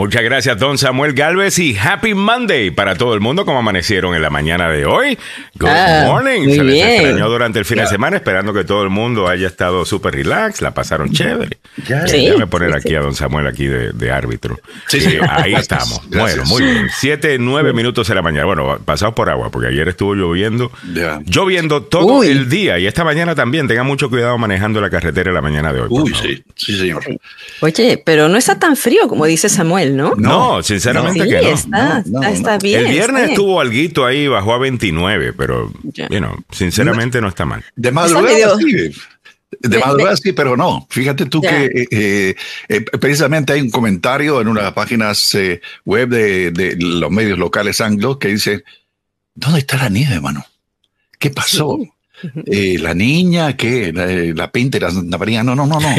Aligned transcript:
Muchas 0.00 0.22
gracias, 0.22 0.58
don 0.58 0.78
Samuel 0.78 1.12
Galvez, 1.12 1.58
y 1.58 1.76
Happy 1.76 2.14
Monday 2.14 2.70
para 2.70 2.94
todo 2.94 3.12
el 3.12 3.20
mundo, 3.20 3.44
como 3.44 3.58
amanecieron 3.58 4.14
en 4.14 4.22
la 4.22 4.30
mañana 4.30 4.70
de 4.70 4.86
hoy. 4.86 5.18
Good 5.56 5.68
Ah, 5.68 6.04
morning. 6.06 6.40
muy 6.44 6.54
Se 6.54 6.64
les 6.64 6.74
bien. 6.74 6.88
extrañó 6.88 7.28
durante 7.28 7.58
el 7.58 7.66
fin 7.66 7.76
de 7.76 7.86
semana, 7.86 8.16
esperando 8.16 8.54
que 8.54 8.64
todo 8.64 8.82
el 8.82 8.88
mundo 8.88 9.28
haya 9.28 9.46
estado 9.46 9.84
súper 9.84 10.14
relax, 10.14 10.62
la 10.62 10.72
pasaron 10.72 11.12
chévere. 11.12 11.58
Ya. 11.86 12.06
Sí. 12.06 12.24
Déjame 12.24 12.46
poner 12.46 12.70
sí, 12.70 12.76
aquí 12.78 12.88
sí. 12.88 12.94
a 12.94 13.00
don 13.00 13.14
Samuel 13.14 13.46
aquí 13.46 13.66
de, 13.66 13.92
de 13.92 14.10
árbitro. 14.10 14.58
Sí, 14.88 14.96
Eh, 14.96 15.00
sí. 15.02 15.18
ahí 15.28 15.52
estamos. 15.52 16.00
gracias. 16.08 16.48
Bueno, 16.48 16.48
muy 16.48 16.62
bien. 16.62 16.88
Siete, 16.96 17.36
nueve 17.38 17.74
minutos 17.74 18.08
de 18.08 18.14
la 18.14 18.22
mañana. 18.22 18.46
Bueno, 18.46 18.78
pasados 18.82 19.14
por 19.14 19.28
agua, 19.28 19.50
porque 19.50 19.68
ayer 19.68 19.86
estuvo 19.86 20.14
lloviendo. 20.14 20.72
Ya. 20.94 21.20
Lloviendo 21.26 21.82
todo 21.82 22.06
Uy. 22.20 22.28
el 22.28 22.48
día 22.48 22.78
y 22.78 22.86
esta 22.86 23.04
mañana 23.04 23.34
también. 23.34 23.68
Tengan 23.68 23.86
mucho 23.86 24.08
cuidado 24.08 24.38
manejando 24.38 24.80
la 24.80 24.88
carretera 24.88 25.30
la 25.30 25.42
mañana 25.42 25.74
de 25.74 25.82
hoy. 25.82 25.88
Uy, 25.90 26.14
sí, 26.14 26.42
sí, 26.56 26.78
señor. 26.78 27.04
Oye, 27.60 28.02
pero 28.02 28.30
no 28.30 28.38
está 28.38 28.58
tan 28.58 28.76
frío 28.76 29.06
como 29.06 29.26
dice 29.26 29.50
Samuel, 29.50 29.89
¿no? 29.96 30.14
No, 30.16 30.62
sinceramente 30.62 31.24
sí, 31.24 31.28
que 31.30 31.42
no. 31.42 31.48
está, 31.48 32.02
No, 32.06 32.20
no, 32.20 32.22
está, 32.22 32.30
está 32.30 32.52
no. 32.54 32.58
bien. 32.60 32.78
el 32.80 32.86
está 32.86 32.92
viernes 32.92 33.20
bien. 33.22 33.30
estuvo 33.30 33.60
alguito 33.60 34.04
ahí, 34.06 34.26
bajó 34.28 34.54
a 34.54 34.58
29, 34.58 35.32
pero, 35.32 35.72
Ya. 35.82 36.08
you 36.08 36.18
know, 36.18 36.36
sinceramente 36.50 37.20
no 37.20 37.28
está 37.28 37.44
mal. 37.44 37.64
De 37.76 37.90
madrugada 37.90 38.26
medio- 38.28 38.56
sí. 38.58 38.72
De 39.60 39.68
De- 39.68 39.78
madrugada 39.78 40.16
sí, 40.16 40.32
pero 40.32 40.56
no. 40.56 40.86
Fíjate 40.90 41.26
tú 41.26 41.42
Ya. 41.42 41.50
que 41.50 41.64
eh, 41.66 41.86
eh, 41.90 42.34
eh, 42.68 42.80
precisamente 43.00 43.52
hay 43.52 43.60
un 43.60 43.70
comentario 43.70 44.40
en 44.40 44.48
una 44.48 44.60
de 44.60 44.64
las 44.66 44.74
páginas 44.74 45.34
eh, 45.34 45.60
web 45.84 46.08
de, 46.08 46.50
de 46.52 46.76
los 46.78 47.10
medios 47.10 47.38
locales 47.38 47.80
anglos 47.80 48.18
que 48.18 48.28
dice, 48.28 48.64
¿dónde 49.34 49.58
está 49.58 49.76
la 49.76 49.88
nieve, 49.88 50.20
mano? 50.20 50.44
¿Qué 51.18 51.30
pasó? 51.30 51.76
Sí. 51.80 51.90
Eh, 52.46 52.76
la 52.80 52.94
niña, 52.94 53.56
¿qué? 53.56 53.92
La, 53.92 54.06
la 54.06 54.50
pinta 54.52 54.76
y 54.78 54.80
la 54.80 54.90
Santa 54.90 55.16
María. 55.18 55.42
No, 55.42 55.54
no, 55.54 55.66
no, 55.66 55.78
no. 55.80 55.88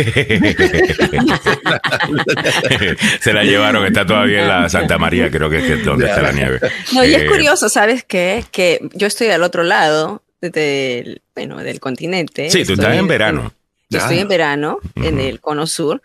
Se 3.22 3.34
la 3.34 3.44
llevaron, 3.44 3.86
está 3.86 4.06
todavía 4.06 4.42
en 4.42 4.48
la 4.48 4.70
Santa 4.70 4.98
María, 4.98 5.30
creo 5.32 5.50
que 5.50 5.58
es 5.60 5.64
que 5.66 5.74
es 5.74 5.86
donde 5.86 6.06
está 6.08 6.22
la 6.22 6.32
nieve. 6.32 6.60
No, 6.94 7.06
y 7.06 7.14
es 7.14 7.22
Eh, 7.24 7.28
curioso, 7.28 7.70
¿sabes 7.70 8.04
qué? 8.04 8.44
Que 8.52 8.80
yo 8.94 9.08
estoy 9.08 9.28
al 9.28 9.44
otro 9.44 9.64
lado 9.64 10.24
del, 10.42 11.22
bueno, 11.36 11.58
del 11.58 11.80
continente. 11.80 12.50
Sí, 12.50 12.66
tú 12.66 12.74
estás 12.74 12.96
en 12.98 13.08
verano. 13.08 13.54
Yo 13.90 14.00
estoy 14.00 14.20
en 14.20 14.28
verano, 14.28 14.80
en 14.96 15.20
el 15.20 15.40
cono 15.42 15.68
sur. 15.68 16.02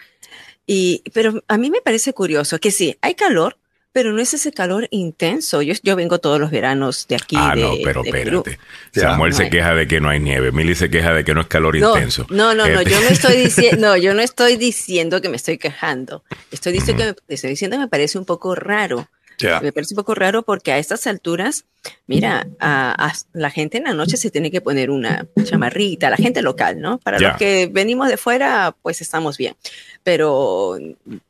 Y, 0.66 1.02
pero 1.14 1.42
a 1.46 1.56
mí 1.58 1.70
me 1.70 1.80
parece 1.80 2.12
curioso 2.12 2.58
que 2.58 2.70
sí, 2.72 2.96
hay 3.00 3.14
calor, 3.14 3.56
pero 3.96 4.12
no 4.12 4.20
es 4.20 4.34
ese 4.34 4.52
calor 4.52 4.88
intenso. 4.90 5.62
Yo, 5.62 5.72
yo 5.82 5.96
vengo 5.96 6.18
todos 6.18 6.38
los 6.38 6.50
veranos 6.50 7.06
de 7.08 7.14
aquí. 7.14 7.34
Ah, 7.38 7.54
de, 7.54 7.62
no, 7.62 7.72
pero 7.82 8.02
de 8.02 8.10
espérate. 8.10 8.58
Samuel 8.92 9.32
se 9.32 9.48
queja 9.48 9.74
de 9.74 9.88
que 9.88 10.02
no 10.02 10.10
hay 10.10 10.20
nieve. 10.20 10.52
Milly 10.52 10.74
se 10.74 10.90
queja 10.90 11.14
de 11.14 11.24
que 11.24 11.32
no 11.32 11.40
es 11.40 11.46
calor 11.46 11.74
No, 11.78 11.96
intenso. 11.96 12.26
no, 12.28 12.52
no, 12.54 12.68
no, 12.68 12.80
Este- 12.80 12.90
yo 12.90 13.00
no 13.00 13.08
estoy 13.10 13.38
diciendo, 13.38 13.86
no, 13.88 13.96
yo 13.96 14.12
no 14.12 14.20
estoy 14.20 14.58
diciendo 14.58 15.22
que 15.22 15.30
me 15.30 15.36
estoy 15.36 15.56
quejando. 15.56 16.24
Estoy 16.50 16.74
diciendo 16.74 17.04
que 17.04 17.22
me, 17.26 17.34
estoy 17.34 17.48
diciendo 17.48 17.78
que 17.78 17.84
me 17.84 17.88
parece 17.88 18.18
un 18.18 18.26
poco 18.26 18.54
raro. 18.54 19.08
Ya. 19.38 19.60
Me 19.60 19.72
parece 19.72 19.94
un 19.94 19.96
poco 19.96 20.14
raro 20.14 20.42
porque 20.42 20.72
a 20.72 20.78
estas 20.78 21.06
alturas, 21.06 21.64
mira, 22.06 22.46
a, 22.58 23.06
a 23.08 23.12
la 23.32 23.50
gente 23.50 23.78
en 23.78 23.84
la 23.84 23.92
noche 23.92 24.16
se 24.16 24.30
tiene 24.30 24.50
que 24.50 24.60
poner 24.60 24.90
una 24.90 25.26
chamarrita, 25.44 26.08
la 26.10 26.16
gente 26.16 26.40
local, 26.42 26.80
¿no? 26.80 26.98
Para 26.98 27.18
Ya. 27.18 27.28
los 27.28 27.36
que 27.38 27.68
venimos 27.70 28.08
de 28.08 28.16
fuera, 28.16 28.74
pues 28.82 29.00
estamos 29.02 29.36
bien. 29.36 29.54
Pero 30.02 30.78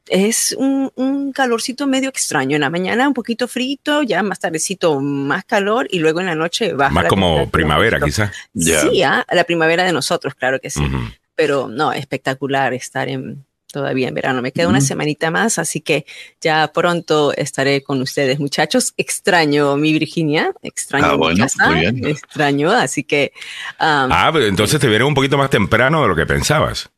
es 0.09 0.55
un, 0.59 0.93
un 0.95 1.33
calorcito 1.33 1.87
medio 1.87 2.09
extraño. 2.11 2.57
En 2.57 2.61
la 2.61 2.71
mañana 2.71 3.09
un 3.09 3.15
poquito 3.15 3.49
frito, 3.49 4.03
ya 4.03 4.23
más 4.23 4.39
tardecito 4.39 5.01
más 5.01 5.45
calor 5.45 5.89
y 5.91 5.99
luego 5.99 6.21
en 6.21 6.27
la 6.27 6.35
noche 6.35 6.75
baja. 6.75 6.93
Más 6.93 7.07
como 7.07 7.51
primavera, 7.51 7.99
quizás. 8.01 8.31
Ya. 8.53 8.83
Sí, 8.83 9.03
ah, 9.03 9.25
la 9.33 9.45
primavera 9.45 9.83
de 9.85 9.93
nosotros, 9.93 10.35
claro 10.35 10.61
que 10.61 10.71
sí. 10.71 10.81
Ujú. 10.85 10.99
Pero 11.35 11.69
no, 11.69 11.93
espectacular 11.93 12.73
estar 12.75 13.09
en 13.09 13.45
todavía 13.77 14.09
en 14.09 14.15
verano. 14.15 14.41
Me 14.41 14.53
queda 14.53 14.69
una 14.69 14.81
semanita 14.81 15.31
más, 15.31 15.59
así 15.59 15.83
que 15.83 16.07
ya 16.41 16.71
pronto 16.73 17.35
estaré 17.37 17.83
con 17.83 18.01
ustedes, 18.01 18.39
muchachos. 18.41 18.95
Extraño 18.97 19.77
mi 19.77 19.93
Virginia, 19.93 20.53
extraño 20.63 21.05
Ah, 21.07 21.13
mi 21.13 21.17
bueno, 21.19 21.45
casa, 21.45 21.69
muy 21.69 21.81
bien. 21.81 22.07
extraño, 22.07 22.71
así 22.73 23.05
que 23.05 23.33
um, 23.79 24.09
Ah, 24.11 24.31
pero 24.33 24.47
entonces 24.47 24.81
te 24.81 24.89
vieron 24.89 25.09
un 25.09 25.15
poquito 25.15 25.37
más 25.37 25.51
temprano 25.51 26.01
de 26.01 26.09
lo 26.09 26.17
que 26.17 26.25
pensabas. 26.25 26.89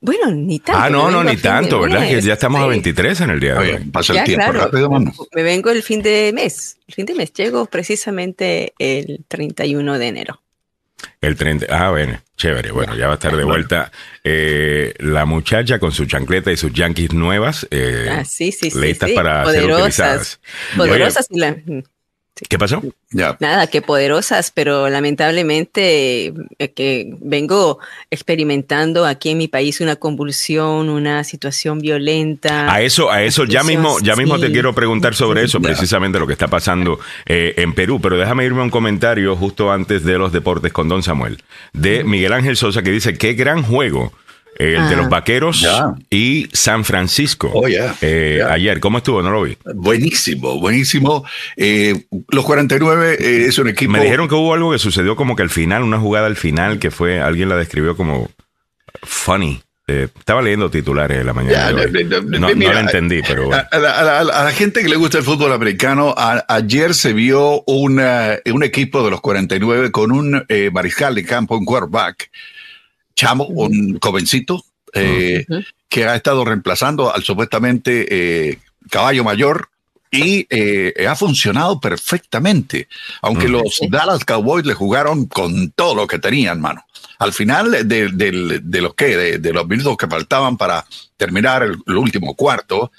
bueno, 0.00 0.30
ni 0.30 0.58
tanto. 0.60 0.80
Ah, 0.82 0.88
no, 0.88 1.10
no, 1.10 1.22
ni 1.22 1.36
tanto, 1.36 1.80
¿verdad? 1.80 2.08
Que 2.08 2.20
ya 2.22 2.32
estamos 2.32 2.60
a 2.60 2.64
sí. 2.64 2.70
23 2.70 3.20
en 3.20 3.30
el 3.30 3.40
día 3.40 3.52
de 3.54 3.58
Oye, 3.58 3.74
hoy. 3.74 3.84
pasa 3.90 4.14
Ya, 4.14 4.20
el 4.20 4.26
tiempo 4.26 4.44
claro. 4.50 4.64
rápido, 4.64 4.90
mano. 4.90 5.12
Me 5.34 5.42
vengo 5.42 5.68
el 5.70 5.82
fin 5.82 6.00
de 6.02 6.32
mes, 6.34 6.78
el 6.88 6.94
fin 6.94 7.04
de 7.04 7.14
mes. 7.14 7.32
Llego 7.34 7.66
precisamente 7.66 8.72
el 8.78 9.24
31 9.28 9.98
de 9.98 10.06
enero. 10.08 10.40
El 11.20 11.36
30. 11.36 11.66
Ah, 11.70 11.90
bueno, 11.90 12.20
chévere. 12.36 12.70
Bueno, 12.72 12.94
ya 12.96 13.06
va 13.06 13.12
a 13.12 13.14
estar 13.14 13.36
de 13.36 13.44
vuelta 13.44 13.90
eh, 14.24 14.94
la 14.98 15.24
muchacha 15.24 15.78
con 15.78 15.92
su 15.92 16.06
chancleta 16.06 16.52
y 16.52 16.56
sus 16.56 16.72
yankees 16.72 17.12
nuevas. 17.12 17.66
eh, 17.70 18.08
ah, 18.10 18.24
sí, 18.24 18.52
sí, 18.52 18.70
sí. 18.70 18.78
listas 18.80 19.10
para 19.12 19.44
ser 19.46 19.64
utilizadas. 19.70 20.40
Poderosas 20.76 21.26
y 21.30 21.38
la- 21.38 21.56
¿Qué 22.48 22.58
pasó? 22.58 22.82
Nada, 23.12 23.66
que 23.68 23.80
poderosas, 23.80 24.50
pero 24.50 24.90
lamentablemente 24.90 26.34
eh, 26.58 26.68
que 26.74 27.14
vengo 27.20 27.78
experimentando 28.10 29.06
aquí 29.06 29.30
en 29.30 29.38
mi 29.38 29.48
país 29.48 29.80
una 29.80 29.96
convulsión, 29.96 30.90
una 30.90 31.24
situación 31.24 31.78
violenta. 31.78 32.70
A 32.70 32.82
eso, 32.82 33.10
a 33.10 33.22
eso 33.22 33.44
ya 33.44 33.64
mismo, 33.64 33.98
ya 34.00 34.16
mismo 34.16 34.38
te 34.38 34.52
quiero 34.52 34.74
preguntar 34.74 35.14
sobre 35.14 35.44
eso, 35.44 35.60
precisamente 35.62 36.18
lo 36.18 36.26
que 36.26 36.34
está 36.34 36.48
pasando 36.48 37.00
eh, 37.24 37.54
en 37.56 37.72
Perú. 37.72 38.00
Pero 38.02 38.18
déjame 38.18 38.44
irme 38.44 38.60
a 38.60 38.64
un 38.64 38.70
comentario 38.70 39.34
justo 39.34 39.72
antes 39.72 40.04
de 40.04 40.18
los 40.18 40.30
deportes 40.30 40.74
con 40.74 40.90
Don 40.90 41.02
Samuel, 41.02 41.42
de 41.72 42.04
Miguel 42.04 42.34
Ángel 42.34 42.58
Sosa, 42.58 42.82
que 42.82 42.90
dice 42.90 43.16
qué 43.16 43.32
gran 43.32 43.62
juego. 43.62 44.12
Eh, 44.58 44.74
el 44.78 44.88
de 44.88 44.94
Ah. 44.94 44.96
los 44.98 45.08
vaqueros 45.08 45.60
Ya. 45.60 45.94
y 46.10 46.48
San 46.52 46.84
Francisco. 46.84 47.50
Oh, 47.54 47.68
ya. 47.68 47.94
Eh, 48.00 48.36
Ya. 48.40 48.52
Ayer, 48.52 48.80
¿cómo 48.80 48.98
estuvo? 48.98 49.22
No 49.22 49.30
lo 49.30 49.42
vi. 49.42 49.56
Buenísimo, 49.74 50.58
buenísimo. 50.60 51.24
Eh, 51.56 52.06
los 52.28 52.44
49 52.44 53.16
eh, 53.20 53.46
es 53.48 53.58
un 53.58 53.68
equipo. 53.68 53.92
Me 53.92 54.00
dijeron 54.02 54.28
que 54.28 54.34
hubo 54.34 54.54
algo 54.54 54.72
que 54.72 54.78
sucedió 54.78 55.16
como 55.16 55.36
que 55.36 55.42
al 55.42 55.50
final, 55.50 55.82
una 55.82 55.98
jugada 55.98 56.26
al 56.26 56.36
final 56.36 56.78
que 56.78 56.90
fue, 56.90 57.20
alguien 57.20 57.48
la 57.48 57.56
describió 57.56 57.96
como 57.96 58.30
funny. 59.02 59.60
Eh, 59.88 60.08
estaba 60.18 60.42
leyendo 60.42 60.68
titulares 60.68 61.16
de 61.16 61.22
la 61.22 61.32
mañana. 61.32 61.70
De 61.72 62.04
no, 62.04 62.20
no 62.40 62.54
mira, 62.56 62.74
la 62.74 62.80
entendí, 62.80 63.20
pero 63.22 63.44
bueno. 63.46 63.62
A, 63.70 63.76
a 63.76 63.78
la, 63.78 64.00
a 64.00 64.24
la- 64.24 64.32
a 64.40 64.44
la 64.44 64.50
gente 64.50 64.82
que 64.82 64.88
le 64.88 64.96
gusta 64.96 65.18
el 65.18 65.22
fútbol 65.24 65.52
americano, 65.52 66.12
a- 66.16 66.44
ayer 66.48 66.92
se 66.92 67.12
vio 67.12 67.62
una- 67.68 68.36
un 68.52 68.64
equipo 68.64 69.04
de 69.04 69.10
los 69.12 69.20
49 69.20 69.92
con 69.92 70.10
un 70.10 70.44
eh, 70.48 70.70
mariscal 70.72 71.14
de 71.14 71.24
campo, 71.24 71.56
un 71.56 71.64
quarterback, 71.64 72.30
chamo, 73.16 73.46
un 73.46 73.98
jovencito, 74.00 74.64
eh, 74.92 75.44
que 75.88 76.04
ha 76.04 76.14
estado 76.14 76.44
reemplazando 76.44 77.12
al 77.14 77.22
supuestamente 77.24 78.06
eh, 78.50 78.58
caballo 78.90 79.24
mayor 79.24 79.68
y 80.10 80.46
eh, 80.50 81.06
ha 81.08 81.16
funcionado 81.16 81.80
perfectamente, 81.80 82.88
aunque 83.22 83.48
los 83.48 83.80
Dallas 83.90 84.24
Cowboys 84.24 84.64
le 84.64 84.74
jugaron 84.74 85.26
con 85.26 85.70
todo 85.72 85.94
lo 85.94 86.06
que 86.06 86.18
tenían, 86.18 86.60
mano. 86.60 86.84
Al 87.18 87.32
final 87.32 87.70
de, 87.88 88.08
de- 88.12 88.60
de 88.62 88.80
los 88.80 88.94
que, 88.94 89.16
de, 89.16 89.38
de 89.38 89.52
los 89.52 89.66
minutos 89.66 89.96
que 89.96 90.06
faltaban 90.06 90.56
para 90.56 90.84
terminar 91.16 91.62
el, 91.62 91.76
el 91.86 91.96
último 91.96 92.34
cuarto, 92.34 92.92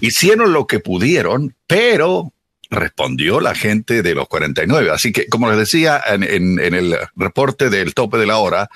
hicieron 0.00 0.52
lo 0.52 0.66
que 0.66 0.78
pudieron, 0.80 1.54
pero 1.66 2.32
respondió 2.70 3.40
la 3.40 3.54
gente 3.54 4.02
de 4.02 4.14
los 4.14 4.28
49. 4.28 4.90
Así 4.90 5.12
que, 5.12 5.26
como 5.28 5.48
les 5.50 5.58
decía 5.58 6.00
en, 6.08 6.22
en- 6.22 6.58
en 6.60 6.74
el 6.74 6.96
reporte 7.16 7.68
del 7.68 7.94
tope 7.94 8.16
de 8.16 8.26
la 8.26 8.38
hora, 8.38 8.70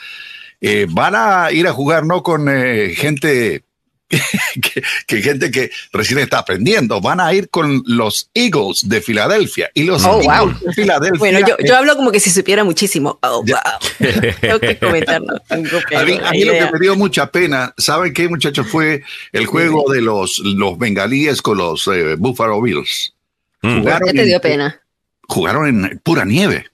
eh, 0.61 0.87
van 0.89 1.15
a 1.17 1.53
ir 1.53 1.67
a 1.67 1.73
jugar 1.73 2.05
no 2.07 2.23
con 2.23 2.49
eh, 2.49 2.95
gente 2.97 3.63
que, 4.09 4.83
que 5.09 5.21
gente 5.21 5.51
que 5.51 5.69
recién 5.93 6.21
está 6.21 6.39
aprendiendo, 6.39 7.01
van 7.01 7.19
a 7.21 7.35
ir 7.35 7.51
con 7.51 7.83
los 7.87 8.31
Eagles 8.35 8.89
de 8.89 9.01
Filadelfia. 9.01 9.69
Y 9.75 9.83
los 9.83 10.05
Oh, 10.05 10.23
Eagles 10.23 10.61
wow. 10.61 10.69
de 10.69 10.73
Filadelfia. 10.75 11.19
Bueno, 11.19 11.41
yo, 11.41 11.57
yo 11.59 11.77
hablo 11.77 11.97
como 11.97 12.13
que 12.13 12.21
si 12.21 12.31
supiera 12.31 12.63
muchísimo. 12.63 13.19
Oh, 13.23 13.43
wow. 13.43 13.59
Tengo 14.41 14.61
que 14.61 14.79
comentarlo. 14.79 15.41
Tengo 15.49 15.81
que- 15.89 15.97
A 15.97 16.05
mí, 16.05 16.21
a 16.23 16.31
mí 16.31 16.45
lo 16.45 16.53
que 16.53 16.69
me 16.73 16.79
dio 16.79 16.95
mucha 16.95 17.33
pena, 17.33 17.75
¿saben 17.77 18.13
qué, 18.13 18.29
muchachos? 18.29 18.69
Fue 18.69 19.03
el 19.33 19.47
juego 19.47 19.91
de 19.93 20.01
los, 20.03 20.39
los 20.39 20.79
bengalíes 20.79 21.43
con 21.43 21.59
los 21.59 21.89
eh, 21.89 22.15
Buffalo 22.17 22.63
Bills. 22.63 23.13
Mm. 23.63 23.79
Jugaron 23.81 24.09
¿Qué 24.09 24.15
te 24.15 24.23
en- 24.23 24.29
dio 24.29 24.41
pena? 24.41 24.81
jugaron 25.29 25.67
en 25.67 25.99
pura 26.05 26.25
nieve. 26.25 26.67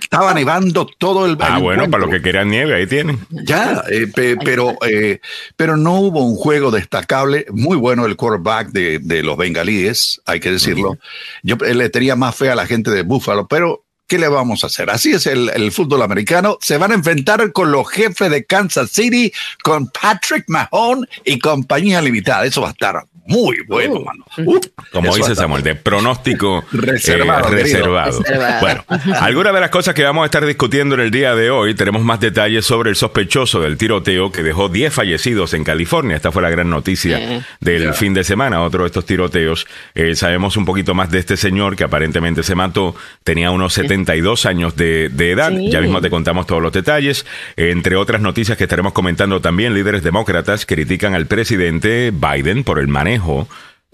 Estaba 0.00 0.32
nevando 0.34 0.86
todo 0.98 1.26
el 1.26 1.36
Ah, 1.40 1.56
el 1.56 1.62
bueno, 1.62 1.90
para 1.90 2.02
los 2.04 2.10
que 2.14 2.22
querían 2.22 2.50
nieve, 2.50 2.74
ahí 2.74 2.86
tienen. 2.86 3.18
Ya, 3.30 3.82
eh, 3.90 4.06
pe- 4.06 4.36
pero, 4.36 4.76
eh, 4.86 5.20
pero 5.56 5.76
no 5.76 5.98
hubo 6.00 6.24
un 6.24 6.36
juego 6.36 6.70
destacable. 6.70 7.46
Muy 7.50 7.76
bueno 7.76 8.06
el 8.06 8.16
quarterback 8.16 8.68
de, 8.68 9.00
de 9.00 9.22
los 9.22 9.36
bengalíes, 9.36 10.20
hay 10.24 10.38
que 10.40 10.52
decirlo. 10.52 10.98
Yo 11.42 11.56
eh, 11.66 11.74
le 11.74 11.88
tenía 11.88 12.14
más 12.14 12.36
fe 12.36 12.50
a 12.50 12.54
la 12.54 12.66
gente 12.66 12.90
de 12.92 13.02
Buffalo, 13.02 13.48
pero 13.48 13.84
¿qué 14.06 14.18
le 14.18 14.28
vamos 14.28 14.62
a 14.62 14.66
hacer? 14.68 14.90
Así 14.90 15.12
es 15.12 15.26
el, 15.26 15.48
el 15.54 15.72
fútbol 15.72 16.02
americano. 16.02 16.58
Se 16.60 16.76
van 16.76 16.92
a 16.92 16.94
enfrentar 16.94 17.50
con 17.52 17.72
los 17.72 17.88
jefes 17.88 18.30
de 18.30 18.44
Kansas 18.44 18.90
City, 18.90 19.32
con 19.64 19.88
Patrick 19.88 20.44
Mahone 20.48 21.06
y 21.24 21.38
compañía 21.38 22.00
limitada. 22.02 22.44
Eso 22.44 22.60
va 22.60 22.68
a 22.68 22.72
estar 22.72 23.04
muy 23.26 23.58
bueno, 23.68 23.94
Uh. 23.94 24.04
mano. 24.04 24.24
Uh, 24.38 24.58
Como 24.90 25.10
eso 25.10 25.18
dice 25.18 25.34
Samuel, 25.36 25.62
de 25.62 25.74
pronóstico 25.76 26.58
eh, 26.72 26.76
Reservado, 26.76 27.48
reservado. 27.50 28.20
Reservado. 28.20 28.60
Bueno, 28.60 28.84
algunas 29.20 29.54
de 29.54 29.60
las 29.60 29.70
cosas 29.70 29.94
que 29.94 30.02
vamos 30.02 30.22
a 30.22 30.24
estar 30.26 30.44
discutiendo 30.44 30.94
en 30.96 31.02
el 31.02 31.10
día 31.10 31.34
de 31.34 31.50
hoy, 31.50 31.74
tenemos 31.74 32.02
más 32.02 32.18
detalles 32.20 32.64
sobre 32.66 32.90
el 32.90 32.96
sospechoso 32.96 33.60
del 33.60 33.76
tiroteo 33.76 34.32
que 34.32 34.42
dejó 34.42 34.68
10 34.68 34.92
fallecidos 34.92 35.54
en 35.54 35.62
California. 35.62 36.16
Esta 36.16 36.32
fue 36.32 36.42
la 36.42 36.50
gran 36.50 36.68
noticia 36.68 37.44
del 37.60 37.94
fin 37.94 38.12
de 38.12 38.24
semana, 38.24 38.62
otro 38.62 38.82
de 38.82 38.86
estos 38.86 39.06
tiroteos. 39.06 39.66
Eh, 39.94 40.16
sabemos 40.16 40.56
un 40.56 40.64
poquito 40.64 40.94
más 40.94 41.10
de 41.10 41.20
este 41.20 41.36
señor 41.36 41.76
que 41.76 41.84
aparentemente 41.84 42.42
se 42.42 42.54
mató. 42.54 42.94
Tenía 43.22 43.50
unos 43.52 43.72
72 43.74 44.46
años 44.46 44.74
de, 44.74 45.08
de 45.10 45.30
edad. 45.30 45.50
Sí. 45.50 45.70
Ya 45.70 45.80
mismo 45.80 46.00
te 46.00 46.10
contamos 46.10 46.46
todos 46.46 46.60
los 46.62 46.72
detalles. 46.72 47.24
Entre 47.56 47.94
otras 47.94 48.20
noticias 48.20 48.58
que 48.58 48.64
estaremos 48.64 48.92
comentando 48.92 49.40
también, 49.40 49.74
líderes 49.74 50.02
demócratas 50.02 50.66
critican 50.66 51.14
al 51.14 51.26
presidente 51.26 52.10
Biden 52.10 52.64
por 52.64 52.80
el 52.80 52.88
manejo 52.88 53.11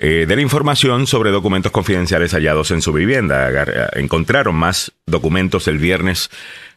eh, 0.00 0.26
de 0.29 0.37
la 0.37 0.43
información 0.43 1.06
sobre 1.06 1.31
documentos 1.31 1.73
confidenciales 1.73 2.32
hallados 2.32 2.70
en 2.70 2.82
su 2.82 2.93
vivienda. 2.93 3.47
Agar- 3.47 3.91
Encontraron 3.94 4.55
más 4.55 4.93
documentos 5.06 5.67
el 5.69 5.79
viernes 5.79 6.31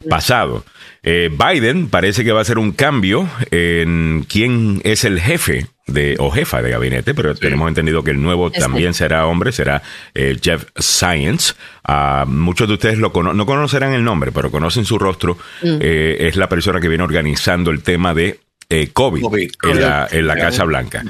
pasado. 0.08 0.64
Eh, 1.04 1.30
Biden 1.30 1.88
parece 1.88 2.24
que 2.24 2.32
va 2.32 2.40
a 2.40 2.42
hacer 2.42 2.58
un 2.58 2.72
cambio 2.72 3.28
en 3.50 4.24
quién 4.28 4.80
es 4.84 5.04
el 5.04 5.20
jefe 5.20 5.66
de, 5.88 6.14
o 6.20 6.30
jefa 6.30 6.62
de 6.62 6.70
gabinete, 6.70 7.12
pero 7.12 7.34
tenemos 7.34 7.66
entendido 7.68 8.04
que 8.04 8.12
el 8.12 8.22
nuevo 8.22 8.46
Este. 8.48 8.60
también 8.60 8.94
será 8.94 9.26
hombre, 9.26 9.50
será 9.52 9.82
eh, 10.14 10.36
Jeff 10.40 10.64
Science. 10.76 11.54
Ah, 11.84 12.24
muchos 12.26 12.68
de 12.68 12.74
ustedes 12.74 12.98
lo 12.98 13.12
cono- 13.12 13.34
no 13.34 13.46
conocerán 13.46 13.92
el 13.92 14.04
nombre, 14.04 14.30
pero 14.32 14.50
conocen 14.52 14.84
su 14.84 14.96
rostro. 14.98 15.36
Eh, 15.62 16.18
es 16.20 16.36
la 16.36 16.48
persona 16.48 16.80
que 16.80 16.88
viene 16.88 17.02
organizando 17.04 17.70
el 17.72 17.82
tema 17.82 18.14
de 18.14 18.38
eh, 18.72 18.90
COVID, 18.92 19.22
COVID, 19.22 19.52
en 19.64 19.80
la, 19.80 20.08
en. 20.10 20.26
Casa 20.28 20.64
Blanca. 20.64 21.04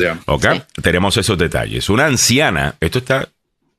Tenemos 0.83 1.17
esos 1.17 1.39
detalles. 1.39 1.89
Una 1.89 2.07
anciana, 2.07 2.75
esto 2.81 2.99
está, 2.99 3.29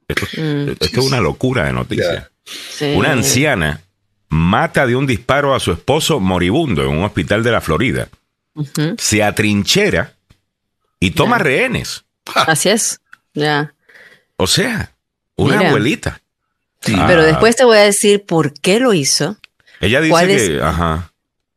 esto, 0.07 0.25
esto 0.25 0.85
es 0.85 0.97
una 0.97 1.19
locura 1.19 1.65
de 1.65 1.73
noticias. 1.73 2.29
Sí. 2.45 2.93
Una 2.95 3.11
anciana 3.11 3.81
mata 4.29 4.87
de 4.87 4.95
un 4.95 5.05
disparo 5.05 5.53
a 5.53 5.59
su 5.59 5.71
esposo 5.71 6.19
moribundo 6.19 6.81
en 6.83 6.89
un 6.89 7.03
hospital 7.03 7.43
de 7.43 7.51
la 7.51 7.61
Florida. 7.61 8.07
Se 8.97 9.21
atrinchera 9.23 10.13
y 10.99 11.11
toma 11.11 11.37
rehenes. 11.37 12.05
Así 12.35 12.69
es. 12.69 13.01
Ya. 13.33 13.73
O 14.37 14.47
sea, 14.47 14.91
una 15.35 15.57
Mira. 15.57 15.69
abuelita. 15.69 16.21
Sí. 16.81 16.95
Ah. 16.97 17.05
Pero 17.07 17.23
después 17.23 17.55
te 17.55 17.65
voy 17.65 17.77
a 17.77 17.81
decir 17.81 18.25
por 18.25 18.53
qué 18.53 18.79
lo 18.79 18.93
hizo, 18.93 19.37
Ella 19.79 20.01
dice 20.01 20.11
¿Cuál 20.11 20.27
que, 20.27 20.57
es? 20.57 20.61
ajá. 20.61 21.12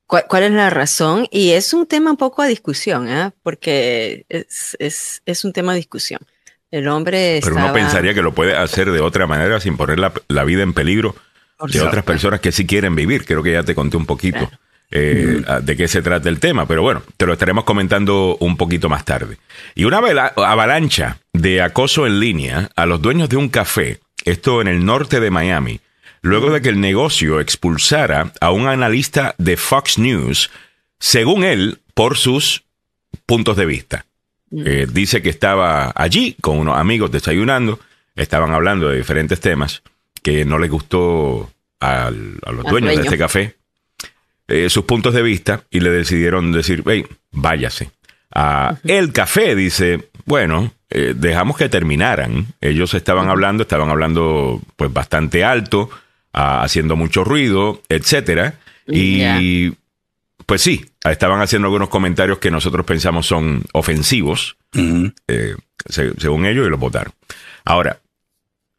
Cuál, 0.07 0.25
cuál 0.29 0.43
es 0.45 0.53
la 0.53 0.71
razón, 0.71 1.27
y 1.31 1.51
es 1.51 1.73
un 1.75 1.87
tema 1.87 2.11
un 2.11 2.17
poco 2.17 2.43
a 2.43 2.47
discusión, 2.47 3.09
¿eh? 3.09 3.31
porque 3.43 4.25
es, 4.29 4.77
es, 4.79 5.23
es 5.27 5.45
un 5.45 5.53
tema 5.53 5.73
de 5.73 5.79
discusión. 5.79 6.21
El 6.71 6.89
hombre 6.89 7.39
Pero 7.43 7.55
estaba... 7.55 7.71
uno 7.71 7.73
pensaría 7.75 8.13
que 8.13 8.23
lo 8.23 8.33
puede 8.35 8.57
hacer 8.57 8.91
de 8.91 9.01
otra 9.01 9.27
manera 9.27 9.61
sin 9.61 9.77
poner 9.77 9.99
la, 9.99 10.13
la 10.29 10.45
vida 10.45 10.63
en 10.63 10.73
peligro 10.73 11.15
Por 11.57 11.71
de 11.71 11.81
otras 11.81 12.05
personas 12.05 12.41
que 12.41 12.51
sí 12.53 12.67
quieren 12.67 12.95
vivir. 12.97 13.25
Creo 13.25 13.43
que 13.43 13.53
ya 13.53 13.63
te 13.63 13.75
conté 13.75 13.97
un 13.97 14.05
poquito 14.07 14.39
Claro. 14.39 14.59
eh, 14.91 15.43
de 15.63 15.77
qué 15.77 15.89
se 15.89 16.01
trata 16.03 16.29
el 16.29 16.39
tema, 16.39 16.67
pero 16.67 16.83
bueno, 16.83 17.03
te 17.17 17.27
lo 17.27 17.33
estaremos 17.33 17.65
comentando 17.65 18.37
un 18.41 18.57
poquito 18.57 18.89
más 18.89 19.05
tarde. 19.05 19.39
Y 19.75 19.85
una 19.85 19.99
avalancha 19.99 21.19
de 21.33 21.61
acoso 21.63 22.07
en 22.07 22.21
línea 22.21 22.71
a 22.77 22.87
los 22.87 23.01
dueños 23.03 23.29
de 23.29 23.37
un 23.37 23.49
café, 23.49 23.99
esto 24.25 24.61
en 24.61 24.69
el 24.69 24.85
norte 24.85 25.19
de 25.21 25.31
Miami, 25.31 25.81
luego 26.27 26.51
de 26.53 26.61
que 26.61 26.69
el 26.69 26.81
negocio 26.81 27.41
expulsara 27.41 28.33
a 28.41 28.51
un 28.51 28.67
analista 28.67 29.35
de 29.39 29.57
Fox 29.57 29.99
News, 29.99 30.51
según 30.99 31.45
él, 31.45 31.81
por 31.95 32.17
sus 32.17 32.65
puntos 33.25 33.57
de 33.57 33.67
vista. 33.67 34.07
Eh, 34.65 34.87
dice 34.91 35.23
que 35.23 35.31
estaba 35.31 35.93
allí 35.95 36.37
con 36.41 36.59
unos 36.59 36.77
amigos 36.79 37.11
desayunando, 37.11 37.81
estaban 38.15 38.53
hablando 38.53 38.89
de 38.89 38.97
diferentes 38.97 39.41
temas 39.41 39.83
que 40.23 40.45
no 40.45 40.59
les 40.59 40.71
gustó 40.71 41.51
al- 41.81 42.39
a 42.45 42.53
los 42.53 42.65
Al 42.65 42.71
dueños 42.71 42.97
de 42.97 43.03
este 43.03 43.19
café 43.19 43.57
eh, 44.49 44.71
sus 44.71 44.85
puntos 44.85 45.13
de 45.13 45.23
vista 45.23 45.65
y 45.71 45.81
le 45.81 45.91
decidieron 45.91 46.53
decir, 46.53 46.85
hey, 46.87 47.05
váyase. 47.33 47.91
Ah, 48.33 48.77
El 48.85 49.13
café 49.13 49.57
dice, 49.57 50.09
bueno, 50.25 50.73
eh, 50.91 51.15
dejamos 51.17 51.57
que 51.57 51.69
terminaran. 51.69 52.47
Ellos 52.61 52.95
estaban 52.95 53.29
hablando, 53.29 53.63
estaban 53.65 53.89
hablando 53.91 54.61
pues 54.77 54.93
bastante 54.93 55.43
alto, 55.45 55.91
haciendo 56.37 56.97
mucho 56.97 57.25
ruido, 57.25 57.83
etcétera. 57.89 58.59
Y 58.89 59.73
pues 60.45 60.63
sí, 60.63 60.85
estaban 61.05 61.41
haciendo 61.41 61.67
algunos 61.67 61.89
comentarios 61.89 62.39
que 62.39 62.51
nosotros 62.51 62.85
pensamos 62.87 63.27
son 63.27 63.63
ofensivos, 63.73 64.57
eh, 65.27 65.57
se- 65.89 66.13
según 66.21 66.47
ellos, 66.47 66.67
y 66.67 66.71
los 66.71 66.79
votaron. 66.79 67.13
Ahora, 67.65 67.99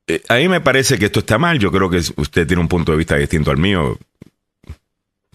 eh, 0.08 0.22
a 0.30 0.36
mí 0.36 0.48
me 0.48 0.62
parece 0.62 0.98
que 0.98 1.06
esto 1.08 1.20
está 1.20 1.38
mal. 1.38 1.60
Yo 1.60 1.72
creo 1.72 1.90
que 1.90 1.98
usted 2.16 2.48
tiene 2.48 2.62
un 2.62 2.70
punto 2.70 2.92
de 2.94 2.98
vista 3.00 3.18
distinto 3.18 3.52
al 3.52 3.58
mío. 3.58 3.98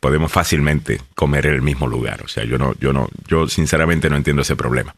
Podemos 0.00 0.32
fácilmente 0.32 1.00
comer 1.14 1.46
en 1.46 1.54
el 1.54 1.62
mismo 1.62 1.86
lugar. 1.86 2.22
O 2.24 2.28
sea, 2.28 2.44
yo 2.44 2.58
no, 2.58 2.74
yo 2.80 2.92
no, 2.92 3.08
yo 3.28 3.46
sinceramente 3.48 4.08
no 4.10 4.16
entiendo 4.16 4.42
ese 4.42 4.56
problema. 4.56 4.94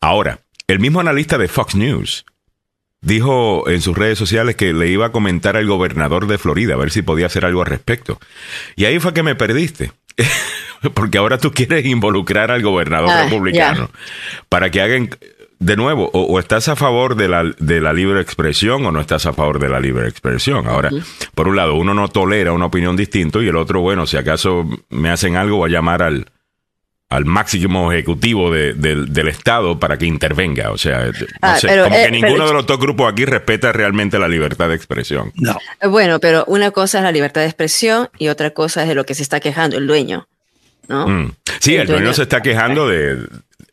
Ahora, 0.00 0.40
el 0.66 0.78
mismo 0.78 1.00
analista 1.00 1.38
de 1.38 1.48
Fox 1.48 1.74
News 1.74 2.24
dijo 3.06 3.68
en 3.68 3.80
sus 3.80 3.96
redes 3.96 4.18
sociales 4.18 4.56
que 4.56 4.72
le 4.72 4.88
iba 4.88 5.06
a 5.06 5.12
comentar 5.12 5.56
al 5.56 5.66
gobernador 5.66 6.26
de 6.26 6.38
Florida 6.38 6.74
a 6.74 6.76
ver 6.76 6.90
si 6.90 7.02
podía 7.02 7.26
hacer 7.26 7.44
algo 7.44 7.60
al 7.60 7.68
respecto. 7.68 8.18
Y 8.74 8.84
ahí 8.84 8.98
fue 8.98 9.14
que 9.14 9.22
me 9.22 9.34
perdiste. 9.34 9.92
Porque 10.94 11.18
ahora 11.18 11.38
tú 11.38 11.52
quieres 11.52 11.86
involucrar 11.86 12.50
al 12.50 12.62
gobernador 12.62 13.10
Ah, 13.10 13.24
republicano 13.24 13.90
para 14.48 14.70
que 14.70 14.82
hagan 14.82 15.10
de 15.58 15.76
nuevo, 15.76 16.10
o, 16.12 16.20
o 16.22 16.38
estás 16.38 16.68
a 16.68 16.76
favor 16.76 17.14
de 17.16 17.28
la, 17.28 17.44
de 17.58 17.80
la 17.80 17.92
libre 17.92 18.20
expresión 18.20 18.84
o 18.84 18.92
no 18.92 19.00
estás 19.00 19.24
a 19.24 19.32
favor 19.32 19.58
de 19.58 19.68
la 19.70 19.80
libre 19.80 20.06
expresión. 20.08 20.66
Ahora, 20.68 20.90
por 21.34 21.48
un 21.48 21.56
lado, 21.56 21.74
uno 21.74 21.94
no 21.94 22.08
tolera 22.08 22.52
una 22.52 22.66
opinión 22.66 22.94
distinta 22.96 23.40
y 23.40 23.48
el 23.48 23.56
otro, 23.56 23.80
bueno, 23.80 24.06
si 24.06 24.16
acaso 24.18 24.68
me 24.90 25.08
hacen 25.10 25.36
algo, 25.36 25.56
voy 25.56 25.70
a 25.70 25.72
llamar 25.72 26.02
al, 26.02 26.26
al 27.08 27.24
máximo 27.24 27.92
ejecutivo 27.92 28.50
de- 28.50 28.74
del- 28.74 29.12
del 29.12 29.28
Estado 29.28 29.78
para 29.78 29.96
que 29.96 30.06
intervenga. 30.06 30.72
O 30.72 30.78
sea, 30.78 31.06
no 31.06 31.12
Ah, 31.40 31.56
sé, 31.58 31.68
pero, 31.68 31.84
como 31.84 31.96
eh, 31.96 32.04
que 32.06 32.10
ninguno 32.10 32.34
pero- 32.34 32.46
de 32.48 32.52
los 32.54 32.66
dos 32.66 32.78
grupos 32.80 33.12
aquí 33.12 33.24
respeta 33.24 33.72
realmente 33.72 34.18
la 34.18 34.26
libertad 34.28 34.68
de 34.68 34.74
expresión. 34.74 35.32
No. 35.36 35.56
Eh, 35.80 35.86
Bueno, 35.86 36.18
pero 36.18 36.44
una 36.48 36.72
cosa 36.72 36.98
es 36.98 37.04
la 37.04 37.12
libertad 37.12 37.42
de 37.42 37.46
expresión 37.46 38.08
y 38.18 38.28
otra 38.28 38.50
cosa 38.50 38.82
es 38.82 38.88
de 38.88 38.94
lo 38.96 39.04
que 39.06 39.14
se 39.14 39.22
está 39.22 39.38
quejando 39.38 39.76
el 39.78 39.86
dueño, 39.86 40.26
¿no? 40.88 41.06
Mm. 41.06 41.32
Sí, 41.60 41.74
El 41.74 41.82
el 41.82 41.86
dueño 41.86 42.02
dueño- 42.02 42.14
se 42.14 42.22
está 42.22 42.42
quejando 42.42 42.88
de... 42.88 43.18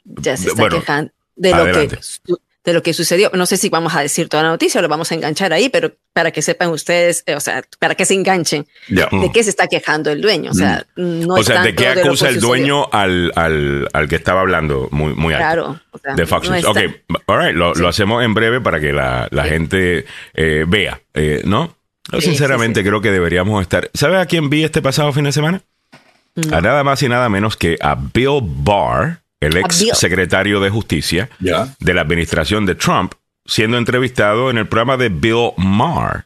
Ya 0.06 0.38
se 0.38 0.50
está 0.50 0.62
bueno, 0.62 0.80
quejando 0.80 1.12
de 1.36 1.50
lo, 1.50 1.56
adelante. 1.56 1.98
que, 2.26 2.34
de 2.66 2.74
lo 2.74 2.82
que 2.82 2.94
sucedió. 2.94 3.30
No 3.34 3.46
sé 3.46 3.58
si 3.58 3.70
vamos 3.70 3.94
a 3.96 4.02
decir 4.02 4.30
toda 4.30 4.44
la 4.44 4.50
noticia 4.50 4.80
o 4.80 4.82
lo 4.82 4.88
vamos 4.88 5.12
a 5.12 5.16
enganchar 5.16 5.52
ahí, 5.52 5.70
pero 5.70 5.92
para 6.14 6.32
que 6.32 6.42
sepan 6.42 6.70
ustedes, 6.70 7.24
eh, 7.26 7.36
o 7.36 7.40
sea, 7.40 7.64
para 7.80 7.96
que 7.96 8.06
se 8.06 8.14
enganchen, 8.14 8.66
Ya. 8.88 9.10
de 9.12 9.32
qué 9.34 9.44
se 9.44 9.50
está 9.50 9.68
quejando 9.68 10.12
el 10.12 10.22
dueño. 10.22 10.52
O 10.52 10.54
sea, 10.54 10.86
no 10.96 11.34
o 11.34 11.38
es 11.40 11.46
sea, 11.48 11.62
¿de 11.64 11.74
tanto 11.74 11.84
qué 11.84 11.90
lo 11.90 11.94
que 11.96 12.08
acusa 12.08 12.30
el 12.30 12.36
sucedió. 12.36 12.48
dueño 12.48 12.90
al, 12.92 13.32
al, 13.36 13.90
al 13.92 14.08
que 14.08 14.16
estaba 14.16 14.42
hablando 14.42 14.88
muy, 14.92 15.14
muy 15.14 15.34
alto? 15.34 15.46
Claro. 15.46 15.80
o 15.92 15.98
sea, 15.98 16.16
de 16.16 16.26
Fox 16.26 16.50
no 16.50 16.56
News. 16.56 16.66
Ok, 16.66 16.78
all 17.26 17.46
right, 17.46 17.56
lo, 17.56 17.74
lo 17.74 17.88
hacemos 17.88 18.24
en 18.24 18.34
breve 18.34 18.62
para 18.62 18.80
que 18.80 18.94
la, 18.94 19.28
la 19.32 19.44
gente 19.46 20.06
eh, 20.34 20.66
vea, 20.68 21.02
eh, 21.14 21.42
¿no? 21.46 21.76
Yo 22.12 22.22
Sí, 22.22 22.28
sinceramente 22.30 22.80
sí, 22.82 22.84
sí. 22.84 22.90
creo 22.90 23.02
que 23.02 23.12
deberíamos 23.12 23.62
estar... 23.62 23.90
¿Sabes 23.94 24.20
a 24.20 24.26
quién 24.26 24.50
vi 24.50 24.64
este 24.64 24.82
pasado 24.82 25.12
fin 25.14 25.24
de 25.24 25.32
semana? 25.32 25.62
A 26.52 26.62
nada 26.62 26.84
más 26.84 27.02
y 27.04 27.10
nada 27.10 27.30
menos 27.30 27.56
que 27.56 27.78
a 27.82 27.96
Bill 27.96 28.40
Barr, 28.42 29.22
el 29.44 29.58
ex 29.58 29.86
secretario 29.94 30.60
de 30.60 30.70
Justicia 30.70 31.30
de 31.80 31.94
la 31.94 32.02
administración 32.02 32.66
de 32.66 32.76
Trump, 32.76 33.14
siendo 33.46 33.78
entrevistado 33.78 34.50
en 34.50 34.58
el 34.58 34.68
programa 34.68 34.98
de 34.98 35.10
Bill 35.10 35.52
Maher, 35.58 36.26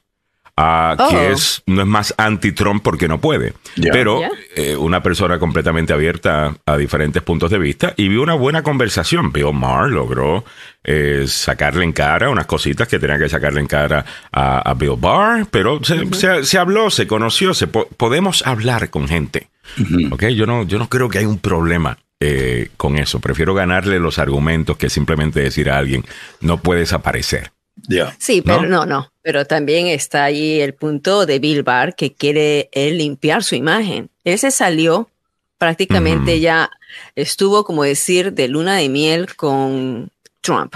ah, 0.56 0.96
Oh. 1.00 1.10
que 1.10 1.32
es, 1.32 1.62
no 1.68 1.82
es 1.82 1.88
más 1.88 2.14
anti-Trump 2.18 2.82
porque 2.84 3.08
no 3.08 3.20
puede, 3.22 3.54
pero 3.92 4.22
eh, 4.56 4.76
una 4.76 5.02
persona 5.04 5.38
completamente 5.40 5.94
abierta 5.94 6.56
a, 6.66 6.78
diferentes 6.78 7.22
puntos 7.22 7.52
de 7.52 7.60
vista 7.60 7.94
y 7.96 8.08
vi 8.10 8.18
una 8.18 8.34
buena 8.34 8.64
conversación. 8.64 9.32
Bill 9.32 9.54
Maher 9.54 9.92
logró 9.92 10.46
eh, 10.84 11.26
sacarle 11.28 11.84
en 11.84 11.92
cara 11.94 12.30
unas 12.30 12.46
cositas 12.48 12.88
que 12.88 12.98
tenía 13.00 13.20
que 13.20 13.30
sacarle 13.30 13.60
en 13.60 13.68
cara 13.68 14.04
a, 14.32 14.60
a 14.70 14.74
Bill 14.74 14.96
Barr, 14.98 15.46
pero 15.52 15.84
se, 15.84 16.12
se- 16.14 16.44
se 16.44 16.58
habló, 16.58 16.90
se 16.90 17.06
conoció, 17.08 17.54
se 17.54 17.68
po- 17.68 17.88
podemos 17.98 18.46
hablar 18.48 18.90
con 18.90 19.08
gente. 19.08 19.50
¿ok? 20.12 20.24
Yo 20.30 20.46
no, 20.46 20.64
yo 20.64 20.80
no 20.80 20.88
creo 20.90 21.10
que 21.10 21.20
hay 21.20 21.26
un 21.26 21.40
problema 21.40 21.98
eh, 22.20 22.70
con 22.78 22.98
eso. 22.98 23.20
Prefiero 23.20 23.54
ganarle 23.54 24.00
los 24.00 24.20
argumentos 24.20 24.78
que 24.78 24.90
simplemente 24.90 25.40
decir 25.40 25.70
a 25.70 25.78
alguien 25.78 26.04
no 26.42 26.62
puedes 26.62 26.94
aparecer. 26.94 27.52
Sí, 28.18 28.42
pero 28.42 28.64
¿No? 28.64 28.68
no, 28.68 28.86
no. 28.86 29.12
Pero 29.22 29.46
también 29.46 29.88
está 29.88 30.24
ahí 30.24 30.60
el 30.60 30.74
punto 30.74 31.26
de 31.26 31.40
Bill 31.40 31.64
Barr 31.64 31.96
que 31.96 32.14
quiere 32.14 32.70
él 32.72 32.98
limpiar 32.98 33.44
su 33.44 33.56
imagen. 33.56 34.10
Él 34.24 34.40
se 34.40 34.52
salió 34.52 35.10
prácticamente 35.58 36.40
ya 36.40 36.70
estuvo 37.16 37.64
como 37.64 37.84
decir 37.84 38.34
de 38.34 38.48
luna 38.48 38.78
de 38.78 38.90
miel 38.90 39.36
con 39.36 40.10
Trump. 40.42 40.76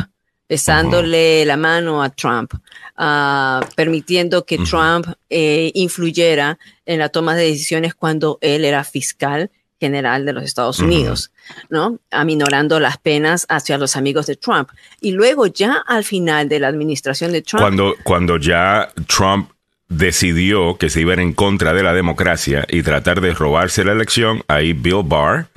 besándole 0.50 1.46
la 1.46 1.56
mano 1.56 2.04
a 2.04 2.10
Trump, 2.10 2.54
ah, 2.98 3.66
permitiendo 3.78 4.46
que 4.46 4.58
Trump 4.58 5.08
eh, 5.30 5.72
influyera 5.76 6.60
en 6.86 7.00
la 7.00 7.08
toma 7.08 7.36
de 7.36 7.46
decisiones 7.46 7.96
cuando 7.96 8.38
él 8.42 8.66
era 8.66 8.84
fiscal 8.84 9.50
general 9.82 10.26
de 10.26 10.34
los 10.34 10.44
Estados 10.44 10.80
Unidos, 10.80 11.32
¿no? 11.70 11.98
Aminorando 12.12 12.80
las 12.80 13.00
penas 13.00 13.48
hacia 13.50 13.80
los 13.80 13.98
amigos 13.98 14.28
de 14.28 14.36
Trump. 14.36 14.70
Y 15.02 15.12
luego 15.12 15.48
ya 15.48 15.84
al 15.88 16.04
final 16.04 16.48
de 16.48 16.60
la 16.60 16.68
administración 16.68 17.32
de 17.32 17.42
Trump. 17.42 17.64
Cuando, 17.64 17.96
cuando 18.04 18.38
ya 18.38 18.90
Trump 19.08 19.50
decidió 19.90 20.78
que 20.78 20.92
se 20.92 21.02
iba 21.02 21.16
en 21.16 21.34
contra 21.34 21.74
de 21.74 21.82
la 21.82 21.94
democracia 21.94 22.64
y 22.70 22.84
tratar 22.84 23.22
de 23.22 23.34
robarse 23.34 23.84
la 23.84 23.94
elección, 23.94 24.44
ahí 24.48 24.74
Bill 24.74 25.02
Barr, 25.04 25.48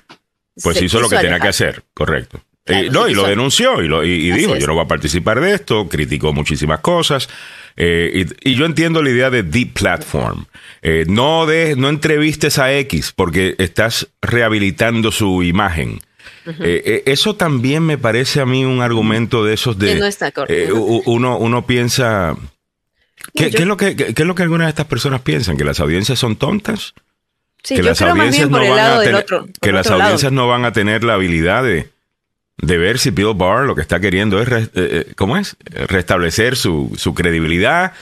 pues 0.62 0.80
hizo 0.80 1.00
lo 1.00 1.10
que 1.10 1.18
tenía 1.18 1.38
que 1.38 1.48
hacer, 1.48 1.82
correcto. 1.92 2.40
Eh, 2.66 2.88
no, 2.90 3.06
y 3.06 3.14
lo 3.14 3.26
denunció 3.26 3.82
y, 3.82 3.88
lo, 3.88 4.02
y, 4.02 4.30
dijo, 4.32 4.56
yo 4.56 4.66
no 4.66 4.72
voy 4.72 4.84
a 4.84 4.88
participar 4.88 5.38
de 5.38 5.52
esto, 5.52 5.86
criticó 5.86 6.32
muchísimas 6.32 6.80
cosas. 6.80 7.28
Eh, 7.76 8.26
y, 8.42 8.54
yo 8.54 8.66
entiendo 8.66 9.02
la 9.02 9.10
idea 9.10 9.30
de 9.30 9.42
deep 9.42 9.74
platform. 9.74 10.46
Eh, 10.82 11.04
no, 11.08 11.46
de, 11.46 11.76
no 11.76 11.88
entrevistes 11.88 12.58
a 12.58 12.72
X 12.72 13.12
porque 13.14 13.54
estás 13.58 14.08
rehabilitando 14.22 15.10
su 15.10 15.42
imagen. 15.42 16.00
eso 16.60 17.36
también 17.36 17.84
me 17.84 17.98
parece 17.98 18.40
a 18.40 18.46
mí 18.46 18.64
un 18.64 18.82
argumento 18.82 19.44
de 19.44 19.54
esos 19.54 19.78
de... 19.78 19.92
uno, 21.06 21.38
uno 21.38 21.66
piensa... 21.66 22.36
¿Qué, 23.34 23.46
es 23.46 23.60
lo 23.60 23.76
que, 23.76 23.96
qué, 23.96 24.14
es 24.14 24.26
lo 24.26 24.34
que 24.34 24.42
algunas 24.42 24.66
de 24.66 24.70
estas 24.70 24.86
personas 24.86 25.22
piensan? 25.22 25.56
¿Que 25.56 25.64
las 25.64 25.80
audiencias 25.80 26.18
son 26.18 26.36
tontas? 26.36 26.94
que 27.64 27.82
las 27.82 28.02
audiencias 28.02 28.50
no 28.50 28.58
van 28.58 28.78
a 28.78 29.00
tener, 29.00 29.26
que 29.60 29.72
las 29.72 29.86
audiencias 29.86 30.32
no 30.32 30.46
van 30.46 30.64
a 30.66 30.72
tener 30.72 31.02
la 31.02 31.14
habilidad 31.14 31.64
de, 31.64 31.88
de 32.58 32.78
ver 32.78 32.98
si 32.98 33.10
Bill 33.10 33.34
Barr 33.34 33.66
lo 33.66 33.74
que 33.74 33.82
está 33.82 34.00
queriendo 34.00 34.40
es, 34.40 34.48
eh, 34.48 34.68
eh, 34.74 35.12
¿cómo 35.16 35.36
es? 35.36 35.56
Restablecer 35.88 36.56
su, 36.56 36.92
su, 36.96 37.14
credibilidad. 37.14 37.92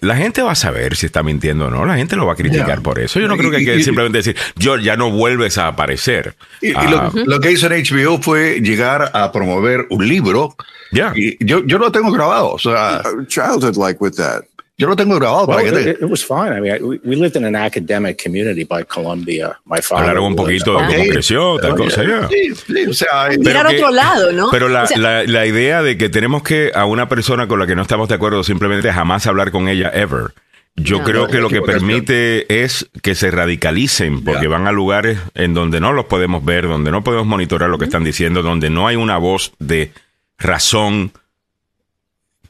La 0.00 0.16
gente 0.16 0.42
va 0.42 0.52
a 0.52 0.56
saber 0.56 0.96
si 0.96 1.06
está 1.06 1.22
mintiendo 1.22 1.66
o 1.66 1.70
no. 1.70 1.84
La 1.84 1.96
gente 1.96 2.16
lo 2.16 2.26
va 2.26 2.34
a 2.34 2.36
criticar 2.36 2.82
por 2.82 2.98
eso. 2.98 3.18
Yo 3.20 3.28
no 3.28 3.36
creo 3.36 3.50
que 3.50 3.58
hay 3.58 3.64
que 3.64 3.82
simplemente 3.82 4.18
decir, 4.18 4.36
yo 4.56 4.76
ya 4.76 4.96
no 4.96 5.10
vuelves 5.10 5.58
a 5.58 5.68
aparecer. 5.68 6.34
Y, 6.60 6.72
ah. 6.74 7.10
lo, 7.14 7.40
que 7.40 7.52
hizo 7.52 7.66
en 7.66 7.82
HBO 7.82 8.20
fue 8.20 8.60
llegar 8.60 9.10
a 9.14 9.32
promover 9.32 9.86
un 9.90 10.06
libro. 10.06 10.56
Ya. 10.92 11.12
Y 11.14 11.36
yo, 11.44 11.64
yo 11.64 11.78
lo 11.78 11.90
tengo 11.90 12.10
grabado. 12.10 12.50
O 12.50 12.58
sea, 12.58 13.02
childhood 13.26 13.76
like 13.76 14.02
with 14.02 14.14
that. 14.16 14.44
Yo 14.80 14.86
lo 14.86 14.96
tengo 14.96 15.16
grabado 15.16 15.44
well, 15.44 15.58
para 15.58 15.82
que 15.82 15.90
it, 15.90 16.00
it, 16.00 16.08
was 16.08 16.24
fine. 16.24 16.56
I 16.56 16.58
mean, 16.58 16.82
we, 16.82 16.98
we, 17.04 17.14
lived 17.14 17.36
in 17.36 17.44
an 17.44 17.54
academic 17.54 18.16
community 18.16 18.64
by 18.64 18.82
Columbia. 18.82 19.58
My 19.66 19.82
father 19.82 20.04
Hablaron 20.04 20.28
un 20.28 20.36
poquito 20.36 20.72
de 20.80 20.86
cómo 20.86 21.04
creció, 21.10 21.58
tal 21.58 21.76
cosa, 21.76 22.02
ya. 22.02 22.26
Sí, 22.28 22.54
sí, 22.54 22.86
o 22.86 22.94
sea, 22.94 23.28
mirar 23.38 23.66
otro 23.66 23.90
lado, 23.90 24.32
¿no? 24.32 24.48
Pero 24.50 24.70
la, 24.70 24.84
o 24.84 24.86
sea, 24.86 24.96
la, 24.96 25.24
la, 25.24 25.44
idea 25.44 25.82
de 25.82 25.98
que 25.98 26.08
tenemos 26.08 26.42
que 26.42 26.72
a 26.74 26.86
una 26.86 27.10
persona 27.10 27.46
con 27.46 27.58
la 27.58 27.66
que 27.66 27.76
no 27.76 27.82
estamos 27.82 28.08
de 28.08 28.14
acuerdo 28.14 28.42
simplemente 28.42 28.90
jamás 28.90 29.26
hablar 29.26 29.50
con 29.50 29.68
ella 29.68 29.90
ever. 29.92 30.32
Yo 30.76 31.00
no, 31.00 31.04
creo 31.04 31.26
no, 31.26 31.28
que 31.28 31.40
lo 31.40 31.50
que 31.50 31.60
permite 31.60 32.62
es 32.62 32.88
que 33.02 33.14
se 33.14 33.30
radicalicen, 33.30 34.24
porque 34.24 34.46
yeah. 34.46 34.48
van 34.48 34.66
a 34.66 34.72
lugares 34.72 35.18
en 35.34 35.52
donde 35.52 35.78
no 35.78 35.92
los 35.92 36.06
podemos 36.06 36.42
ver, 36.42 36.66
donde 36.66 36.90
no 36.90 37.04
podemos 37.04 37.26
monitorar 37.26 37.68
lo 37.68 37.76
que 37.76 37.84
están 37.84 38.02
diciendo, 38.02 38.42
donde 38.42 38.70
no 38.70 38.88
hay 38.88 38.96
una 38.96 39.18
voz 39.18 39.52
de 39.58 39.92
razón 40.38 41.12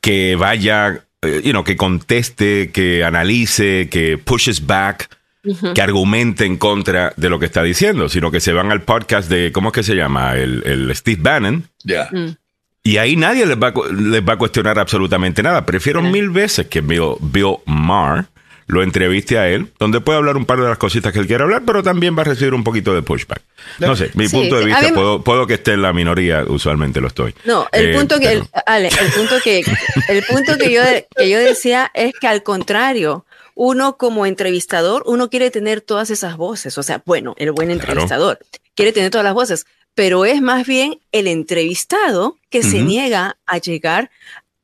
que 0.01 0.37
vaya 0.37 1.03
eh, 1.23 1.43
you 1.45 1.53
know, 1.53 1.65
que 1.65 1.77
conteste, 1.77 2.71
que 2.71 3.05
analice, 3.05 3.89
que 3.91 4.19
pushes 4.19 4.67
back, 4.67 5.09
uh 5.45 5.53
-huh. 5.53 5.73
que 5.75 5.83
argumente 5.83 6.45
en 6.45 6.57
contra 6.57 7.13
de 7.17 7.29
lo 7.29 7.39
que 7.39 7.47
está 7.47 7.63
diciendo, 7.63 8.09
sino 8.09 8.31
que 8.31 8.41
se 8.41 8.53
van 8.53 8.71
al 8.73 8.83
podcast 8.83 9.29
de, 9.31 9.53
¿cómo 9.53 9.69
es 9.69 9.75
que 9.75 9.83
se 9.83 9.95
llama? 9.95 10.37
El, 10.37 10.63
el 10.65 10.95
Steve 10.97 11.21
Bannon. 11.21 11.65
Yeah. 11.85 12.09
Mm. 12.11 12.37
Y 12.83 12.97
ahí 12.97 13.17
nadie 13.17 13.45
les 13.45 13.59
va, 13.59 13.73
les 13.93 14.23
va 14.23 14.35
a 14.35 14.39
cuestionar 14.39 14.79
absolutamente 14.79 15.43
nada. 15.43 15.67
Prefiero 15.67 16.01
mil 16.01 16.31
veces 16.31 16.67
que 16.67 16.81
Bill, 16.81 17.17
Bill 17.21 17.57
Maher 17.67 18.27
lo 18.71 18.83
entreviste 18.83 19.39
a 19.39 19.49
él, 19.49 19.73
donde 19.79 20.01
puede 20.01 20.19
hablar 20.19 20.37
un 20.37 20.47
par 20.47 20.61
de 20.61 20.69
las 20.69 20.79
cositas 20.79 21.13
que 21.13 21.19
él 21.19 21.27
quiere 21.27 21.43
hablar, 21.43 21.63
pero 21.67 21.83
también 21.83 22.17
va 22.17 22.23
a 22.23 22.25
recibir 22.25 22.55
un 22.55 22.63
poquito 22.63 22.95
de 22.95 23.03
pushback. 23.03 23.43
No 23.81 23.97
sé, 23.97 24.11
mi 24.15 24.29
sí, 24.29 24.37
punto 24.37 24.57
de 24.57 24.65
vista, 24.65 24.95
puedo, 24.95 25.23
puedo, 25.23 25.47
que 25.47 25.55
esté 25.55 25.73
en 25.73 25.83
la 25.83 25.93
minoría, 25.93 26.45
usualmente 26.47 27.01
lo 27.01 27.09
estoy. 27.09 27.35
No, 27.45 27.67
el 27.73 27.91
eh, 27.91 27.99
punto 27.99 28.21
que, 28.21 28.27
pero... 28.27 28.41
el, 28.43 28.63
Ale, 28.67 28.89
el 28.89 29.13
punto 29.13 29.35
que, 29.43 29.65
el 30.09 30.23
punto 30.23 30.57
que 30.57 30.73
yo, 30.73 30.83
que 31.17 31.29
yo 31.29 31.39
decía 31.39 31.91
es 31.95 32.13
que 32.21 32.29
al 32.29 32.43
contrario, 32.43 33.27
uno 33.55 33.97
como 33.97 34.25
entrevistador, 34.25 35.03
uno 35.07 35.29
quiere 35.29 35.51
tener 35.51 35.81
todas 35.81 36.11
esas 36.11 36.37
voces, 36.37 36.79
o 36.79 36.83
sea, 36.83 37.03
bueno, 37.05 37.35
el 37.39 37.51
buen 37.53 37.71
entrevistador 37.71 38.39
claro. 38.39 38.63
quiere 38.77 38.93
tener 38.93 39.11
todas 39.11 39.25
las 39.25 39.35
voces, 39.35 39.67
pero 39.95 40.25
es 40.25 40.41
más 40.41 40.67
bien 40.67 41.01
el 41.13 41.27
entrevistado 41.27 42.39
que 42.49 42.61
uh 42.61 42.63
-huh. 42.63 42.71
se 42.71 42.83
niega 42.83 43.37
a 43.47 43.59
llegar 43.59 44.11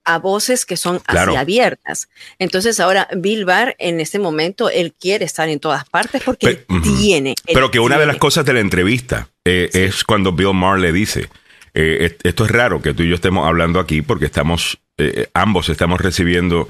a 0.07 0.19
voces 0.19 0.65
que 0.65 0.77
son 0.77 1.01
claro. 1.01 1.33
así 1.33 1.39
abiertas. 1.39 2.09
Entonces 2.39 2.81
ahora 2.81 3.09
Bill 3.15 3.45
Barr 3.45 3.75
en 3.79 4.01
este 4.01 4.19
momento 4.19 4.71
él 4.71 4.95
quiere 4.99 5.25
estar 5.25 5.49
en 5.49 5.61
todas 5.61 5.87
partes 5.89 6.23
porque 6.25 6.65
pero, 6.67 6.83
tiene. 6.83 7.35
Pero 7.53 7.71
que 7.71 7.81
una 7.81 7.99
de 7.99 8.07
las 8.07 8.17
cosas 8.17 8.47
de 8.47 8.55
la 8.55 8.61
entrevista 8.61 9.29
eh, 9.45 9.69
sí. 9.73 9.81
es 9.81 10.05
cuando 10.05 10.33
Bill 10.33 10.55
Maher 10.55 10.79
le 10.79 10.93
dice, 10.93 11.29
eh, 11.75 12.17
esto 12.23 12.45
es 12.45 12.51
raro 12.51 12.81
que 12.81 12.95
tú 12.95 13.03
y 13.03 13.09
yo 13.09 13.17
estemos 13.17 13.47
hablando 13.47 13.81
aquí 13.81 14.01
porque 14.01 14.25
estamos, 14.25 14.79
eh, 14.97 15.29
ambos 15.35 15.69
estamos 15.69 16.01
recibiendo 16.01 16.69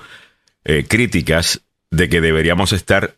críticas 0.88 1.60
de 1.92 2.08
que 2.08 2.20
deberíamos 2.20 2.72
estar 2.72 3.14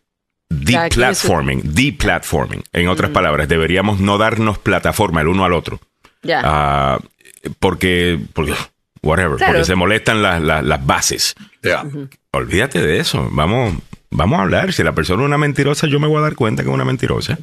deplatforming, 0.51 1.63
deplatforming. 1.65 2.63
En 2.75 2.89
otras 2.89 3.11
mm. 3.11 3.15
palabras, 3.15 3.49
deberíamos 3.49 4.01
no 4.01 4.19
darnos 4.19 4.59
plataforma 4.59 5.23
el 5.23 5.29
uno 5.29 5.47
al 5.47 5.55
otro. 5.55 5.81
Ya. 6.23 6.43
Yeah. 6.43 6.99
Uh, 6.99 7.53
porque, 7.59 8.19
porque 8.35 8.55
whatever, 9.03 9.37
claro. 9.37 9.53
porque 9.53 9.65
se 9.65 9.75
molestan 9.75 10.23
las, 10.23 10.41
las, 10.43 10.65
las 10.65 10.87
bases. 10.87 11.35
Yeah. 11.63 11.85
Uh 11.85 11.91
-huh. 11.91 12.09
Olvídate 12.33 12.81
de 12.81 12.99
eso, 12.99 13.29
vamos, 13.33 13.75
vamos 14.11 14.39
a 14.39 14.43
hablar. 14.43 14.73
Si 14.73 14.83
la 14.83 14.93
persona 14.93 15.23
es 15.23 15.27
una 15.27 15.39
mentirosa, 15.39 15.87
yo 15.87 15.99
me 16.01 16.07
voy 16.07 16.19
a 16.19 16.23
dar 16.23 16.35
cuenta 16.35 16.63
que 16.63 16.69
es 16.69 16.75
una 16.75 16.85
mentirosa. 16.85 17.39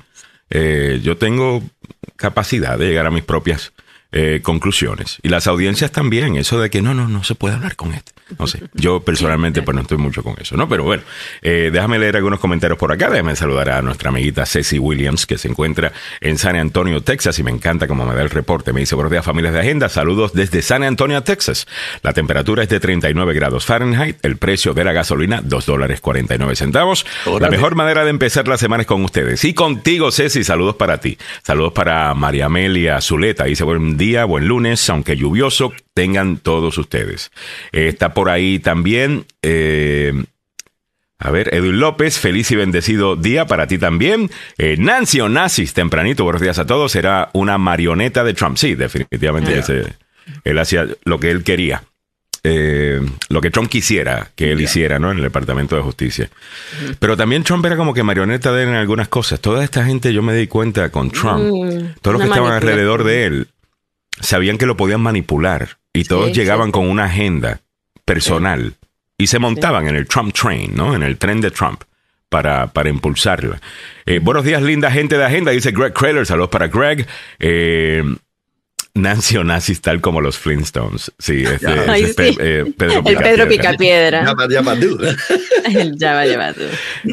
Eh, 0.50 1.00
yo 1.02 1.18
tengo 1.18 1.64
capacidad 2.16 2.78
de 2.78 2.88
llegar 2.88 3.06
a 3.06 3.12
mis 3.12 3.24
propias 3.24 3.74
eh, 4.18 4.40
conclusiones. 4.42 5.18
Y 5.24 5.28
las 5.28 5.46
audiencias 5.46 5.92
también, 5.92 6.38
eso 6.38 6.62
de 6.62 6.70
que 6.70 6.82
no, 6.82 6.94
no, 6.94 7.10
no 7.10 7.26
se 7.26 7.36
puede 7.36 7.56
hablar 7.56 7.76
con 7.76 7.94
este. 7.94 8.14
No 8.40 8.48
sé, 8.48 8.64
yo 8.74 9.02
personalmente 9.06 9.62
pues 9.62 9.76
no 9.76 9.82
estoy 9.82 9.98
mucho 9.98 10.24
con 10.24 10.36
eso, 10.40 10.56
¿no? 10.56 10.70
Pero 10.70 10.86
bueno, 10.86 11.04
eh, 11.42 11.70
déjame 11.72 12.00
leer 12.00 12.16
algunos 12.16 12.40
comentarios 12.40 12.80
por 12.80 12.94
acá. 12.94 13.10
Déjame 13.10 13.36
saludar 13.36 13.70
a 13.72 13.82
nuestra 13.82 14.12
amiguita 14.12 14.46
Ceci 14.46 14.80
Williams, 14.80 15.26
que 15.26 15.38
se 15.38 15.50
encuentra 15.50 15.92
en 16.22 16.38
San 16.38 16.56
Antonio, 16.56 17.04
Texas, 17.04 17.38
y 17.40 17.44
me 17.44 17.52
encanta 17.52 17.88
cómo 17.88 18.06
me 18.06 18.16
da 18.16 18.22
el 18.22 18.30
reporte. 18.30 18.72
Me 18.72 18.80
dice, 18.80 18.96
buenos 18.96 19.12
días, 19.12 19.26
familias 19.26 19.54
de 19.54 19.60
agenda. 19.60 19.90
Saludos 19.90 20.32
desde 20.32 20.62
San 20.62 20.84
Antonio, 20.84 21.22
Texas. 21.22 21.68
La 22.02 22.14
temperatura 22.14 22.64
es 22.64 22.70
de 22.70 22.80
39 22.80 23.34
grados 23.34 23.66
Fahrenheit. 23.66 24.18
El 24.24 24.38
precio 24.38 24.74
de 24.74 24.86
la 24.86 24.94
gasolina, 24.94 25.42
2 25.44 25.66
dólares 25.66 26.00
49 26.00 26.56
centavos. 26.56 27.06
La 27.42 27.50
mejor 27.50 27.76
manera 27.76 28.06
de 28.06 28.12
empezar 28.12 28.48
la 28.48 28.58
semana 28.58 28.84
es 28.84 28.88
con 28.88 29.04
ustedes. 29.04 29.44
Y 29.44 29.54
contigo, 29.54 30.10
Ceci, 30.10 30.46
saludos 30.46 30.76
para 30.76 31.02
ti. 31.02 31.18
Saludos 31.44 31.74
para 31.74 32.14
María 32.14 32.46
Amelia 32.46 33.02
Zuleta. 33.02 33.44
Dice, 33.44 33.66
buen 33.66 33.98
día, 33.98 34.05
buen 34.26 34.48
lunes, 34.48 34.90
aunque 34.90 35.18
lluvioso, 35.18 35.74
tengan 35.94 36.38
todos 36.38 36.78
ustedes. 36.78 37.32
Eh, 37.72 37.88
está 37.88 38.14
por 38.14 38.30
ahí 38.30 38.60
también. 38.60 39.26
Eh, 39.42 40.14
a 41.18 41.32
ver, 41.32 41.54
Edwin 41.54 41.80
López, 41.80 42.20
feliz 42.20 42.52
y 42.52 42.56
bendecido 42.56 43.16
día 43.16 43.48
para 43.48 43.68
ti 43.68 43.78
también. 43.78 44.30
Eh, 44.58 44.76
Nancy 44.78 45.22
Onassis, 45.22 45.74
tempranito, 45.74 46.24
buenos 46.24 46.42
días 46.42 46.60
a 46.60 46.66
todos. 46.66 46.96
Era 46.96 47.30
una 47.34 47.58
marioneta 47.58 48.24
de 48.24 48.34
Trump. 48.34 48.58
Sí, 48.58 48.76
definitivamente. 48.76 49.52
Yeah. 49.52 49.60
Ese, 49.60 49.94
él 50.44 50.60
hacía 50.60 50.88
lo 51.04 51.20
que 51.20 51.32
él 51.32 51.44
quería. 51.44 51.84
Eh, 52.44 53.02
lo 53.30 53.42
que 53.42 53.50
Trump 53.50 53.70
quisiera 53.70 54.30
que 54.36 54.52
él 54.52 54.58
yeah. 54.58 54.66
hiciera, 54.66 55.00
¿no? 55.00 55.10
En 55.10 55.18
el 55.18 55.24
Departamento 55.24 55.76
de 55.78 55.82
Justicia. 55.82 56.30
Mm. 56.30 56.92
Pero 57.00 57.16
también 57.16 57.44
Trump 57.44 57.66
era 57.66 57.78
como 57.78 57.94
que 57.94 58.04
marioneta 58.04 58.52
de 58.52 58.64
él 58.64 58.70
en 58.70 58.76
algunas 58.76 59.08
cosas. 59.08 59.40
Toda 59.40 59.64
esta 59.64 59.86
gente, 59.86 60.14
yo 60.14 60.22
me 60.22 60.36
di 60.36 60.48
cuenta 60.48 60.90
con 60.92 61.10
Trump, 61.12 61.40
mm, 61.40 61.96
todos 62.02 62.14
los 62.14 62.22
que 62.22 62.28
estaban 62.28 62.52
alrededor 62.52 63.04
de 63.04 63.26
él, 63.26 63.48
sabían 64.20 64.58
que 64.58 64.66
lo 64.66 64.78
podían 64.78 65.02
manipular 65.02 65.78
y 65.94 66.04
todos 66.06 66.28
sí, 66.28 66.34
llegaban 66.34 66.68
sí. 66.68 66.72
con 66.74 66.88
una 66.88 67.06
agenda 67.06 67.62
personal 68.06 68.76
sí. 68.80 68.88
y 69.20 69.28
se 69.28 69.40
montaban 69.40 69.88
en 69.88 69.96
el 69.96 70.08
Trump 70.08 70.34
Train, 70.34 70.76
¿no? 70.76 70.96
En 70.96 71.04
el 71.04 71.18
tren 71.18 71.42
de 71.42 71.52
Trump 71.52 71.84
para, 72.30 72.68
para 72.68 72.90
impulsarla. 72.90 73.62
Eh, 74.06 74.20
buenos 74.20 74.44
días, 74.44 74.62
linda 74.62 74.92
gente 74.92 75.18
de 75.18 75.26
agenda, 75.26 75.52
dice 75.52 75.72
Greg 75.72 75.94
Kraler, 75.94 76.26
saludos 76.26 76.50
para 76.50 76.68
Greg. 76.68 77.08
Eh, 77.40 78.04
Nancy 78.96 79.36
Onassis 79.36 79.82
tal 79.82 80.00
como 80.00 80.22
los 80.22 80.40
Flintstones. 80.40 81.12
Sí, 81.20 81.44
este, 81.52 81.68
Ay, 81.68 82.08
sí. 82.08 82.14
Pe 82.14 82.36
eh, 82.40 82.74
Pedro 82.78 83.04
El 83.06 83.18
Pedro 83.18 83.48
Picapiedra. 83.48 84.24
Llama, 84.24 84.48
llama 84.48 84.76
tú. 84.80 84.98
llama, 85.98 86.26
llama 86.26 86.54
tú. 86.54 86.64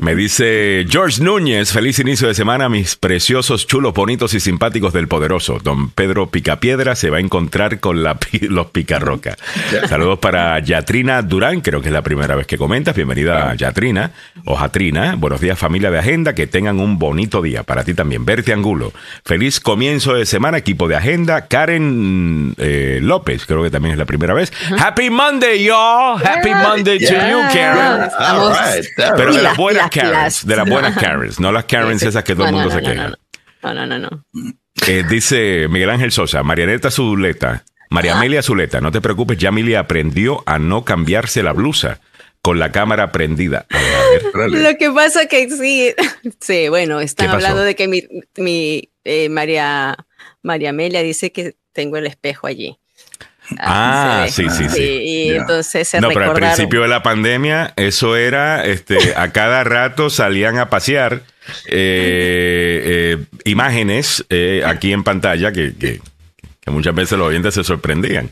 Me 0.01 0.15
dice 0.15 0.87
George 0.89 1.23
Núñez, 1.23 1.73
feliz 1.73 1.99
inicio 1.99 2.29
de 2.29 2.35
semana, 2.35 2.69
mis 2.69 2.95
preciosos, 2.95 3.67
chulos, 3.67 3.93
bonitos 3.93 4.33
y 4.35 4.41
simpáticos 4.41 4.93
del 4.93 5.09
poderoso. 5.09 5.59
Don 5.62 5.91
Pedro 5.91 6.31
Picapiedra 6.31 6.95
se 6.95 7.11
va 7.11 7.17
a 7.17 7.21
encontrar 7.21 7.81
con 7.81 8.05
la, 8.05 8.17
los 8.43 8.67
Picarroca. 8.69 9.37
Saludos 9.89 10.21
para 10.21 10.61
Yatrina 10.61 11.21
Durán, 11.23 11.62
creo 11.62 11.83
que 11.83 11.89
es 11.89 11.93
la 11.93 12.03
primera 12.03 12.37
vez 12.37 12.47
que 12.47 12.57
comentas. 12.59 12.95
Bienvenida 12.95 13.51
a 13.51 13.55
Yatrina 13.57 14.12
o 14.45 14.55
Jatrina. 14.55 15.17
Buenos 15.17 15.41
días, 15.41 15.59
familia 15.59 15.91
de 15.91 15.99
Agenda, 15.99 16.37
que 16.37 16.47
tengan 16.47 16.79
un 16.79 17.01
bonito 17.01 17.43
día. 17.43 17.65
Para 17.65 17.83
ti 17.83 17.93
también. 17.93 18.25
Verte 18.25 18.53
Angulo. 18.53 18.93
Feliz 19.25 19.59
comienzo 19.59 20.15
de 20.15 20.27
semana, 20.27 20.59
equipo 20.59 20.87
de 20.87 20.95
Agenda. 20.95 21.49
Karen 21.49 21.72
Karen 21.73 22.55
eh, 22.59 22.99
López, 23.02 23.47
creo 23.47 23.62
que 23.62 23.71
también 23.71 23.93
es 23.93 23.99
la 23.99 24.05
primera 24.05 24.35
vez. 24.35 24.52
Happy 24.79 25.09
Monday, 25.09 25.64
y'all. 25.64 26.21
Happy 26.23 26.50
Monday 26.50 26.99
to 26.99 27.14
you, 27.14 27.41
Karen. 27.52 28.11
Pero 29.17 29.33
de 29.35 29.43
las 29.43 29.57
buenas 29.57 29.91
Karens, 29.91 30.47
de 30.47 30.57
las 30.57 30.69
buenas 30.69 30.97
Karens, 30.97 31.41
no 31.41 31.50
las 31.52 31.64
Karens 31.64 32.02
esas 32.02 32.25
que 32.25 32.35
todo 32.35 32.47
el 32.47 32.52
mundo 32.52 32.71
se 32.71 32.81
queja. 32.81 33.14
No, 33.62 33.75
no, 33.75 33.87
no, 33.87 33.99
no. 33.99 34.25
Eh, 34.87 35.05
dice 35.09 35.69
Miguel 35.69 35.91
Ángel 35.91 36.12
Sosa, 36.12 36.43
Marianeta 36.43 36.91
Zuleta, 36.91 37.64
María 37.91 38.17
Amelia 38.17 38.43
Zuleta, 38.43 38.81
no 38.81 38.91
te 38.91 39.00
preocupes, 39.00 39.38
ya 39.38 39.50
Emilia 39.50 39.81
aprendió 39.81 40.43
a 40.47 40.59
no 40.59 40.85
cambiarse 40.85 41.43
la 41.43 41.52
blusa 41.52 42.00
con 42.43 42.59
la 42.59 42.73
cámara 42.73 43.12
prendida. 43.12 43.67
Lo 44.35 44.76
que 44.76 44.91
pasa 44.91 45.26
que 45.26 45.49
sí, 45.49 45.95
sí, 46.41 46.69
bueno, 46.69 47.00
están 47.00 47.31
hablando 47.31 47.62
de 47.62 47.76
que 47.76 47.87
mi, 47.88 48.02
mi 48.37 48.91
eh, 49.05 49.29
María, 49.29 49.97
María 50.43 50.71
Amelia 50.71 51.02
dice 51.02 51.33
que 51.33 51.55
tengo 51.73 51.97
el 51.97 52.07
espejo 52.07 52.47
allí. 52.47 52.79
Ah, 53.59 54.26
sí, 54.31 54.49
sí, 54.49 54.69
sí. 54.69 54.83
Y 54.83 55.31
entonces 55.31 55.88
se 55.88 56.00
No, 56.00 56.09
pero 56.09 56.31
al 56.31 56.35
principio 56.35 56.83
de 56.83 56.88
la 56.88 57.02
pandemia, 57.02 57.73
eso 57.76 58.17
era, 58.17 58.64
este, 58.64 59.14
a 59.17 59.33
cada 59.33 59.64
rato 59.64 60.11
salían 60.11 60.59
a 60.59 60.71
pasear 60.71 61.23
eh, 61.67 62.83
eh, 62.85 63.25
imágenes 63.45 64.25
eh, 64.31 64.62
aquí 64.64 64.93
en 64.93 65.02
pantalla 65.02 65.52
que, 65.52 65.75
que, 65.75 66.00
muchas 66.67 66.95
veces 66.95 67.19
los 67.19 67.29
oyentes 67.29 67.55
se 67.55 67.64
sorprendían. 67.64 68.31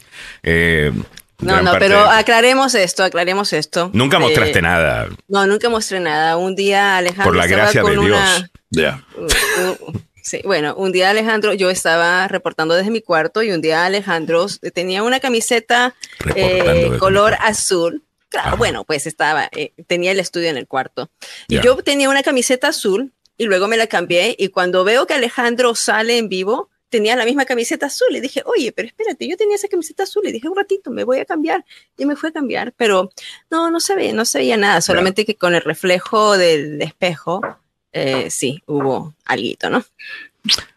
no, 1.41 1.63
no, 1.63 1.73
pero 1.79 1.99
aclaremos 2.09 2.75
esto, 2.75 3.03
aclaremos 3.03 3.53
esto. 3.53 3.91
Nunca 3.93 4.19
mostraste 4.19 4.63
nada. 4.63 5.09
No, 5.29 5.47
nunca 5.47 5.69
mostré 5.69 6.01
nada. 6.01 6.37
Un 6.37 6.55
día 6.55 6.97
Alejandro. 6.97 7.25
Por 7.25 7.37
la 7.37 7.47
gracia 7.47 7.83
de 7.83 7.97
Dios. 7.97 8.45
Ya. 8.71 9.03
Sí, 10.31 10.43
bueno, 10.45 10.77
un 10.77 10.93
día 10.93 11.11
Alejandro, 11.11 11.55
yo 11.55 11.71
estaba 11.71 12.29
reportando 12.29 12.77
desde 12.77 12.93
mi 12.93 13.01
cuarto 13.01 13.43
y 13.43 13.51
un 13.51 13.61
día 13.61 13.85
Alejandro 13.85 14.47
tenía 14.73 15.03
una 15.03 15.19
camiseta 15.19 15.97
eh, 16.37 16.93
color 17.01 17.35
azul. 17.41 18.05
Claro, 18.29 18.57
bueno, 18.57 18.85
pues 18.85 19.09
estaba, 19.09 19.51
eh, 19.51 19.73
tenía 19.89 20.13
el 20.13 20.21
estudio 20.21 20.49
en 20.49 20.57
el 20.57 20.69
cuarto. 20.69 21.11
Y 21.49 21.59
yo 21.61 21.77
tenía 21.79 22.09
una 22.09 22.23
camiseta 22.23 22.69
azul 22.69 23.13
y 23.39 23.47
luego 23.47 23.67
me 23.67 23.77
la 23.77 23.89
cambié 23.89 24.37
y 24.39 24.51
cuando 24.51 24.85
veo 24.85 25.05
que 25.05 25.15
Alejandro 25.15 25.75
sale 25.75 26.17
en 26.17 26.29
vivo, 26.29 26.71
tenía 26.91 27.17
la 27.17 27.25
misma 27.25 27.45
camiseta 27.45 27.87
azul 27.87 28.15
y 28.15 28.21
dije, 28.21 28.45
oye, 28.47 28.71
pero 28.71 28.87
espérate, 28.87 29.27
yo 29.27 29.37
tenía 29.37 29.57
esa 29.57 29.67
camiseta 29.67 30.05
azul 30.05 30.29
y 30.29 30.31
dije, 30.31 30.49
un 30.49 30.55
ratito, 30.55 30.93
me 30.93 31.03
voy 31.03 31.19
a 31.19 31.25
cambiar. 31.25 31.65
Y 31.99 32.07
me 32.07 32.15
fui 32.15 32.29
a 32.29 32.33
cambiar, 32.33 32.73
pero 32.77 33.11
no, 33.51 33.69
no 33.73 33.81
se 33.81 33.97
veía, 33.97 34.13
no 34.13 34.25
se 34.25 34.39
veía 34.39 34.57
nada, 34.57 34.81
solamente 34.81 35.27
que 35.27 35.35
con 35.35 35.57
el 35.57 35.63
reflejo 35.63 36.39
del 36.39 36.81
espejo 36.83 37.41
eh, 37.93 38.31
sí, 38.31 38.63
hubo 38.67 39.15
alguito, 39.25 39.71
¿no? 39.71 39.85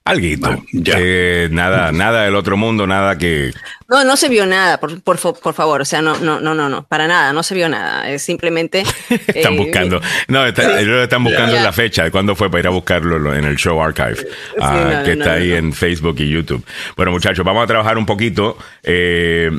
Alguito. 0.04 0.62
Eh, 0.74 1.48
nada, 1.50 1.94
nada 1.94 2.26
del 2.26 2.36
otro 2.36 2.58
mundo, 2.58 2.86
nada 2.86 3.18
que. 3.18 3.54
No, 3.88 4.04
no 4.04 4.18
se 4.18 4.28
vio 4.28 4.46
nada, 4.46 4.78
por, 4.78 5.02
por, 5.02 5.18
por, 5.40 5.54
favor. 5.54 5.80
O 5.80 5.86
sea, 5.86 6.02
no, 6.02 6.18
no, 6.18 6.42
no, 6.42 6.54
no, 6.54 6.68
no, 6.68 6.86
para 6.86 7.08
nada, 7.08 7.32
no 7.32 7.42
se 7.42 7.56
vio 7.56 7.70
nada. 7.70 8.10
Es 8.10 8.22
simplemente. 8.24 8.84
están 9.10 9.54
eh, 9.54 9.58
buscando. 9.58 10.02
No, 10.28 10.46
ellos 10.46 11.04
están 11.04 11.24
buscando 11.24 11.56
la 11.56 11.72
fecha 11.72 12.04
de 12.04 12.12
cuándo 12.12 12.36
fue 12.36 12.50
para 12.50 12.60
ir 12.60 12.68
a 12.68 12.72
buscarlo 12.72 13.34
en 13.34 13.46
el 13.46 13.56
show 13.56 13.82
archive, 13.82 14.28
ah, 14.60 15.04
que 15.06 15.14
está 15.14 15.34
ahí 15.34 15.54
en 15.54 15.72
Facebook 15.72 16.16
y 16.20 16.30
YouTube. 16.30 16.66
Bueno, 16.98 17.14
muchachos, 17.14 17.46
vamos 17.46 17.64
a 17.64 17.68
trabajar 17.68 17.98
un 17.98 18.06
poquito. 18.06 18.58
Eh, 18.84 19.50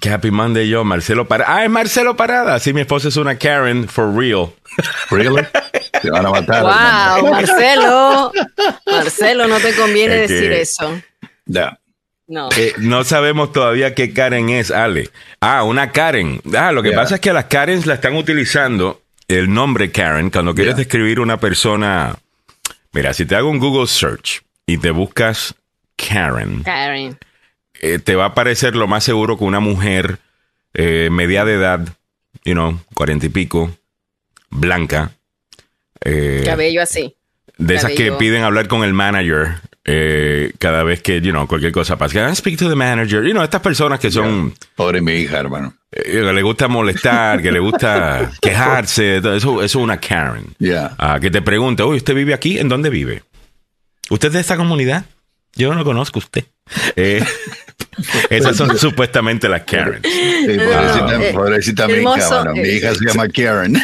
que 0.00 0.10
Happy 0.10 0.30
Monday 0.30 0.68
yo, 0.68 0.84
Marcelo 0.84 1.26
Parada. 1.26 1.56
Ah, 1.56 1.64
es 1.64 1.70
Marcelo 1.70 2.16
Parada. 2.16 2.58
Sí, 2.58 2.72
mi 2.72 2.80
esposa 2.80 3.08
es 3.08 3.16
una 3.16 3.36
Karen 3.36 3.88
for 3.88 4.14
real. 4.14 4.50
Really? 5.10 5.42
Te 6.02 6.10
van 6.10 6.26
a 6.26 6.30
matar. 6.30 6.62
Wow, 6.62 7.30
Marcelo. 7.30 8.32
Marcelo, 8.86 9.46
no 9.46 9.58
te 9.58 9.74
conviene 9.74 10.16
decir 10.16 10.52
eso. 10.52 11.00
Ya. 11.46 11.78
No. 12.26 12.48
Eh, 12.56 12.72
no 12.78 13.04
sabemos 13.04 13.52
todavía 13.52 13.94
qué 13.94 14.12
Karen 14.12 14.48
es, 14.48 14.70
Ale. 14.70 15.10
Ah, 15.40 15.62
una 15.62 15.92
Karen. 15.92 16.40
Ah, 16.56 16.72
lo 16.72 16.82
que 16.82 16.92
pasa 16.92 17.16
es 17.16 17.20
que 17.20 17.32
las 17.32 17.44
Karens 17.44 17.86
la 17.86 17.94
están 17.94 18.16
utilizando 18.16 19.02
el 19.28 19.52
nombre 19.52 19.92
Karen 19.92 20.30
cuando 20.30 20.54
quieres 20.54 20.76
describir 20.76 21.20
una 21.20 21.38
persona. 21.38 22.16
Mira, 22.92 23.12
si 23.12 23.26
te 23.26 23.36
hago 23.36 23.48
un 23.48 23.58
Google 23.58 23.86
search 23.86 24.42
y 24.66 24.78
te 24.78 24.90
buscas 24.90 25.54
Karen. 25.96 26.62
Karen 26.62 27.18
eh, 27.80 27.98
te 27.98 28.14
va 28.14 28.26
a 28.26 28.34
parecer 28.34 28.76
lo 28.76 28.86
más 28.86 29.04
seguro 29.04 29.36
que 29.38 29.44
una 29.44 29.60
mujer 29.60 30.18
eh, 30.74 31.08
media 31.10 31.44
de 31.44 31.54
edad, 31.54 31.80
you 32.44 32.52
know, 32.52 32.80
cuarenta 32.94 33.26
y 33.26 33.28
pico, 33.28 33.70
blanca. 34.50 35.12
Eh, 36.04 36.42
Cabello 36.44 36.82
así. 36.82 37.16
De 37.56 37.74
esas 37.74 37.92
que 37.92 38.12
piden 38.12 38.42
hablar 38.42 38.66
con 38.68 38.82
el 38.82 38.94
manager 38.94 39.60
cada 40.58 40.82
vez 40.82 41.02
que, 41.02 41.20
you 41.20 41.30
know, 41.30 41.46
cualquier 41.46 41.72
cosa 41.72 41.96
pasa. 41.96 42.14
Can 42.14 42.32
I 42.32 42.34
speak 42.34 42.58
to 42.58 42.68
the 42.68 42.74
manager? 42.74 43.22
You 43.22 43.32
know, 43.32 43.44
estas 43.44 43.60
personas 43.60 44.00
que 44.00 44.10
son... 44.10 44.54
Pobre 44.74 45.00
mi 45.00 45.12
hija, 45.12 45.38
hermano. 45.38 45.74
que 45.90 46.20
le 46.20 46.42
gusta 46.42 46.68
molestar, 46.68 47.42
que 47.42 47.52
le 47.52 47.60
gusta 47.60 48.32
quejarse, 48.40 49.18
eso, 49.18 49.34
eso 49.34 49.62
es 49.62 49.74
una 49.74 50.00
Karen. 50.00 50.46
Yeah. 50.58 50.96
que 51.20 51.30
te 51.30 51.42
pregunta, 51.42 51.84
uy, 51.84 51.98
¿usted 51.98 52.14
vive 52.14 52.34
aquí? 52.34 52.58
¿En 52.58 52.68
dónde 52.68 52.90
vive? 52.90 53.22
¿Usted 54.10 54.28
es 54.28 54.34
de 54.34 54.40
esta 54.40 54.56
comunidad? 54.56 55.04
Yo 55.56 55.74
no 55.74 55.84
conozco 55.84 56.18
a 56.18 56.22
usted. 56.22 56.44
Eh, 56.96 57.24
esas 58.30 58.56
son 58.56 58.76
supuestamente 58.78 59.48
las 59.48 59.62
Karen. 59.62 60.00
Sí, 60.02 60.58
pobrecita, 61.32 61.86
mi 61.86 61.94
hija, 61.94 62.44
mi 62.52 62.60
hija 62.60 62.94
se 62.94 63.04
llama 63.06 63.28
Karen. 63.28 63.80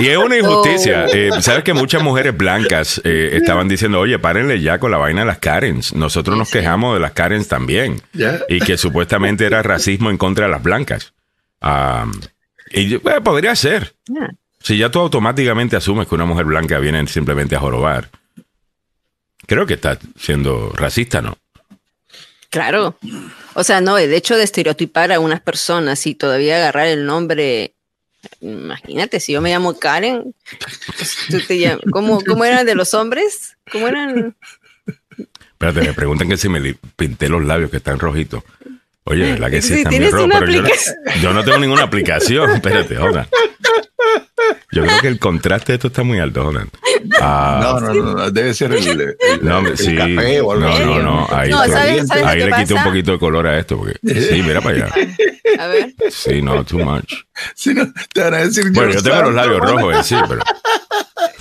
Y 0.00 0.08
es 0.08 0.16
una 0.16 0.36
injusticia. 0.36 1.06
Oh. 1.08 1.14
Eh, 1.14 1.30
Sabes 1.40 1.64
que 1.64 1.72
muchas 1.74 2.02
mujeres 2.02 2.36
blancas 2.36 3.00
eh, 3.04 3.30
estaban 3.32 3.68
diciendo, 3.68 4.00
oye, 4.00 4.18
párenle 4.18 4.60
ya 4.60 4.78
con 4.78 4.90
la 4.90 4.98
vaina 4.98 5.20
de 5.20 5.26
las 5.26 5.38
Karens. 5.38 5.94
Nosotros 5.94 6.36
nos 6.36 6.50
quejamos 6.50 6.94
de 6.94 7.00
las 7.00 7.12
Karens 7.12 7.48
también. 7.48 8.00
Y 8.48 8.60
que 8.60 8.76
supuestamente 8.76 9.46
era 9.46 9.62
racismo 9.62 10.10
en 10.10 10.18
contra 10.18 10.46
de 10.46 10.52
las 10.52 10.62
blancas. 10.62 11.14
y 12.70 12.98
podría 12.98 13.56
ser. 13.56 13.94
Si 14.60 14.76
ya 14.76 14.90
tú 14.90 15.00
automáticamente 15.00 15.76
asumes 15.76 16.06
que 16.06 16.14
una 16.14 16.24
mujer 16.26 16.44
blanca 16.44 16.78
viene 16.78 17.06
simplemente 17.06 17.56
a 17.56 17.60
jorobar. 17.60 18.08
Creo 19.48 19.64
que 19.64 19.74
está 19.74 19.98
siendo 20.14 20.74
racista, 20.76 21.22
¿no? 21.22 21.38
Claro. 22.50 22.98
O 23.54 23.64
sea, 23.64 23.80
no, 23.80 23.96
el 23.96 24.12
hecho 24.12 24.36
de 24.36 24.44
estereotipar 24.44 25.10
a 25.10 25.20
unas 25.20 25.40
personas 25.40 26.06
y 26.06 26.14
todavía 26.14 26.56
agarrar 26.56 26.86
el 26.86 27.06
nombre. 27.06 27.72
Imagínate, 28.42 29.20
si 29.20 29.32
yo 29.32 29.40
me 29.40 29.48
llamo 29.48 29.78
Karen, 29.78 30.34
¿cómo, 31.90 32.22
¿cómo 32.26 32.44
eran 32.44 32.66
de 32.66 32.74
los 32.74 32.92
hombres? 32.92 33.56
¿Cómo 33.72 33.88
eran? 33.88 34.36
Espérate, 35.16 35.80
me 35.80 35.94
preguntan 35.94 36.28
que 36.28 36.36
si 36.36 36.50
me 36.50 36.74
pinté 36.96 37.30
los 37.30 37.42
labios 37.42 37.70
que 37.70 37.78
están 37.78 37.98
rojitos. 37.98 38.44
Oye, 39.04 39.38
la 39.38 39.48
que 39.48 39.62
sí, 39.62 39.78
está 39.78 39.88
bien 39.88 40.12
rojo, 40.12 40.28
pero 40.38 40.52
yo 40.52 40.60
no, 40.60 40.68
yo 41.22 41.32
no, 41.32 41.42
tengo 41.42 41.58
ninguna 41.58 41.84
aplicación. 41.84 42.50
Espérate, 42.50 42.96
ahora. 42.96 43.26
Yo 44.70 44.84
creo 44.84 45.00
que 45.00 45.08
el 45.08 45.18
contraste 45.18 45.72
de 45.72 45.76
esto 45.76 45.88
está 45.88 46.02
muy 46.02 46.18
alto, 46.18 46.44
Jonan. 46.44 46.68
Ah, 47.20 47.60
no, 47.62 47.94
no, 47.94 48.14
no, 48.14 48.30
debe 48.32 48.52
ser 48.52 48.72
el, 48.72 49.00
el, 49.00 49.16
no, 49.40 49.76
sí, 49.76 49.94
café 49.94 50.40
o 50.40 50.50
algo 50.50 50.68
No, 50.68 50.78
no, 50.84 51.02
no. 51.02 51.28
Ahí, 51.30 51.48
no, 51.48 51.60
ahí 51.60 52.40
le 52.40 52.52
quité 52.56 52.74
un 52.74 52.82
poquito 52.82 53.12
de 53.12 53.18
color 53.20 53.46
a 53.46 53.56
esto. 53.56 53.76
Porque, 53.78 53.94
sí, 54.02 54.42
mira 54.42 54.60
para 54.60 54.86
allá. 54.86 54.94
A 55.60 55.66
ver. 55.68 55.94
Sí, 56.10 56.42
no, 56.42 56.64
too 56.64 56.78
much. 56.78 57.12
No, 57.66 57.92
te 58.12 58.20
van 58.20 58.34
a 58.34 58.38
decir 58.38 58.72
bueno, 58.72 58.92
yo 58.92 59.02
tengo 59.02 59.22
los 59.22 59.34
labios 59.34 59.60
rojos, 59.60 59.96
eh, 59.96 60.02
sí, 60.02 60.16
pero. 60.28 60.42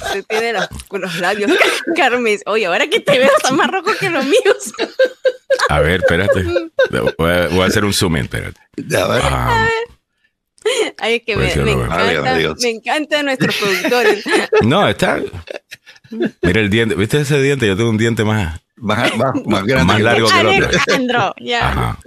Usted 0.06 0.26
tiene 0.28 0.54
los, 0.54 0.70
los 0.92 1.20
labios, 1.20 1.52
Carmen. 1.96 2.38
Oye, 2.46 2.68
ahora 2.68 2.88
que 2.88 3.00
te 3.00 3.18
veo, 3.18 3.32
están 3.36 3.56
más 3.58 3.72
rojos 3.72 3.96
que 3.96 4.12
los 4.12 4.26
míos. 4.26 4.74
A 5.70 5.80
ver, 5.80 6.02
espérate. 6.02 6.46
Voy 7.18 7.32
a, 7.32 7.48
voy 7.48 7.62
a 7.62 7.66
hacer 7.66 7.84
un 7.84 7.94
zoom 7.94 8.18
in, 8.18 8.24
espérate. 8.24 8.60
A 8.96 9.08
ver. 9.08 9.22
Ah, 9.24 9.56
a 9.58 9.62
ver. 9.63 9.97
Ay, 11.00 11.20
que 11.22 11.36
me, 11.36 11.56
me, 11.56 11.72
encanta, 11.72 12.56
me 12.62 12.70
encantan 12.70 13.26
nuestros 13.26 13.56
productores. 13.56 14.24
No, 14.64 14.88
está. 14.88 15.22
Mira 16.42 16.62
el 16.62 16.70
diente. 16.70 16.96
¿Viste 16.96 17.22
ese 17.22 17.42
diente? 17.42 17.68
Yo 17.68 17.76
tengo 17.76 17.90
un 17.90 17.98
diente 17.98 18.24
más. 18.24 18.60
Más, 18.76 19.16
más, 19.18 19.34
más 19.46 19.64
grande. 19.66 19.94
Más 19.94 20.02
largo 20.02 20.28
que 20.28 20.40
el 20.40 20.48
otro. 20.48 20.70
Alejandro, 20.70 21.36
ya. 21.40 21.98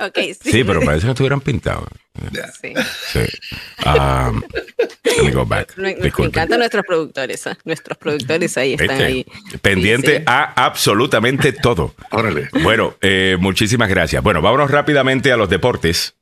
okay, 0.00 0.34
sí. 0.34 0.52
sí. 0.52 0.64
pero 0.64 0.80
parece 0.82 1.06
que 1.06 1.10
estuvieran 1.10 1.40
pintados. 1.40 1.88
Sí. 2.60 2.74
sí. 3.12 3.20
Um, 3.86 4.42
let 5.04 5.22
me 5.24 5.30
go 5.30 5.46
back. 5.46 5.76
Me, 5.76 5.96
me 5.96 6.08
encantan 6.08 6.58
nuestros 6.58 6.84
productores. 6.86 7.46
¿eh? 7.46 7.56
Nuestros 7.64 7.96
productores 7.98 8.56
ahí 8.58 8.74
están 8.74 8.90
este, 8.90 9.04
ahí. 9.04 9.26
Pendiente 9.62 10.18
sí, 10.18 10.24
a 10.26 10.64
absolutamente 10.64 11.52
todo. 11.52 11.94
Órale. 12.10 12.48
Bueno, 12.62 12.96
eh, 13.00 13.36
muchísimas 13.40 13.88
gracias. 13.88 14.22
Bueno, 14.22 14.42
vámonos 14.42 14.70
rápidamente 14.70 15.32
a 15.32 15.36
los 15.36 15.48
deportes. 15.48 16.14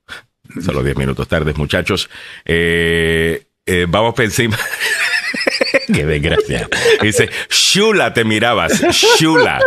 Solo 0.61 0.83
10 0.83 0.97
minutos 0.97 1.29
tardes, 1.29 1.57
muchachos. 1.57 2.09
Eh, 2.45 3.45
eh, 3.67 3.87
vamos 3.89 4.15
por 4.15 4.25
encima. 4.25 4.57
Qué 5.93 6.05
desgracia. 6.05 6.69
Dice, 7.03 7.31
Shula 7.51 8.15
te 8.15 8.25
mirabas. 8.25 8.81
Shula. 9.19 9.61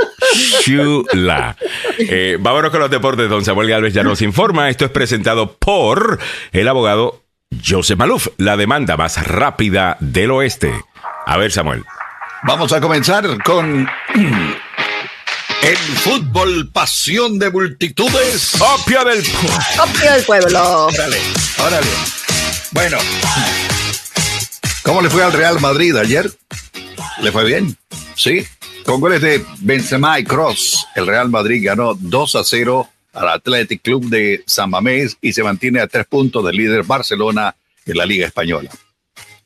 Shula. 0.63 1.55
Eh, 1.99 2.37
vámonos 2.39 2.71
con 2.71 2.79
los 2.79 2.89
deportes. 2.89 3.29
Don 3.29 3.45
Samuel 3.45 3.69
Galvez 3.69 3.93
ya 3.93 4.03
nos 4.03 4.21
informa. 4.21 4.69
Esto 4.69 4.85
es 4.85 4.91
presentado 4.91 5.53
por 5.57 6.19
el 6.51 6.67
abogado 6.67 7.21
Joseph 7.63 7.97
Maluf, 7.97 8.27
la 8.37 8.57
demanda 8.57 8.97
más 8.97 9.25
rápida 9.27 9.97
del 9.99 10.31
oeste. 10.31 10.73
A 11.25 11.37
ver, 11.37 11.51
Samuel. 11.51 11.83
Vamos 12.43 12.73
a 12.73 12.81
comenzar 12.81 13.41
con 13.43 13.87
El 15.63 15.77
fútbol, 15.77 16.69
pasión 16.71 17.37
de 17.37 17.51
multitudes. 17.51 18.59
Opio 18.59 19.03
del 19.05 19.19
Opio 19.19 20.11
del 20.11 20.23
pueblo. 20.23 20.87
Órale, 20.87 21.17
órale. 21.59 21.87
Bueno, 22.71 22.97
¿cómo 24.81 25.01
le 25.03 25.09
fue 25.11 25.23
al 25.23 25.33
Real 25.33 25.59
Madrid 25.59 25.95
ayer? 25.95 26.31
¿Le 27.21 27.31
fue 27.31 27.45
bien? 27.45 27.77
Sí. 28.15 28.43
Con 28.85 28.99
goles 28.99 29.21
de 29.21 29.45
Benzema 29.59 30.19
y 30.19 30.23
Cross, 30.23 30.87
el 30.95 31.05
Real 31.05 31.29
Madrid 31.29 31.63
ganó 31.63 31.93
2 31.93 32.35
a 32.35 32.43
0 32.43 32.89
al 33.13 33.29
Athletic 33.29 33.83
Club 33.83 34.09
de 34.09 34.43
San 34.47 34.71
Mamés 34.71 35.17
y 35.21 35.33
se 35.33 35.43
mantiene 35.43 35.79
a 35.79 35.87
tres 35.87 36.07
puntos 36.07 36.43
del 36.43 36.55
líder 36.55 36.83
Barcelona 36.83 37.55
en 37.85 37.97
la 37.97 38.05
Liga 38.07 38.25
Española. 38.25 38.71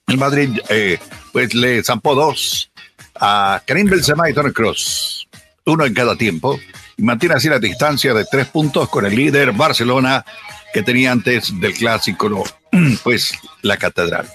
El 0.07 0.17
Madrid, 0.17 0.59
eh, 0.69 0.97
pues 1.33 1.53
le 1.53 1.83
zampó 1.83 2.15
dos 2.15 2.69
a 3.15 3.61
Karim 3.65 3.89
Benzema 3.89 4.29
y 4.29 4.33
Tony 4.33 4.51
Cross, 4.51 5.24
uno 5.65 5.85
en 5.85 5.93
cada 5.93 6.15
tiempo, 6.15 6.59
y 6.97 7.03
mantiene 7.03 7.35
así 7.35 7.49
la 7.49 7.59
distancia 7.59 8.13
de 8.13 8.25
tres 8.25 8.47
puntos 8.47 8.89
con 8.89 9.05
el 9.05 9.15
líder 9.15 9.51
Barcelona 9.51 10.25
que 10.73 10.83
tenía 10.83 11.11
antes 11.11 11.59
del 11.59 11.73
clásico, 11.73 12.43
pues 13.03 13.33
la 13.61 13.77
catedral. 13.77 14.29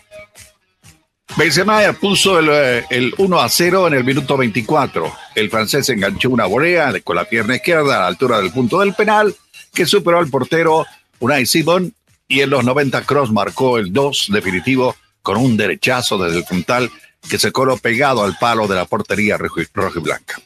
Benzema 1.36 1.80
puso 1.92 2.40
el, 2.40 2.84
el, 2.90 3.14
1 3.16 3.40
a 3.40 3.48
0 3.48 3.86
en 3.86 3.94
el 3.94 4.04
minuto 4.04 4.36
24. 4.36 5.12
El 5.36 5.48
francés 5.48 5.88
enganchó 5.88 6.30
una 6.30 6.46
volea 6.46 6.92
con 7.04 7.14
la 7.14 7.24
pierna 7.24 7.56
izquierda 7.56 7.96
a 7.96 8.00
la 8.00 8.06
altura 8.08 8.40
del 8.40 8.50
punto 8.50 8.80
del 8.80 8.94
penal, 8.94 9.34
que 9.72 9.86
superó 9.86 10.18
al 10.18 10.28
portero 10.28 10.86
Unai 11.20 11.46
Simon, 11.46 11.94
y 12.26 12.40
en 12.40 12.50
los 12.50 12.64
90 12.64 13.02
Cross 13.02 13.30
marcó 13.30 13.78
el 13.78 13.92
2 13.92 14.28
definitivo 14.32 14.96
con 15.22 15.36
un 15.36 15.56
derechazo 15.56 16.18
desde 16.18 16.38
el 16.38 16.44
frontal 16.44 16.90
que 17.28 17.38
se 17.38 17.52
coló 17.52 17.76
pegado 17.76 18.24
al 18.24 18.36
palo 18.38 18.66
de 18.66 18.76
la 18.76 18.86
portería 18.86 19.36
roja 19.36 19.92
y 19.96 20.00
blanca. 20.00 20.40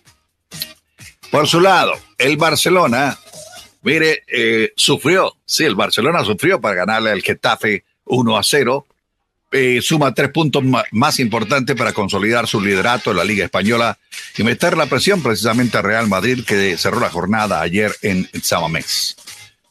Por 1.34 1.48
su 1.48 1.60
lado, 1.60 1.94
el 2.16 2.36
Barcelona, 2.36 3.18
mire, 3.82 4.22
eh, 4.28 4.72
sufrió, 4.76 5.34
sí, 5.44 5.64
el 5.64 5.74
Barcelona 5.74 6.22
sufrió 6.22 6.60
para 6.60 6.76
ganarle 6.76 7.10
al 7.10 7.22
Getafe 7.22 7.82
1 8.04 8.38
a 8.38 8.42
0. 8.44 8.86
Eh, 9.50 9.80
suma 9.82 10.14
tres 10.14 10.30
puntos 10.30 10.62
más 10.92 11.18
importantes 11.18 11.74
para 11.74 11.92
consolidar 11.92 12.46
su 12.46 12.60
liderato 12.60 13.10
en 13.10 13.16
la 13.16 13.24
Liga 13.24 13.46
Española 13.46 13.98
y 14.38 14.44
meter 14.44 14.76
la 14.76 14.86
presión 14.86 15.24
precisamente 15.24 15.76
a 15.76 15.82
Real 15.82 16.06
Madrid 16.06 16.44
que 16.46 16.76
cerró 16.76 17.00
la 17.00 17.10
jornada 17.10 17.60
ayer 17.60 17.90
en 18.02 18.30
Samamés. 18.40 19.16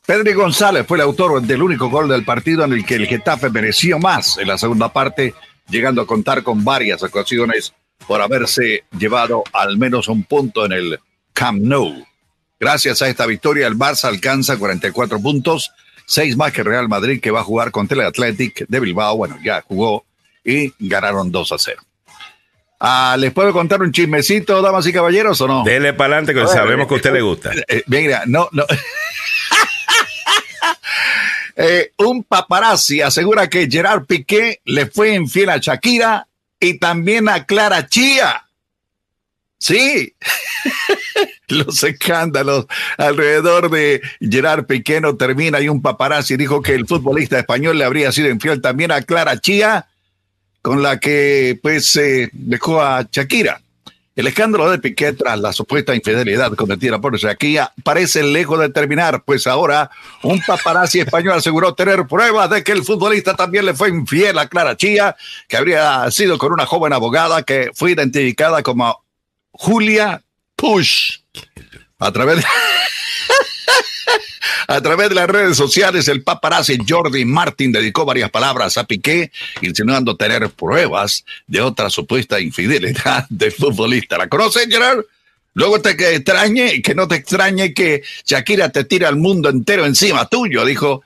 Pedro 0.06 0.36
González 0.36 0.86
fue 0.86 0.98
el 0.98 1.04
autor 1.04 1.42
del 1.44 1.64
único 1.64 1.90
gol 1.90 2.10
del 2.10 2.26
partido 2.26 2.66
en 2.66 2.74
el 2.74 2.86
que 2.86 2.96
el 2.96 3.08
Getafe 3.08 3.50
mereció 3.50 4.00
más 4.00 4.38
en 4.38 4.50
la 4.50 4.58
segunda 4.58 4.92
parte 4.92 5.34
llegando 5.70 6.02
a 6.02 6.08
contar 6.08 6.44
con 6.44 6.66
varias 6.66 7.04
ocasiones 7.04 7.74
por 8.06 8.22
haberse 8.22 8.84
llevado 9.00 9.46
al 9.54 9.78
menos 9.78 10.10
un 10.10 10.26
punto 10.26 10.66
en 10.66 10.74
el 10.74 11.00
Camp 11.34 11.62
Nou. 11.62 12.06
Gracias 12.60 13.02
a 13.02 13.10
esta 13.10 13.26
victoria, 13.26 13.68
el 13.68 13.76
Barça 13.76 14.06
alcanza 14.06 14.58
44 14.58 15.20
puntos, 15.20 15.72
seis 16.06 16.38
más 16.38 16.54
que 16.54 16.64
Real 16.64 16.88
Madrid, 16.88 17.20
que 17.20 17.32
va 17.32 17.42
a 17.42 17.44
jugar 17.44 17.72
contra 17.72 18.00
el 18.00 18.08
Athletic 18.08 18.66
de 18.68 18.80
Bilbao. 18.80 19.18
Bueno, 19.18 19.38
ya 19.44 19.62
jugó 19.62 20.06
y 20.46 20.74
ganaron 20.80 21.32
2 21.32 21.52
a 21.52 21.58
0. 21.58 21.82
Ah, 22.80 23.16
¿Les 23.18 23.32
puedo 23.32 23.54
contar 23.54 23.82
un 23.82 23.92
chismecito, 23.92 24.62
damas 24.62 24.86
y 24.88 24.94
caballeros, 24.94 25.40
o 25.42 25.48
no? 25.48 25.64
Dele 25.64 25.94
para 25.94 26.18
adelante, 26.18 26.34
que 26.34 26.48
sabemos 26.48 26.88
que 26.88 26.94
a 26.94 26.98
usted 26.98 27.14
le 27.14 27.22
gusta. 27.22 27.52
Eh, 27.68 27.84
mira, 27.88 28.24
no, 28.26 28.50
no. 28.52 28.66
Eh, 31.56 31.92
un 31.98 32.24
paparazzi 32.24 33.02
asegura 33.02 33.48
que 33.48 33.70
Gerard 33.70 34.06
Piqué 34.06 34.62
le 34.66 34.88
fue 34.88 35.14
infiel 35.14 35.50
a 35.50 35.58
Shakira 35.58 36.28
y 36.60 36.80
también 36.80 37.30
a 37.30 37.46
Clara 37.46 37.88
Chía. 37.88 38.44
Sí, 39.60 40.16
los 41.48 41.84
escándalos 41.84 42.66
alrededor 42.98 43.70
de 43.70 44.02
Gerard 44.20 44.66
Piqué 44.66 45.02
no 45.02 45.16
termina 45.16 45.60
y 45.62 45.70
un 45.70 45.82
paparazzi 45.82 46.38
dijo 46.38 46.62
que 46.62 46.74
el 46.74 46.88
futbolista 46.88 47.40
español 47.40 47.78
le 47.78 47.86
habría 47.86 48.12
sido 48.12 48.30
infiel 48.30 48.62
también 48.62 48.92
a 48.92 49.02
Clara 49.02 49.40
Chía, 49.40 49.88
con 50.62 50.82
la 50.82 51.00
que 51.00 51.60
pues 51.62 52.00
dejó 52.32 52.82
a 52.82 53.08
Shakira. 53.12 53.60
El 54.16 54.28
escándalo 54.28 54.70
de 54.70 54.78
Piqué 54.78 55.14
tras 55.14 55.40
la 55.40 55.52
supuesta 55.52 55.96
infidelidad 55.96 56.54
cometida 56.54 57.02
por 57.02 57.18
Shakira 57.18 57.74
parece 57.84 58.22
lejos 58.22 58.60
de 58.60 58.70
terminar, 58.70 59.24
pues 59.24 59.48
ahora 59.48 59.90
un 60.22 60.40
paparazzi 60.40 61.00
español 61.00 61.34
aseguró 61.34 61.74
tener 61.74 62.06
pruebas 62.06 62.48
de 62.52 62.64
que 62.64 62.74
el 62.74 62.84
futbolista 62.84 63.36
también 63.36 63.66
le 63.66 63.74
fue 63.74 63.90
infiel 63.90 64.38
a 64.38 64.48
Clara 64.48 64.78
Chía, 64.78 65.16
que 65.48 65.58
habría 65.58 66.10
sido 66.12 66.38
con 66.38 66.54
una 66.54 66.68
joven 66.68 66.94
abogada 66.94 67.42
que 67.42 67.72
fue 67.74 67.94
identificada 67.94 68.62
como 68.62 69.04
Julia 69.52 70.22
Push. 70.56 71.23
A 72.04 72.12
través 72.12 72.38
de... 72.38 72.44
A 74.68 74.82
través 74.82 75.10
de 75.10 75.16
las 75.16 75.30
redes 75.30 75.58
sociales, 75.58 76.08
el 76.08 76.24
paparazzi 76.24 76.78
Jordi 76.88 77.26
Martin 77.26 77.72
dedicó 77.72 78.06
varias 78.06 78.30
palabras 78.32 78.78
a 78.78 78.86
Piqué, 78.86 79.30
insinuando 79.62 80.16
tener 80.16 80.50
pruebas 80.50 81.26
de 81.48 81.62
otra 81.62 81.90
supuesta 81.90 82.40
infidelidad 82.40 83.26
del 83.30 83.52
futbolista. 83.52 84.18
¿La 84.18 84.30
conoce, 84.30 84.68
Gerard? 84.70 85.04
Luego 85.54 85.82
te 85.82 85.98
que 85.98 86.16
extrañe, 86.16 86.82
que 86.82 86.96
no 86.96 87.08
te 87.08 87.16
extrañe 87.16 87.74
que 87.74 88.04
Shakira 88.26 88.70
te 88.70 88.86
tira 88.86 89.10
al 89.10 89.18
mundo 89.18 89.50
entero 89.50 89.86
encima 89.86 90.28
tuyo. 90.28 90.66
Dijo, 90.66 91.04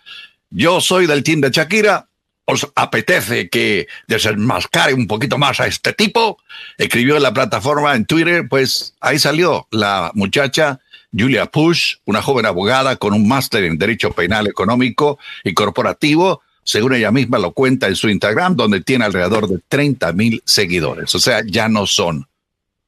yo 0.52 0.80
soy 0.80 1.08
del 1.08 1.24
team 1.24 1.42
de 1.42 1.50
Shakira, 1.50 2.08
os 2.46 2.66
apetece 2.76 3.50
que 3.50 3.88
desenmascare 4.08 4.94
un 4.94 5.08
poquito 5.08 5.38
más 5.38 5.60
a 5.60 5.68
este 5.68 5.92
tipo. 5.92 6.38
Escribió 6.78 7.18
en 7.18 7.24
la 7.24 7.34
plataforma 7.34 7.94
en 7.94 8.06
Twitter, 8.06 8.48
pues 8.48 8.96
ahí 9.02 9.20
salió 9.20 9.68
la 9.72 10.12
muchacha 10.14 10.80
Julia 11.16 11.46
Push, 11.46 11.96
una 12.06 12.22
joven 12.22 12.46
abogada 12.46 12.96
con 12.96 13.14
un 13.14 13.28
máster 13.28 13.64
en 13.64 13.78
Derecho 13.78 14.12
Penal 14.12 14.48
Económico 14.48 15.20
y 15.44 15.54
Corporativo, 15.54 16.42
según 16.64 16.94
ella 16.94 17.12
misma 17.12 17.40
lo 17.40 17.52
cuenta 17.52 17.88
en 17.88 17.96
su 17.96 18.10
Instagram, 18.10 18.56
donde 18.56 18.82
tiene 18.82 19.06
alrededor 19.06 19.48
de 19.48 19.60
30 19.68 20.12
mil 20.14 20.42
seguidores. 20.46 21.16
O 21.16 21.20
sea, 21.20 21.42
ya 21.46 21.70
no 21.70 21.88
son 21.88 22.28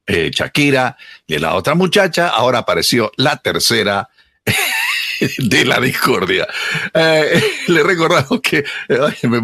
eh, 0.06 0.32
Shakira 0.34 0.98
y 1.28 1.38
la 1.38 1.56
otra 1.56 1.76
muchacha, 1.76 2.30
ahora 2.30 2.60
apareció 2.60 3.12
la 3.16 3.38
tercera 3.38 4.10
de 5.38 5.66
la 5.66 5.80
discordia. 5.80 6.48
Eh, 6.94 7.42
le 7.68 7.84
recordamos 7.84 8.42
que, 8.42 8.64
ay, 8.90 9.30
me. 9.30 9.42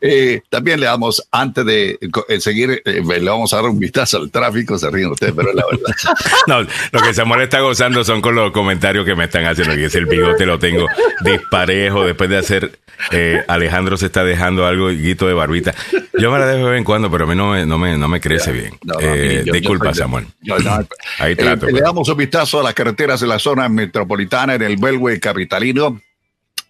Eh, 0.00 0.40
también 0.48 0.80
le 0.80 0.86
damos, 0.86 1.26
antes 1.30 1.64
de 1.64 1.98
eh, 2.28 2.40
seguir, 2.40 2.82
eh, 2.84 3.02
le 3.04 3.30
vamos 3.30 3.52
a 3.52 3.56
dar 3.56 3.66
un 3.66 3.78
vistazo 3.78 4.18
al 4.18 4.30
tráfico, 4.30 4.78
se 4.78 4.90
ríen 4.90 5.10
ustedes, 5.10 5.34
pero 5.36 5.52
la 5.52 5.64
verdad. 5.70 5.94
no, 6.46 6.62
lo 6.62 7.02
que 7.02 7.14
Samuel 7.14 7.42
está 7.42 7.60
gozando 7.60 8.04
son 8.04 8.20
con 8.20 8.34
los 8.34 8.52
comentarios 8.52 9.04
que 9.04 9.14
me 9.14 9.24
están 9.24 9.46
haciendo, 9.46 9.74
que 9.74 9.86
es 9.86 9.94
el 9.94 10.06
bigote 10.06 10.46
lo 10.46 10.58
tengo 10.58 10.86
disparejo 11.24 12.04
después 12.04 12.28
de 12.30 12.38
hacer 12.38 12.78
eh, 13.10 13.44
Alejandro 13.48 13.96
se 13.96 14.06
está 14.06 14.24
dejando 14.24 14.66
algo 14.66 14.88
guito 14.88 15.26
de 15.26 15.34
barbita. 15.34 15.74
Yo 16.18 16.30
me 16.30 16.38
la 16.38 16.46
dejo 16.46 16.66
de 16.66 16.72
vez 16.72 16.78
en 16.78 16.84
cuando, 16.84 17.10
pero 17.10 17.24
a 17.24 17.26
mí 17.26 17.34
no 17.34 17.50
me, 17.50 17.66
no 17.66 17.78
me, 17.78 17.96
no 17.96 18.08
me 18.08 18.20
crece 18.20 18.52
bien. 18.52 18.78
eh, 19.00 19.44
disculpa, 19.52 19.92
Samuel. 19.94 20.26
Ahí 21.18 21.34
trato. 21.34 21.66
Le 21.66 21.80
damos 21.80 22.08
un 22.08 22.16
vistazo 22.16 22.60
a 22.60 22.62
las 22.62 22.74
carreteras 22.74 23.20
de 23.20 23.26
la 23.26 23.38
zona 23.38 23.68
metropolitana 23.68 24.54
en 24.54 24.62
el 24.62 24.76
Capitalino. 25.20 26.00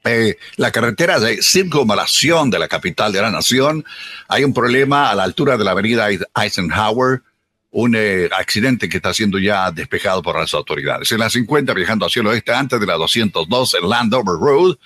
Eh, 0.06 0.36
la 0.56 0.70
carretera 0.70 1.18
de 1.18 1.42
circunvalación 1.42 2.50
de 2.50 2.58
la 2.58 2.68
capital 2.68 3.10
de 3.10 3.22
la 3.22 3.30
nación. 3.30 3.84
Hay 4.28 4.44
un 4.44 4.52
problema 4.52 5.10
a 5.10 5.14
la 5.14 5.22
altura 5.22 5.56
de 5.56 5.64
la 5.64 5.70
avenida 5.70 6.08
Eisenhower, 6.34 7.22
un 7.70 7.94
eh, 7.96 8.28
accidente 8.36 8.88
que 8.88 8.98
está 8.98 9.14
siendo 9.14 9.38
ya 9.38 9.70
despejado 9.70 10.22
por 10.22 10.38
las 10.38 10.52
autoridades. 10.52 11.10
En 11.10 11.20
la 11.20 11.30
50, 11.30 11.72
viajando 11.72 12.04
hacia 12.04 12.20
el 12.20 12.26
oeste, 12.26 12.52
antes 12.52 12.78
de 12.78 12.86
la 12.86 12.94
202 12.94 13.74
en 13.74 13.88
Landover 13.88 14.38
Road, 14.38 14.76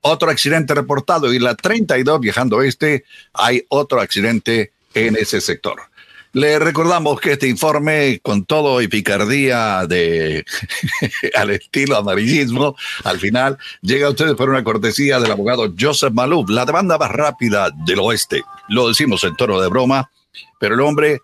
otro 0.00 0.30
accidente 0.30 0.74
reportado 0.74 1.32
y 1.32 1.38
la 1.38 1.54
32 1.54 2.20
viajando 2.20 2.56
oeste, 2.56 3.04
hay 3.34 3.64
otro 3.68 4.00
accidente 4.00 4.72
en 4.94 5.16
ese 5.16 5.40
sector. 5.40 5.91
Le 6.34 6.58
recordamos 6.58 7.20
que 7.20 7.32
este 7.32 7.46
informe, 7.46 8.20
con 8.22 8.46
todo 8.46 8.80
y 8.80 8.88
picardía 8.88 9.86
de 9.86 10.44
al 11.34 11.50
estilo 11.50 11.96
amarillismo, 11.96 12.74
al 13.04 13.18
final 13.18 13.58
llega 13.82 14.06
a 14.06 14.10
ustedes 14.10 14.34
por 14.34 14.48
una 14.48 14.64
cortesía 14.64 15.20
del 15.20 15.30
abogado 15.30 15.74
Joseph 15.78 16.12
Malouf, 16.14 16.48
la 16.48 16.64
demanda 16.64 16.96
más 16.96 17.10
rápida 17.10 17.70
del 17.84 18.00
oeste. 18.00 18.42
Lo 18.68 18.88
decimos 18.88 19.24
en 19.24 19.36
tono 19.36 19.60
de 19.60 19.68
broma, 19.68 20.10
pero 20.58 20.74
el 20.74 20.80
hombre 20.80 21.20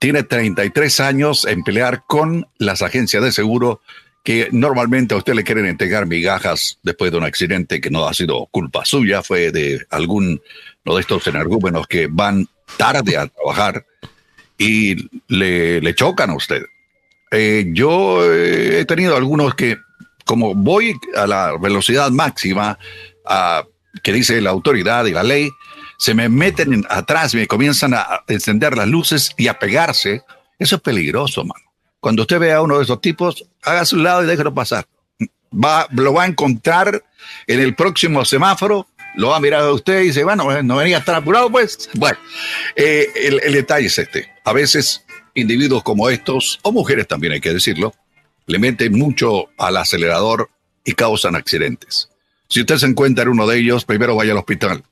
tiene 0.00 0.24
33 0.24 1.00
años 1.00 1.44
en 1.44 1.62
pelear 1.62 2.02
con 2.06 2.48
las 2.58 2.82
agencias 2.82 3.22
de 3.22 3.30
seguro 3.30 3.80
que 4.24 4.48
normalmente 4.50 5.14
a 5.14 5.18
usted 5.18 5.34
le 5.34 5.44
quieren 5.44 5.66
entregar 5.66 6.06
migajas 6.06 6.80
después 6.82 7.12
de 7.12 7.18
un 7.18 7.24
accidente 7.24 7.80
que 7.80 7.90
no 7.90 8.06
ha 8.06 8.14
sido 8.14 8.46
culpa 8.46 8.84
suya, 8.84 9.22
fue 9.22 9.52
de 9.52 9.86
algún 9.90 10.42
de 10.84 11.00
estos 11.00 11.26
energúmenos 11.26 11.86
que 11.86 12.08
van 12.10 12.48
tarde 12.76 13.16
a 13.16 13.26
trabajar 13.26 13.84
y 14.58 15.08
le, 15.28 15.94
chocan 15.94 16.30
a 16.30 16.34
usted. 16.34 16.64
Eh, 17.30 17.66
yo 17.72 18.24
he 18.32 18.84
tenido 18.84 19.16
algunos 19.16 19.54
que, 19.54 19.78
como 20.24 20.54
voy 20.54 20.98
a 21.16 21.26
la 21.26 21.56
velocidad 21.58 22.10
máxima 22.10 22.78
que 24.02 24.12
dice 24.12 24.40
la 24.40 24.50
autoridad 24.50 25.04
y 25.06 25.12
la 25.12 25.22
ley, 25.22 25.50
se 25.98 26.14
me 26.14 26.28
meten 26.28 26.72
en, 26.72 26.86
atrás 26.88 27.34
me 27.34 27.46
comienzan 27.46 27.94
a 27.94 28.24
encender 28.28 28.76
las 28.76 28.88
luces 28.88 29.32
y 29.36 29.48
a 29.48 29.58
pegarse. 29.58 30.22
Eso 30.58 30.76
es 30.76 30.82
peligroso, 30.82 31.44
mano. 31.44 31.64
cuando 32.00 32.22
usted 32.22 32.38
vea 32.38 32.56
a 32.56 32.62
uno 32.62 32.78
de 32.78 32.84
esos 32.84 33.00
tipos, 33.00 33.44
haga 33.62 33.84
su 33.84 33.96
lado 33.96 34.22
y 34.22 34.26
déjelo 34.26 34.54
pasar. 34.54 34.86
Va, 35.52 35.86
lo 35.90 36.12
va 36.12 36.24
a 36.24 36.26
encontrar 36.26 37.02
en 37.46 37.60
el 37.60 37.74
próximo 37.74 38.24
semáforo, 38.24 38.86
lo 39.16 39.28
va 39.28 39.36
a 39.36 39.40
mirar 39.40 39.62
a 39.62 39.72
usted 39.72 40.02
y 40.02 40.06
dice, 40.06 40.24
bueno, 40.24 40.62
no 40.62 40.76
venía 40.76 41.02
tan 41.04 41.16
apurado, 41.16 41.50
pues. 41.50 41.88
Bueno, 41.94 42.18
eh, 42.76 43.08
el, 43.14 43.52
detalle 43.52 43.86
es 43.86 43.98
este. 43.98 44.30
A 44.44 44.52
veces 44.52 45.04
individuos 45.34 45.82
como 45.82 46.08
estos, 46.08 46.58
o 46.62 46.72
mujeres 46.72 47.06
también 47.06 47.32
hay 47.32 47.40
que 47.40 47.52
decirlo, 47.52 47.94
le 48.46 48.58
meten 48.58 48.92
mucho 48.98 49.50
al 49.58 49.76
acelerador 49.76 50.50
y 50.84 50.92
causan 50.92 51.36
accidentes. 51.36 52.08
Si 52.48 52.60
usted 52.60 52.76
se 52.76 52.86
encuentra 52.86 53.24
en 53.24 53.30
uno 53.30 53.46
de 53.46 53.58
ellos, 53.58 53.84
primero 53.84 54.16
vaya 54.16 54.32
al 54.32 54.38
hospital. 54.38 54.82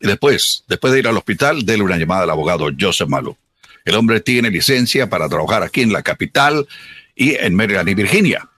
Y 0.00 0.06
después, 0.06 0.64
después 0.68 0.92
de 0.92 0.98
ir 0.98 1.08
al 1.08 1.16
hospital, 1.16 1.64
déle 1.64 1.82
una 1.82 1.96
llamada 1.96 2.24
al 2.24 2.30
abogado 2.30 2.68
Joseph 2.78 3.08
Malou. 3.08 3.36
El 3.84 3.94
hombre 3.94 4.20
tiene 4.20 4.50
licencia 4.50 5.08
para 5.08 5.28
trabajar 5.28 5.62
aquí 5.62 5.80
en 5.80 5.92
la 5.92 6.02
capital 6.02 6.66
y 7.14 7.34
en 7.36 7.54
Maryland 7.54 7.88
y 7.88 7.94
Virginia. 7.94 8.48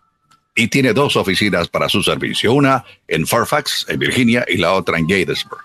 Y 0.58 0.66
tiene 0.66 0.92
dos 0.92 1.16
oficinas 1.16 1.68
para 1.68 1.88
su 1.88 2.02
servicio, 2.02 2.52
una 2.52 2.84
en 3.06 3.28
Fairfax, 3.28 3.86
en 3.88 4.00
Virginia, 4.00 4.44
y 4.48 4.56
la 4.56 4.72
otra 4.72 4.98
en 4.98 5.06
Gatesburg. 5.06 5.62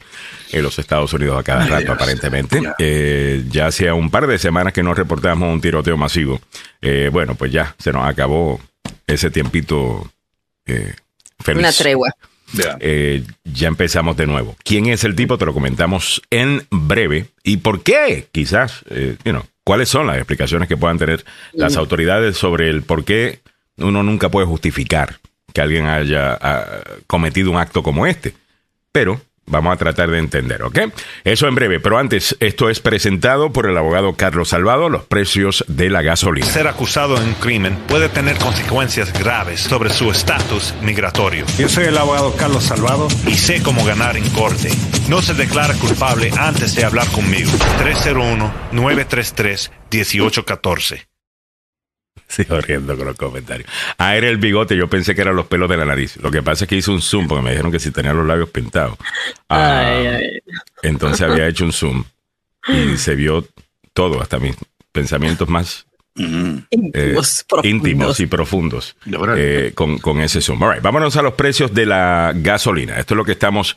en 0.50 0.62
los 0.62 0.78
Estados 0.78 1.12
Unidos 1.12 1.38
a 1.38 1.42
cada 1.42 1.66
rato, 1.66 1.92
aparentemente. 1.92 2.62
Eh, 2.78 3.44
ya 3.50 3.66
hacía 3.66 3.94
un 3.94 4.10
par 4.10 4.26
de 4.26 4.38
semanas 4.38 4.72
que 4.72 4.82
no 4.82 4.94
reportamos 4.94 5.52
un 5.52 5.60
tiroteo 5.60 5.96
masivo. 5.96 6.40
bueno, 7.12 7.34
pues 7.34 7.52
ya 7.52 7.74
se 7.78 7.92
nos 7.92 8.06
acabó 8.06 8.60
ese 9.06 9.30
tiempito 9.30 10.10
feliz. 10.64 11.60
Una 11.60 11.72
tregua. 11.72 12.14
Eh, 12.80 13.24
ya 13.44 13.68
empezamos 13.68 14.16
de 14.16 14.26
nuevo. 14.26 14.56
¿Quién 14.62 14.86
es 14.86 15.04
el 15.04 15.14
tipo? 15.14 15.38
Te 15.38 15.46
lo 15.46 15.54
comentamos 15.54 16.22
en 16.30 16.66
breve. 16.70 17.26
¿Y 17.42 17.58
por 17.58 17.82
qué? 17.82 18.28
Quizás, 18.32 18.84
eh, 18.90 19.16
¿cuáles 19.64 19.88
son 19.88 20.06
las 20.06 20.16
explicaciones 20.16 20.68
que 20.68 20.76
puedan 20.76 20.98
tener 20.98 21.24
las 21.52 21.76
autoridades 21.76 22.36
sobre 22.36 22.70
el 22.70 22.82
por 22.82 23.04
qué 23.04 23.40
uno 23.76 24.02
nunca 24.02 24.28
puede 24.28 24.46
justificar 24.46 25.18
que 25.54 25.62
alguien 25.62 25.86
haya 25.86 26.36
ah, 26.38 26.80
cometido 27.06 27.50
un 27.50 27.56
acto 27.56 27.82
como 27.82 28.06
este? 28.06 28.34
Pero 28.92 29.22
Vamos 29.46 29.74
a 29.74 29.76
tratar 29.76 30.10
de 30.10 30.18
entender, 30.18 30.62
¿ok? 30.62 30.78
Eso 31.22 31.46
en 31.46 31.54
breve, 31.54 31.78
pero 31.78 31.98
antes, 31.98 32.34
esto 32.40 32.70
es 32.70 32.80
presentado 32.80 33.52
por 33.52 33.68
el 33.68 33.76
abogado 33.76 34.14
Carlos 34.14 34.48
Salvado, 34.48 34.88
los 34.88 35.04
precios 35.04 35.66
de 35.68 35.90
la 35.90 36.00
gasolina. 36.00 36.46
Ser 36.46 36.66
acusado 36.66 37.18
en 37.18 37.24
un 37.24 37.34
crimen 37.34 37.76
puede 37.86 38.08
tener 38.08 38.38
consecuencias 38.38 39.12
graves 39.12 39.60
sobre 39.60 39.90
su 39.90 40.10
estatus 40.10 40.72
migratorio. 40.80 41.44
Yo 41.58 41.68
soy 41.68 41.84
el 41.84 41.98
abogado 41.98 42.34
Carlos 42.36 42.64
Salvado 42.64 43.06
y 43.26 43.34
sé 43.34 43.62
cómo 43.62 43.84
ganar 43.84 44.16
en 44.16 44.26
corte. 44.30 44.70
No 45.08 45.20
se 45.20 45.34
declara 45.34 45.74
culpable 45.74 46.30
antes 46.38 46.74
de 46.74 46.86
hablar 46.86 47.06
conmigo. 47.08 47.50
301-933-1814. 48.72 51.13
Sigo 52.36 52.60
riendo 52.60 52.96
con 52.96 53.06
los 53.06 53.16
comentarios. 53.16 53.70
Ah, 53.98 54.16
era 54.16 54.28
el 54.28 54.38
bigote. 54.38 54.76
Yo 54.76 54.88
pensé 54.88 55.14
que 55.14 55.20
eran 55.20 55.36
los 55.36 55.46
pelos 55.46 55.68
de 55.68 55.76
la 55.76 55.84
nariz. 55.84 56.16
Lo 56.16 56.30
que 56.30 56.42
pasa 56.42 56.64
es 56.64 56.68
que 56.68 56.76
hice 56.76 56.90
un 56.90 57.00
zoom 57.00 57.28
porque 57.28 57.42
me 57.42 57.50
dijeron 57.50 57.70
que 57.70 57.78
si 57.78 57.90
tenía 57.90 58.12
los 58.12 58.26
labios 58.26 58.50
pintados. 58.50 58.96
Ah, 59.48 60.18
entonces 60.82 61.22
había 61.22 61.46
hecho 61.46 61.64
un 61.64 61.72
zoom 61.72 62.04
y 62.68 62.96
se 62.96 63.14
vio 63.14 63.46
todo, 63.92 64.20
hasta 64.20 64.38
mis 64.38 64.56
pensamientos 64.90 65.48
más 65.48 65.86
eh, 66.16 67.16
íntimos, 67.64 68.20
y 68.20 68.26
profundos 68.26 68.96
eh, 69.36 69.72
con, 69.74 69.98
con, 69.98 70.20
ese 70.20 70.40
zoom. 70.40 70.62
All 70.62 70.74
right, 70.74 70.82
vámonos 70.82 71.16
a 71.16 71.22
los 71.22 71.34
precios 71.34 71.72
de 71.72 71.86
la 71.86 72.32
gasolina. 72.34 72.98
Esto 72.98 73.14
es 73.14 73.16
lo 73.16 73.24
que 73.24 73.32
estamos 73.32 73.76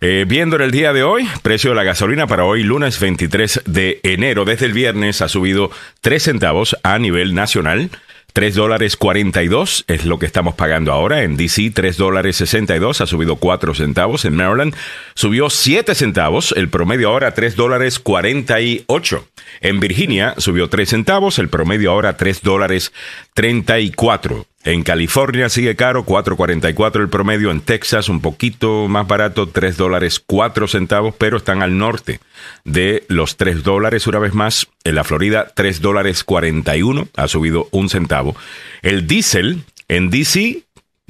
eh, 0.00 0.24
viendo 0.26 0.56
en 0.56 0.62
el 0.62 0.70
día 0.70 0.92
de 0.92 1.02
hoy, 1.02 1.28
precio 1.42 1.70
de 1.70 1.76
la 1.76 1.84
gasolina 1.84 2.26
para 2.26 2.44
hoy, 2.44 2.62
lunes 2.62 2.98
23 2.98 3.62
de 3.66 4.00
enero, 4.02 4.44
desde 4.44 4.66
el 4.66 4.72
viernes 4.72 5.20
ha 5.22 5.28
subido 5.28 5.70
3 6.00 6.22
centavos 6.22 6.76
a 6.82 6.98
nivel 6.98 7.34
nacional. 7.34 7.90
3 8.32 8.54
dólares 8.54 8.96
42 8.96 9.84
es 9.88 10.04
lo 10.04 10.18
que 10.18 10.26
estamos 10.26 10.54
pagando 10.54 10.92
ahora. 10.92 11.22
En 11.22 11.36
DC, 11.36 11.70
3 11.70 11.96
dólares 11.96 12.36
62 12.36 13.00
ha 13.00 13.06
subido 13.06 13.36
4 13.36 13.74
centavos. 13.74 14.24
En 14.24 14.36
Maryland 14.36 14.74
subió 15.14 15.50
7 15.50 15.94
centavos. 15.94 16.54
El 16.56 16.68
promedio 16.68 17.08
ahora 17.08 17.34
3 17.34 17.56
dólares 17.56 17.98
48. 17.98 19.28
En 19.60 19.80
Virginia 19.80 20.34
subió 20.38 20.68
3 20.68 20.88
centavos. 20.88 21.38
El 21.38 21.48
promedio 21.48 21.90
ahora 21.90 22.16
3 22.16 22.42
dólares 22.42 22.92
34. 23.34 24.46
En 24.62 24.82
California 24.82 25.48
sigue 25.48 25.74
caro, 25.74 26.04
4.44 26.04 27.00
el 27.00 27.08
promedio. 27.08 27.50
En 27.50 27.62
Texas 27.62 28.10
un 28.10 28.20
poquito 28.20 28.88
más 28.88 29.06
barato, 29.06 29.48
3 29.48 29.76
dólares 29.76 30.22
4 30.24 30.68
centavos, 30.68 31.14
pero 31.16 31.38
están 31.38 31.62
al 31.62 31.78
norte 31.78 32.20
de 32.64 33.04
los 33.08 33.38
3 33.38 33.62
dólares 33.62 34.06
una 34.06 34.18
vez 34.18 34.34
más. 34.34 34.68
En 34.84 34.96
la 34.96 35.04
Florida, 35.04 35.50
3 35.54 35.80
dólares 35.80 36.24
41, 36.24 37.08
ha 37.16 37.28
subido 37.28 37.68
un 37.70 37.88
centavo. 37.88 38.36
El 38.82 39.06
diésel 39.06 39.64
en 39.88 40.10
DC 40.10 40.62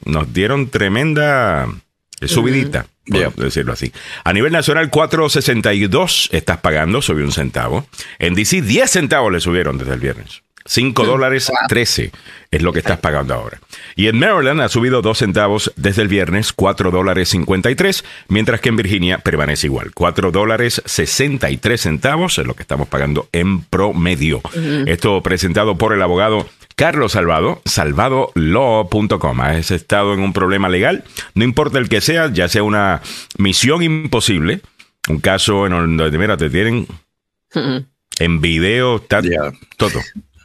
nos 0.04 0.32
dieron 0.32 0.68
tremenda 0.68 1.66
subidita. 2.22 2.86
Voy 3.06 3.24
a 3.24 3.30
decirlo 3.30 3.72
así. 3.72 3.92
A 4.22 4.32
nivel 4.32 4.52
nacional, 4.52 4.92
4.62 4.92 6.28
estás 6.30 6.58
pagando, 6.58 7.02
subió 7.02 7.24
un 7.24 7.32
centavo. 7.32 7.86
En 8.20 8.36
DC, 8.36 8.62
10 8.62 8.88
centavos 8.88 9.32
le 9.32 9.40
subieron 9.40 9.76
desde 9.76 9.94
el 9.94 10.00
viernes. 10.00 10.42
5 10.64 11.04
dólares 11.04 11.50
13 11.68 12.12
es 12.50 12.62
lo 12.62 12.72
que 12.72 12.80
estás 12.80 12.98
pagando 12.98 13.34
ahora. 13.34 13.60
Y 13.96 14.08
en 14.08 14.18
Maryland 14.18 14.60
ha 14.60 14.68
subido 14.68 15.02
2 15.02 15.18
centavos 15.18 15.72
desde 15.76 16.02
el 16.02 16.08
viernes, 16.08 16.52
4 16.52 16.90
dólares 16.90 17.30
53, 17.30 18.04
mientras 18.28 18.60
que 18.60 18.68
en 18.68 18.76
Virginia 18.76 19.18
permanece 19.18 19.66
igual, 19.66 19.92
4 19.94 20.30
dólares 20.30 20.82
63 20.84 21.80
centavos 21.80 22.38
es 22.38 22.46
lo 22.46 22.54
que 22.54 22.62
estamos 22.62 22.88
pagando 22.88 23.28
en 23.32 23.62
promedio. 23.62 24.40
Esto 24.86 25.22
presentado 25.22 25.76
por 25.76 25.92
el 25.92 26.02
abogado 26.02 26.48
Carlos 26.76 27.12
Salvado, 27.12 27.60
salvadolaw.com. 27.64 29.40
¿Has 29.40 29.70
estado 29.70 30.14
en 30.14 30.20
un 30.20 30.32
problema 30.32 30.68
legal? 30.68 31.04
No 31.34 31.44
importa 31.44 31.78
el 31.78 31.88
que 31.88 32.00
sea, 32.00 32.32
ya 32.32 32.48
sea 32.48 32.62
una 32.62 33.02
misión 33.36 33.82
imposible, 33.82 34.60
un 35.08 35.20
caso 35.20 35.66
en 35.66 35.72
donde, 35.96 36.16
mira, 36.16 36.36
te 36.36 36.48
tienen 36.48 36.86
en 38.18 38.40
video, 38.40 38.96
está 38.96 39.20
todo 39.76 40.00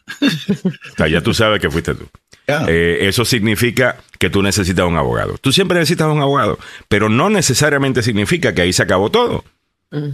o 0.21 0.95
sea, 0.97 1.07
ya 1.07 1.21
tú 1.21 1.33
sabes 1.33 1.59
que 1.59 1.69
fuiste 1.69 1.95
tú. 1.95 2.07
Eh, 2.67 2.99
eso 3.01 3.25
significa 3.25 3.97
que 4.19 4.29
tú 4.29 4.43
necesitas 4.43 4.85
un 4.85 4.97
abogado. 4.97 5.37
Tú 5.39 5.51
siempre 5.51 5.79
necesitas 5.79 6.07
un 6.07 6.21
abogado, 6.21 6.59
pero 6.87 7.09
no 7.09 7.29
necesariamente 7.29 8.03
significa 8.03 8.53
que 8.53 8.61
ahí 8.61 8.73
se 8.73 8.83
acabó 8.83 9.09
todo. 9.09 9.43
Mm. 9.91 10.09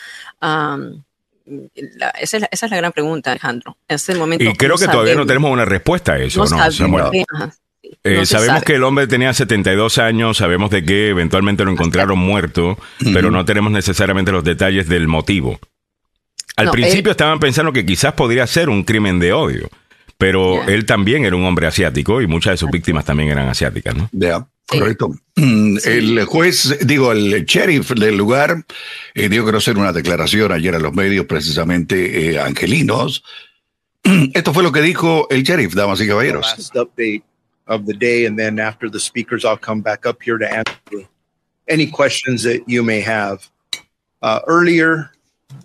esa, 2.16 2.48
es 2.50 2.70
la, 2.70 2.76
gran 2.76 2.92
pregunta, 2.92 3.30
Alejandro. 3.30 3.76
En 3.88 3.96
este 3.96 4.14
momento, 4.14 4.44
y 4.44 4.54
creo 4.54 4.76
que 4.76 4.86
todavía 4.86 5.14
no 5.14 5.26
tenemos 5.26 5.50
una 5.50 5.64
respuesta 5.64 6.14
a 6.14 6.18
eso, 6.18 6.44
¿no? 6.44 7.10
Eh, 8.04 8.26
sabemos 8.26 8.62
que 8.62 8.74
el 8.74 8.84
hombre 8.84 9.06
tenía 9.06 9.32
72 9.32 9.98
años, 9.98 10.36
sabemos 10.36 10.70
de 10.70 10.84
que 10.84 11.08
eventualmente 11.08 11.64
lo 11.64 11.70
encontraron 11.70 12.18
muerto, 12.20 12.78
pero 13.12 13.30
no 13.30 13.44
tenemos 13.44 13.72
necesariamente 13.72 14.32
los 14.32 14.44
detalles 14.44 14.88
del 14.88 15.08
motivo. 15.08 15.58
Al 16.56 16.70
principio 16.70 17.12
estaban 17.12 17.38
pensando 17.38 17.72
que 17.72 17.84
quizás 17.84 18.12
podría 18.12 18.46
ser 18.46 18.68
un 18.68 18.84
crimen 18.84 19.18
de 19.18 19.32
odio, 19.32 19.70
pero 20.18 20.62
él 20.68 20.84
también 20.84 21.24
era 21.24 21.34
un 21.34 21.44
hombre 21.44 21.66
asiático 21.66 22.20
y 22.20 22.26
muchas 22.26 22.52
de 22.52 22.56
sus 22.58 22.70
víctimas 22.70 23.04
también 23.04 23.30
eran 23.30 23.48
asiáticas, 23.48 23.96
¿no? 23.96 24.08
Ya, 24.12 24.46
correcto. 24.66 25.14
Mm, 25.36 25.78
el 25.84 26.24
juez, 26.26 26.78
digo, 26.82 27.12
el 27.12 27.44
sheriff 27.46 27.92
del 27.92 28.16
lugar 28.16 28.64
eh, 29.14 29.28
dio 29.28 29.42
a 29.42 29.44
conocer 29.46 29.78
una 29.78 29.92
declaración 29.92 30.52
ayer 30.52 30.74
a 30.74 30.78
los 30.78 30.92
medios 30.92 31.26
precisamente 31.26 32.30
eh, 32.30 32.38
angelinos. 32.38 33.24
Esto 34.34 34.52
fue 34.52 34.62
lo 34.62 34.72
que 34.72 34.82
dijo 34.82 35.26
el 35.30 35.42
sheriff, 35.42 35.74
damas 35.74 36.00
y 36.00 36.06
caballeros. 36.06 36.70
Of 37.72 37.86
the 37.86 37.94
day. 37.94 38.26
And 38.26 38.38
then 38.38 38.58
after 38.58 38.88
the 38.88 39.00
speakers, 39.00 39.44
I'll 39.44 39.56
come 39.56 39.80
back 39.80 40.06
up 40.06 40.22
here 40.22 40.38
to 40.38 40.48
answer 40.48 41.08
any 41.68 41.86
questions 41.90 42.42
that 42.42 42.68
you 42.68 42.82
may 42.82 43.00
have. 43.00 43.48
Uh, 44.20 44.40
earlier 44.46 45.10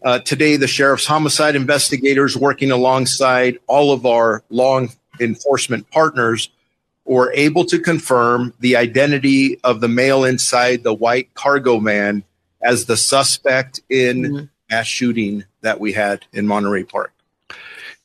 uh, 0.03 0.19
today, 0.19 0.57
the 0.57 0.67
sheriff's 0.67 1.05
homicide 1.05 1.55
investigators, 1.55 2.37
working 2.37 2.71
alongside 2.71 3.59
all 3.67 3.91
of 3.91 4.05
our 4.05 4.43
law 4.49 4.85
enforcement 5.19 5.89
partners, 5.91 6.49
were 7.05 7.31
able 7.33 7.65
to 7.65 7.79
confirm 7.79 8.53
the 8.59 8.75
identity 8.75 9.59
of 9.63 9.81
the 9.81 9.87
male 9.87 10.23
inside 10.23 10.83
the 10.83 10.93
white 10.93 11.33
cargo 11.33 11.79
van 11.79 12.23
as 12.61 12.85
the 12.85 12.97
suspect 12.97 13.79
in 13.89 14.21
mm-hmm. 14.23 14.45
mass 14.69 14.87
shooting 14.87 15.43
that 15.61 15.79
we 15.79 15.93
had 15.93 16.25
in 16.33 16.45
Monterey 16.45 16.83
Park. 16.83 17.13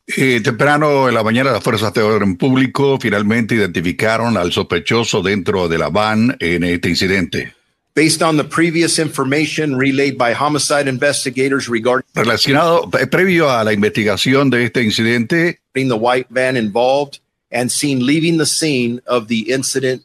Eh, 0.07 0.41
temprano 0.43 1.09
en 1.09 1.15
la 1.15 1.23
mañana, 1.23 1.53
las 1.53 1.63
fuerzas 1.63 1.95
de 1.95 2.03
orden 2.03 2.37
público 2.37 2.99
finalmente 3.01 3.55
identificaron 3.55 4.37
al 4.37 4.53
sospechoso 4.53 5.23
dentro 5.23 5.69
de 5.69 5.79
la 5.79 5.91
van 5.91 6.37
en 6.41 6.65
este 6.65 6.89
incidente. 6.89 7.55
Based 7.95 8.23
on 8.23 8.37
the 8.37 8.45
previous 8.45 8.99
information 8.99 9.77
relayed 9.77 10.17
by 10.17 10.33
homicide 10.33 10.89
investigators 10.89 11.69
regarding 11.69 12.07
relacionado 12.15 12.89
eh, 12.99 13.07
previo 13.07 13.51
a 13.51 13.63
la 13.65 13.73
investigación 13.73 14.51
de 14.51 14.65
este 14.65 14.83
incidente, 14.83 15.61
the 15.75 15.95
white 15.95 16.27
van 16.31 16.57
involved 16.57 17.21
and 17.53 17.71
seen 17.71 18.05
leaving 18.05 18.39
the 18.39 18.47
scene 18.47 19.01
of 19.07 19.29
the 19.29 19.53
incident 19.53 20.03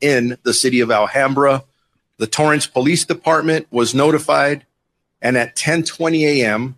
in 0.00 0.38
the 0.42 0.54
city 0.54 0.80
of 0.80 0.90
Alhambra, 0.90 1.64
the 2.16 2.26
Torrance 2.26 2.66
Police 2.66 3.04
Department 3.04 3.66
was 3.70 3.94
notified, 3.94 4.64
and 5.20 5.36
at 5.36 5.54
10:20 5.54 6.24
a.m. 6.40 6.76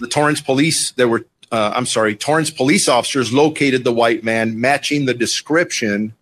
The 0.00 0.08
Torrance 0.08 0.40
police, 0.40 0.92
there 0.92 1.08
were, 1.08 1.26
uh, 1.52 1.72
I'm 1.74 1.86
sorry, 1.86 2.16
Torrance 2.16 2.50
police 2.50 2.88
officers 2.88 3.32
located 3.32 3.84
the 3.84 3.92
white 3.92 4.24
man 4.24 4.60
matching 4.60 5.06
the 5.06 5.14
description 5.14 6.14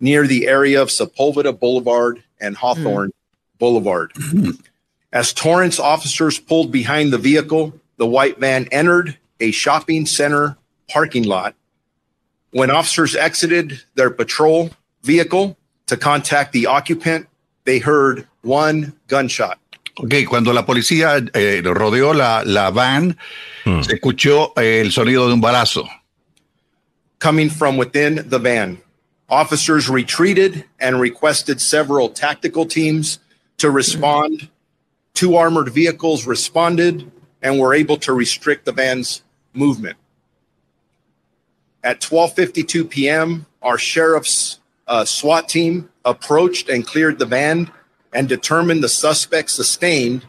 near 0.00 0.26
the 0.26 0.46
area 0.46 0.80
of 0.80 0.88
Sepulveda 0.88 1.58
Boulevard 1.58 2.22
and 2.40 2.56
Hawthorne 2.56 3.10
mm. 3.10 3.58
Boulevard. 3.58 4.12
As 5.12 5.32
Torrance 5.32 5.78
officers 5.78 6.38
pulled 6.38 6.72
behind 6.72 7.12
the 7.12 7.18
vehicle, 7.18 7.72
the 7.96 8.06
white 8.06 8.38
van 8.38 8.68
entered 8.72 9.16
a 9.40 9.50
shopping 9.52 10.06
center 10.06 10.56
parking 10.88 11.24
lot. 11.24 11.54
When 12.50 12.70
officers 12.70 13.14
exited 13.14 13.82
their 13.94 14.10
patrol 14.10 14.70
vehicle 15.02 15.56
to 15.86 15.96
contact 15.96 16.52
the 16.52 16.66
occupant, 16.66 17.28
they 17.64 17.78
heard 17.78 18.26
one 18.42 18.94
gunshot. 19.08 19.58
Ok, 19.96 20.14
cuando 20.28 20.52
la 20.52 20.66
policía 20.66 21.24
eh, 21.34 21.62
rodeó 21.64 22.14
la, 22.14 22.42
la 22.44 22.70
van, 22.70 23.16
hmm. 23.64 23.82
se 23.82 23.94
escuchó 23.94 24.52
eh, 24.56 24.80
el 24.80 24.90
sonido 24.90 25.28
de 25.28 25.34
un 25.34 25.40
balazo. 25.40 25.88
Coming 27.18 27.48
from 27.48 27.76
within 27.76 28.28
the 28.28 28.38
van. 28.38 28.78
Officers 29.28 29.88
retreated 29.88 30.64
and 30.80 31.00
requested 31.00 31.60
several 31.60 32.10
tactical 32.10 32.66
teams 32.66 33.20
to 33.58 33.70
respond. 33.70 34.50
Two 35.14 35.36
armored 35.36 35.70
vehicles 35.70 36.26
responded 36.26 37.10
and 37.40 37.58
were 37.58 37.72
able 37.72 37.96
to 37.98 38.12
restrict 38.12 38.64
the 38.64 38.72
van's 38.72 39.22
movement. 39.52 39.96
At 41.82 42.00
12:52 42.00 42.90
p.m., 42.90 43.46
our 43.62 43.78
sheriff's 43.78 44.58
uh, 44.86 45.04
SWAT 45.04 45.48
team 45.48 45.88
approached 46.04 46.68
and 46.68 46.86
cleared 46.86 47.18
the 47.18 47.26
van 47.26 47.70
and 48.14 48.28
determined 48.28 48.82
the 48.82 48.88
suspect 48.88 49.50
sustained 49.50 50.22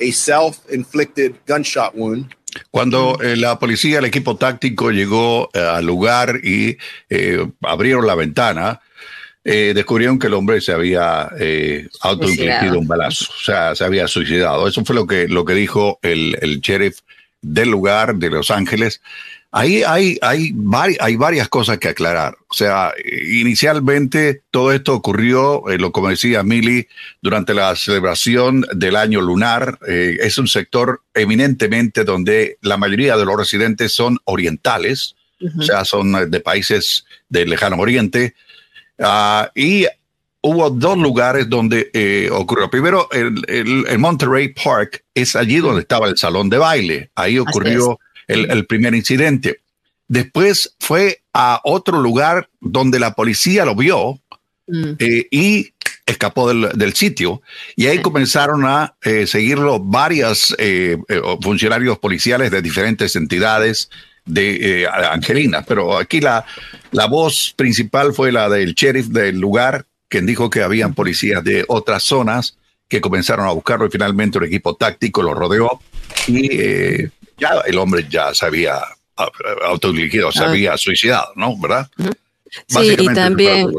a 0.00 0.10
self-inflicted 0.10 1.36
gunshot 1.46 1.94
wound. 1.94 2.34
Cuando 2.70 3.18
eh, 3.20 3.36
la 3.36 3.58
policía, 3.58 3.98
el 3.98 4.06
equipo 4.06 4.36
táctico 4.36 4.90
llegó 4.90 5.50
eh, 5.52 5.60
al 5.60 5.84
lugar 5.84 6.40
y 6.42 6.78
eh, 7.10 7.46
abrieron 7.62 8.06
la 8.06 8.14
ventana, 8.14 8.80
eh, 9.44 9.72
descubrieron 9.74 10.18
que 10.18 10.28
el 10.28 10.34
hombre 10.34 10.60
se 10.60 10.72
había 10.72 11.30
eh, 11.38 11.88
autoinfligido 12.00 12.78
un 12.78 12.88
balazo, 12.88 13.26
o 13.30 13.44
sea, 13.44 13.74
se 13.74 13.84
había 13.84 14.08
suicidado. 14.08 14.66
Eso 14.66 14.84
fue 14.84 14.96
lo 14.96 15.06
que, 15.06 15.28
lo 15.28 15.44
que 15.44 15.54
dijo 15.54 15.98
el, 16.02 16.38
el 16.40 16.60
sheriff 16.60 17.00
del 17.42 17.70
lugar 17.70 18.16
de 18.16 18.30
Los 18.30 18.50
Ángeles. 18.50 19.02
Ahí 19.58 19.82
hay, 19.84 20.18
hay, 20.20 20.54
hay 21.00 21.16
varias 21.16 21.48
cosas 21.48 21.78
que 21.78 21.88
aclarar. 21.88 22.36
O 22.50 22.52
sea, 22.52 22.92
inicialmente 23.32 24.42
todo 24.50 24.70
esto 24.70 24.92
ocurrió, 24.92 25.66
eh, 25.70 25.78
lo 25.78 25.92
como 25.92 26.10
decía 26.10 26.42
Mili, 26.42 26.86
durante 27.22 27.54
la 27.54 27.74
celebración 27.74 28.66
del 28.74 28.96
año 28.96 29.22
lunar. 29.22 29.78
Eh, 29.88 30.18
es 30.20 30.36
un 30.36 30.46
sector 30.46 31.00
eminentemente 31.14 32.04
donde 32.04 32.58
la 32.60 32.76
mayoría 32.76 33.16
de 33.16 33.24
los 33.24 33.34
residentes 33.34 33.92
son 33.92 34.18
orientales, 34.24 35.16
o 35.58 35.62
sea, 35.62 35.86
son 35.86 36.30
de 36.30 36.40
países 36.40 37.06
del 37.30 37.48
lejano 37.48 37.76
oriente. 37.78 38.34
Uh, 38.98 39.48
y 39.54 39.86
hubo 40.42 40.68
dos 40.68 40.98
lugares 40.98 41.48
donde 41.48 41.90
eh, 41.94 42.28
ocurrió. 42.30 42.68
Primero, 42.68 43.08
el, 43.10 43.42
el, 43.48 43.98
Monterey 43.98 44.48
Park 44.52 45.02
es 45.14 45.34
allí 45.34 45.60
donde 45.60 45.80
estaba 45.80 46.08
el 46.08 46.18
salón 46.18 46.50
de 46.50 46.58
baile. 46.58 47.10
Ahí 47.14 47.38
ocurrió 47.38 47.98
el, 48.26 48.66
primer 48.66 48.94
incidente. 48.94 49.60
Después 50.08 50.74
fue 50.78 51.22
a 51.32 51.60
otro 51.64 52.00
lugar 52.00 52.48
donde 52.60 52.98
la 52.98 53.14
policía 53.14 53.64
lo 53.64 53.74
vio 53.74 54.20
mm. 54.66 54.92
eh, 54.98 55.26
y 55.30 55.72
escapó 56.06 56.48
del, 56.48 56.94
sitio. 56.94 57.42
Y 57.74 57.86
ahí 57.86 58.00
comenzaron 58.00 58.64
a 58.64 58.94
eh, 59.02 59.26
seguirlo 59.26 59.80
varios 59.80 60.54
eh, 60.58 60.96
funcionarios 61.42 61.98
policiales 61.98 62.50
de 62.50 62.62
diferentes 62.62 63.16
entidades 63.16 63.90
de 64.24 64.88
Angelina. 65.10 65.62
Pero 65.62 65.98
aquí 65.98 66.20
la, 66.20 66.44
la 66.92 67.06
voz 67.06 67.52
principal 67.56 68.12
fue 68.12 68.30
la 68.32 68.48
del 68.48 68.74
sheriff 68.74 69.08
del 69.08 69.38
lugar, 69.38 69.86
quien 70.08 70.26
dijo 70.26 70.48
que 70.50 70.62
habían 70.62 70.94
policías 70.94 71.42
de 71.42 71.64
otras 71.68 72.04
zonas 72.04 72.56
que 72.88 73.00
comenzaron 73.00 73.46
a 73.46 73.52
buscarlo 73.52 73.86
y 73.86 73.90
finalmente 73.90 74.38
un 74.38 74.44
equipo 74.44 74.76
táctico 74.76 75.22
lo 75.22 75.34
rodeó 75.34 75.80
y 76.28 77.06
ya 77.38 77.62
el 77.66 77.78
hombre 77.78 78.06
ya 78.08 78.34
se 78.34 78.46
había 78.46 78.80
autodirigido, 79.64 80.30
se 80.32 80.44
ah. 80.44 80.48
había 80.48 80.76
suicidado, 80.76 81.32
¿no? 81.36 81.56
¿Verdad? 81.56 81.88
Sí, 82.68 82.96
y 82.98 83.06
también... 83.14 83.72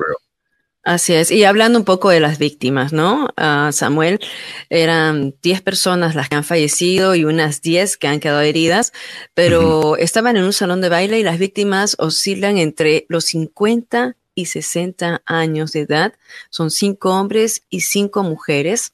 Así 0.84 1.14
es. 1.14 1.32
Y 1.32 1.44
hablando 1.44 1.78
un 1.78 1.84
poco 1.84 2.10
de 2.12 2.22
las 2.22 2.40
víctimas, 2.40 2.94
¿no? 2.94 3.28
Uh, 3.38 3.74
Samuel, 3.74 4.22
eran 4.70 5.36
10 5.44 5.62
personas 5.62 6.16
las 6.16 6.30
que 6.30 6.36
han 6.36 6.46
fallecido 6.46 7.14
y 7.14 7.26
unas 7.26 7.62
10 7.62 7.98
que 7.98 8.08
han 8.08 8.22
quedado 8.22 8.40
heridas, 8.40 8.94
pero 9.34 9.98
estaban 9.98 10.38
en 10.38 10.46
un 10.46 10.54
salón 10.54 10.80
de 10.80 10.88
baile 10.88 11.20
y 11.20 11.24
las 11.24 11.40
víctimas 11.40 11.98
oscilan 12.00 12.58
entre 12.58 13.06
los 13.10 13.26
50 13.26 14.16
y 14.34 14.46
60 14.46 15.24
años 15.26 15.74
de 15.74 15.82
edad. 15.82 16.14
Son 16.50 16.72
cinco 16.72 17.10
hombres 17.10 17.64
y 17.70 17.82
cinco 17.82 18.24
mujeres 18.24 18.94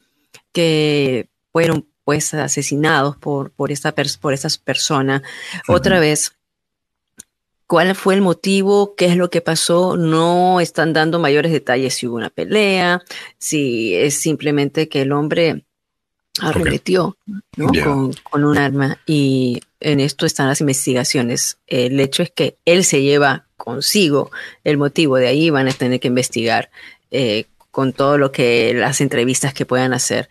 que 0.51 1.27
fueron 1.51 1.85
pues 2.03 2.33
asesinados 2.33 3.17
por, 3.17 3.51
por, 3.51 3.71
esta 3.71 3.93
por 4.19 4.33
esas 4.33 4.57
personas. 4.57 5.21
Otra 5.67 5.99
vez, 5.99 6.33
¿cuál 7.67 7.95
fue 7.95 8.15
el 8.15 8.21
motivo? 8.21 8.95
¿Qué 8.95 9.05
es 9.05 9.17
lo 9.17 9.29
que 9.29 9.41
pasó? 9.41 9.97
No 9.97 10.59
están 10.59 10.93
dando 10.93 11.19
mayores 11.19 11.51
detalles 11.51 11.93
si 11.95 12.07
hubo 12.07 12.17
una 12.17 12.29
pelea, 12.29 13.01
si 13.37 13.95
es 13.95 14.15
simplemente 14.15 14.89
que 14.89 15.01
el 15.01 15.11
hombre 15.11 15.65
arremetió 16.39 17.15
con, 17.55 18.13
con 18.23 18.43
un 18.43 18.57
arma 18.57 18.97
y 19.05 19.61
en 19.79 19.99
esto 19.99 20.25
están 20.25 20.47
las 20.47 20.61
investigaciones. 20.61 21.57
El 21.67 21.99
hecho 21.99 22.23
es 22.23 22.31
que 22.31 22.57
él 22.65 22.83
se 22.83 23.01
lleva 23.01 23.45
consigo 23.55 24.31
el 24.63 24.77
motivo, 24.77 25.17
de 25.17 25.27
ahí 25.27 25.49
van 25.49 25.67
a 25.67 25.73
tener 25.73 25.99
que 25.99 26.09
investigar 26.09 26.69
eh, 27.11 27.45
con 27.73 27.91
todo 27.91 28.19
lo 28.19 28.31
que 28.31 28.71
las 28.75 29.01
entrevistas 29.01 29.51
que 29.51 29.65
puedan 29.65 29.93
hacer 29.93 30.29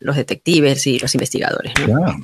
los 0.00 0.16
detectives 0.16 0.86
y 0.86 0.98
los 0.98 1.14
investigadores. 1.14 1.74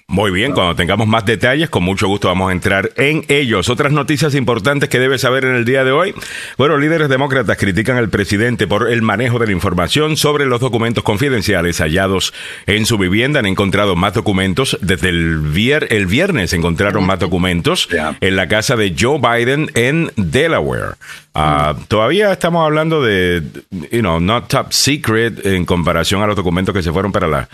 Muy 0.07 0.31
bien, 0.31 0.53
cuando 0.53 0.75
tengamos 0.75 1.07
más 1.07 1.27
detalles, 1.27 1.69
con 1.69 1.83
mucho 1.83 2.09
gusto 2.09 2.29
vamos 2.29 2.49
a 2.49 2.53
entrar 2.53 2.93
en 2.97 3.27
ellos. 3.29 3.69
Otras 3.69 3.93
noticias 3.93 4.35
importantes 4.35 4.89
que 4.89 4.99
debes 4.99 5.21
saber 5.21 5.45
en 5.45 5.55
el 5.55 5.67
día 5.67 5.85
de 5.85 5.93
hoy. 5.93 6.15
Bueno, 6.57 6.79
líderes 6.79 7.11
demócratas 7.11 7.59
critican 7.59 7.99
al 7.99 8.09
presidente 8.09 8.67
por 8.67 8.91
el 8.91 9.03
manejo 9.03 9.39
de 9.39 9.49
la 9.49 9.53
información 9.53 10.17
sobre 10.17 10.47
los 10.47 10.61
documentos 10.61 11.05
confidenciales 11.05 11.79
hallados 11.83 12.33
en 12.67 12.87
su 12.87 12.97
vivienda. 12.97 13.41
Han 13.41 13.47
encontrado 13.47 13.97
más 13.97 14.15
documentos. 14.15 14.79
Desde 14.81 15.11
el, 15.11 15.43
el 15.91 16.07
viernes 16.07 16.55
encontraron 16.55 17.05
más 17.05 17.19
documentos 17.19 17.87
en 18.23 18.37
la 18.37 18.49
casa 18.49 18.77
de 18.77 18.97
Joe 18.99 19.19
Biden 19.21 19.71
en 19.75 20.11
Delaware. 20.17 20.95
Ah, 21.33 21.77
todavía 21.87 22.33
estamos 22.33 22.65
hablando 22.65 23.03
de, 23.03 23.43
you 23.91 24.01
know, 24.01 24.21
not 24.21 24.49
top 24.49 24.73
secret 24.73 25.45
en 25.45 25.65
comparación 25.65 26.23
a 26.23 26.27
los 26.27 26.37
documentos 26.37 26.75
que 26.75 26.83
se 26.83 26.93
fueron 26.93 27.13
para 27.13 27.27
la 27.27 27.49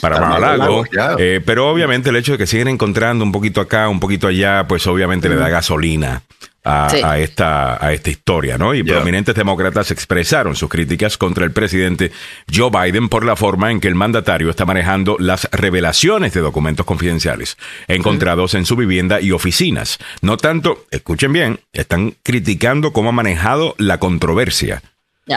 para 0.00 0.18
Mar-a-Lago, 0.20 0.86
eh, 1.18 1.40
pero 1.44 1.70
obviamente 1.70 2.08
el 2.08 2.16
hecho 2.16 2.32
de 2.32 2.38
que 2.38 2.46
siguen 2.46 2.68
encontrando 2.68 3.24
un 3.24 3.30
poquito 3.30 3.60
acá, 3.60 3.88
un 3.88 4.00
poquito 4.00 4.26
allá, 4.26 4.66
pues 4.66 4.86
obviamente 4.86 5.28
le 5.28 5.36
da 5.36 5.50
gasolina 5.50 6.22
a, 6.64 7.18
esta, 7.18 7.84
a 7.84 7.92
esta 7.92 8.10
historia, 8.10 8.56
¿no? 8.56 8.74
Y 8.74 8.82
prominentes 8.82 9.34
demócratas 9.34 9.90
expresaron 9.90 10.54
sus 10.54 10.68
críticas 10.68 11.18
contra 11.18 11.44
el 11.44 11.50
presidente 11.50 12.12
Joe 12.52 12.70
Biden 12.70 13.08
por 13.08 13.24
la 13.24 13.36
forma 13.36 13.70
en 13.70 13.80
que 13.80 13.88
el 13.88 13.94
mandatario 13.94 14.48
está 14.48 14.64
manejando 14.64 15.16
las 15.18 15.48
revelaciones 15.50 16.32
de 16.32 16.40
documentos 16.40 16.86
confidenciales 16.86 17.58
encontrados 17.88 18.54
en 18.54 18.64
su 18.64 18.76
vivienda 18.76 19.20
y 19.20 19.32
oficinas. 19.32 19.98
No 20.20 20.36
tanto, 20.36 20.86
escuchen 20.90 21.32
bien, 21.32 21.60
están 21.72 22.14
criticando 22.22 22.92
cómo 22.92 23.08
ha 23.08 23.12
manejado 23.12 23.74
la 23.78 23.98
controversia. 23.98 24.82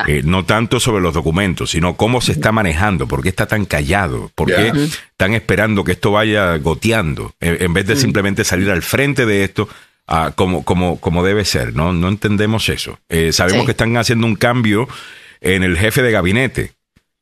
Eh, 0.08 0.24
no 0.26 0.46
tanto 0.46 0.80
sobre 0.80 1.02
los 1.02 1.14
documentos, 1.14 1.72
sino 1.72 1.96
cómo 1.96 2.20
se 2.20 2.32
está 2.32 2.52
manejando, 2.52 3.08
por 3.08 3.22
qué 3.22 3.30
está 3.30 3.46
tan 3.46 3.66
callado, 3.66 4.32
por 4.34 4.48
qué 4.48 4.72
están 5.12 5.36
esperando 5.36 5.84
que 5.84 5.92
esto 5.92 6.12
vaya 6.12 6.58
goteando, 6.58 7.36
en, 7.40 7.72
vez 7.74 7.86
de 7.86 7.96
simplemente 7.96 8.44
salir 8.44 8.72
al 8.72 8.82
frente 8.82 9.28
de 9.28 9.44
esto 9.44 9.70
como, 10.36 10.66
como, 10.66 11.00
como 11.00 11.24
debe 11.24 11.46
ser, 11.46 11.76
¿no? 11.76 11.94
No 11.94 12.10
entendemos 12.10 12.68
eso. 12.70 13.00
Eh, 13.10 13.32
sabemos 13.32 13.66
que 13.66 13.72
están 13.72 13.96
haciendo 13.98 14.26
un 14.26 14.36
cambio 14.36 14.88
en 15.40 15.64
el 15.64 15.78
jefe 15.78 16.02
de 16.02 16.12
gabinete. 16.12 16.74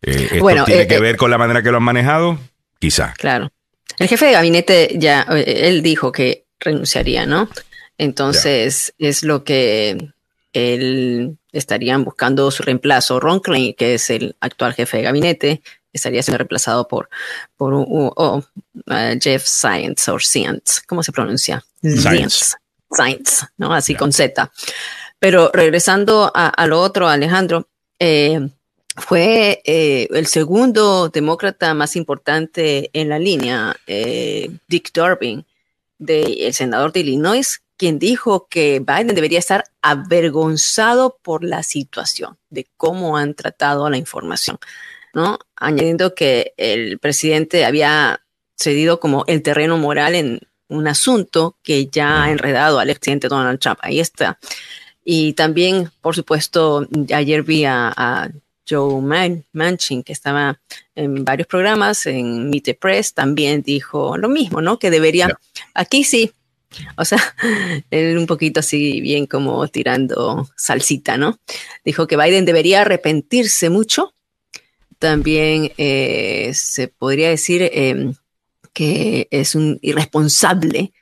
Eh, 0.02 0.30
¿Esto 0.32 0.40
bueno, 0.40 0.64
tiene 0.64 0.88
que 0.88 1.00
ver 1.00 1.18
con 1.18 1.32
la 1.32 1.38
manera 1.38 1.62
que 1.64 1.72
lo 1.72 1.78
han 1.78 1.84
manejado? 1.84 2.40
Quizá. 2.80 3.14
Claro. 3.18 3.52
El 4.00 4.08
jefe 4.08 4.26
de 4.26 4.32
gabinete 4.32 4.96
ya, 4.98 5.22
él 5.24 5.84
dijo 5.84 6.12
que 6.12 6.46
renunciaría, 6.60 7.26
¿no? 7.26 7.50
Entonces 7.98 8.94
es 8.98 9.24
lo 9.24 9.44
que 9.44 9.98
él 10.54 11.38
estarían 11.54 12.04
buscando 12.04 12.52
su 12.52 12.64
reemplazo. 12.64 13.20
Ron 13.20 13.40
Klein, 13.40 13.74
que 13.76 13.94
es 13.94 14.10
el 14.10 14.36
actual 14.42 14.74
jefe 14.74 14.98
de 14.98 15.04
gabinete, 15.04 15.62
estaría 15.94 16.24
siendo 16.24 16.40
reemplazado 16.40 16.88
por, 16.88 17.10
por 17.56 17.74
uh, 17.74 18.44
Jeff 19.22 19.46
Science 19.46 20.12
o 20.12 20.20
Science, 20.20 20.82
¿cómo 20.88 21.04
se 21.04 21.12
pronuncia? 21.12 21.64
Science. 21.82 22.56
Science, 22.92 23.46
¿no? 23.58 23.74
Así 23.74 23.96
con 23.96 24.12
Z. 24.12 24.52
Pero 25.20 25.52
regresando 25.54 26.32
a, 26.36 26.68
lo 26.68 26.82
otro, 26.82 27.08
Alejandro, 27.08 27.68
eh, 27.98 28.50
fue 28.98 29.62
eh, 29.64 30.08
el 30.12 30.28
segundo 30.28 31.10
demócrata 31.10 31.74
más 31.74 31.96
importante 31.96 32.90
en 32.94 33.10
la 33.10 33.20
línea, 33.20 33.76
eh, 33.88 34.52
Dick 34.68 34.92
Durbin, 34.94 35.46
el 36.06 36.54
senador 36.54 36.92
de 36.92 37.00
Illinois, 37.00 37.63
quien 37.78 38.00
dijo 38.00 38.48
que 38.50 38.80
Biden 38.80 39.16
debería 39.16 39.40
estar 39.40 39.66
avergonzado 39.82 41.18
por 41.22 41.44
la 41.44 41.64
situación 41.64 42.38
de 42.50 42.68
cómo 42.78 43.18
han 43.18 43.34
tratado 43.34 43.90
la 43.90 43.98
información, 43.98 44.58
¿no? 45.14 45.40
Añadiendo 45.56 46.16
que 46.16 46.54
el 46.58 47.00
presidente 47.00 47.66
había 47.66 48.22
cedido 48.56 49.00
como 49.00 49.24
el 49.28 49.42
terreno 49.42 49.78
moral 49.78 50.16
en 50.16 50.40
un 50.68 50.88
asunto 50.88 51.58
que 51.64 51.88
ya 51.88 52.24
ha 52.24 52.32
enredado 52.32 52.80
al 52.80 52.88
presidente 52.88 53.28
Donald 53.28 53.60
Trump. 53.60 53.80
Ahí 53.82 54.00
está. 54.00 54.40
Y 55.04 55.34
también, 55.34 55.92
por 56.02 56.16
supuesto, 56.16 56.88
ayer 57.14 57.44
vi 57.44 57.66
a, 57.66 58.32
Joe 58.66 59.02
Manchin, 59.52 60.04
que 60.04 60.14
estaba 60.14 60.58
en 60.96 61.26
varios 61.26 61.48
programas, 61.48 62.06
en 62.06 62.50
Meet 62.50 62.64
the 62.64 62.74
Press, 62.74 63.14
también 63.14 63.62
dijo 63.62 64.18
lo 64.18 64.30
mismo, 64.30 64.62
¿no? 64.62 64.80
Que 64.80 64.90
debería, 64.90 65.38
aquí 65.74 66.06
sí, 66.06 66.32
o 66.98 67.06
sea, 67.06 67.20
él 67.92 68.18
un 68.18 68.28
poquito 68.28 68.60
así 68.60 69.02
bien 69.02 69.26
como 69.26 69.68
tirando 69.68 70.50
salsita, 70.56 71.18
¿no? 71.18 71.40
Dijo 71.84 72.08
que 72.08 72.18
Biden 72.18 72.46
debería 72.46 72.82
arrepentirse 72.82 73.70
mucho. 73.70 74.14
También 75.00 75.72
eh, 75.78 76.52
se 76.54 76.88
podría 76.88 77.30
decir 77.30 77.70
em, 77.74 78.16
que 78.72 79.28
es 79.32 79.56
un 79.56 79.80
irresponsable, 79.82 80.94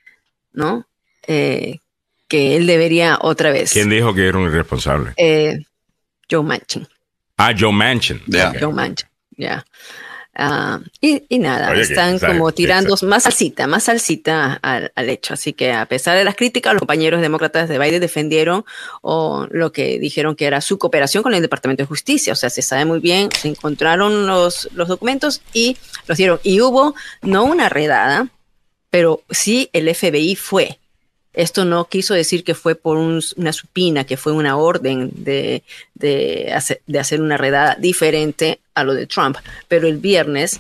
¿no? 0.54 0.88
Eh, 1.28 1.80
que 2.28 2.56
él 2.56 2.66
debería 2.66 3.20
otra 3.22 3.52
vez. 3.52 3.72
¿Quién 3.74 3.90
dijo 3.90 4.14
que 4.14 4.28
era 4.28 4.38
un 4.38 4.48
irresponsable? 4.48 5.14
Eh, 5.18 5.60
Joe 6.30 6.44
Manchin. 6.44 6.88
Ah, 7.38 7.54
Joe 7.58 7.74
Manchin. 7.74 8.22
Joe 8.60 8.74
Manchin, 8.74 9.08
ya. 9.38 9.66
Ah, 10.34 10.80
y, 11.02 11.40
nada, 11.40 11.74
están 11.74 12.18
como 12.18 12.54
tirando 12.54 12.96
más 13.04 13.24
salsita, 13.24 13.68
más 13.68 13.84
salsita 13.84 14.54
al, 14.62 15.10
hecho. 15.10 15.34
Así 15.34 15.52
que 15.54 15.74
a 15.74 15.86
pesar 15.86 16.18
de 16.18 16.24
las 16.24 16.36
críticas, 16.36 16.74
los 16.74 16.80
compañeros 16.80 17.22
demócratas 17.22 17.68
de 17.68 17.78
Biden 17.78 18.00
defendieron 18.00 18.64
o 19.02 19.48
lo 19.52 19.74
que 19.74 20.00
dijeron 20.00 20.36
que 20.36 20.46
era 20.46 20.62
su 20.62 20.78
cooperación 20.78 21.22
con 21.22 21.34
el 21.34 21.42
Departamento 21.42 21.84
de 21.84 21.88
Justicia. 21.88 22.32
O 22.32 22.38
sea, 22.38 22.50
se 22.50 22.62
sabe 22.62 22.86
muy 22.86 23.00
bien, 23.00 23.30
se 23.32 23.50
encontraron 23.50 24.26
los, 24.26 24.70
los 24.74 24.88
documentos 24.88 25.42
y 25.54 25.76
los 26.08 26.18
dieron. 26.18 26.40
Y 26.44 26.62
hubo 26.62 26.96
no 27.22 27.44
una 27.44 27.68
redada, 27.68 28.30
pero 28.90 29.24
sí 29.30 29.70
el 29.74 29.94
FBI 29.94 30.36
fue 30.36 30.80
esto 31.34 31.66
no 31.66 31.86
quiso 31.86 32.14
decir 32.14 32.44
que 32.44 32.56
fue 32.56 32.76
por 32.76 32.98
una 32.98 33.54
supina, 33.54 34.06
que 34.06 34.18
fue 34.18 34.34
una 34.34 34.58
orden 34.58 35.12
de, 35.14 35.64
de, 35.94 36.52
hacer, 36.54 37.22
una 37.22 37.38
redada 37.38 37.76
diferente 37.76 38.60
a 38.74 38.84
lo 38.84 38.94
de 38.94 39.08
Trump. 39.08 39.38
Pero 39.68 39.88
el 39.88 39.98
viernes 39.98 40.60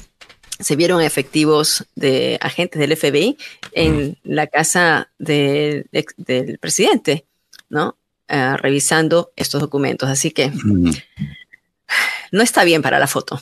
se 0.59 0.75
vieron 0.75 1.01
efectivos 1.01 1.85
de 1.95 2.37
agentes 2.39 2.79
del 2.79 2.95
FBI 2.95 3.37
en 3.73 4.17
la 4.23 4.47
casa 4.47 5.09
del 5.17 5.87
presidente, 6.59 7.25
¿no? 7.69 7.97
Ah, 8.27 8.55
revisando 8.57 9.33
estos 9.35 9.59
documentos. 9.59 10.09
Así 10.09 10.31
que 10.31 10.53
no 12.31 12.41
está 12.41 12.63
bien 12.63 12.81
para 12.81 12.97
la 12.97 13.07
foto. 13.07 13.41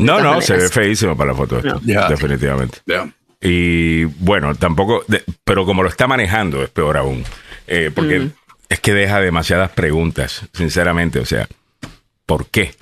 no, 0.00 0.20
no, 0.20 0.40
se 0.40 0.56
ve 0.56 0.68
feísimo 0.68 1.16
para 1.16 1.32
la 1.32 1.36
foto, 1.36 1.60
definitivamente. 1.82 2.78
Y 3.40 4.04
bueno, 4.04 4.54
tampoco, 4.54 5.04
pero 5.44 5.64
como 5.64 5.82
lo 5.82 5.88
está 5.88 6.06
manejando 6.06 6.62
es 6.62 6.70
peor 6.70 6.96
aún, 6.96 7.24
eh, 7.66 7.90
porque 7.94 8.20
mm. 8.20 8.32
es 8.68 8.80
que 8.80 8.92
deja 8.92 9.20
demasiadas 9.20 9.70
preguntas, 9.70 10.46
sinceramente, 10.52 11.20
o 11.20 11.24
sea, 11.24 11.46
por 12.28 12.46
qué. 12.50 12.74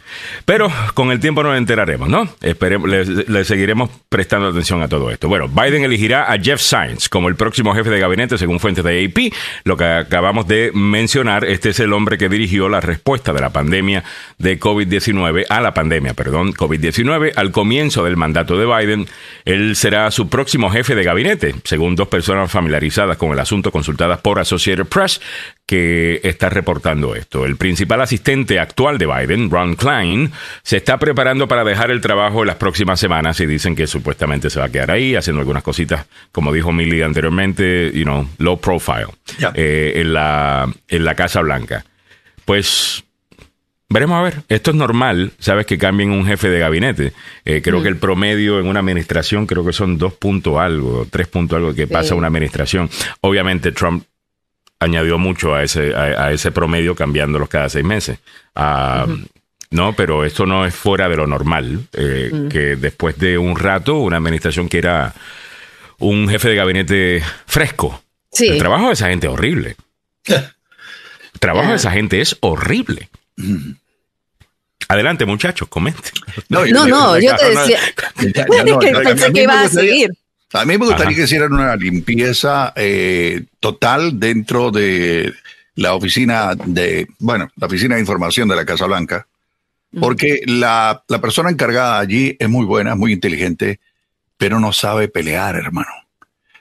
Pero 0.44 0.68
con 0.94 1.12
el 1.12 1.20
tiempo 1.20 1.44
nos 1.44 1.57
enteraremos, 1.57 2.09
¿no? 2.09 2.28
Esperemos, 2.42 2.90
le, 2.90 3.44
seguiremos 3.44 3.90
prestando 4.09 4.49
atención 4.49 4.82
a 4.82 4.88
todo 4.88 5.09
esto. 5.12 5.28
Bueno, 5.28 5.47
Biden 5.47 5.84
elegirá 5.84 6.32
a 6.32 6.36
Jeff 6.36 6.61
Science 6.61 7.09
como 7.09 7.28
el 7.28 7.36
próximo 7.36 7.72
jefe 7.72 7.90
de 7.90 8.01
gabinete, 8.01 8.38
según 8.38 8.59
fuentes 8.59 8.82
de 8.82 9.05
AP. 9.05 9.32
Lo 9.62 9.76
que 9.76 9.84
acabamos 9.84 10.49
de 10.49 10.72
mencionar, 10.74 11.44
este 11.44 11.68
es 11.68 11.78
el 11.78 11.92
hombre 11.92 12.18
que 12.18 12.28
dirigió 12.28 12.68
la 12.68 12.80
respuesta 12.80 13.32
de 13.32 13.40
la 13.40 13.51
pandemia 13.51 14.03
de 14.38 14.59
COVID-19, 14.59 15.44
a 15.49 15.61
la 15.61 15.72
pandemia, 15.72 16.14
perdón, 16.14 16.53
COVID-19, 16.53 17.34
al 17.36 17.53
comienzo 17.53 18.03
del 18.03 18.16
mandato 18.16 18.59
de 18.59 18.66
Biden. 18.66 19.07
Él 19.44 19.76
será 19.76 20.11
su 20.11 20.28
próximo 20.28 20.70
jefe 20.70 20.97
de 20.97 21.05
gabinete, 21.05 21.55
según 21.62 21.94
dos 21.94 22.09
personas 22.09 22.51
familiarizadas 22.51 23.16
con 23.16 23.30
el 23.30 23.38
asunto 23.38 23.70
consultadas 23.70 24.18
por 24.18 24.40
Associated 24.40 24.86
Press 24.86 25.20
que 25.67 26.21
está 26.23 26.49
reportando 26.49 27.17
esto. 27.17 27.45
El 27.45 27.57
principal 27.57 28.01
asistente 28.01 28.61
actual 28.61 28.99
de 28.99 29.07
Biden, 29.07 29.51
Ron 29.51 29.75
Klein, 29.75 30.31
se 30.62 30.77
está 30.77 30.99
preparando 30.99 31.49
para 31.49 31.64
dejar 31.64 31.91
el 31.91 32.01
trabajo 32.01 32.43
en 32.43 32.47
las 32.47 32.57
próximas 32.57 33.01
semanas 33.01 33.41
y 33.41 33.47
dicen 33.47 33.75
que 33.75 33.89
supuestamente 33.89 34.49
se 34.49 34.61
va 34.61 34.67
a 34.67 34.69
quedar 34.69 34.93
ahí 34.93 35.17
haciendo 35.17 35.41
algunas 35.41 35.64
cositas, 35.64 36.07
como 36.31 36.53
dijo 36.53 36.73
Millie 36.73 37.03
anteriormente, 37.03 37.91
you 37.93 38.05
know, 38.05 38.29
low 38.39 38.61
profile, 38.61 39.09
eh, 39.55 39.95
en, 39.97 40.12
la, 40.12 40.73
en 40.89 41.05
la 41.05 41.14
Casa 41.17 41.41
Blanca. 41.41 41.85
Pues 42.45 43.03
Veremos 43.89 44.19
a 44.19 44.23
ver. 44.23 44.43
Esto 44.49 44.73
es 44.73 44.77
normal, 44.77 45.31
sabes 45.39 45.64
que 45.64 45.79
cambien 45.79 46.11
un 46.11 46.27
jefe 46.27 46.49
de 46.49 46.59
gabinete. 46.59 47.12
Eh, 47.45 47.62
creo 47.62 47.83
que 47.83 47.89
el 47.89 47.97
promedio 47.97 48.59
en 48.59 48.67
una 48.67 48.81
administración 48.81 49.47
creo 49.47 49.64
que 49.64 49.73
son 49.73 49.97
dos 49.97 50.12
puntos 50.12 50.59
algo, 50.59 51.07
tres 51.09 51.29
puntos 51.29 51.57
algo 51.57 51.73
que 51.73 51.87
pasa 51.87 52.17
una 52.17 52.27
administración. 52.27 52.91
Obviamente 53.21 53.71
Trump 53.71 54.05
añadió 54.81 55.18
mucho 55.18 55.55
a 55.55 55.62
ese, 55.62 55.95
a, 55.95 56.33
ese 56.33 56.53
promedio 56.53 56.95
cambiándolos 56.95 57.49
cada 57.49 57.68
seis 57.68 57.85
meses. 57.85 58.18
Ah, 58.55 59.07
no, 59.70 59.95
pero 59.95 60.24
esto 60.24 60.47
no 60.47 60.64
es 60.64 60.74
fuera 60.74 61.09
de 61.09 61.16
lo 61.16 61.27
normal, 61.27 61.81
eh, 61.93 62.31
que 62.51 62.77
después 62.77 63.18
de 63.18 63.37
un 63.37 63.57
rato 63.57 63.97
una 63.97 64.18
administración 64.18 64.68
que 64.68 64.79
era 64.79 65.14
un 65.99 66.29
jefe 66.29 66.49
de 66.49 66.55
gabinete 66.55 67.22
fresco. 67.47 68.03
El 68.39 68.59
trabajo 68.59 68.89
de 68.89 68.93
esa 68.93 69.09
gente 69.09 69.27
es 69.27 69.33
horrible. 69.33 69.77
El 70.27 71.41
trabajo 71.41 71.70
de 71.70 71.77
esa 71.77 71.91
gente 71.91 72.20
es 72.20 72.37
horrible. 72.41 73.11
Adelante, 74.89 75.27
muchachos, 75.27 75.68
comente. 75.68 76.11
No, 76.49 76.64
no, 76.64 77.18
yo, 77.18 77.37
te 77.37 77.51
decía. 77.51 77.79
pensé 79.03 79.33
que 79.33 79.43
iba 79.43 79.61
a 79.61 79.68
seguir. 79.68 80.11
A 80.53 80.64
mí 80.64 80.78
me 80.78 80.86
gustaría 80.86 81.16
que 81.16 81.24
hicieran 81.24 81.53
una 81.53 81.76
limpieza 81.76 82.72
eh, 82.76 83.44
total 83.61 84.18
dentro 84.18 84.70
de 84.70 85.34
la 85.74 85.94
oficina 85.94 86.55
de, 86.55 87.09
bueno, 87.18 87.51
la 87.57 87.66
oficina 87.66 87.97
de 87.97 88.01
información 88.01 88.49
de 88.49 88.57
la 88.57 88.64
Casa 88.64 88.86
Blanca, 88.86 89.26
porque 90.01 90.42
la, 90.47 91.03
la 91.09 91.20
persona 91.20 91.51
encargada 91.51 91.99
allí 91.99 92.36
es 92.38 92.49
muy 92.49 92.64
buena, 92.64 92.94
muy 92.94 93.12
inteligente, 93.12 93.80
pero 94.36 94.61
no 94.61 94.72
sabe 94.72 95.09
pelear, 95.09 95.57
hermano 95.57 95.90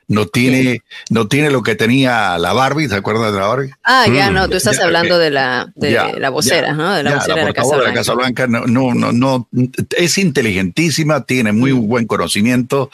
no 0.07 0.27
tiene, 0.27 0.83
no 1.09 1.27
tiene 1.27 1.49
lo 1.49 1.63
que 1.63 1.75
tenía 1.75 2.38
la 2.38 2.53
Barbie, 2.53 2.88
¿te 2.88 2.95
acuerdas 2.95 3.33
de 3.33 3.39
la 3.39 3.47
Barbie? 3.47 3.71
Ah, 3.83 4.05
ya, 4.07 4.29
no, 4.29 4.47
tú 4.47 4.55
estás 4.55 4.79
hablando 4.79 5.17
de 5.17 5.31
la, 5.31 5.71
de 5.75 5.91
la 6.17 6.29
vocera, 6.29 6.73
¿no? 6.73 6.93
De 6.93 7.03
la 7.03 7.15
vocera 7.15 7.36
de, 7.41 7.45
la 7.45 7.93
Casa 7.93 8.13
Blanca. 8.13 8.47
no, 8.47 8.65
no, 8.65 8.93
no, 8.93 9.47
es 9.97 10.17
inteligentísima, 10.17 11.25
tiene 11.25 11.53
muy 11.53 11.73
mm. 11.73 11.88
buen 11.88 12.07
conocimiento, 12.07 12.91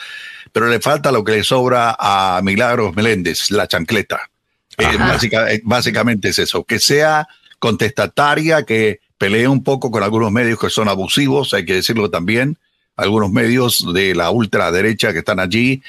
pero 0.51 0.67
le 0.67 0.79
falta 0.79 1.11
lo 1.11 1.23
que 1.23 1.33
le 1.33 1.43
sobra 1.43 1.95
a 1.99 2.41
Milagros 2.43 2.95
Meléndez, 2.95 3.51
la 3.51 3.67
chancleta. 3.67 4.29
Eh, 4.77 4.85
eh, 5.31 5.61
básicamente 5.63 6.29
es 6.29 6.39
eso, 6.39 6.63
que 6.63 6.79
sea 6.79 7.27
contestataria, 7.59 8.63
que 8.63 8.99
pelee 9.17 9.47
un 9.47 9.63
poco 9.63 9.91
con 9.91 10.01
algunos 10.01 10.31
medios 10.31 10.59
que 10.59 10.69
son 10.69 10.89
abusivos, 10.89 11.53
hay 11.53 11.63
que 11.65 11.75
decirlo 11.75 12.09
también, 12.09 12.57
algunos 12.95 13.31
medios 13.31 13.85
de 13.93 14.15
la 14.15 14.31
ultraderecha 14.31 15.13
que 15.13 15.19
están 15.19 15.39
allí, 15.39 15.83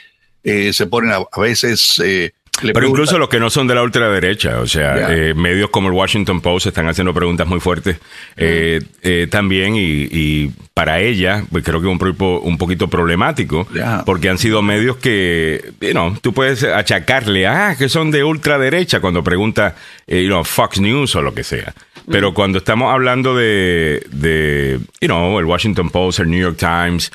eh, 0.44 0.72
se 0.72 0.86
ponen 0.86 1.12
a, 1.12 1.40
veces... 1.40 2.00
Eh, 2.04 2.32
pero 2.72 2.86
incluso 2.86 3.18
los 3.18 3.28
que 3.28 3.40
no 3.40 3.50
son 3.50 3.66
de 3.66 3.74
la 3.74 3.82
ultraderecha, 3.82 4.60
o 4.60 4.66
sea, 4.66 5.12
eh, 5.12 5.34
medios 5.34 5.70
como 5.70 5.88
el 5.88 5.94
Washington 5.94 6.40
Post 6.40 6.66
están 6.66 6.88
haciendo 6.88 7.12
preguntas 7.12 7.46
muy 7.46 7.60
fuertes 7.60 7.98
mm. 8.36 9.28
también 9.30 9.74
y, 9.76 10.50
para 10.74 11.00
ella, 11.00 11.44
pues 11.50 11.64
creo 11.64 11.82
que 11.82 11.86
es 11.86 11.92
un, 11.92 12.16
un 12.42 12.58
poquito 12.58 12.88
problemático, 12.88 13.66
porque 14.06 14.30
han 14.30 14.38
sido 14.38 14.62
medios 14.62 14.96
que, 14.96 15.72
you 15.80 16.18
tú 16.22 16.32
puedes 16.32 16.64
achacarle, 16.64 17.46
ah, 17.46 17.76
que 17.78 17.90
son 17.90 18.10
de 18.10 18.24
ultraderecha 18.24 19.00
cuando 19.00 19.22
pregunta, 19.22 19.76
you 20.06 20.42
Fox 20.44 20.80
News 20.80 21.14
o 21.14 21.22
lo 21.22 21.34
que 21.34 21.44
sea. 21.44 21.74
Pero 22.10 22.34
cuando 22.34 22.58
estamos 22.58 22.92
hablando 22.92 23.36
de, 23.36 24.04
de, 24.10 24.80
you 25.00 25.06
know, 25.06 25.38
el 25.38 25.44
Washington 25.44 25.90
Post, 25.90 26.20
el 26.20 26.30
New 26.30 26.40
York 26.40 26.56
Times 26.58 27.12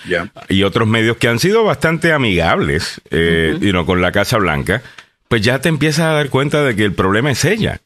y 0.49 0.63
otros 0.63 0.87
medios 0.87 1.17
que 1.17 1.27
han 1.27 1.39
sido 1.39 1.63
bastante 1.63 2.13
amigables, 2.13 3.01
eh, 3.11 3.57
con 3.85 4.01
la 4.01 4.11
Casa 4.11 4.37
Blanca, 4.37 4.81
pues 5.27 5.41
ya 5.41 5.59
te 5.59 5.69
empiezas 5.69 6.05
a 6.05 6.13
dar 6.13 6.29
cuenta 6.29 6.63
de 6.63 6.75
que 6.75 6.83
el 6.83 6.93
problema 6.93 7.31
es 7.31 7.45
ella. 7.45 7.81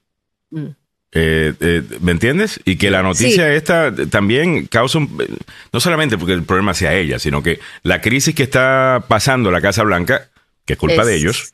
Mm. 0.50 0.68
Eh, 1.14 1.54
eh, 1.60 1.84
¿Me 2.00 2.14
entiendes? 2.14 2.62
Y 2.64 2.78
que 2.78 2.89
la 2.89 3.04
noticia 3.04 3.54
esta 3.54 3.94
también 4.10 4.68
causa 4.68 5.00
un, 5.00 5.28
no 5.74 5.80
solamente 5.80 6.18
porque 6.18 6.34
el 6.34 6.44
problema 6.44 6.74
sea 6.74 6.94
ella, 6.94 7.20
sino 7.20 7.44
que 7.44 7.60
la 7.84 8.00
crisis 8.00 8.34
que 8.34 8.44
está 8.44 9.04
pasando 9.08 9.52
la 9.52 9.60
Casa 9.60 9.84
Blanca, 9.84 10.30
que 10.66 10.74
es 10.74 10.80
culpa 10.80 11.04
de 11.04 11.18
ellos, 11.18 11.52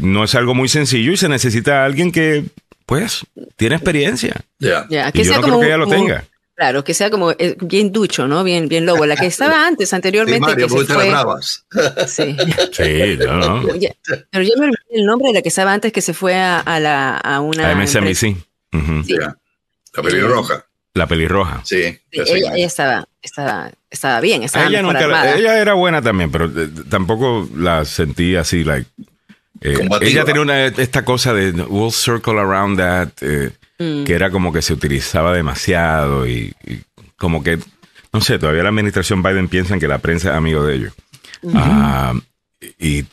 no 0.00 0.24
es 0.24 0.34
algo 0.34 0.54
muy 0.54 0.68
sencillo 0.68 1.12
y 1.12 1.16
se 1.16 1.30
necesita 1.30 1.84
alguien 1.84 2.12
que 2.12 2.44
pues 2.84 3.24
tiene 3.56 3.76
experiencia. 3.76 4.34
Ya. 4.58 4.86
que 5.12 5.24
sea 5.24 5.40
como 5.40 5.60
que 5.60 5.66
ella 5.66 5.78
lo 5.78 5.86
tenga. 5.86 6.24
Claro, 6.54 6.84
que 6.84 6.94
sea 6.94 7.10
como 7.10 7.32
eh, 7.32 7.56
bien 7.60 7.92
ducho, 7.92 8.28
¿no? 8.28 8.44
Bien, 8.44 8.68
bien 8.68 8.86
lobo. 8.86 9.06
La 9.06 9.16
que 9.16 9.26
estaba 9.34 9.66
antes, 9.66 9.92
anteriormente. 9.92 10.54
que 10.56 10.68
se 10.68 10.84
fue... 10.84 11.12
Sí. 12.06 12.36
sí, 12.72 13.18
no, 13.18 13.62
Pero 14.30 14.44
yo 14.44 14.52
me 14.58 14.66
olvidé 14.66 14.76
el 14.90 15.06
nombre 15.06 15.28
de 15.28 15.34
la 15.34 15.42
que 15.42 15.48
estaba 15.48 15.72
antes 15.72 15.92
que 15.92 16.02
se 16.02 16.14
fue 16.14 16.34
a, 16.34 16.62
la, 16.80 17.16
a 17.16 17.40
una. 17.40 17.70
A 17.70 17.74
MSNBC. 17.74 18.18
sí. 18.18 18.36
La 19.94 20.02
pelirroja. 20.02 20.64
La 20.94 21.06
pelirroja. 21.06 21.62
Sí. 21.64 21.98
ella, 22.10 22.54
estaba, 22.56 23.06
estaba, 23.22 23.70
estaba 23.90 24.20
bien. 24.20 24.42
Estaba 24.42 24.66
ella, 24.66 24.82
nunca, 24.82 25.34
ella 25.36 25.58
era 25.58 25.74
buena 25.74 26.02
también, 26.02 26.30
pero 26.30 26.46
eh, 26.46 26.68
tampoco 26.88 27.48
la 27.56 27.84
sentí 27.84 28.36
así, 28.36 28.64
like 28.64 28.90
eh, 29.62 29.88
ella 30.00 30.24
tenía 30.24 30.42
una, 30.42 30.66
esta 30.66 31.04
cosa 31.04 31.32
de 31.32 31.52
we'll 31.62 31.92
circle 31.92 32.38
around 32.38 32.78
that, 32.78 33.10
eh, 33.20 33.52
mm. 33.82 34.04
que 34.04 34.14
era 34.14 34.30
como 34.30 34.52
que 34.52 34.62
se 34.62 34.72
utilizaba 34.72 35.32
demasiado 35.32 36.26
y, 36.26 36.54
como 37.16 37.42
que, 37.42 37.58
no 38.12 38.20
sé, 38.20 38.38
todavía 38.38 38.62
la 38.62 38.70
administración 38.70 39.22
Biden 39.22 39.48
piensa 39.48 39.78
que 39.78 39.88
la 39.88 39.98
prensa 39.98 40.30
es 40.30 40.36
amigo 40.36 40.64
de 40.64 40.74
ellos. 40.74 40.92
Ah, 41.54 42.14
y 42.78 43.04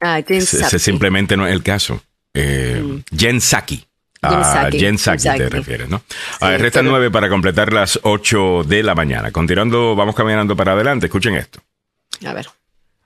ah, 0.00 0.18
ese, 0.18 0.78
simplemente 0.78 1.36
no 1.36 1.46
es 1.46 1.52
el 1.52 1.62
caso. 1.62 2.02
Eh, 2.34 2.82
mm. 2.84 3.16
Jen 3.16 3.40
Psaki. 3.40 3.84
A 4.22 4.70
Jen 4.70 4.98
Psaki 4.98 5.24
te 5.36 5.48
refieres, 5.48 5.88
¿no? 5.88 6.02
Sí, 6.08 6.56
restan 6.58 6.86
nueve 6.86 7.10
para 7.10 7.28
completar 7.28 7.72
las 7.72 8.00
ocho 8.02 8.64
de 8.66 8.82
la 8.82 8.94
mañana. 8.94 9.30
Continuando, 9.30 9.94
vamos 9.94 10.14
caminando 10.14 10.56
para 10.56 10.72
adelante. 10.72 11.06
Escuchen 11.06 11.34
esto. 11.34 11.60
A 12.24 12.32
ver. 12.32 12.48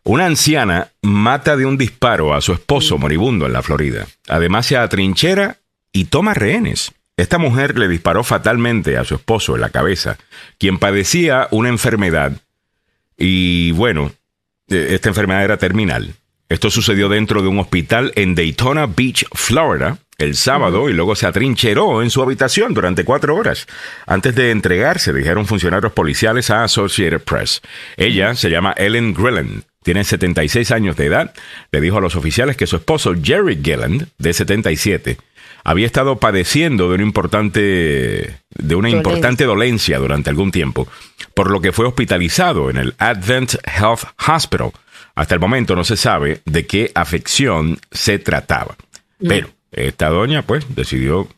Una 0.05 0.27
anciana 0.27 0.89
mata 1.03 1.57
de 1.57 1.67
un 1.67 1.77
disparo 1.77 2.35
a 2.35 2.41
su 2.41 2.53
esposo 2.53 2.97
moribundo 2.97 3.47
en 3.47 3.53
la 3.53 3.63
Florida. 3.63 4.07
Además 4.29 4.67
se 4.67 4.77
atrinchera 4.77 5.59
y 5.93 6.05
toma 6.05 6.35
rehenes. 6.35 6.93
Esta 7.17 7.39
mujer 7.39 7.79
le 7.79 7.89
disparó 7.89 8.25
fatalmente 8.25 8.97
a 8.97 9.05
su 9.05 9.15
esposo 9.15 9.55
en 9.55 9.61
la 9.61 9.71
cabeza, 9.71 10.17
quien 10.59 10.79
padecía 10.79 11.49
una 11.51 11.69
enfermedad. 11.69 12.33
Y 13.19 13.73
bueno, 13.73 14.13
e, 14.69 14.95
esta 14.95 15.11
enfermedad 15.11 15.45
era 15.45 15.59
terminal. 15.59 16.15
Esto 16.49 16.71
sucedió 16.71 17.09
dentro 17.09 17.43
de 17.43 17.49
un 17.49 17.59
hospital 17.59 18.13
en 18.17 18.35
Daytona 18.35 18.87
Beach, 18.87 19.25
Florida, 19.33 19.99
el 20.21 20.35
sábado 20.35 20.89
y 20.89 20.93
luego 20.93 21.15
se 21.15 21.27
atrincheró 21.27 22.03
en 22.03 22.11
su 22.11 22.23
habitación 22.23 22.75
durante 22.75 23.05
cuatro 23.05 23.37
horas. 23.37 23.67
Antes 24.07 24.35
de 24.35 24.51
entregarse, 24.51 25.13
dijeron 25.13 25.47
funcionarios 25.47 25.93
policiales 25.93 26.51
a 26.51 26.65
Associated 26.65 27.21
Press. 27.21 27.63
Ella 27.97 28.35
se 28.35 28.51
llama 28.51 28.75
Ellen 28.77 29.15
Grillen, 29.15 29.65
tiene 29.83 30.05
76 30.05 30.71
años 30.73 30.97
de 30.97 31.07
edad. 31.07 31.35
Le 31.73 31.81
dijo 31.81 31.99
a 31.99 32.01
los 32.01 32.17
oficiales 32.17 32.57
que 32.57 32.67
su 32.67 32.77
esposo 32.77 33.15
Jerry 33.23 33.61
Gilland, 33.63 34.09
de 34.19 34.33
77, 34.33 35.19
había 35.65 35.87
estado 35.87 36.17
padeciendo 36.17 36.89
de 36.89 36.95
una 36.95 37.03
importante, 37.03 38.41
de 38.51 38.75
una 38.75 38.91
importante 38.91 39.45
dolencia 39.45 39.99
durante 39.99 40.31
algún 40.31 40.51
tiempo, 40.51 40.89
por 41.35 41.51
lo 41.51 41.61
que 41.61 41.73
fue 41.73 41.87
hospitalizado 41.87 42.71
en 42.71 42.77
el 42.77 42.95
Advent 42.99 43.55
Health 43.65 44.05
Hospital. 44.27 44.73
Hasta 45.15 45.35
el 45.35 45.41
momento 45.41 45.77
no 45.77 45.85
se 45.85 45.97
sabe 45.97 46.41
de 46.45 46.67
qué 46.67 46.91
afección 46.95 47.79
se 47.91 48.19
trataba. 48.19 48.77
Mm. 49.19 49.29
Pero 49.29 49.51
esta 49.73 50.09
doña, 50.09 50.43
pues, 50.43 50.65
decidió 50.75 51.29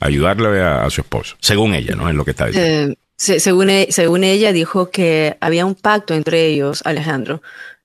ayudarle 0.00 0.60
a, 0.60 0.88
su 0.90 1.00
esposo, 1.00 1.36
según 1.40 1.74
ella, 1.74 1.94
¿no? 1.94 2.08
Es 2.08 2.14
lo 2.14 2.24
que 2.24 2.32
está 2.32 2.46
diciendo. 2.46 2.92
Eh, 2.92 2.96
según, 3.16 3.70
e, 3.70 3.86
según 3.90 4.24
ella, 4.24 4.52
dijo 4.52 4.90
que 4.90 5.36
había 5.40 5.64
un 5.64 5.74
pacto 5.74 6.14
entre 6.14 6.46
ellos, 6.46 6.82
Alejandro, 6.84 7.42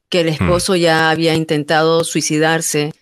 que 0.09 0.21
el 0.21 0.27
hmm. 0.27 0.33
esposo 0.33 0.75
ya 0.75 1.09
había 1.09 1.35
intentado 1.35 2.03
suicidarse 2.03 2.93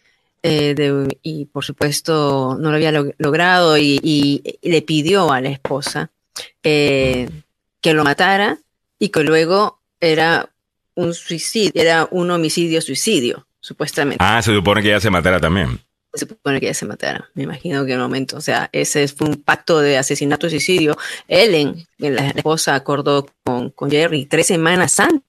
eh, 0.44 1.08
y 1.22 1.46
por 1.46 1.66
supuesto 1.66 2.58
no 2.60 2.70
lo 2.70 2.76
había 2.76 2.92
logrado 3.18 3.78
y, 3.78 4.60
le 4.62 4.82
pidió 4.82 5.32
a 5.32 5.42
la 5.42 5.50
esposa 5.50 6.12
que 6.62 7.30
lo 7.84 8.04
matara 8.04 8.58
y 9.00 9.10
que 9.10 9.24
luego 9.24 9.80
era 10.00 10.50
un 10.96 11.14
suicidio, 11.14 11.72
era 11.76 12.08
un 12.12 12.32
homicidio 12.32 12.82
suicidio, 12.82 13.48
supuestamente. 13.60 14.24
Ah, 14.24 14.42
se 14.42 14.54
supone 14.54 14.82
que 14.82 14.90
ella 14.90 15.00
se 15.00 15.10
matara 15.10 15.40
también 15.40 15.80
se 16.18 16.26
supone 16.26 16.60
que 16.60 16.68
ella 16.68 16.74
se 16.74 16.86
matara. 16.86 17.30
Me 17.34 17.44
imagino 17.44 17.86
que 17.86 17.94
en 17.94 18.00
un 18.00 18.04
momento, 18.04 18.38
o 18.38 18.42
sea, 18.42 18.70
ese 18.72 19.08
fue 19.08 19.28
un 19.28 19.36
pacto 19.36 19.80
de 19.80 19.98
asesinato 19.98 20.48
y 20.48 20.52
suicidio. 20.52 20.98
Ellen, 21.28 21.88
la 21.98 22.30
esposa, 22.30 22.76
acordó 22.76 23.28
con, 23.44 23.70
con 23.70 23.90
Jerry 23.92 24.26
tres 24.26 24.48
semanas 24.48 25.00
antes 25.00 25.27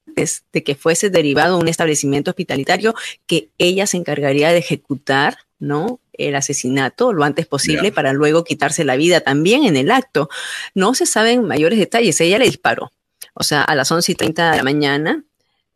de 0.53 0.62
que 0.62 0.75
fuese 0.75 1.11
derivado 1.11 1.59
un 1.59 1.69
establecimiento 1.69 2.31
hospitalitario 2.31 2.95
que 3.27 3.51
ella 3.59 3.87
se 3.87 3.97
encargaría 3.97 4.53
de 4.53 4.59
ejecutar, 4.59 5.39
¿no? 5.59 6.01
El 6.12 6.35
asesinato 6.35 7.12
lo 7.12 7.25
antes 7.25 7.47
posible 7.47 7.93
para 7.93 8.12
luego 8.12 8.45
quitarse 8.45 8.85
la 8.85 8.97
vida 8.97 9.21
también 9.21 9.64
en 9.64 9.77
el 9.77 9.91
acto. 9.91 10.29
No 10.75 10.95
se 10.95 11.07
saben 11.07 11.45
mayores 11.45 11.79
detalles. 11.79 12.21
Ella 12.21 12.39
le 12.39 12.47
disparó, 12.47 12.91
o 13.35 13.45
sea, 13.45 13.62
a 13.62 13.75
las 13.75 13.91
11 13.91 14.12
y 14.12 14.14
30 14.14 14.51
de 14.51 14.57
la 14.57 14.62
mañana, 14.64 15.25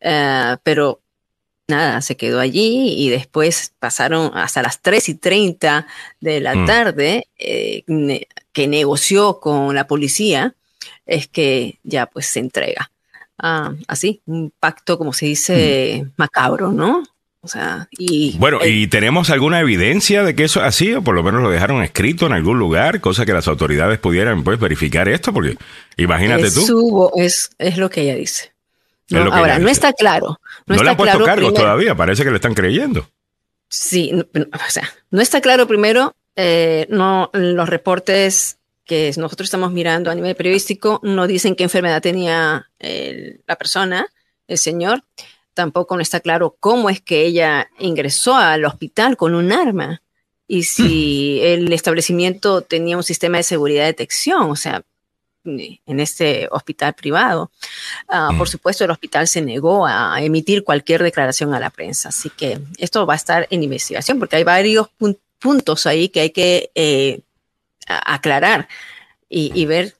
uh, 0.00 0.56
pero 0.62 1.00
nada, 1.68 2.00
se 2.02 2.16
quedó 2.16 2.40
allí 2.40 2.94
y 2.98 3.08
después 3.08 3.72
pasaron 3.78 4.32
hasta 4.34 4.62
las 4.62 4.82
3 4.82 5.08
y 5.10 5.14
30 5.14 5.86
de 6.20 6.40
la 6.40 6.54
mm. 6.54 6.66
tarde. 6.66 7.28
Eh, 7.38 7.84
que 8.52 8.68
negoció 8.68 9.40
con 9.40 9.74
la 9.74 9.86
policía, 9.86 10.54
es 11.06 11.26
que 11.28 11.78
ya 11.82 12.06
pues 12.06 12.26
se 12.26 12.40
entrega. 12.40 12.91
Ah, 13.42 13.72
así, 13.88 14.22
un 14.26 14.52
pacto, 14.58 14.96
como 14.98 15.12
se 15.12 15.26
dice, 15.26 16.06
macabro, 16.16 16.70
¿no? 16.72 17.02
O 17.40 17.48
sea, 17.48 17.88
y. 17.90 18.38
Bueno, 18.38 18.64
¿y 18.64 18.86
tenemos 18.86 19.30
alguna 19.30 19.58
evidencia 19.58 20.22
de 20.22 20.36
que 20.36 20.44
eso 20.44 20.60
es 20.60 20.66
así? 20.66 20.94
O 20.94 21.02
por 21.02 21.14
lo 21.16 21.24
menos 21.24 21.42
lo 21.42 21.50
dejaron 21.50 21.82
escrito 21.82 22.26
en 22.26 22.32
algún 22.34 22.58
lugar, 22.60 23.00
cosa 23.00 23.26
que 23.26 23.32
las 23.32 23.48
autoridades 23.48 23.98
pudieran 23.98 24.44
pues 24.44 24.60
verificar 24.60 25.08
esto, 25.08 25.32
porque 25.32 25.56
imagínate 25.96 26.46
es 26.46 26.54
tú. 26.54 26.60
su- 26.64 27.10
es, 27.16 27.50
es 27.58 27.78
lo 27.78 27.90
que 27.90 28.02
ella 28.02 28.14
dice. 28.14 28.52
¿no? 29.10 29.32
Ahora, 29.34 29.58
no 29.58 29.68
está 29.68 29.92
claro. 29.92 30.38
No, 30.66 30.76
No, 30.76 30.76
le 30.76 30.76
está 30.76 30.90
han 30.92 30.96
puesto 30.96 31.12
claro 31.18 31.24
cargos 31.26 31.48
primero- 31.50 31.64
todavía, 31.64 31.94
parece 31.96 32.22
que 32.22 32.30
le 32.30 32.36
están 32.36 32.54
creyendo. 32.54 33.08
Sí, 33.68 34.10
no, 34.12 34.24
no, 34.34 34.44
o 34.44 34.70
sea, 34.70 34.88
no 35.10 35.20
está 35.20 35.40
claro 35.40 35.66
primero, 35.66 36.14
eh, 36.36 36.86
no, 36.90 37.28
los 37.32 37.68
reportes 37.68 38.58
que 38.84 39.12
nosotros 39.16 39.46
estamos 39.46 39.72
mirando 39.72 40.10
a 40.10 40.14
nivel 40.14 40.34
periodístico 40.34 41.00
no 41.02 41.26
dicen 41.26 41.54
qué 41.54 41.64
enfermedad 41.64 42.02
tenía 42.02 42.68
el- 42.78 43.40
la 43.46 43.56
persona, 43.56 44.06
el 44.48 44.58
señor. 44.58 45.02
Tampoco 45.54 45.96
no 45.96 46.02
está 46.02 46.20
claro 46.20 46.56
cómo 46.58 46.88
es 46.90 47.00
que 47.00 47.24
ella 47.26 47.68
ingresó 47.78 48.34
al 48.36 48.64
hospital 48.64 49.16
con 49.16 49.34
un 49.34 49.52
arma 49.52 50.02
y 50.48 50.62
si 50.64 51.40
el 51.42 51.72
establecimiento 51.72 52.62
tenía 52.62 52.96
un 52.96 53.02
sistema 53.02 53.36
de 53.38 53.42
seguridad 53.44 53.82
de 53.82 53.88
detección, 53.88 54.50
o 54.50 54.56
sea, 54.56 54.82
en 55.44 55.98
este 56.00 56.46
hospital 56.52 56.94
privado. 56.94 57.50
Mm. 58.08 58.38
Por 58.38 58.48
supuesto, 58.48 58.84
el 58.84 58.90
hospital 58.92 59.26
se 59.26 59.40
negó 59.42 59.86
a 59.86 60.16
emitir 60.22 60.62
cualquier 60.62 61.02
declaración 61.02 61.52
a 61.52 61.58
la 61.60 61.70
prensa. 61.70 62.10
Así 62.10 62.30
que 62.30 62.60
esto 62.78 63.06
va 63.06 63.14
a 63.14 63.16
estar 63.16 63.46
en 63.50 63.62
investigación 63.64 64.18
porque 64.20 64.36
hay 64.36 64.44
varios 64.44 64.86
pun- 65.00 65.18
puntos 65.40 65.86
ahí 65.86 66.08
que 66.10 66.20
hay 66.20 66.30
que 66.30 66.70
eh, 66.76 67.20
aclarar 67.98 68.68
y, 69.28 69.50
y 69.54 69.66
ver. 69.66 69.94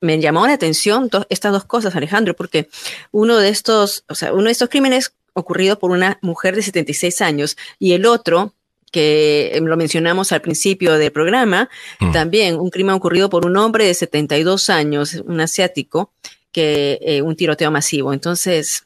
Me 0.00 0.20
llamó 0.20 0.46
la 0.46 0.54
atención 0.54 1.08
to- 1.10 1.26
estas 1.30 1.52
dos 1.52 1.64
cosas, 1.64 1.94
Alejandro, 1.96 2.34
porque 2.34 2.68
uno 3.12 3.36
de 3.38 3.48
estos, 3.48 4.04
o 4.08 4.14
sea, 4.14 4.32
uno 4.32 4.44
de 4.44 4.52
estos 4.52 4.68
crímenes 4.68 5.14
ocurrido 5.32 5.78
por 5.78 5.90
una 5.90 6.18
mujer 6.22 6.54
de 6.56 6.62
76 6.62 7.20
años 7.20 7.56
y 7.78 7.92
el 7.92 8.06
otro 8.06 8.54
que 8.92 9.50
eh, 9.54 9.60
lo 9.60 9.76
mencionamos 9.76 10.30
al 10.30 10.40
principio 10.40 10.92
del 10.94 11.10
programa, 11.10 11.68
Mm. 12.00 12.12
también 12.12 12.54
un 12.60 12.70
crimen 12.70 12.94
ocurrido 12.94 13.28
por 13.28 13.44
un 13.44 13.56
hombre 13.56 13.84
de 13.86 13.94
72 13.94 14.70
años, 14.70 15.14
un 15.26 15.40
asiático, 15.40 16.12
que 16.52 17.00
eh, 17.02 17.20
un 17.22 17.34
tiroteo 17.34 17.72
masivo. 17.72 18.12
Entonces, 18.12 18.84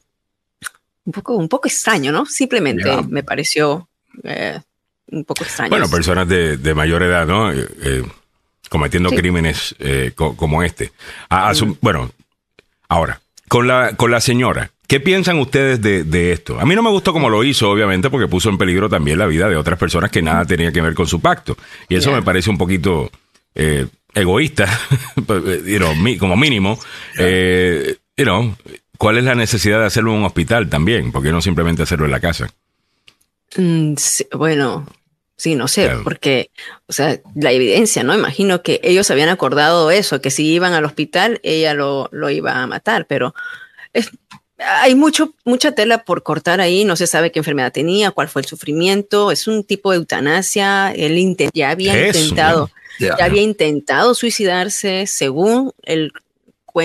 un 1.05 1.13
poco, 1.13 1.35
un 1.35 1.47
poco 1.47 1.67
extraño, 1.67 2.11
¿no? 2.11 2.25
Simplemente 2.25 2.89
me 3.07 3.21
pareció 3.23 3.87
eh, 4.23 4.59
un 5.11 5.23
poco 5.25 5.43
extraño. 5.43 5.69
Bueno, 5.69 5.87
personas 5.89 6.27
de, 6.27 6.57
de 6.57 6.73
mayor 6.73 7.03
edad, 7.03 7.27
¿no? 7.27 7.51
Eh, 7.51 8.03
cometiendo 8.69 9.09
Sí. 9.09 9.15
crímenes 9.17 9.75
eh, 9.79 10.11
co- 10.15 10.35
como 10.37 10.63
este. 10.63 10.91
A- 11.29 11.49
a 11.49 11.55
su- 11.55 11.77
Bueno, 11.81 12.11
ahora, 12.87 13.19
con 13.47 13.67
la, 13.67 13.95
con 13.95 14.11
la 14.11 14.21
señora, 14.21 14.71
¿qué 14.87 14.99
piensan 14.99 15.39
ustedes 15.39 15.81
de, 15.81 16.03
de 16.03 16.31
esto? 16.31 16.59
A 16.59 16.65
mí 16.65 16.75
no 16.75 16.83
me 16.83 16.89
gustó 16.91 17.11
como 17.13 17.29
lo 17.29 17.43
hizo, 17.43 17.69
obviamente, 17.69 18.09
porque 18.09 18.27
puso 18.27 18.49
en 18.49 18.57
peligro 18.57 18.87
también 18.89 19.17
la 19.19 19.25
vida 19.25 19.49
de 19.49 19.55
otras 19.55 19.77
personas 19.79 20.11
que 20.11 20.21
nada 20.21 20.45
tenía 20.45 20.71
que 20.71 20.81
ver 20.81 20.93
con 20.93 21.07
su 21.07 21.19
pacto. 21.19 21.57
Y 21.89 21.95
eso 21.95 22.11
me 22.11 22.21
parece 22.21 22.49
un 22.49 22.57
poquito 22.57 23.11
eh, 23.55 23.87
egoísta, 24.13 24.67
you 25.65 25.77
know, 25.77 25.95
mi- 25.95 26.17
como 26.17 26.35
mínimo. 26.37 26.79
Eh, 27.17 27.97
you 28.17 28.23
know, 28.25 28.55
¿Cuál 28.97 29.17
es 29.17 29.23
la 29.23 29.33
necesidad 29.33 29.79
de 29.79 29.85
hacerlo 29.85 30.11
en 30.11 30.17
un 30.19 30.25
hospital 30.25 30.69
también? 30.69 31.13
¿Por 31.13 31.23
qué 31.23 31.31
no 31.31 31.41
simplemente 31.41 31.83
hacerlo 31.83 32.03
en 32.05 32.11
la 32.11 32.19
casa? 32.19 32.49
Mm, 33.55 33.93
sí, 33.95 34.27
bueno, 34.33 34.85
sí, 35.39 35.55
no 35.55 35.67
sé, 35.67 35.85
Claro. 35.85 36.03
porque, 36.03 36.51
o 36.87 36.93
sea, 36.93 37.19
la 37.33 37.51
evidencia, 37.51 38.03
¿no? 38.03 38.13
Imagino 38.13 38.61
que 38.61 38.79
ellos 38.83 39.09
habían 39.09 39.29
acordado 39.29 39.89
eso, 39.89 40.21
que 40.21 40.29
si 40.29 40.45
iban 40.51 40.73
al 40.73 40.85
hospital, 40.85 41.39
ella 41.43 41.73
lo, 41.73 42.09
lo 42.11 42.29
iba 42.29 42.61
a 42.61 42.67
matar, 42.67 43.07
pero 43.07 43.33
es- 43.93 44.11
hay 44.57 44.93
mucho, 44.93 45.33
mucha 45.45 45.71
tela 45.71 46.03
por 46.03 46.21
cortar 46.21 46.59
ahí, 46.59 46.83
no 46.83 46.97
se 46.97 47.07
sabe 47.07 47.31
qué 47.31 47.39
enfermedad 47.39 47.71
tenía, 47.71 48.11
cuál 48.11 48.27
fue 48.27 48.41
el 48.41 48.47
sufrimiento, 48.47 49.31
es 49.31 49.47
un 49.47 49.63
tipo 49.63 49.91
de 49.91 49.97
eutanasia, 49.97 50.91
él 50.91 51.37
ya 51.53 51.69
había 51.69 51.97
Eso, 51.97 52.19
intentado, 52.19 52.69
Ya. 52.99 53.15
ya 53.17 53.23
había 53.25 53.41
intentado 53.41 54.13
suicidarse, 54.13 55.07
según 55.07 55.71
el, 55.83 56.11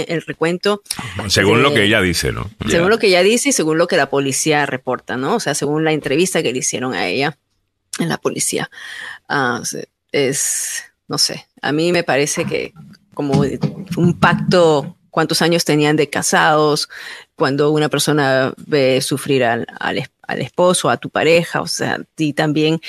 el 0.07 0.23
recuento 0.23 0.83
Según 1.27 1.63
lo 1.65 1.75
que 1.75 1.83
ella 1.85 2.01
dice, 2.01 2.31
¿no? 2.33 2.49
según 2.69 2.91
lo 2.91 2.99
que 3.01 3.09
ella 3.09 3.23
dice 3.25 3.49
y 3.49 3.53
según 3.53 3.77
lo 3.79 3.89
que 3.89 3.97
la 3.97 4.09
policía 4.09 4.65
reporta, 4.67 5.17
¿no? 5.17 5.35
O 5.35 5.41
sea, 5.41 5.55
según 5.55 5.83
la 5.85 5.93
entrevista 5.93 6.43
que 6.45 6.53
le 6.53 6.59
hicieron 6.61 6.95
a 6.95 7.09
ella 7.09 7.37
en 7.99 8.09
la 8.09 8.19
policía. 8.19 8.71
Ah, 9.29 9.63
es, 10.13 10.85
no 11.09 11.19
sé, 11.19 11.47
a 11.63 11.73
mí 11.73 11.93
me 11.93 12.03
parece 12.05 12.45
que 12.45 12.73
como 13.15 13.45
un 13.97 14.19
pacto, 14.19 14.97
cuántos 15.11 15.43
años 15.43 15.65
tenían 15.65 15.97
de 15.97 16.11
casados, 16.11 16.89
cuando 17.37 17.71
una 17.71 17.89
persona 17.89 18.53
ve 18.67 19.01
sufrir 19.01 19.45
al, 19.45 19.67
al, 19.79 20.09
al 20.27 20.41
esposo, 20.41 20.91
a 20.91 20.97
tu 20.97 21.11
pareja, 21.11 21.61
o 21.61 21.67
sea, 21.69 22.01
y 22.17 22.33
también 22.33 22.81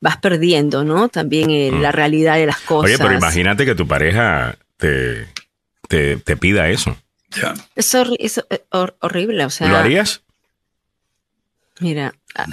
vas 0.00 0.16
perdiendo, 0.18 0.84
¿no? 0.84 1.08
También 1.08 1.50
eh, 1.50 1.70
la 1.72 1.92
realidad 1.92 2.36
de 2.36 2.46
las 2.46 2.60
cosas. 2.60 2.90
Oye, 2.90 2.98
pero 2.98 3.14
imagínate 3.14 3.64
que 3.64 3.74
tu 3.74 3.86
pareja 3.86 4.58
te, 4.76 5.26
te, 5.88 6.16
te 6.18 6.36
pida 6.36 6.68
eso. 6.68 6.96
Ya. 7.30 7.54
Es, 7.76 7.94
es, 8.18 8.38
eh, 8.50 8.64
hor- 8.70 8.96
horrible, 9.00 9.44
o 9.44 9.50
sea. 9.50 9.68
¿Lo 9.68 9.76
harías? 9.76 10.22
Mira, 11.78 12.12
ah, 12.34 12.46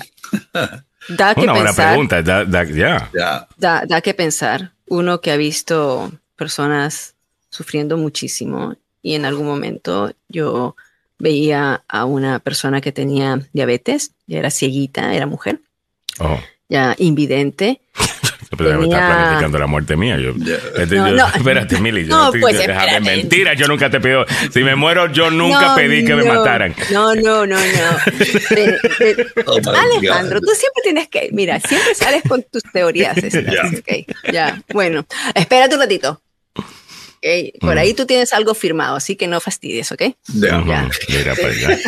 da 1.09 1.33
que 1.35 1.41
Una 1.41 1.53
buena 1.53 1.69
pensar. 1.69 1.89
pregunta. 1.89 2.21
da- 2.21 2.45
da-. 2.45 3.47
Da, 3.57 3.85
da 3.85 4.01
que 4.01 4.13
pensar. 4.13 4.71
Uno 4.87 5.19
que 5.21 5.31
ha 5.31 5.37
visto 5.37 6.11
personas 6.35 7.15
sufriendo 7.49 7.97
muchísimo 7.97 8.75
y 9.01 9.15
en 9.15 9.25
algún 9.25 9.45
momento 9.47 10.11
yo 10.29 10.75
veía 11.19 11.83
a 11.87 12.05
una 12.05 12.39
persona 12.39 12.79
que 12.81 12.91
tenía 12.91 13.39
diabetes, 13.53 14.11
ya 14.27 14.39
era 14.39 14.51
cieguita, 14.51 15.13
era 15.13 15.25
mujer, 15.25 15.61
Oh, 16.19 16.39
ya 16.69 16.95
invidente. 16.97 17.81
pero 18.55 18.69
ya 18.71 18.77
me 18.77 18.83
está 18.85 18.97
Tenía- 18.99 19.15
planificando 19.15 19.59
la 19.59 19.67
muerte 19.67 19.95
mía. 19.97 20.17
Yo, 20.17 20.31
este, 20.77 20.95
No, 20.95 21.09
yo- 21.09 21.15
no. 21.15 21.27
espérate, 21.35 21.79
Mili. 21.79 22.05
yo 22.05 22.09
No, 22.15 22.25
estoy- 22.25 22.41
pues, 22.41 22.57
déjame 22.57 22.77
espérate. 22.85 23.01
mentira, 23.01 23.53
yo 23.55 23.67
nunca 23.67 23.89
te 23.89 23.99
pido. 23.99 24.25
Si 24.53 24.63
me 24.63 24.75
muero, 24.75 25.11
yo 25.11 25.29
nunca 25.31 25.67
No, 25.69 25.75
pedí 25.75 26.05
que 26.05 26.15
me 26.15 26.23
mataran. 26.23 26.75
No, 26.91 27.15
no, 27.15 27.45
no, 27.45 27.55
no. 27.57 27.61
De- 28.49 28.77
de- 28.99 29.27
Oh 29.45 29.57
Alejandro, 29.69 30.39
God. 30.39 30.47
tú 30.47 30.53
siempre 30.55 30.81
tienes 30.83 31.07
que, 31.09 31.29
mira, 31.33 31.59
siempre 31.59 31.93
sales 31.95 32.21
con 32.27 32.43
tus 32.51 32.63
teorías. 32.71 33.17
estas, 33.23 33.43
Ya. 33.45 33.61
ok, 33.63 34.31
ya, 34.31 34.61
bueno, 34.73 35.05
espérate 35.35 35.75
un 35.75 35.81
ratito. 35.81 36.21
Por 37.59 37.75
Mm. 37.75 37.77
ahí 37.79 37.93
tú 37.93 38.05
tienes 38.05 38.31
algo 38.33 38.53
firmado, 38.53 38.95
así 38.95 39.15
que 39.15 39.27
no 39.27 39.39
fastidies, 39.41 39.91
¿ok? 39.91 40.01
Ujú, 40.29 40.39
ya. 40.41 40.89
Mira, 41.09 41.35
pues, 41.35 41.59
ya. 41.61 41.79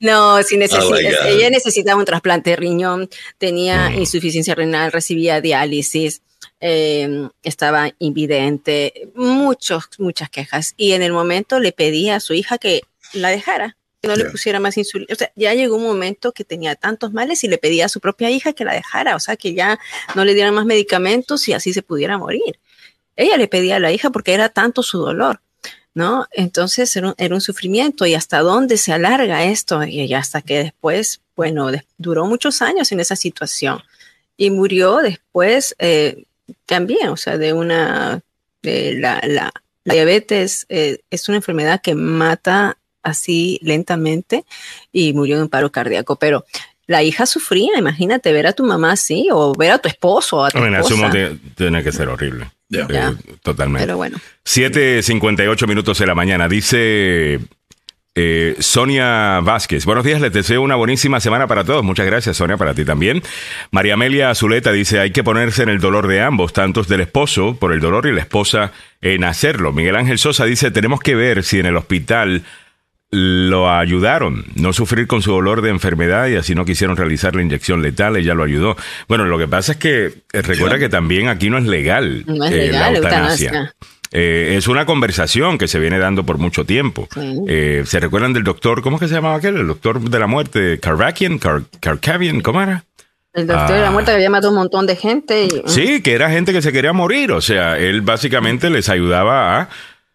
No, 0.00 0.42
si 0.42 0.56
necesita, 0.56 0.86
Oh 0.86 0.96
ella 1.28 1.50
necesitaba 1.50 1.98
un 1.98 2.04
trasplante 2.04 2.50
de 2.50 2.56
riñón, 2.56 3.08
tenía 3.38 3.90
Mm. 3.90 3.98
insuficiencia 4.00 4.54
renal, 4.54 4.92
recibía 4.92 5.40
diálisis, 5.40 6.22
eh, 6.60 7.28
estaba 7.42 7.90
invidente, 7.98 9.08
muchos, 9.14 9.84
muchas 9.98 10.30
quejas. 10.30 10.74
Y 10.76 10.92
en 10.92 11.02
el 11.02 11.12
momento 11.12 11.58
le 11.60 11.72
pedía 11.72 12.16
a 12.16 12.20
su 12.20 12.34
hija 12.34 12.58
que 12.58 12.82
la 13.12 13.28
dejara, 13.30 13.76
que 14.02 14.08
no 14.08 14.16
le 14.16 14.24
pusiera 14.26 14.60
más 14.60 14.76
insulina. 14.78 15.12
O 15.12 15.16
sea, 15.16 15.30
ya 15.36 15.52
llegó 15.54 15.76
un 15.76 15.82
momento 15.84 16.32
que 16.32 16.44
tenía 16.44 16.74
tantos 16.76 17.12
males 17.12 17.44
y 17.44 17.48
le 17.48 17.58
pedía 17.58 17.86
a 17.86 17.88
su 17.88 18.00
propia 18.00 18.30
hija 18.30 18.52
que 18.52 18.64
la 18.64 18.72
dejara, 18.74 19.16
o 19.16 19.20
sea, 19.20 19.36
que 19.36 19.52
ya 19.54 19.78
no 20.14 20.24
le 20.24 20.34
dieran 20.34 20.54
más 20.54 20.64
medicamentos 20.66 21.46
y 21.48 21.52
así 21.52 21.72
se 21.72 21.82
pudiera 21.82 22.16
morir. 22.18 22.58
Ella 23.16 23.36
le 23.36 23.48
pedía 23.48 23.76
a 23.76 23.80
la 23.80 23.92
hija 23.92 24.10
porque 24.10 24.34
era 24.34 24.48
tanto 24.48 24.82
su 24.82 24.98
dolor. 24.98 25.40
¿no? 25.92 26.26
Entonces 26.30 26.94
era 26.94 27.08
un, 27.08 27.14
era 27.18 27.34
un 27.34 27.40
sufrimiento 27.40 28.06
y 28.06 28.14
hasta 28.14 28.40
dónde 28.40 28.76
se 28.76 28.92
alarga 28.92 29.44
esto 29.44 29.82
y 29.84 30.14
hasta 30.14 30.40
que 30.40 30.58
después, 30.58 31.20
bueno, 31.34 31.68
duró 31.98 32.26
muchos 32.26 32.62
años 32.62 32.92
en 32.92 33.00
esa 33.00 33.16
situación 33.16 33.82
y 34.36 34.50
murió 34.50 34.98
después 34.98 35.74
eh, 35.80 36.24
también, 36.64 37.08
o 37.08 37.16
sea, 37.16 37.38
de 37.38 37.52
una, 37.52 38.20
de 38.62 38.94
la, 38.94 39.20
la, 39.26 39.52
la 39.84 39.94
diabetes 39.94 40.64
eh, 40.68 41.00
es 41.10 41.28
una 41.28 41.38
enfermedad 41.38 41.80
que 41.82 41.94
mata 41.96 42.76
así 43.02 43.58
lentamente 43.62 44.44
y 44.92 45.12
murió 45.12 45.36
de 45.38 45.42
un 45.42 45.48
paro 45.48 45.72
cardíaco, 45.72 46.16
pero 46.16 46.44
la 46.86 47.02
hija 47.02 47.26
sufría, 47.26 47.76
imagínate 47.78 48.32
ver 48.32 48.46
a 48.46 48.52
tu 48.52 48.64
mamá 48.64 48.92
así 48.92 49.28
o 49.32 49.52
ver 49.54 49.72
a 49.72 49.78
tu 49.78 49.88
esposo 49.88 50.38
o 50.38 50.44
a 50.44 50.50
tu 50.50 50.58
Bueno, 50.58 50.78
esposa. 50.80 51.10
tiene 51.56 51.82
que 51.82 51.92
ser 51.92 52.08
horrible. 52.08 52.50
Ya. 52.70 52.86
Eh, 52.88 53.16
totalmente. 53.42 53.84
Pero 53.84 53.96
bueno. 53.96 54.18
7.58 54.44 55.68
minutos 55.68 55.98
de 55.98 56.06
la 56.06 56.14
mañana. 56.14 56.48
Dice 56.48 57.40
eh, 58.14 58.56
Sonia 58.60 59.40
Vázquez. 59.40 59.84
Buenos 59.84 60.04
días, 60.04 60.20
les 60.20 60.32
deseo 60.32 60.62
una 60.62 60.76
buenísima 60.76 61.20
semana 61.20 61.46
para 61.46 61.64
todos. 61.64 61.84
Muchas 61.84 62.06
gracias, 62.06 62.36
Sonia, 62.36 62.56
para 62.56 62.74
ti 62.74 62.84
también. 62.84 63.22
María 63.70 63.94
Amelia 63.94 64.30
Azuleta 64.30 64.72
dice, 64.72 65.00
hay 65.00 65.10
que 65.10 65.24
ponerse 65.24 65.64
en 65.64 65.68
el 65.68 65.80
dolor 65.80 66.06
de 66.06 66.20
ambos, 66.20 66.52
tantos 66.52 66.88
del 66.88 67.02
esposo 67.02 67.56
por 67.56 67.72
el 67.72 67.80
dolor 67.80 68.06
y 68.06 68.12
la 68.12 68.20
esposa 68.20 68.72
en 69.00 69.24
hacerlo. 69.24 69.72
Miguel 69.72 69.96
Ángel 69.96 70.18
Sosa 70.18 70.44
dice, 70.44 70.70
tenemos 70.70 71.00
que 71.00 71.14
ver 71.14 71.42
si 71.44 71.58
en 71.58 71.66
el 71.66 71.76
hospital 71.76 72.44
lo 73.12 73.70
ayudaron, 73.70 74.44
no 74.54 74.72
sufrir 74.72 75.06
con 75.08 75.20
su 75.22 75.32
dolor 75.32 75.62
de 75.62 75.70
enfermedad 75.70 76.28
y 76.28 76.36
así 76.36 76.54
no 76.54 76.64
quisieron 76.64 76.96
realizar 76.96 77.34
la 77.34 77.42
inyección 77.42 77.82
letal, 77.82 78.16
ella 78.16 78.34
lo 78.34 78.44
ayudó. 78.44 78.76
Bueno, 79.08 79.24
lo 79.24 79.36
que 79.38 79.48
pasa 79.48 79.72
es 79.72 79.78
que 79.78 80.06
eh, 80.32 80.42
recuerda 80.42 80.78
que 80.78 80.88
también 80.88 81.28
aquí 81.28 81.50
no 81.50 81.58
es 81.58 81.64
legal, 81.66 82.22
No 82.26 82.44
es 82.44 82.52
eh, 82.52 82.56
legal, 82.68 82.92
la 82.92 82.98
eutanasia. 82.98 83.48
eutanasia. 83.48 83.74
Eh, 84.12 84.54
es 84.56 84.66
una 84.68 84.86
conversación 84.86 85.56
que 85.58 85.68
se 85.68 85.78
viene 85.78 85.98
dando 85.98 86.24
por 86.24 86.38
mucho 86.38 86.64
tiempo. 86.64 87.08
Eh, 87.48 87.82
¿Se 87.86 88.00
recuerdan 88.00 88.32
del 88.32 88.42
doctor, 88.44 88.82
cómo 88.82 88.96
es 88.96 89.00
que 89.00 89.08
se 89.08 89.14
llamaba 89.14 89.36
aquel? 89.36 89.56
El 89.56 89.66
doctor 89.68 90.00
de 90.00 90.18
la 90.18 90.26
muerte, 90.26 90.78
Carvakian, 90.80 91.38
Car 91.38 91.62
Carcavian, 91.80 92.40
¿cómo 92.40 92.60
era? 92.62 92.84
El 93.32 93.46
doctor 93.46 93.76
de 93.76 93.80
la 93.82 93.88
Ah. 93.88 93.92
muerte 93.92 94.10
que 94.10 94.16
había 94.16 94.30
matado 94.30 94.50
un 94.50 94.58
montón 94.58 94.86
de 94.88 94.96
gente. 94.96 95.44
Y, 95.46 95.62
Sí, 95.66 96.02
que 96.02 96.12
era 96.14 96.28
gente 96.30 96.52
que 96.52 96.60
se 96.62 96.72
quería 96.72 96.92
morir. 96.92 97.30
O 97.30 97.40
sea, 97.40 97.78
él 97.78 98.02
básicamente 98.02 98.68
les 98.70 98.88
ayudaba 98.88 99.60
a, 99.60 99.68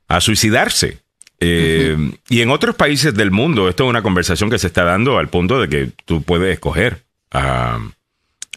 a 0.09 0.19
suicidarse. 0.19 0.99
Eh, 1.39 1.97
Y 2.29 2.41
en 2.41 2.49
otros 2.49 2.75
países 2.75 3.13
del 3.13 3.31
mundo, 3.31 3.67
esto 3.69 3.83
es 3.83 3.89
una 3.89 4.01
conversación 4.01 4.49
que 4.49 4.57
se 4.59 4.67
está 4.67 4.83
dando 4.83 5.17
al 5.17 5.27
punto 5.29 5.59
de 5.59 5.67
que 5.69 5.91
tú 6.05 6.21
puedes 6.23 6.53
escoger. 6.53 7.03
Ah, 7.31 7.79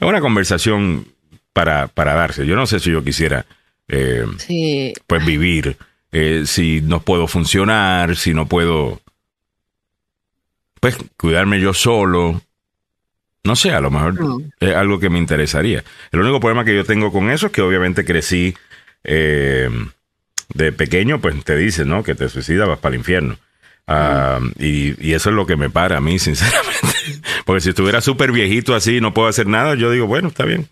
es 0.00 0.06
una 0.08 0.20
conversación 0.20 1.06
para, 1.52 1.88
para 1.88 2.14
darse. 2.14 2.46
Yo 2.46 2.54
no 2.56 2.66
sé 2.66 2.78
si 2.80 2.90
yo 2.92 3.02
quisiera 3.02 3.46
eh, 3.88 4.24
Sí. 4.38 4.92
pues 5.06 5.24
vivir, 5.26 5.76
eh, 6.12 6.42
si 6.46 6.80
no 6.82 7.00
puedo 7.02 7.26
funcionar, 7.26 8.16
si 8.16 8.32
no 8.34 8.46
puedo 8.46 9.00
pues 10.80 10.96
cuidarme 11.16 11.60
yo 11.60 11.74
solo. 11.74 12.40
No 13.44 13.56
sé, 13.56 13.72
a 13.72 13.80
lo 13.80 13.90
mejor 13.90 14.14
No. 14.20 14.38
es 14.60 14.74
algo 14.74 15.00
que 15.00 15.10
me 15.10 15.18
interesaría. 15.18 15.82
El 16.12 16.20
único 16.20 16.38
problema 16.40 16.64
que 16.64 16.74
yo 16.76 16.84
tengo 16.84 17.10
con 17.10 17.30
eso 17.30 17.46
es 17.46 17.52
que 17.52 17.62
obviamente 17.62 18.04
crecí 18.04 18.54
eh, 19.04 19.68
de 20.54 20.72
pequeño, 20.72 21.20
pues 21.20 21.42
te 21.44 21.56
dicen, 21.56 21.88
¿no? 21.88 22.02
Que 22.02 22.14
te 22.14 22.28
suicidas, 22.28 22.68
vas 22.68 22.78
para 22.78 22.94
el 22.94 23.00
infierno. 23.00 23.38
Ah, 23.86 24.38
y, 24.58 24.94
y 25.06 25.14
eso 25.14 25.30
es 25.30 25.36
lo 25.36 25.46
que 25.46 25.56
me 25.56 25.70
para 25.70 25.96
a 25.96 26.00
mí, 26.00 26.18
sinceramente. 26.18 27.22
Porque 27.44 27.60
si 27.62 27.70
estuviera 27.70 28.00
súper 28.00 28.32
viejito 28.32 28.74
así 28.74 28.96
y 28.96 29.00
no 29.00 29.14
puedo 29.14 29.28
hacer 29.28 29.46
nada, 29.46 29.74
yo 29.74 29.90
digo, 29.90 30.06
bueno, 30.06 30.28
está 30.28 30.44
bien. 30.44 30.68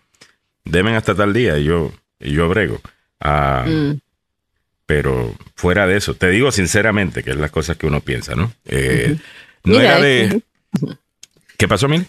Demen 0.65 0.95
hasta 0.95 1.15
tal 1.15 1.33
día 1.33 1.59
y 1.59 1.65
yo, 1.65 1.93
y 2.21 2.33
yo 2.33 2.49
brego. 2.49 2.81
Ah, 3.21 3.65
Mm. 3.67 4.01
Pero 4.89 5.35
fuera 5.57 5.85
de 5.89 5.97
eso, 5.97 6.15
te 6.15 6.29
digo 6.31 6.53
sinceramente 6.53 7.25
que 7.25 7.31
es 7.31 7.37
las 7.37 7.51
cosas 7.51 7.77
que 7.77 7.87
uno 7.89 8.01
piensa, 8.03 8.37
¿no? 8.37 8.53
Eh, 8.67 9.17
No 9.65 9.79
Mira, 9.79 9.97
era 9.97 10.01
de... 10.01 10.43
¿Qué 11.59 11.67
pasó, 11.67 11.89
Mil? 11.89 12.07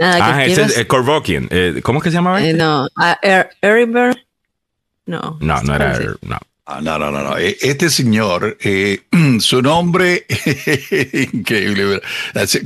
Ah, 0.00 0.42
que 0.44 0.50
ese 0.52 0.62
es 0.62 0.78
eh, 0.78 0.86
Korvokian. 0.88 1.46
Eh, 1.50 1.80
¿Cómo 1.84 2.00
es 2.00 2.02
que 2.04 2.10
se 2.10 2.16
llamaba? 2.16 2.42
eh, 2.42 2.46
este? 2.50 2.58
no, 2.58 2.88
Er- 3.22 3.50
Eriber. 3.62 4.26
No. 5.06 5.38
No, 5.40 5.62
no 5.62 5.74
era... 5.76 5.96
Sí. 5.98 6.04
No. 6.22 6.38
Ah, 6.68 6.80
no, 6.82 6.98
no, 6.98 7.10
no, 7.12 7.22
no. 7.22 7.38
E- 7.38 7.56
Este 7.60 7.88
señor, 7.90 8.58
eh, 8.60 9.00
su 9.40 9.62
nombre, 9.62 10.26
increíble. 11.32 12.00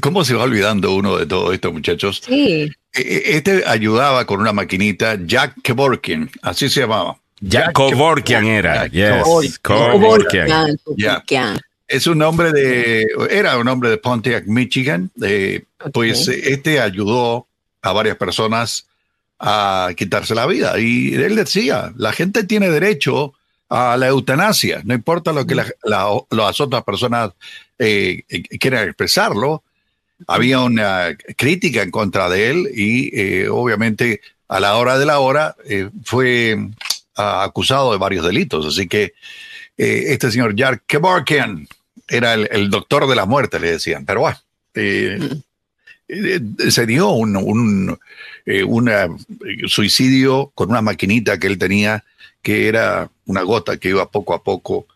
¿Cómo 0.00 0.24
se 0.24 0.34
va 0.34 0.44
olvidando 0.44 0.94
uno 0.94 1.16
de 1.18 1.26
todos 1.26 1.54
estos 1.54 1.72
muchachos? 1.72 2.22
Sí, 2.24 2.70
Eh, 2.94 3.22
Este 3.26 3.62
ayudaba 3.66 4.24
con 4.26 4.40
una 4.40 4.52
maquinita, 4.52 5.18
Jack 5.24 5.54
Kevorkian, 5.62 6.30
así 6.42 6.68
se 6.68 6.80
llamaba. 6.80 7.16
Ya, 7.42 7.72
Kovorkian 7.72 8.44
era. 8.46 8.86
Jack 8.88 8.92
Yes, 8.92 9.58
Kevorkian. 9.62 9.92
Kevorkian. 9.92 10.76
Kevorkian. 10.96 11.60
Es 11.88 12.06
un 12.06 12.22
hombre 12.22 12.52
de, 12.52 13.06
era 13.30 13.58
un 13.58 13.66
hombre 13.68 13.90
de 13.90 13.96
Pontiac, 13.98 14.44
Michigan. 14.46 15.10
eh, 15.22 15.64
Pues 15.92 16.28
eh, 16.28 16.52
este 16.52 16.80
ayudó 16.80 17.46
a 17.82 17.92
varias 17.92 18.16
personas 18.16 18.86
a 19.38 19.88
quitarse 19.96 20.34
la 20.34 20.46
vida. 20.46 20.78
Y 20.78 21.14
él 21.14 21.34
decía, 21.36 21.92
la 21.96 22.12
gente 22.12 22.44
tiene 22.44 22.68
derecho 22.70 23.32
a 23.70 23.96
la 23.96 24.08
eutanasia, 24.08 24.82
no 24.84 24.94
importa 24.94 25.32
lo 25.32 25.46
que 25.46 25.54
la- 25.54 25.72
la- 25.84 26.20
las 26.30 26.60
otras 26.60 26.82
personas 26.84 27.30
eh, 27.78 28.24
quieran 28.60 28.84
expresarlo. 28.88 29.62
Había 30.26 30.60
una 30.60 31.16
crítica 31.36 31.82
en 31.82 31.90
contra 31.90 32.28
de 32.28 32.50
él 32.50 32.68
y 32.74 33.10
eh, 33.18 33.48
obviamente 33.48 34.20
a 34.48 34.60
la 34.60 34.76
hora 34.76 34.98
de 34.98 35.06
la 35.06 35.20
hora 35.20 35.56
eh, 35.64 35.88
fue 36.04 36.58
ah, 37.16 37.44
acusado 37.44 37.92
de 37.92 37.98
varios 37.98 38.26
delitos. 38.26 38.66
Así 38.66 38.86
que 38.86 39.14
eh, 39.78 40.04
este 40.08 40.30
señor 40.30 40.54
Jack 40.54 40.82
Kevorkian 40.86 41.66
era 42.08 42.34
el, 42.34 42.68
doctor 42.70 43.06
de 43.08 43.14
la 43.16 43.24
muerte, 43.24 43.60
le 43.60 43.70
decían. 43.72 44.04
Pero 44.04 44.20
bueno, 44.20 44.38
se 46.68 46.86
dio 46.86 47.10
un, 47.10 47.36
un 47.36 47.98
eh, 48.46 49.08
suicidio 49.68 50.50
con 50.54 50.70
una 50.70 50.82
maquinita 50.82 51.38
que 51.38 51.46
él 51.46 51.56
tenía, 51.58 52.04
que 52.42 52.68
era 52.68 53.10
una 53.26 53.42
gota 53.42 53.76
que 53.76 53.88
iba 53.90 54.10
poco 54.10 54.34
a 54.34 54.42
poco, 54.42 54.86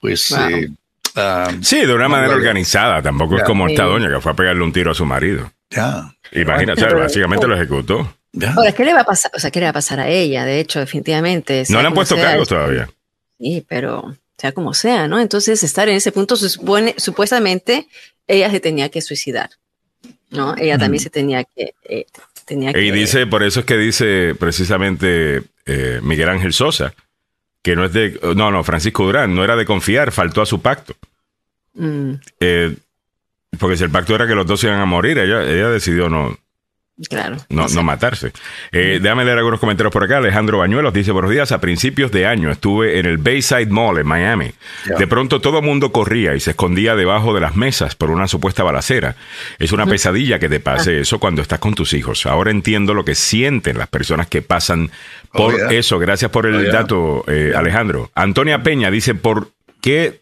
pues... 0.00 0.30
Wow. 0.30 0.48
eh, 0.48 0.68
ah, 1.16 1.50
Sí, 1.62 1.80
de 1.84 1.94
una 1.94 2.04
No, 2.04 2.10
manera 2.10 2.34
organizada. 2.34 3.02
Tampoco 3.02 3.36
es 3.36 3.44
como 3.44 3.68
esta 3.68 3.84
doña 3.84 4.08
que 4.08 4.20
fue 4.20 4.32
a 4.32 4.34
pegarle 4.34 4.62
un 4.62 4.72
tiro 4.72 4.90
a 4.90 4.94
su 4.94 5.04
marido. 5.04 5.52
ya, 5.70 6.14
Imagínate, 6.32 6.82
Pero- 6.84 6.98
básicamente 6.98 7.46
lo 7.46 7.54
ejecutó. 7.54 8.14
Ahora, 8.56 8.72
¿qué 8.72 8.84
le 8.84 8.92
va 8.92 9.02
a 9.02 9.04
pasar? 9.04 9.30
O 9.34 9.38
sea, 9.38 9.52
¿qué 9.52 9.60
le 9.60 9.66
va 9.66 9.70
a 9.70 9.74
pasar 9.74 10.00
a 10.00 10.08
ella? 10.08 10.44
De 10.44 10.58
hecho, 10.58 10.80
definitivamente. 10.80 11.62
No 11.68 11.80
le 11.80 11.86
han 11.86 11.94
puesto 11.94 12.16
sea, 12.16 12.24
cargos 12.24 12.48
todavía. 12.48 12.88
Sí, 13.38 13.64
pero 13.68 14.16
sea 14.36 14.50
como 14.50 14.74
sea, 14.74 15.06
¿no? 15.06 15.20
Entonces, 15.20 15.62
estar 15.62 15.88
en 15.88 15.94
ese 15.94 16.10
punto, 16.10 16.34
se 16.34 16.48
supone, 16.48 16.96
supuestamente, 16.98 17.86
ella 18.26 18.50
se 18.50 18.58
tenía 18.58 18.88
que 18.88 19.02
suicidar, 19.02 19.50
¿no? 20.30 20.56
Ella 20.58 20.76
también 20.78 21.00
se 21.00 21.10
tenía 21.10 21.44
que... 21.44 21.74
eh, 21.84 22.06
tenía 22.44 22.70
Y 22.78 22.90
dice, 22.90 23.26
por 23.26 23.42
eso 23.42 23.60
es 23.60 23.66
que 23.66 23.76
dice 23.76 24.34
precisamente 24.38 25.42
eh, 25.66 26.00
Miguel 26.02 26.28
Ángel 26.28 26.52
Sosa, 26.52 26.94
que 27.62 27.76
no 27.76 27.84
es 27.84 27.92
de, 27.92 28.20
no, 28.36 28.50
no, 28.50 28.62
Francisco 28.64 29.04
Durán, 29.04 29.34
no 29.34 29.44
era 29.44 29.56
de 29.56 29.64
confiar, 29.64 30.12
faltó 30.12 30.42
a 30.42 30.46
su 30.46 30.60
pacto. 30.60 30.94
mm, 31.74 32.12
Eh, 32.40 32.74
porque 33.58 33.76
si 33.76 33.84
el 33.84 33.90
pacto 33.90 34.14
era 34.14 34.26
que 34.26 34.34
los 34.34 34.46
dos 34.46 34.62
iban 34.64 34.80
a 34.80 34.84
morir, 34.84 35.18
ella, 35.18 35.42
ella 35.42 35.68
decidió 35.70 36.08
no, 36.08 36.36
claro. 37.08 37.36
no, 37.48 37.68
sé. 37.68 37.74
no 37.74 37.82
matarse. 37.82 38.32
Eh, 38.72 38.98
déjame 39.02 39.24
leer 39.24 39.38
algunos 39.38 39.60
comentarios 39.60 39.92
por 39.92 40.04
acá. 40.04 40.18
Alejandro 40.18 40.58
Bañuelos 40.58 40.92
dice, 40.92 41.12
buenos 41.12 41.30
días, 41.30 41.52
a 41.52 41.60
principios 41.60 42.10
de 42.12 42.26
año 42.26 42.50
estuve 42.50 42.98
en 42.98 43.06
el 43.06 43.18
Bayside 43.18 43.66
Mall 43.66 43.98
en 43.98 44.06
Miami. 44.06 44.52
De 44.98 45.06
pronto 45.06 45.40
todo 45.40 45.58
el 45.58 45.64
mundo 45.64 45.92
corría 45.92 46.34
y 46.34 46.40
se 46.40 46.50
escondía 46.50 46.94
debajo 46.96 47.34
de 47.34 47.40
las 47.40 47.56
mesas 47.56 47.94
por 47.96 48.10
una 48.10 48.28
supuesta 48.28 48.62
balacera. 48.62 49.16
Es 49.58 49.72
una 49.72 49.86
pesadilla 49.86 50.38
que 50.38 50.48
te 50.48 50.60
pase 50.60 51.00
eso 51.00 51.18
cuando 51.18 51.42
estás 51.42 51.58
con 51.58 51.74
tus 51.74 51.92
hijos. 51.94 52.26
Ahora 52.26 52.50
entiendo 52.50 52.94
lo 52.94 53.04
que 53.04 53.14
sienten 53.14 53.78
las 53.78 53.88
personas 53.88 54.26
que 54.28 54.42
pasan 54.42 54.90
por 55.32 55.54
Oh, 55.54 55.56
yeah. 55.56 55.70
eso. 55.72 55.98
Gracias 55.98 56.30
por 56.30 56.46
el 56.46 56.54
Oh, 56.54 56.62
yeah. 56.62 56.72
dato, 56.72 57.24
eh, 57.26 57.52
Alejandro. 57.56 58.10
Antonia 58.14 58.62
Peña 58.62 58.90
dice, 58.90 59.14
¿por 59.14 59.48
qué? 59.80 60.20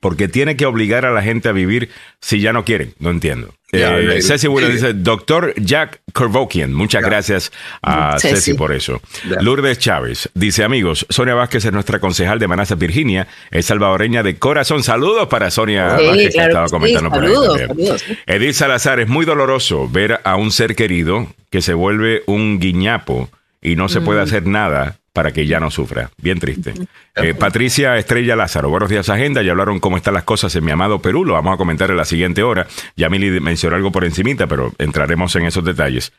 Porque 0.00 0.28
tiene 0.28 0.56
que 0.56 0.64
obligar 0.64 1.04
a 1.04 1.10
la 1.10 1.22
gente 1.22 1.48
a 1.48 1.52
vivir 1.52 1.90
si 2.20 2.40
ya 2.40 2.52
no 2.52 2.64
quieren. 2.64 2.94
No 2.98 3.10
entiendo. 3.10 3.52
Eh, 3.70 4.20
Ceci 4.22 4.48
Williams 4.48 4.76
dice, 4.76 4.94
doctor 4.94 5.52
Jack 5.56 6.00
Kervokian. 6.14 6.72
Muchas 6.72 7.02
gracias 7.02 7.52
a 7.82 8.18
Ceci. 8.18 8.34
Ceci 8.36 8.54
por 8.54 8.72
eso. 8.72 9.02
Lourdes 9.42 9.78
Chávez 9.78 10.30
dice, 10.34 10.64
amigos, 10.64 11.04
Sonia 11.10 11.34
Vázquez 11.34 11.66
es 11.66 11.72
nuestra 11.72 12.00
concejal 12.00 12.38
de 12.38 12.48
Manassas, 12.48 12.78
Virginia. 12.78 13.28
Es 13.50 13.66
salvadoreña 13.66 14.22
de 14.22 14.38
corazón. 14.38 14.82
Saludos 14.82 15.28
para 15.28 15.50
Sonia 15.50 15.98
Sí, 15.98 16.06
Vázquez, 16.06 16.34
que 16.34 16.40
estaba 16.40 16.64
que 16.64 16.68
sí. 16.68 16.74
comentando 16.74 17.10
por 17.10 17.24
ahí 17.24 17.34
Saludos. 17.34 18.04
Edith 18.26 18.54
Salazar, 18.54 19.00
es 19.00 19.08
muy 19.08 19.26
doloroso 19.26 19.86
ver 19.88 20.20
a 20.24 20.36
un 20.36 20.50
ser 20.50 20.74
querido 20.74 21.26
que 21.50 21.60
se 21.60 21.74
vuelve 21.74 22.22
un 22.26 22.58
guiñapo 22.60 23.28
y 23.60 23.76
no 23.76 23.88
se 23.90 24.00
Mm. 24.00 24.04
puede 24.04 24.20
hacer 24.22 24.46
nada 24.46 24.96
para 25.18 25.32
que 25.32 25.48
ya 25.48 25.58
no 25.58 25.68
sufra. 25.68 26.12
Bien 26.16 26.38
triste. 26.38 26.74
Eh, 27.16 27.34
Patricia 27.34 27.96
Estrella 27.96 28.36
Lázaro, 28.36 28.70
buenos 28.70 28.88
días 28.88 29.08
agenda, 29.08 29.42
ya 29.42 29.50
hablaron 29.50 29.80
cómo 29.80 29.96
están 29.96 30.14
las 30.14 30.22
cosas 30.22 30.54
en 30.54 30.64
mi 30.64 30.70
amado 30.70 31.02
Perú, 31.02 31.24
lo 31.24 31.32
vamos 31.32 31.54
a 31.54 31.56
comentar 31.56 31.90
en 31.90 31.96
la 31.96 32.04
siguiente 32.04 32.44
hora. 32.44 32.68
Ya 32.94 33.08
Mili 33.08 33.40
mencionó 33.40 33.74
algo 33.74 33.90
por 33.90 34.04
encimita, 34.04 34.46
pero 34.46 34.72
entraremos 34.78 35.34
en 35.34 35.46
esos 35.46 35.64
detalles. 35.64 36.12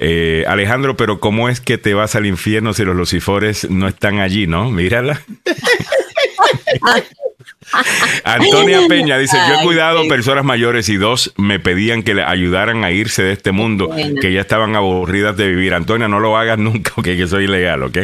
Eh, 0.00 0.44
Alejandro, 0.48 0.96
pero 0.96 1.20
¿cómo 1.20 1.48
es 1.48 1.60
que 1.60 1.78
te 1.78 1.94
vas 1.94 2.16
al 2.16 2.26
infierno 2.26 2.74
si 2.74 2.84
los 2.84 2.96
lucifores 2.96 3.70
no 3.70 3.86
están 3.86 4.18
allí, 4.18 4.48
no? 4.48 4.68
Mírala. 4.68 5.20
Antonia 8.24 8.80
Peña 8.88 9.18
dice, 9.18 9.36
yo 9.48 9.54
he 9.54 9.58
Ay, 9.58 9.64
cuidado 9.64 10.02
sí. 10.02 10.08
personas 10.08 10.44
mayores 10.44 10.88
y 10.88 10.96
dos 10.96 11.32
me 11.36 11.58
pedían 11.60 12.02
que 12.02 12.14
le 12.14 12.22
ayudaran 12.22 12.84
a 12.84 12.90
irse 12.90 13.22
de 13.22 13.32
este 13.32 13.52
mundo, 13.52 13.90
que 14.20 14.32
ya 14.32 14.40
estaban 14.40 14.76
aburridas 14.76 15.36
de 15.36 15.48
vivir. 15.48 15.74
Antonia, 15.74 16.08
no 16.08 16.20
lo 16.20 16.36
hagas 16.36 16.58
nunca, 16.64 16.92
ok, 16.96 17.04
que 17.04 17.26
soy 17.26 17.44
ilegal, 17.44 17.82
ok. 17.82 17.98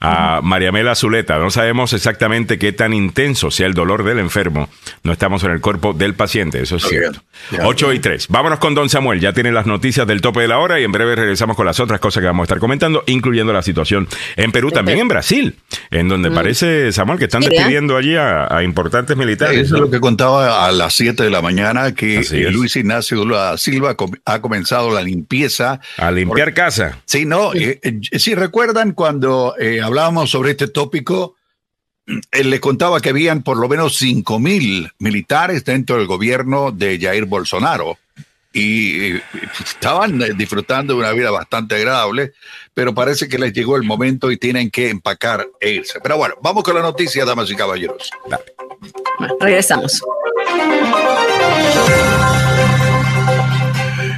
A 0.00 0.40
María 0.42 0.72
Mela 0.72 0.94
Zuleta, 0.94 1.38
no 1.38 1.50
sabemos 1.50 1.92
exactamente 1.92 2.58
qué 2.58 2.72
tan 2.72 2.92
intenso 2.92 3.50
sea 3.50 3.66
el 3.66 3.74
dolor 3.74 4.04
del 4.04 4.18
enfermo. 4.18 4.68
No 5.02 5.12
estamos 5.12 5.42
en 5.44 5.52
el 5.52 5.60
cuerpo 5.60 5.92
del 5.92 6.14
paciente, 6.14 6.60
eso 6.60 6.76
es 6.76 6.84
cierto. 6.84 7.22
Ya. 7.50 7.66
8 7.66 7.92
y 7.92 7.98
3. 7.98 8.28
Vámonos 8.28 8.58
con 8.58 8.74
Don 8.74 8.88
Samuel, 8.88 9.20
ya 9.20 9.32
tiene 9.32 9.52
las 9.52 9.66
noticias 9.66 10.06
del 10.06 10.20
tope 10.20 10.40
de 10.40 10.48
la 10.48 10.58
hora 10.58 10.80
y 10.80 10.84
en 10.84 10.92
breve 10.92 11.14
regresamos 11.14 11.56
con 11.56 11.66
las 11.66 11.78
otras 11.80 12.00
cosas 12.00 12.20
que 12.20 12.26
vamos 12.26 12.44
a 12.44 12.46
estar 12.46 12.58
comentando, 12.58 13.04
incluyendo 13.06 13.52
la 13.52 13.62
situación 13.62 14.08
en 14.36 14.52
Perú, 14.52 14.70
también 14.70 14.98
en 14.98 15.08
Brasil, 15.08 15.56
en 15.90 16.08
donde 16.08 16.30
parece, 16.30 16.90
Samuel, 16.92 17.18
que 17.18 17.24
están 17.24 17.42
despidiendo 17.42 17.96
allí 17.96 18.16
a, 18.16 18.46
a 18.54 18.62
importantes 18.62 19.05
militares. 19.14 19.66
Eso 19.66 19.76
es 19.76 19.80
lo 19.80 19.90
que 19.90 20.00
contaba 20.00 20.66
a 20.66 20.72
las 20.72 20.94
7 20.94 21.22
de 21.22 21.30
la 21.30 21.42
mañana, 21.42 21.94
que 21.94 22.20
eh. 22.20 22.50
Luis 22.50 22.74
Ignacio 22.76 23.18
Lula 23.18 23.56
Silva 23.58 23.96
ha 24.24 24.40
comenzado 24.40 24.90
la 24.92 25.02
limpieza. 25.02 25.80
A 25.98 26.10
limpiar 26.10 26.54
casa. 26.54 27.00
Sí, 27.04 27.24
no, 27.24 27.54
eh, 27.54 27.78
eh, 27.82 28.18
si 28.18 28.34
recuerdan 28.34 28.92
cuando 28.92 29.54
eh, 29.58 29.80
hablábamos 29.80 30.30
sobre 30.30 30.52
este 30.52 30.68
tópico, 30.68 31.36
él 32.30 32.50
le 32.50 32.60
contaba 32.60 33.00
que 33.00 33.10
habían 33.10 33.42
por 33.42 33.58
lo 33.58 33.68
menos 33.68 33.96
cinco 33.96 34.38
mil 34.38 34.90
militares 34.98 35.64
dentro 35.64 35.96
del 35.96 36.06
gobierno 36.06 36.72
de 36.72 36.98
Jair 37.00 37.24
Bolsonaro 37.26 37.98
y 38.56 39.12
estaban 39.62 40.18
disfrutando 40.38 40.94
de 40.94 41.00
una 41.00 41.12
vida 41.12 41.30
bastante 41.30 41.74
agradable, 41.74 42.32
pero 42.72 42.94
parece 42.94 43.28
que 43.28 43.38
les 43.38 43.52
llegó 43.52 43.76
el 43.76 43.82
momento 43.82 44.32
y 44.32 44.38
tienen 44.38 44.70
que 44.70 44.88
empacar 44.88 45.46
e 45.60 45.72
irse. 45.72 46.00
Pero 46.02 46.16
bueno, 46.16 46.36
vamos 46.42 46.64
con 46.64 46.74
la 46.74 46.80
noticia, 46.80 47.26
damas 47.26 47.50
y 47.50 47.54
caballeros. 47.54 48.10
Regresamos. 49.40 50.00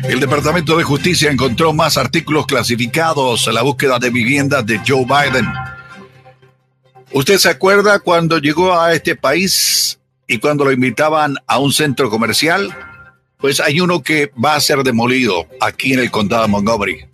El 0.08 0.20
Departamento 0.20 0.76
de 0.76 0.84
Justicia 0.84 1.30
encontró 1.30 1.72
más 1.74 1.98
artículos 1.98 2.46
clasificados 2.46 3.46
en 3.46 3.54
la 3.54 3.62
búsqueda 3.62 3.98
de 3.98 4.08
viviendas 4.08 4.64
de 4.64 4.80
Joe 4.86 5.04
Biden. 5.04 5.46
¿Usted 7.12 7.38
se 7.38 7.50
acuerda 7.50 8.00
cuando 8.00 8.38
llegó 8.38 8.78
a 8.78 8.94
este 8.94 9.16
país 9.16 9.98
y 10.26 10.38
cuando 10.38 10.64
lo 10.64 10.72
invitaban 10.72 11.36
a 11.46 11.58
un 11.58 11.72
centro 11.72 12.10
comercial? 12.10 12.74
Pues 13.38 13.60
hay 13.60 13.80
uno 13.80 14.02
que 14.02 14.32
va 14.42 14.54
a 14.54 14.60
ser 14.60 14.82
demolido 14.82 15.46
aquí 15.60 15.92
en 15.92 16.00
el 16.00 16.10
condado 16.10 16.42
de 16.42 16.48
Montgomery. 16.48 17.06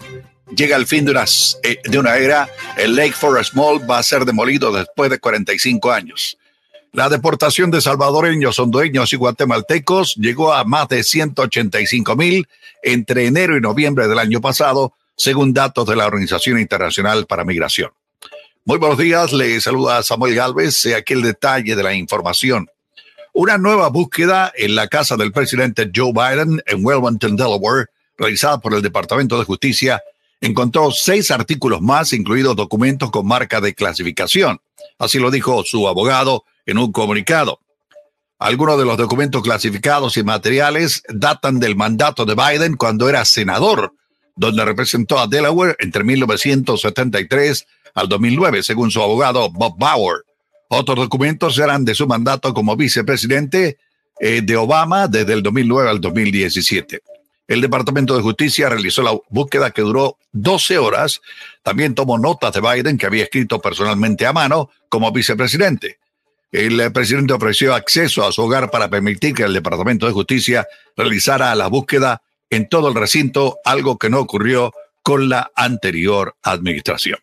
Llega 0.56 0.76
el 0.76 0.86
fin 0.86 1.04
de 1.04 1.10
una, 1.10 1.24
eh, 1.62 1.80
de 1.84 1.98
una 1.98 2.16
era, 2.16 2.48
el 2.76 2.94
Lake 2.94 3.12
Forest 3.12 3.54
Mall 3.54 3.88
va 3.90 3.98
a 3.98 4.02
ser 4.02 4.24
demolido 4.24 4.72
después 4.72 5.10
de 5.10 5.18
45 5.18 5.92
años. 5.92 6.38
La 6.94 7.08
deportación 7.08 7.72
de 7.72 7.80
salvadoreños, 7.80 8.60
hondureños 8.60 9.12
y 9.12 9.16
guatemaltecos 9.16 10.14
llegó 10.14 10.52
a 10.52 10.62
más 10.62 10.86
de 10.86 11.02
185 11.02 12.14
mil 12.14 12.46
entre 12.84 13.26
enero 13.26 13.56
y 13.56 13.60
noviembre 13.60 14.06
del 14.06 14.20
año 14.20 14.40
pasado, 14.40 14.94
según 15.16 15.52
datos 15.52 15.88
de 15.88 15.96
la 15.96 16.06
Organización 16.06 16.60
Internacional 16.60 17.26
para 17.26 17.44
Migración. 17.44 17.90
Muy 18.64 18.78
buenos 18.78 18.96
días, 18.96 19.32
le 19.32 19.60
saluda 19.60 20.04
Samuel 20.04 20.36
Galvez. 20.36 20.86
Aquí 20.96 21.14
el 21.14 21.22
detalle 21.22 21.74
de 21.74 21.82
la 21.82 21.94
información. 21.94 22.70
Una 23.32 23.58
nueva 23.58 23.88
búsqueda 23.88 24.52
en 24.56 24.76
la 24.76 24.86
casa 24.86 25.16
del 25.16 25.32
presidente 25.32 25.90
Joe 25.92 26.12
Biden 26.12 26.62
en 26.64 26.86
Wilmington, 26.86 27.34
Delaware, 27.34 27.86
realizada 28.16 28.60
por 28.60 28.72
el 28.72 28.82
Departamento 28.82 29.36
de 29.36 29.44
Justicia, 29.44 30.00
encontró 30.40 30.92
seis 30.92 31.32
artículos 31.32 31.80
más, 31.80 32.12
incluidos 32.12 32.54
documentos 32.54 33.10
con 33.10 33.26
marca 33.26 33.60
de 33.60 33.74
clasificación. 33.74 34.60
Así 34.96 35.18
lo 35.18 35.32
dijo 35.32 35.64
su 35.64 35.88
abogado 35.88 36.44
en 36.66 36.78
un 36.78 36.92
comunicado. 36.92 37.60
Algunos 38.38 38.78
de 38.78 38.84
los 38.84 38.96
documentos 38.96 39.42
clasificados 39.42 40.16
y 40.16 40.22
materiales 40.22 41.02
datan 41.08 41.60
del 41.60 41.76
mandato 41.76 42.24
de 42.24 42.34
Biden 42.34 42.76
cuando 42.76 43.08
era 43.08 43.24
senador, 43.24 43.94
donde 44.36 44.64
representó 44.64 45.18
a 45.18 45.26
Delaware 45.26 45.76
entre 45.78 46.04
1973 46.04 47.66
al 47.94 48.08
2009, 48.08 48.62
según 48.62 48.90
su 48.90 49.00
abogado 49.00 49.50
Bob 49.50 49.78
Bauer. 49.78 50.24
Otros 50.68 50.96
documentos 50.96 51.58
eran 51.58 51.84
de 51.84 51.94
su 51.94 52.06
mandato 52.06 52.52
como 52.52 52.76
vicepresidente 52.76 53.78
eh, 54.18 54.42
de 54.42 54.56
Obama 54.56 55.08
desde 55.08 55.32
el 55.32 55.42
2009 55.42 55.90
al 55.90 56.00
2017. 56.00 57.00
El 57.46 57.60
Departamento 57.60 58.16
de 58.16 58.22
Justicia 58.22 58.68
realizó 58.68 59.02
la 59.02 59.16
búsqueda 59.28 59.70
que 59.70 59.82
duró 59.82 60.16
12 60.32 60.78
horas. 60.78 61.20
También 61.62 61.94
tomó 61.94 62.18
notas 62.18 62.52
de 62.54 62.60
Biden 62.60 62.96
que 62.96 63.06
había 63.06 63.24
escrito 63.24 63.60
personalmente 63.60 64.26
a 64.26 64.32
mano 64.32 64.70
como 64.88 65.12
vicepresidente. 65.12 65.98
El 66.54 66.80
eh, 66.80 66.88
presidente 66.92 67.32
ofreció 67.32 67.74
acceso 67.74 68.24
a 68.24 68.30
su 68.30 68.42
hogar 68.42 68.70
para 68.70 68.88
permitir 68.88 69.34
que 69.34 69.42
el 69.42 69.54
Departamento 69.54 70.06
de 70.06 70.12
Justicia 70.12 70.68
realizara 70.96 71.52
la 71.56 71.66
búsqueda 71.66 72.22
en 72.48 72.68
todo 72.68 72.86
el 72.88 72.94
recinto, 72.94 73.58
algo 73.64 73.98
que 73.98 74.08
no 74.08 74.20
ocurrió 74.20 74.72
con 75.02 75.28
la 75.28 75.50
anterior 75.56 76.36
administración. 76.44 77.18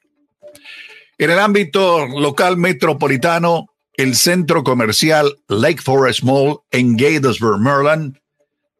En 1.18 1.30
el 1.30 1.40
ámbito 1.40 2.08
local 2.08 2.58
metropolitano, 2.58 3.70
el 3.94 4.18
centro 4.18 4.66
comercial 4.66 5.38
Lake 5.48 5.82
Forest 5.82 6.24
Mall 6.24 6.60
en 6.70 6.98
Gatesburg, 6.98 7.62
Maryland, 7.62 8.18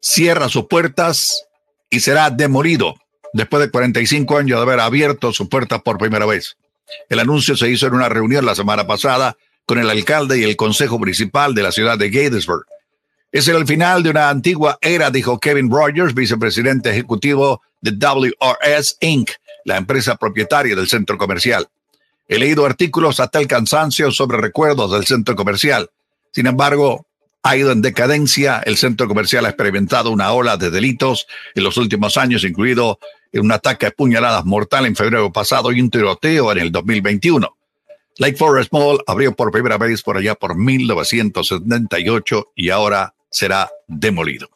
cierra 0.00 0.50
sus 0.50 0.66
puertas 0.66 1.46
y 1.88 2.00
será 2.00 2.28
demolido 2.28 2.96
después 3.32 3.62
de 3.62 3.70
45 3.70 4.36
años 4.36 4.58
de 4.58 4.62
haber 4.64 4.80
abierto 4.80 5.32
sus 5.32 5.48
puertas 5.48 5.80
por 5.80 5.96
primera 5.96 6.26
vez. 6.26 6.58
El 7.08 7.20
anuncio 7.20 7.56
se 7.56 7.70
hizo 7.70 7.86
en 7.86 7.94
una 7.94 8.10
reunión 8.10 8.44
la 8.44 8.54
semana 8.54 8.86
pasada 8.86 9.34
con 9.64 9.78
el 9.78 9.88
alcalde 9.88 10.38
y 10.38 10.44
el 10.44 10.56
consejo 10.56 11.00
principal 11.00 11.54
de 11.54 11.62
la 11.62 11.72
ciudad 11.72 11.98
de 11.98 12.10
Gatesburg. 12.10 12.64
Es 13.30 13.48
el 13.48 13.66
final 13.66 14.02
de 14.02 14.10
una 14.10 14.28
antigua 14.28 14.78
era, 14.80 15.10
dijo 15.10 15.38
Kevin 15.38 15.70
Rogers, 15.70 16.14
vicepresidente 16.14 16.90
ejecutivo 16.90 17.62
de 17.80 17.92
WRS 17.92 18.98
Inc., 19.00 19.30
la 19.64 19.78
empresa 19.78 20.16
propietaria 20.16 20.76
del 20.76 20.88
centro 20.88 21.16
comercial. 21.16 21.68
He 22.28 22.38
leído 22.38 22.66
artículos 22.66 23.20
hasta 23.20 23.38
el 23.38 23.46
cansancio 23.46 24.10
sobre 24.10 24.38
recuerdos 24.38 24.92
del 24.92 25.06
centro 25.06 25.34
comercial. 25.36 25.90
Sin 26.30 26.46
embargo, 26.46 27.06
ha 27.42 27.56
ido 27.56 27.72
en 27.72 27.82
decadencia. 27.82 28.62
El 28.64 28.76
centro 28.76 29.08
comercial 29.08 29.46
ha 29.46 29.50
experimentado 29.50 30.10
una 30.10 30.32
ola 30.32 30.56
de 30.56 30.70
delitos 30.70 31.26
en 31.54 31.64
los 31.64 31.76
últimos 31.76 32.16
años, 32.16 32.44
incluido 32.44 32.98
un 33.32 33.52
ataque 33.52 33.86
a 33.86 33.90
puñaladas 33.90 34.44
mortal 34.44 34.86
en 34.86 34.96
febrero 34.96 35.32
pasado 35.32 35.72
y 35.72 35.80
un 35.80 35.90
tiroteo 35.90 36.52
en 36.52 36.58
el 36.58 36.72
2021. 36.72 37.56
Lake 38.18 38.36
Forest 38.36 38.72
Mall 38.72 39.02
abrió 39.06 39.34
por 39.34 39.50
primera 39.50 39.78
vez 39.78 40.02
por 40.02 40.16
allá 40.16 40.34
por 40.34 40.56
1978 40.56 42.52
y 42.54 42.70
ahora 42.70 43.14
será 43.30 43.70
demolido. 43.86 44.50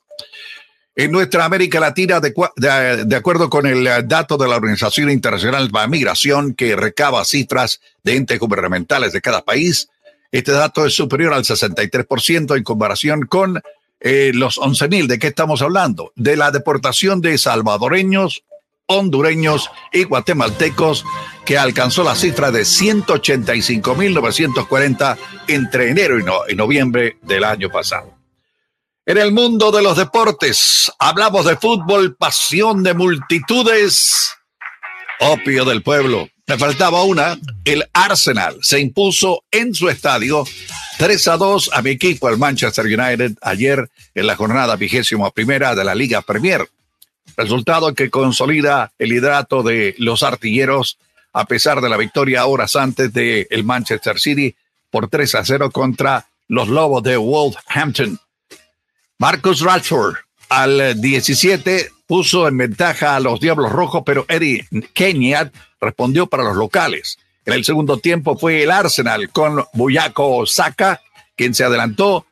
En 0.98 1.12
nuestra 1.12 1.44
América 1.44 1.78
Latina, 1.78 2.20
de, 2.20 3.16
acuerdo 3.16 3.50
con 3.50 3.66
el 3.66 3.84
dato 4.08 4.38
de 4.38 4.48
la 4.48 4.56
Organización 4.56 5.10
Internacional 5.10 5.70
para 5.70 5.86
Migración, 5.88 6.54
que 6.54 6.74
recaba 6.74 7.22
cifras 7.26 7.82
de 8.02 8.16
entes 8.16 8.38
gubernamentales 8.38 9.12
de 9.12 9.20
cada 9.20 9.44
país, 9.44 9.90
este 10.32 10.52
dato 10.52 10.86
es 10.86 10.94
superior 10.94 11.34
al 11.34 11.44
63% 11.44 12.56
en 12.56 12.64
comparación 12.64 13.26
con 13.26 13.60
eh, 14.00 14.32
los 14.34 14.58
11.000. 14.58 15.06
¿De 15.06 15.18
qué 15.18 15.26
estamos 15.26 15.60
hablando? 15.60 16.12
De 16.16 16.34
la 16.34 16.50
deportación 16.50 17.20
de 17.20 17.36
salvadoreños, 17.36 18.44
hondureños 18.86 19.70
y 19.92 20.04
guatemaltecos, 20.04 21.04
que 21.44 21.58
alcanzó 21.58 22.04
la 22.04 22.14
cifra 22.14 22.50
de 22.50 22.62
185.940 22.62 25.18
entre 25.48 25.90
enero 25.90 26.18
y 26.48 26.54
noviembre 26.54 27.18
del 27.22 27.44
año 27.44 27.68
pasado. 27.70 28.16
En 29.08 29.18
el 29.18 29.30
mundo 29.30 29.70
de 29.70 29.82
los 29.82 29.96
deportes, 29.96 30.90
hablamos 30.98 31.46
de 31.46 31.56
fútbol, 31.56 32.16
pasión 32.16 32.82
de 32.82 32.92
multitudes, 32.92 34.34
opio 35.20 35.64
del 35.64 35.84
pueblo. 35.84 36.28
Me 36.48 36.58
faltaba 36.58 37.04
una, 37.04 37.38
el 37.64 37.84
Arsenal 37.92 38.58
se 38.62 38.80
impuso 38.80 39.44
en 39.50 39.74
su 39.74 39.88
estadio 39.88 40.44
3 40.98 41.28
a 41.28 41.36
2 41.36 41.70
a 41.72 41.82
mi 41.82 41.90
equipo, 41.90 42.28
el 42.28 42.38
Manchester 42.38 42.86
United, 42.86 43.32
ayer 43.42 43.88
en 44.14 44.26
la 44.26 44.34
jornada 44.34 44.76
vigésima 44.76 45.30
primera 45.30 45.74
de 45.74 45.84
la 45.84 45.94
Liga 45.94 46.22
Premier. 46.22 46.66
Resultado 47.36 47.94
que 47.94 48.10
consolida 48.10 48.92
el 48.98 49.12
hidrato 49.12 49.62
de 49.62 49.94
los 49.98 50.22
artilleros 50.22 50.98
a 51.32 51.44
pesar 51.44 51.82
de 51.82 51.90
la 51.90 51.98
victoria 51.98 52.46
horas 52.46 52.76
antes 52.76 53.12
del 53.12 53.46
el 53.50 53.64
Manchester 53.64 54.18
City 54.18 54.56
por 54.90 55.08
3 55.08 55.34
a 55.34 55.44
0 55.44 55.70
contra 55.70 56.26
los 56.48 56.68
Lobos 56.68 57.02
de 57.02 57.18
Wolverhampton. 57.18 58.18
Marcus 59.18 59.60
Rashford 59.60 60.14
al 60.48 60.98
17 61.00 61.90
puso 62.06 62.48
en 62.48 62.56
ventaja 62.56 63.16
a 63.16 63.20
los 63.20 63.40
Diablos 63.40 63.70
Rojos, 63.72 64.02
pero 64.06 64.24
Eddie 64.28 64.66
Kenya 64.94 65.50
respondió 65.80 66.26
para 66.26 66.44
los 66.44 66.56
locales. 66.56 67.18
En 67.44 67.52
el 67.52 67.64
segundo 67.64 67.98
tiempo 67.98 68.38
fue 68.38 68.62
el 68.62 68.70
Arsenal 68.70 69.28
con 69.30 69.64
Buyako 69.74 70.38
Osaka, 70.38 71.02
quien 71.36 71.54
se 71.54 71.64
adelantó 71.64 72.26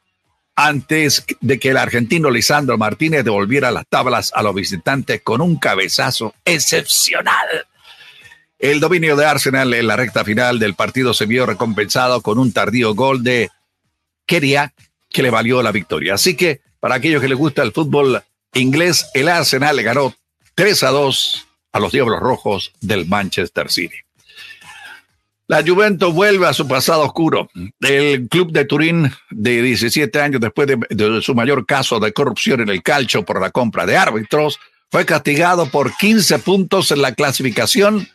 antes 0.57 1.25
de 1.41 1.59
que 1.59 1.71
el 1.71 1.77
argentino 1.77 2.31
Lisandro 2.31 2.79
Martínez 2.79 3.25
devolviera 3.25 3.71
las 3.71 3.87
tablas 3.87 4.33
a 4.35 4.43
los 4.43 4.55
visitantes 4.55 5.23
con 5.23 5.41
un 5.41 5.57
cabezazo 5.57 6.35
excepcional. 6.45 7.67
El 8.59 8.81
dominio 8.81 9.17
de 9.17 9.27
Arsenal 9.27 9.75
en 9.75 9.87
la 9.87 9.97
recta 9.97 10.25
final 10.25 10.59
del 10.59 10.75
partido 10.75 11.13
se 11.13 11.27
vio 11.27 11.45
recompensado 11.45 12.23
con 12.23 12.39
un 12.39 12.53
tardío 12.53 12.95
gol 12.95 13.23
de 13.23 13.51
Keria 14.27 14.73
que 15.11 15.23
le 15.23 15.31
valió 15.31 15.63
la 15.63 15.73
victoria. 15.73 16.15
Así 16.15 16.37
que 16.37 16.61
para 16.81 16.97
aquellos 16.97 17.21
que 17.21 17.29
les 17.29 17.39
gusta 17.39 17.63
el 17.63 17.73
fútbol 17.73 18.23
inglés, 18.55 19.07
el 19.15 19.29
Arsenal 19.29 19.77
le 19.77 19.83
ganó 19.83 20.15
3 20.55 20.83
a 20.85 20.91
2 20.91 21.47
a 21.73 21.81
los 21.81 21.93
Diablos 21.93 22.21
Rojos 22.21 22.73
del 22.81 23.07
Manchester 23.07 23.71
City. 23.71 24.04
La 25.47 25.63
Juventus 25.63 26.13
vuelve 26.15 26.47
a 26.47 26.55
su 26.55 26.67
pasado 26.67 27.03
oscuro. 27.03 27.51
El 27.81 28.29
club 28.29 28.51
de 28.51 28.65
Turín, 28.65 29.13
de 29.31 29.61
17 29.61 30.19
años 30.21 30.41
después 30.41 30.67
de, 30.67 31.21
su 31.21 31.35
mayor 31.35 31.67
caso 31.67 32.01
de 32.01 32.13
corrupción 32.13 32.63
en 32.63 32.71
el 32.71 32.83
calcio 32.83 33.25
por 33.25 33.41
la 33.41 33.51
compra 33.51 33.85
de 33.85 33.97
árbitros, 33.97 34.59
fue 34.91 35.05
castigado 35.05 35.67
por 35.67 35.95
15 35.97 36.39
puntos 36.39 36.91
en 36.93 37.03
la 37.03 37.15
clasificación 37.15 38.09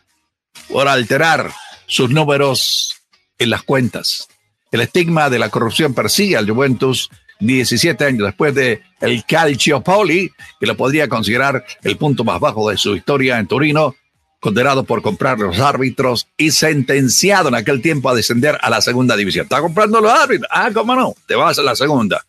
por 0.68 0.88
alterar 0.88 1.52
sus 1.86 2.10
números 2.10 2.96
en 3.38 3.50
las 3.50 3.62
cuentas. 3.62 4.26
El 4.72 4.80
estigma 4.80 5.30
de 5.30 5.38
la 5.38 5.50
corrupción 5.50 5.94
persigue 5.94 6.36
al 6.36 6.50
Juventus 6.50 7.10
17 7.38 8.04
años 8.04 8.26
después 8.26 8.54
de 8.54 8.82
el 9.00 9.24
Calciopoli, 9.24 10.32
que 10.58 10.66
lo 10.66 10.76
podría 10.76 11.08
considerar 11.08 11.64
el 11.82 11.96
punto 11.96 12.24
más 12.24 12.40
bajo 12.40 12.70
de 12.70 12.76
su 12.76 12.96
historia 12.96 13.38
en 13.38 13.46
Torino, 13.46 13.94
condenado 14.40 14.84
por 14.84 15.02
comprar 15.02 15.38
los 15.38 15.60
árbitros 15.60 16.26
y 16.36 16.50
sentenciado 16.50 17.48
en 17.48 17.54
aquel 17.54 17.82
tiempo 17.82 18.08
a 18.08 18.14
descender 18.14 18.58
a 18.60 18.70
la 18.70 18.80
segunda 18.80 19.14
división. 19.16 19.44
¿Está 19.44 19.60
comprando 19.60 20.00
los 20.00 20.10
árbitros? 20.10 20.48
Ah, 20.50 20.70
¿cómo 20.72 20.96
no? 20.96 21.14
Te 21.26 21.34
vas 21.34 21.58
a 21.58 21.62
la 21.62 21.76
segunda. 21.76 22.24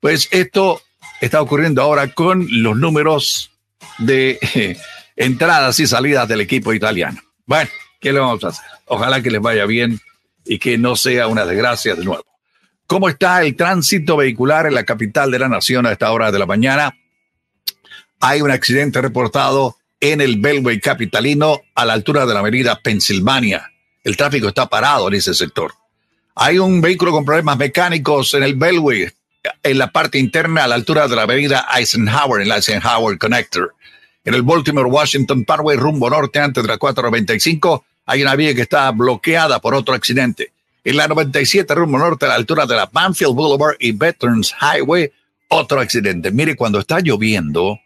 Pues 0.00 0.28
esto 0.30 0.80
está 1.20 1.42
ocurriendo 1.42 1.82
ahora 1.82 2.14
con 2.14 2.46
los 2.48 2.76
números 2.76 3.50
de 3.98 4.78
entradas 5.16 5.78
y 5.80 5.86
salidas 5.86 6.28
del 6.28 6.40
equipo 6.40 6.72
italiano. 6.72 7.20
Bueno, 7.44 7.70
¿qué 8.00 8.12
le 8.12 8.20
vamos 8.20 8.42
a 8.44 8.48
hacer? 8.48 8.64
Ojalá 8.86 9.20
que 9.20 9.30
les 9.30 9.40
vaya 9.40 9.66
bien 9.66 10.00
y 10.44 10.58
que 10.58 10.78
no 10.78 10.94
sea 10.96 11.26
una 11.26 11.44
desgracia 11.44 11.94
de 11.96 12.04
nuevo. 12.04 12.24
¿Cómo 12.86 13.08
está 13.08 13.42
el 13.42 13.56
tránsito 13.56 14.16
vehicular 14.16 14.66
en 14.66 14.74
la 14.74 14.84
capital 14.84 15.30
de 15.30 15.38
la 15.38 15.48
nación 15.48 15.86
a 15.86 15.92
esta 15.92 16.12
hora 16.12 16.30
de 16.30 16.38
la 16.38 16.46
mañana? 16.46 16.96
Hay 18.20 18.42
un 18.42 18.50
accidente 18.50 19.00
reportado 19.00 19.76
en 20.02 20.20
el 20.20 20.38
Belway 20.38 20.80
capitalino 20.80 21.60
a 21.76 21.84
la 21.84 21.92
altura 21.92 22.26
de 22.26 22.34
la 22.34 22.40
avenida 22.40 22.80
Pensilvania. 22.82 23.72
El 24.02 24.16
tráfico 24.16 24.48
está 24.48 24.68
parado 24.68 25.06
en 25.06 25.14
ese 25.14 25.32
sector. 25.32 25.74
Hay 26.34 26.58
un 26.58 26.80
vehículo 26.80 27.12
con 27.12 27.24
problemas 27.24 27.56
mecánicos 27.56 28.34
en 28.34 28.42
el 28.42 28.56
Belway, 28.56 29.08
en 29.62 29.78
la 29.78 29.92
parte 29.92 30.18
interna 30.18 30.64
a 30.64 30.66
la 30.66 30.74
altura 30.74 31.06
de 31.06 31.14
la 31.14 31.22
avenida 31.22 31.68
Eisenhower, 31.72 32.42
en 32.42 32.48
la 32.48 32.56
Eisenhower 32.56 33.16
Connector. 33.16 33.76
En 34.24 34.34
el 34.34 34.42
Baltimore 34.42 34.88
Washington 34.88 35.44
Parkway 35.44 35.76
rumbo 35.76 36.10
norte 36.10 36.40
antes 36.40 36.64
de 36.64 36.68
la 36.68 36.78
495 36.78 37.84
hay 38.06 38.22
una 38.22 38.34
vía 38.34 38.56
que 38.56 38.62
está 38.62 38.90
bloqueada 38.90 39.60
por 39.60 39.72
otro 39.72 39.94
accidente. 39.94 40.52
En 40.82 40.96
la 40.96 41.06
97 41.06 41.72
rumbo 41.76 41.98
norte 41.98 42.24
a 42.24 42.30
la 42.30 42.34
altura 42.34 42.66
de 42.66 42.74
la 42.74 42.86
Banfield 42.86 43.36
Boulevard 43.36 43.76
y 43.78 43.92
Veterans 43.92 44.52
Highway, 44.60 45.12
otro 45.46 45.78
accidente. 45.78 46.32
Mire, 46.32 46.56
cuando 46.56 46.80
está 46.80 46.98
lloviendo, 46.98 47.78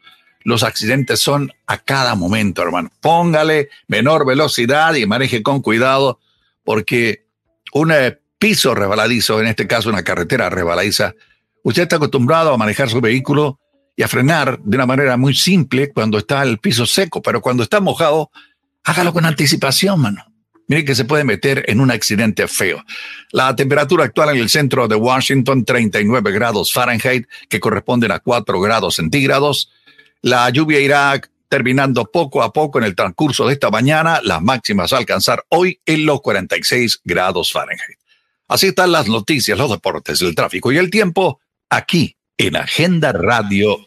los 0.46 0.62
accidentes 0.62 1.18
son 1.18 1.52
a 1.66 1.78
cada 1.78 2.14
momento, 2.14 2.62
hermano. 2.62 2.92
Póngale 3.00 3.68
menor 3.88 4.24
velocidad 4.24 4.94
y 4.94 5.04
maneje 5.04 5.42
con 5.42 5.60
cuidado, 5.60 6.20
porque 6.62 7.26
un 7.72 7.90
eh, 7.90 8.20
piso 8.38 8.72
resbaladizo, 8.72 9.40
en 9.40 9.48
este 9.48 9.66
caso 9.66 9.88
una 9.88 10.04
carretera 10.04 10.48
resbaladiza, 10.48 11.16
usted 11.64 11.82
está 11.82 11.96
acostumbrado 11.96 12.54
a 12.54 12.56
manejar 12.56 12.88
su 12.88 13.00
vehículo 13.00 13.58
y 13.96 14.04
a 14.04 14.08
frenar 14.08 14.60
de 14.60 14.76
una 14.76 14.86
manera 14.86 15.16
muy 15.16 15.34
simple 15.34 15.90
cuando 15.92 16.18
está 16.18 16.44
el 16.44 16.58
piso 16.58 16.86
seco, 16.86 17.20
pero 17.20 17.40
cuando 17.40 17.64
está 17.64 17.80
mojado, 17.80 18.30
hágalo 18.84 19.12
con 19.12 19.24
anticipación, 19.24 19.98
mano. 19.98 20.24
Mire 20.68 20.84
que 20.84 20.94
se 20.94 21.04
puede 21.04 21.24
meter 21.24 21.64
en 21.66 21.80
un 21.80 21.90
accidente 21.90 22.46
feo. 22.46 22.84
La 23.32 23.56
temperatura 23.56 24.04
actual 24.04 24.36
en 24.36 24.42
el 24.42 24.48
centro 24.48 24.86
de 24.86 24.94
Washington, 24.94 25.64
39 25.64 26.30
grados 26.30 26.72
Fahrenheit, 26.72 27.26
que 27.48 27.58
corresponden 27.58 28.12
a 28.12 28.20
4 28.20 28.60
grados 28.60 28.94
centígrados. 28.94 29.72
La 30.22 30.48
lluvia 30.50 30.80
irá 30.80 31.20
terminando 31.48 32.04
poco 32.10 32.42
a 32.42 32.52
poco 32.52 32.78
en 32.78 32.84
el 32.84 32.96
transcurso 32.96 33.46
de 33.46 33.54
esta 33.54 33.70
mañana, 33.70 34.20
las 34.22 34.42
máximas 34.42 34.92
a 34.92 34.98
alcanzar 34.98 35.44
hoy 35.48 35.80
en 35.86 36.06
los 36.06 36.20
46 36.20 37.00
grados 37.04 37.52
Fahrenheit. 37.52 37.98
Así 38.48 38.68
están 38.68 38.92
las 38.92 39.08
noticias, 39.08 39.58
los 39.58 39.70
deportes, 39.70 40.22
el 40.22 40.34
tráfico 40.34 40.72
y 40.72 40.78
el 40.78 40.90
tiempo 40.90 41.40
aquí 41.68 42.16
en 42.38 42.56
Agenda 42.56 43.12
Radio 43.12 43.85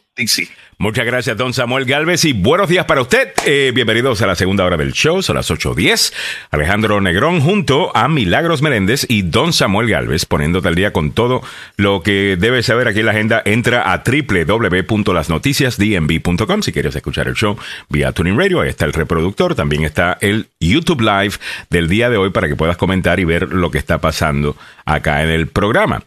Muchas 0.78 1.04
gracias, 1.04 1.36
don 1.36 1.52
Samuel 1.52 1.84
Galvez, 1.84 2.24
y 2.24 2.32
buenos 2.32 2.68
días 2.68 2.86
para 2.86 3.02
usted. 3.02 3.34
Eh, 3.44 3.70
bienvenidos 3.74 4.22
a 4.22 4.26
la 4.26 4.34
segunda 4.34 4.64
hora 4.64 4.78
del 4.78 4.92
show, 4.92 5.22
son 5.22 5.36
las 5.36 5.50
8.10. 5.50 6.14
Alejandro 6.50 7.02
Negrón 7.02 7.42
junto 7.42 7.94
a 7.94 8.08
Milagros 8.08 8.62
Meléndez 8.62 9.04
y 9.06 9.20
don 9.20 9.52
Samuel 9.52 9.90
Galvez, 9.90 10.24
poniéndote 10.24 10.68
al 10.68 10.74
día 10.74 10.94
con 10.94 11.12
todo 11.12 11.42
lo 11.76 12.02
que 12.02 12.38
debes 12.40 12.64
saber 12.64 12.88
aquí 12.88 13.00
en 13.00 13.06
la 13.06 13.12
agenda. 13.12 13.42
Entra 13.44 13.92
a 13.92 14.02
www.lasnoticiasdnb.com 14.02 16.62
si 16.62 16.72
quieres 16.72 16.96
escuchar 16.96 17.28
el 17.28 17.34
show 17.34 17.58
vía 17.90 18.12
Tuning 18.12 18.38
Radio. 18.38 18.62
Ahí 18.62 18.70
está 18.70 18.86
el 18.86 18.94
reproductor, 18.94 19.54
también 19.54 19.84
está 19.84 20.16
el 20.22 20.48
YouTube 20.60 21.02
Live 21.02 21.34
del 21.68 21.88
día 21.88 22.08
de 22.08 22.16
hoy 22.16 22.30
para 22.30 22.48
que 22.48 22.56
puedas 22.56 22.78
comentar 22.78 23.20
y 23.20 23.24
ver 23.24 23.52
lo 23.52 23.70
que 23.70 23.76
está 23.76 23.98
pasando 23.98 24.56
acá 24.86 25.22
en 25.22 25.28
el 25.28 25.46
programa 25.46 26.02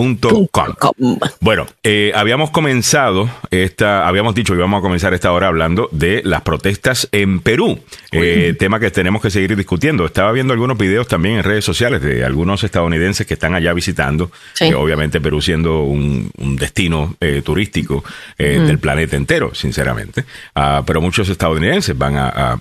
www.lasnoticiasdnb.com 0.00 1.18
bueno, 1.40 1.66
eh, 1.82 2.12
habíamos 2.14 2.50
comenzado 2.50 3.30
esta, 3.50 4.08
habíamos 4.08 4.34
dicho 4.34 4.52
que 4.54 4.58
íbamos 4.58 4.78
a 4.78 4.82
comenzar 4.82 5.14
esta 5.14 5.32
hora 5.32 5.48
hablando 5.48 5.88
de 5.92 6.22
las 6.24 6.42
protestas 6.42 7.08
en 7.12 7.40
Perú, 7.40 7.78
eh, 8.12 8.54
tema 8.58 8.80
que 8.80 8.90
tenemos 8.90 9.22
que 9.22 9.30
seguir 9.30 9.56
discutiendo. 9.56 10.04
Estaba 10.04 10.32
viendo 10.32 10.52
algunos 10.52 10.78
videos 10.78 11.08
también 11.08 11.36
en 11.36 11.44
redes 11.44 11.64
sociales 11.64 12.00
de 12.02 12.24
algunos 12.24 12.64
estadounidenses 12.64 13.26
que 13.26 13.34
están 13.34 13.54
allá 13.54 13.72
visitando, 13.72 14.30
obviamente 14.76 15.20
Perú 15.20 15.40
siendo 15.40 15.82
un, 15.82 16.30
destino 16.56 17.14
eh, 17.20 17.42
turístico 17.44 18.04
del 18.36 18.78
planeta 18.78 19.16
entero, 19.16 19.54
sinceramente. 19.54 20.24
Ah, 20.54 20.82
pero 20.86 21.00
muchos 21.00 21.28
estadounidenses 21.28 21.96
van 21.96 22.16
a 22.16 22.30
a, 22.30 22.58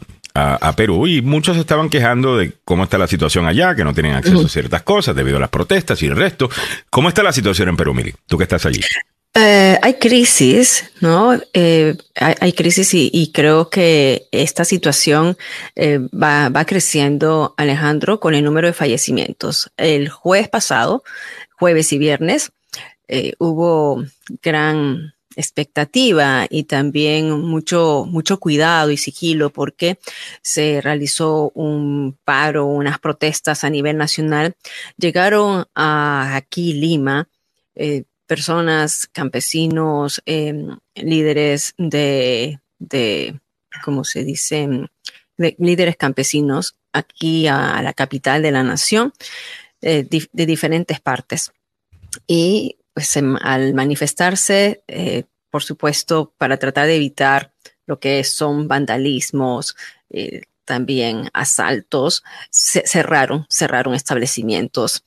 Perú 0.76 1.08
y 1.08 1.22
muchos 1.22 1.58
estaban 1.58 1.90
quejando 1.90 2.38
de 2.38 2.54
cómo 2.64 2.84
está 2.84 2.98
la 2.98 3.08
situación 3.08 3.46
allá, 3.46 3.76
que 3.76 3.84
no 3.84 3.94
tienen 3.94 4.14
acceso 4.14 4.46
a 4.46 4.50
ciertas 4.50 4.84
cosas 4.84 5.16
debido 5.16 5.38
a 5.38 5.40
las 5.40 5.50
protestas 5.50 6.02
y 6.04 6.08
el 6.08 6.16
resto. 6.16 6.50
¿Cómo 6.90 7.10
está 7.10 7.24
la 7.24 7.34
situación 7.34 7.70
en 7.70 7.78
Perú, 7.78 7.94
Mili? 7.94 8.14
Tú 8.28 8.38
que 8.38 8.44
estás 8.44 8.66
allí. 8.66 8.82
Eh, 9.36 9.78
hay 9.82 9.94
crisis, 9.96 10.92
¿no? 11.02 11.40
Eh, 11.54 11.96
hay, 12.16 12.54
crisis 12.54 12.94
y, 12.94 13.32
creo 13.32 13.70
que 13.70 14.28
esta 14.32 14.66
situación 14.66 15.38
eh, 15.76 16.00
va, 16.12 16.50
va, 16.50 16.66
creciendo, 16.66 17.54
Alejandro, 17.56 18.20
con 18.20 18.34
el 18.34 18.44
número 18.44 18.68
de 18.68 18.74
fallecimientos. 18.74 19.72
El 19.78 20.10
jueves 20.10 20.50
pasado, 20.50 21.04
jueves 21.58 21.94
y 21.94 22.00
viernes, 22.00 22.52
hubo 23.38 24.04
gran 24.42 25.14
expectativa 25.40 26.46
y 26.50 26.66
también 26.66 27.32
mucho, 27.42 28.06
mucho 28.08 28.40
cuidado 28.40 28.92
y 28.92 28.98
sigilo 28.98 29.50
porque 29.52 29.98
se 30.42 30.82
realizó 30.82 31.52
un 31.56 32.18
paro, 32.26 32.66
unas 32.66 33.00
protestas 33.00 33.64
a 33.64 33.70
nivel 33.70 33.98
nacional. 33.98 34.56
Llegaron 34.98 35.66
aquí 35.74 36.74
Lima 36.74 37.30
eh, 37.76 38.04
personas, 38.28 39.08
campesinos, 39.08 40.22
em, 40.26 40.78
líderes 40.96 41.74
de, 41.78 42.60
de, 42.78 43.40
¿cómo 43.84 44.04
se 44.04 44.24
dice? 44.24 44.68
De, 45.38 45.56
líderes 45.58 45.96
campesinos 45.96 46.76
aquí 46.92 47.48
a, 47.48 47.82
la 47.82 47.94
capital 47.94 48.42
de 48.42 48.52
la 48.52 48.64
nación 48.64 49.14
eh, 49.82 50.06
de 50.10 50.46
diferentes 50.46 51.00
partes. 51.00 51.52
Y 52.28 52.79
pues 52.94 53.16
al 53.18 53.74
manifestarse, 53.74 54.84
eh, 54.88 55.24
por 55.50 55.64
supuesto, 55.64 56.34
para 56.38 56.58
tratar 56.58 56.88
de 56.88 56.96
evitar 56.96 57.54
lo 57.86 58.00
que 58.00 58.24
son 58.24 58.68
vandalismos, 58.68 59.76
eh, 60.10 60.44
también 60.70 61.32
asaltos, 61.34 62.24
cerraron, 62.52 63.48
cerraron 63.50 63.96
establecimientos. 63.96 65.04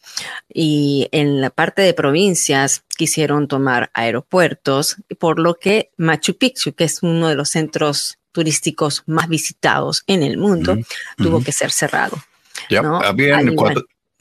Y 0.53 1.09
en 1.12 1.41
la 1.41 1.51
parte 1.51 1.83
de 1.83 1.95
provincias 1.95 2.83
quisieron 2.97 3.47
tomar 3.47 3.93
aeropuertos, 3.95 4.97
por 5.20 5.39
lo 5.39 5.55
que 5.55 5.93
Machu 5.97 6.37
Picchu, 6.37 6.72
que 6.72 6.83
es 6.83 7.05
uno 7.05 7.28
de 7.28 7.37
los 7.37 7.51
centros 7.51 8.18
turísticos 8.33 9.05
más 9.07 9.28
visitados 9.28 10.03
en 10.09 10.24
el 10.24 10.37
mundo, 10.37 10.76
tuvo 11.16 11.45
que 11.45 11.53
ser 11.53 11.70
cerrado. 11.70 12.18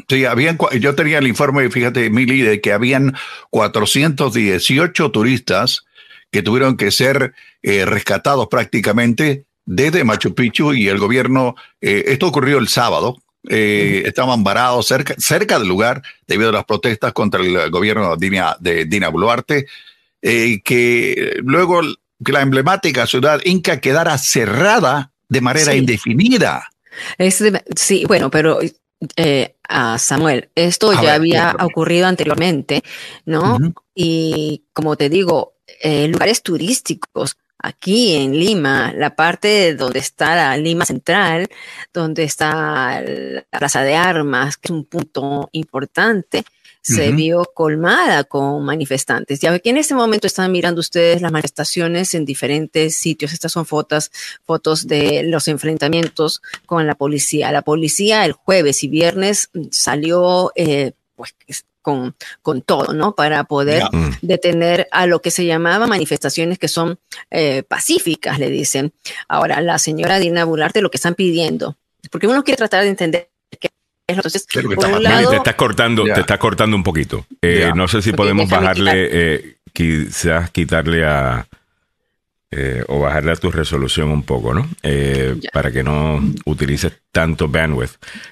Sí, 0.08 0.26
habían, 0.26 0.58
yo 0.80 0.96
tenía 0.96 1.18
el 1.20 1.28
informe, 1.28 1.70
fíjate, 1.70 2.10
Mili, 2.10 2.42
de 2.42 2.62
que 2.62 2.74
habían 2.74 3.16
418 3.50 5.12
turistas 5.12 5.86
que 6.32 6.42
tuvieron 6.42 6.78
que 6.78 6.92
ser 6.92 7.34
eh, 7.62 7.86
rescatados 7.86 8.48
prácticamente 8.48 9.46
desde 9.66 10.04
Machu 10.04 10.34
Picchu 10.34 10.74
y 10.74 10.88
el 10.88 10.98
gobierno, 10.98 11.56
eh, 11.82 12.06
esto 12.08 12.28
ocurrió 12.28 12.58
el 12.58 12.68
sábado, 12.68 13.18
eh, 13.50 14.04
estaban 14.06 14.44
varados 14.44 14.88
cerca, 14.88 15.14
cerca 15.18 15.60
del 15.60 15.68
lugar 15.68 16.02
debido 16.28 16.50
a 16.50 16.54
las 16.54 16.66
protestas 16.66 17.14
contra 17.14 17.42
el 17.42 17.70
gobierno 17.70 18.16
de 18.16 18.30
Dina, 18.30 18.56
de 18.60 18.86
Dina 18.86 19.10
Boluarte, 19.10 19.68
que 20.22 21.40
luego 21.44 21.82
que 22.24 22.32
la 22.32 22.42
emblemática 22.42 23.08
ciudad 23.08 23.42
inca 23.44 23.80
quedara 23.80 24.18
cerrada 24.18 25.12
de 25.28 25.42
manera 25.42 25.76
indefinida. 25.76 26.70
sí, 27.76 28.06
bueno, 28.06 28.30
pero 28.30 28.60
eh, 29.16 29.56
a 29.68 29.98
Samuel. 29.98 30.50
Esto 30.56 30.94
ya 31.02 31.16
había 31.16 31.56
ocurrido 31.62 32.08
anteriormente, 32.08 32.84
¿no? 33.26 33.58
Y 33.96 34.66
como 34.74 34.96
te 34.96 35.10
digo, 35.10 35.56
eh, 35.82 36.08
lugares 36.08 36.44
turísticos 36.44 37.38
aquí 37.58 38.16
en 38.16 38.38
Lima, 38.38 38.92
la 38.94 39.16
parte 39.16 39.76
donde 39.76 40.00
está 40.00 40.36
la 40.36 40.58
Lima 40.58 40.86
Central, 40.86 41.48
donde 41.94 42.24
está 42.24 43.02
la 43.02 43.44
Plaza 43.60 43.84
de 43.84 43.96
Armas, 43.96 44.58
que 44.58 44.68
es 44.68 44.72
un 44.72 44.86
punto 44.86 45.50
importante, 45.52 46.44
se 46.82 47.12
vio 47.12 47.46
colmada 47.54 48.24
con 48.24 48.64
manifestantes. 48.66 49.40
Ya 49.40 49.58
que 49.60 49.70
en 49.70 49.78
este 49.78 49.94
momento 49.94 50.28
están 50.28 50.52
mirando 50.52 50.80
ustedes 50.80 51.22
las 51.22 51.32
manifestaciones 51.32 52.14
en 52.16 52.26
diferentes 52.26 52.96
sitios. 52.96 53.34
Estas 53.34 53.52
son 53.52 53.66
fotos, 53.66 54.12
fotos 54.44 54.88
de 54.88 55.24
los 55.24 55.48
enfrentamientos 55.48 56.42
con 56.66 56.88
la 56.88 56.96
policía. 56.96 57.52
La 57.52 57.62
policía 57.62 58.26
el 58.26 58.32
jueves 58.34 58.84
y 58.84 58.88
viernes 58.88 59.50
salió, 59.70 60.52
eh, 60.56 60.94
pues 61.16 61.36
con, 61.82 62.16
con 62.42 62.62
todo, 62.62 62.94
¿no? 62.94 63.16
Para 63.16 63.44
poder 63.46 63.84
Mm. 63.92 64.10
detener 64.22 64.88
a 64.92 65.08
lo 65.08 65.22
que 65.22 65.32
se 65.32 65.46
llamaba 65.46 65.88
manifestaciones 65.88 66.60
que 66.60 66.68
son 66.68 67.00
eh, 67.32 67.64
pacíficas, 67.64 68.40
le 68.40 68.50
dicen. 68.50 68.94
Ahora, 69.28 69.62
la 69.62 69.80
señora 69.80 70.20
Dina 70.20 70.46
Bularte 70.46 70.82
lo 70.82 70.92
que 70.92 70.98
están 70.98 71.16
pidiendo, 71.16 71.78
porque 72.12 72.28
uno 72.28 72.44
quiere 72.44 72.58
tratar 72.58 72.84
de 72.84 72.90
entender 72.90 73.30
entonces, 74.16 74.46
te 74.46 75.36
estás 75.36 75.56
cortando, 75.56 76.04
te 76.04 76.20
estás 76.20 76.38
cortando 76.38 76.76
un 76.76 76.84
poquito. 76.84 77.26
Eh. 77.42 77.72
No 77.76 77.88
sé 77.88 78.02
si 78.02 78.14
podemos 78.14 78.50
bajarle, 78.50 79.10
eh, 79.12 79.56
quizás 79.74 80.50
quitarle 80.52 81.06
a 81.06 81.48
eh, 82.52 82.84
o 82.90 83.00
bajarle 83.00 83.32
a 83.32 83.36
tu 83.38 83.50
resolución 83.50 84.10
un 84.10 84.24
poco, 84.24 84.54
¿no? 84.54 84.68
Eh, 84.84 85.38
para 85.54 85.72
que 85.72 85.84
no 85.84 86.22
utilices 86.44 86.92
tanto 87.12 87.48
bandwidth. 87.48 87.92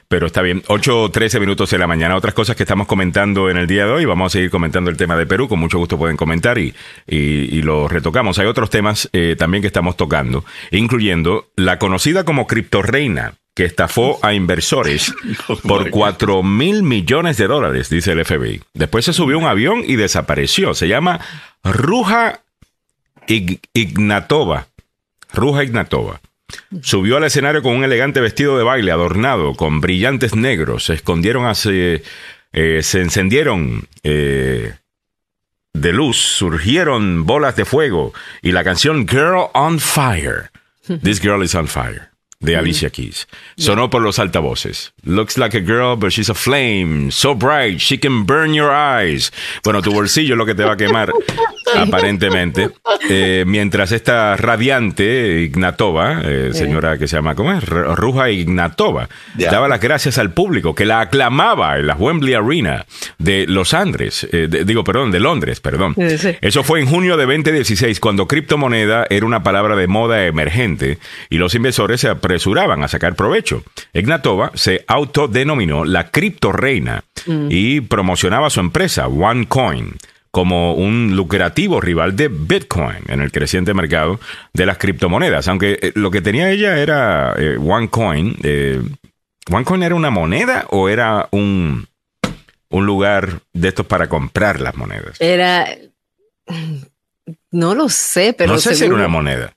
Pero 0.10 0.28
está 0.28 0.42
bien. 0.42 0.62
8 0.68 1.04
o 1.04 1.10
13 1.10 1.40
minutos 1.40 1.70
de 1.70 1.78
la 1.78 1.88
mañana. 1.88 2.18
Otras 2.18 2.34
cosas 2.34 2.58
que 2.58 2.64
estamos 2.64 2.86
comentando 2.86 3.50
en 3.50 3.56
el 3.56 3.66
día 3.66 3.86
de 3.86 3.92
hoy. 3.92 4.06
Vamos 4.06 4.32
a 4.32 4.34
seguir 4.34 4.50
comentando 4.50 4.90
el 4.90 4.98
tema 4.98 5.16
de 5.16 5.26
Perú. 5.26 5.48
Con 5.48 5.60
mucho 5.60 5.78
gusto 5.78 5.98
pueden 5.98 6.18
comentar 6.18 6.58
y, 6.58 6.74
y, 7.08 7.18
y 7.18 7.62
lo 7.62 7.88
retocamos. 7.88 8.40
Hay 8.40 8.48
otros 8.48 8.70
temas 8.70 9.10
eh, 9.14 9.36
también 9.38 9.62
que 9.62 9.68
estamos 9.68 9.96
tocando, 9.96 10.44
incluyendo 10.72 11.48
la 11.56 11.80
conocida 11.80 12.26
como 12.26 12.46
criptorreina 12.46 13.36
que 13.56 13.66
estafó 13.66 14.20
a 14.22 14.34
inversores 14.34 15.14
por 15.68 15.90
4 15.90 16.44
mil 16.44 16.84
millones 16.84 17.38
de 17.38 17.48
dólares, 17.48 17.90
dice 17.90 18.12
el 18.12 18.24
FBI. 18.24 18.62
Después 18.74 19.06
se 19.06 19.14
subió 19.14 19.38
un 19.38 19.46
avión 19.46 19.84
y 19.86 19.96
desapareció. 19.96 20.74
Se 20.74 20.88
llama 20.88 21.20
Ruja 21.64 22.42
Ig- 23.30 23.60
Ignatova. 23.74 24.68
Ruja 25.34 25.64
Ignatova. 25.64 26.20
Subió 26.82 27.18
al 27.18 27.24
escenario 27.26 27.62
con 27.62 27.76
un 27.76 27.84
elegante 27.84 28.20
vestido 28.20 28.58
de 28.58 28.64
baile 28.64 28.92
adornado 28.92 29.54
con 29.54 29.80
brillantes 29.82 30.36
negros. 30.36 30.86
Se 30.86 30.96
escondieron 30.96 31.46
eh, 31.66 32.82
se 32.82 33.02
encendieron 33.02 33.88
eh, 34.04 34.74
de 35.74 35.94
luz, 35.94 36.18
surgieron 36.18 37.26
bolas 37.28 37.56
de 37.56 37.66
fuego 37.66 38.14
y 38.42 38.52
la 38.52 38.64
canción 38.64 39.08
Girl 39.08 39.50
on 39.54 39.80
Fire. 39.80 40.50
This 41.04 41.22
Girl 41.22 41.44
is 41.44 41.54
on 41.54 41.68
Fire. 41.68 42.10
De 42.42 42.56
Alicia 42.56 42.90
Keys. 42.90 43.28
Sonó 43.58 43.90
por 43.90 44.02
los 44.02 44.18
altavoces. 44.18 44.94
Looks 45.04 45.38
like 45.38 45.58
a 45.58 45.60
girl, 45.60 45.98
but 45.98 46.12
she's 46.12 46.30
a 46.30 46.34
flame. 46.34 47.12
So 47.12 47.36
bright, 47.36 47.80
she 47.82 48.00
can 48.00 48.26
burn 48.26 48.54
your 48.54 48.72
eyes. 48.72 49.32
Bueno, 49.62 49.82
tu 49.82 49.92
bolsillo 49.92 50.36
es 50.36 50.38
lo 50.38 50.46
que 50.46 50.56
te 50.56 50.64
va 50.64 50.72
a 50.72 50.78
quemar, 50.78 51.12
aparentemente. 51.76 52.70
Eh, 53.10 53.44
mientras 53.48 53.92
esta 53.92 54.36
radiante 54.38 55.42
Ignatova, 55.42 56.22
eh, 56.24 56.50
señora 56.54 56.98
que 56.98 57.08
se 57.08 57.16
llama, 57.16 57.36
¿cómo 57.36 57.52
es? 57.54 57.64
Ruja 57.64 58.30
Ignatova, 58.30 59.10
daba 59.52 59.68
las 59.68 59.80
gracias 59.80 60.18
al 60.18 60.32
público 60.32 60.76
que 60.76 60.86
la 60.86 61.02
aclamaba 61.02 61.78
en 61.80 61.88
la 61.88 61.96
Wembley 61.96 62.34
Arena 62.34 62.86
de 63.18 63.46
Los 63.48 63.74
Andes, 63.74 64.28
eh, 64.32 64.48
de- 64.50 64.66
digo, 64.66 64.84
perdón, 64.84 65.12
de 65.12 65.20
Londres, 65.20 65.60
perdón. 65.60 65.96
Sí, 65.96 66.18
sí. 66.18 66.36
Eso 66.42 66.64
fue 66.64 66.80
en 66.80 66.86
junio 66.88 67.18
de 67.18 67.26
2016, 67.26 68.00
cuando 68.00 68.28
criptomoneda 68.28 69.06
era 69.10 69.26
una 69.26 69.44
palabra 69.44 69.76
de 69.76 69.88
moda 69.88 70.26
emergente 70.26 70.98
y 71.30 71.38
los 71.38 71.56
inversores 71.56 72.02
se 72.02 72.10
apresuraban 72.10 72.84
a 72.84 72.88
sacar 72.88 73.16
provecho. 73.16 73.64
Ignatova 73.94 74.52
se 74.56 74.84
autodenominó 74.88 75.86
la 75.86 76.10
criptoreina 76.12 77.04
y 77.50 77.82
promocionaba 77.82 78.50
su 78.50 78.60
empresa, 78.60 79.08
OneCoin, 79.08 79.96
como 80.32 80.74
un 80.74 81.16
lucrativo 81.16 81.82
rival 81.82 82.16
de 82.16 82.28
Bitcoin 82.28 83.04
en 83.08 83.22
el 83.22 83.32
creciente 83.32 83.74
mercado 83.74 84.20
de 84.54 84.66
las 84.66 84.78
criptomonedas. 84.78 85.48
Aunque 85.48 85.80
eh, 85.82 85.92
lo 85.96 86.12
que 86.12 86.22
tenía 86.22 86.52
ella 86.52 86.78
era 86.78 87.34
eh, 87.38 87.58
OneCoin. 87.58 88.38
eh, 88.44 88.82
¿OneCoin 89.52 89.84
era 89.84 89.96
una 89.96 90.12
moneda 90.12 90.66
o 90.70 90.90
era 90.90 91.28
un, 91.32 91.88
un 92.70 92.86
lugar 92.86 93.42
de 93.54 93.68
estos 93.70 93.86
para 93.86 94.08
comprar 94.08 94.62
las 94.62 94.76
monedas? 94.76 95.20
era, 95.20 95.68
no 97.52 97.76
lo 97.76 97.90
sé, 97.90 98.34
pero 98.38 98.54
no 98.54 98.60
sé 98.60 98.76
si 98.76 98.86
era 98.86 98.94
una 98.94 99.08
moneda. 99.08 99.54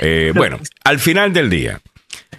Eh, 0.00 0.32
bueno, 0.36 0.58
al 0.84 0.98
final 0.98 1.32
del 1.32 1.50
día, 1.50 1.80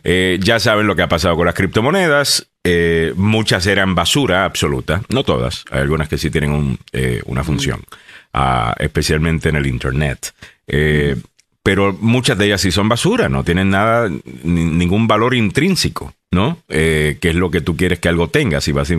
eh, 0.04 0.38
ya 0.42 0.60
saben 0.60 0.88
lo 0.88 0.96
que 0.96 1.02
ha 1.04 1.08
pasado 1.10 1.36
con 1.36 1.46
las 1.46 1.56
criptomonedas. 1.56 2.48
Eh, 2.64 3.14
muchas 3.18 3.66
eran 3.68 3.94
basura 3.96 4.46
absoluta, 4.46 5.02
no 5.10 5.24
todas. 5.24 5.66
Hay 5.72 5.82
algunas 5.82 6.08
que 6.08 6.18
sí 6.18 6.30
tienen 6.30 6.52
un, 6.52 6.80
eh, 6.94 7.22
una 7.26 7.44
función, 7.44 7.82
ah, 8.34 8.74
especialmente 8.80 9.50
en 9.50 9.56
el 9.58 9.66
Internet. 9.68 10.34
Eh, 10.68 11.16
Pero 11.66 11.96
muchas 12.02 12.38
de 12.38 12.48
ellas 12.48 12.60
sí 12.60 12.72
son 12.72 12.90
basura, 12.90 13.30
no 13.30 13.46
tienen 13.46 13.70
nada, 13.70 14.10
ni- 14.10 14.66
ningún 14.66 15.08
valor 15.08 15.34
intrínseco, 15.34 16.14
¿no? 16.32 16.58
Eh, 16.68 17.18
que 17.22 17.30
es 17.30 17.36
lo 17.36 17.50
que 17.52 17.62
tú 17.62 17.78
quieres 17.78 18.00
que 18.00 18.10
algo 18.10 18.28
tenga 18.28 18.60
si 18.60 18.74
vas 18.74 18.92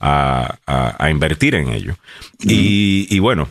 a, 0.00 0.56
a- 0.66 0.96
a 1.04 1.10
invertir 1.10 1.54
en 1.54 1.68
ello. 1.68 1.94
y, 2.40 3.06
y 3.08 3.18
bueno, 3.20 3.48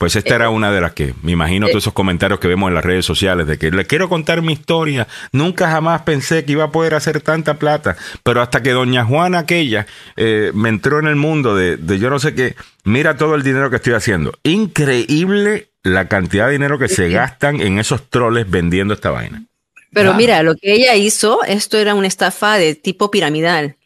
pues 0.00 0.16
esta 0.16 0.34
era 0.34 0.48
una 0.48 0.72
de 0.72 0.80
las 0.80 0.92
que, 0.92 1.12
me 1.22 1.32
imagino 1.32 1.66
todos 1.66 1.84
esos 1.84 1.92
comentarios 1.92 2.40
que 2.40 2.48
vemos 2.48 2.68
en 2.68 2.74
las 2.74 2.82
redes 2.82 3.04
sociales 3.04 3.46
de 3.46 3.58
que 3.58 3.70
le 3.70 3.86
quiero 3.86 4.08
contar 4.08 4.40
mi 4.40 4.54
historia, 4.54 5.06
nunca 5.30 5.70
jamás 5.70 6.00
pensé 6.02 6.42
que 6.46 6.52
iba 6.52 6.64
a 6.64 6.70
poder 6.72 6.94
hacer 6.94 7.20
tanta 7.20 7.58
plata, 7.58 7.98
pero 8.22 8.40
hasta 8.40 8.62
que 8.62 8.70
doña 8.70 9.04
Juana 9.04 9.40
aquella 9.40 9.86
eh, 10.16 10.52
me 10.54 10.70
entró 10.70 11.00
en 11.00 11.06
el 11.06 11.16
mundo 11.16 11.54
de, 11.54 11.76
de 11.76 11.98
yo 11.98 12.08
no 12.08 12.18
sé 12.18 12.34
qué, 12.34 12.56
mira 12.82 13.18
todo 13.18 13.34
el 13.34 13.42
dinero 13.42 13.68
que 13.68 13.76
estoy 13.76 13.92
haciendo. 13.92 14.32
Increíble 14.42 15.68
la 15.82 16.08
cantidad 16.08 16.46
de 16.46 16.52
dinero 16.52 16.78
que 16.78 16.88
se 16.88 17.10
gastan 17.10 17.60
en 17.60 17.78
esos 17.78 18.08
troles 18.08 18.50
vendiendo 18.50 18.94
esta 18.94 19.10
vaina. 19.10 19.44
Pero 19.92 20.12
Ah. 20.12 20.16
mira, 20.16 20.42
lo 20.42 20.54
que 20.54 20.72
ella 20.72 20.94
hizo, 20.94 21.44
esto 21.44 21.76
era 21.76 21.94
una 21.94 22.08
estafa 22.08 22.56
de 22.56 22.74
tipo 22.74 23.10
piramidal, 23.10 23.76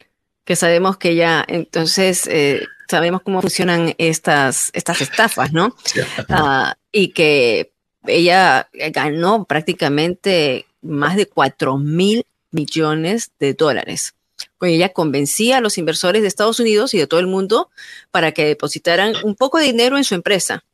que 0.45 0.55
sabemos 0.55 0.97
que 0.97 1.17
ya, 1.17 1.45
entonces, 1.49 2.29
eh, 2.29 2.69
sabemos 2.89 3.23
cómo 3.23 3.41
funcionan 3.41 3.95
estas, 3.99 4.71
estas 4.73 5.01
estafas, 5.01 5.53
¿no? 5.53 5.75
Ah, 6.29 6.77
y 6.93 7.09
que 7.09 7.73
ella 8.07 8.69
ganó 8.73 9.45
prácticamente 9.45 10.67
más 10.83 11.17
de 11.17 11.27
4 11.27 11.79
mil 11.79 12.25
millones 12.51 13.33
de 13.39 13.55
dólares. 13.55 14.15
Pues 14.59 14.73
ella 14.73 14.91
convencía 14.91 15.59
a 15.59 15.61
los 15.61 15.79
inversores 15.79 16.23
de 16.23 16.29
Estados 16.29 16.61
Unidos 16.61 16.93
y 16.95 16.99
de 16.99 17.07
todo 17.07 17.21
el 17.21 17.27
mundo 17.27 17.71
para 18.11 18.33
que 18.33 18.45
depositaran 18.45 19.15
un 19.25 19.35
poco 19.35 19.59
de 19.59 19.65
dinero 19.67 19.97
en 19.97 20.05
su 20.05 20.15
empresa. 20.15 20.65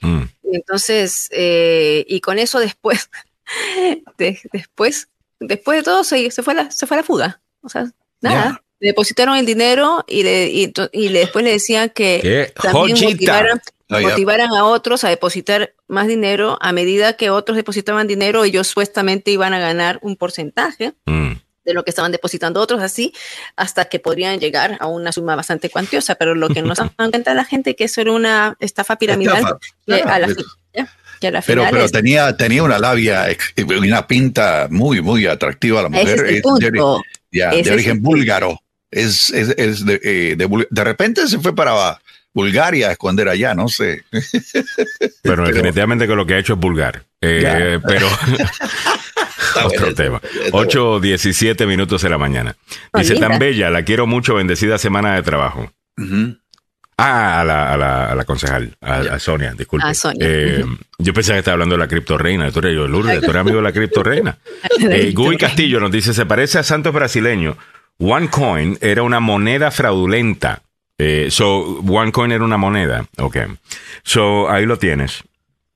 Mm. 0.00 0.22
Entonces, 0.52 1.28
eh, 1.32 2.04
y 2.08 2.20
con 2.20 2.38
eso 2.38 2.58
después, 2.58 3.08
de- 4.18 4.40
después, 4.52 5.08
después 5.38 5.78
de 5.78 5.82
todo 5.84 6.02
se, 6.04 6.30
se 6.30 6.42
fue 6.42 6.54
la, 6.54 6.70
se 6.70 6.86
fue 6.86 6.96
a 6.96 7.00
la 7.00 7.06
fuga. 7.06 7.40
O 7.62 7.68
sea, 7.68 7.90
nada. 8.20 8.62
Depositaron 8.80 9.36
el 9.36 9.44
dinero 9.46 10.04
y, 10.08 10.22
le, 10.22 10.48
y, 10.48 10.72
y 10.92 11.08
le- 11.10 11.20
después 11.20 11.44
le 11.44 11.52
decían 11.52 11.90
que 11.90 12.20
¡Qué 12.22 12.52
también 12.60 12.96
motivaran, 13.02 13.60
motivaran 13.88 14.50
a 14.54 14.64
otros 14.64 15.04
a 15.04 15.08
depositar 15.08 15.74
más 15.86 16.06
dinero. 16.08 16.56
A 16.60 16.72
medida 16.72 17.12
que 17.14 17.30
otros 17.30 17.56
depositaban 17.56 18.06
dinero, 18.06 18.44
ellos 18.44 18.68
supuestamente 18.68 19.30
iban 19.30 19.52
a 19.52 19.58
ganar 19.58 19.98
un 20.02 20.16
porcentaje 20.16 20.94
Mm. 21.04 21.32
de 21.64 21.74
lo 21.74 21.84
que 21.84 21.90
estaban 21.90 22.10
depositando 22.12 22.60
otros 22.60 22.80
así, 22.80 23.12
hasta 23.56 23.84
que 23.86 23.98
podrían 24.00 24.40
llegar 24.40 24.78
a 24.80 24.86
una 24.86 25.12
suma 25.12 25.36
bastante 25.36 25.68
cuantiosa. 25.68 26.14
Pero 26.14 26.34
lo 26.34 26.48
que 26.48 26.62
no 26.62 26.74
se 26.74 26.82
dan 26.96 27.10
cuenta 27.10 27.34
la 27.34 27.44
gente 27.44 27.76
que 27.76 27.84
eso 27.84 28.00
era 28.00 28.12
una 28.12 28.56
estafa 28.60 28.96
piramidal 28.96 29.36
Estafa. 29.38 29.58
que 29.86 29.94
a 29.94 30.18
la, 30.20 30.28
ya, 31.20 31.42
Pero, 31.46 31.64
pero 31.70 31.84
es- 31.84 31.92
tenía, 31.92 32.34
tenía 32.34 32.62
una 32.62 32.78
labia, 32.78 33.28
ex- 33.28 33.52
una 33.58 34.06
pinta 34.06 34.68
muy, 34.70 35.02
muy 35.02 35.26
atractiva 35.26 35.80
a 35.80 35.82
la 35.82 35.88
mujer. 35.90 36.08
es 36.08 36.32
el 36.36 36.42
punto. 36.42 37.02
de, 37.30 37.72
origen 37.72 38.00
búlgaro. 38.02 38.58
Es, 38.90 39.30
es, 39.30 39.54
es 39.56 39.84
de, 39.84 40.00
eh, 40.02 40.36
de, 40.36 40.84
repente 40.84 41.26
se 41.28 41.38
fue 41.38 41.54
para 41.54 42.00
Bulgaria 42.32 42.88
a 42.88 42.92
esconder 42.92 43.28
allá, 43.28 43.54
no 43.54 43.68
sé. 43.68 44.04
Pero 45.22 45.46
definitivamente 45.46 46.06
que 46.06 46.14
lo 46.14 46.26
que 46.26 46.34
ha 46.34 46.38
hecho 46.38 46.54
es 46.54 46.58
vulgar. 46.58 47.04
Eh, 47.20 47.78
pero 47.86 48.08
otro 49.64 49.94
tema. 49.94 50.20
está 50.22 50.56
8 50.56 50.90
o 50.92 51.00
17 51.00 51.66
minutos 51.66 52.02
de 52.02 52.08
la 52.08 52.18
mañana. 52.18 52.56
Dice, 52.94 53.12
linda. 53.12 53.28
tan 53.28 53.38
bella, 53.38 53.70
la 53.70 53.84
quiero 53.84 54.06
mucho, 54.06 54.34
bendecida 54.34 54.78
semana 54.78 55.14
de 55.14 55.22
trabajo. 55.22 55.70
Ah, 56.96 57.40
a 57.40 57.44
la, 57.44 57.72
a 57.72 57.76
la, 57.78 58.06
a 58.06 58.14
la 58.14 58.24
concejal, 58.24 58.76
a, 58.80 58.96
a 59.00 59.18
Sonia, 59.18 59.54
disculpe. 59.56 59.86
A 59.86 59.94
Sonia. 59.94 60.18
Eh, 60.20 60.64
Yo 60.98 61.14
pensaba 61.14 61.36
que 61.36 61.38
estaba 61.38 61.54
hablando 61.54 61.74
de 61.74 61.78
la 61.78 61.88
criptorreina. 61.88 62.50
Tú 62.52 62.58
eres 62.58 62.74
yo, 62.74 62.86
Lourdes, 62.86 63.20
tú 63.20 63.30
eres 63.30 63.40
amigo 63.40 63.56
de 63.56 63.62
la 63.62 63.72
criptorreina. 63.72 64.38
Eh, 64.80 65.12
Gui 65.14 65.36
Castillo 65.38 65.80
nos 65.80 65.90
dice, 65.90 66.12
se 66.12 66.26
parece 66.26 66.58
a 66.58 66.62
Santos 66.62 66.92
Brasileño. 66.92 67.56
OneCoin 68.00 68.78
era 68.80 69.02
una 69.02 69.20
moneda 69.20 69.70
fraudulenta. 69.70 70.62
Eh, 70.98 71.28
so, 71.30 71.80
OneCoin 71.80 72.32
era 72.32 72.44
una 72.44 72.56
moneda. 72.56 73.06
Ok. 73.18 73.36
So, 74.02 74.50
ahí 74.50 74.66
lo 74.66 74.78
tienes. 74.78 75.22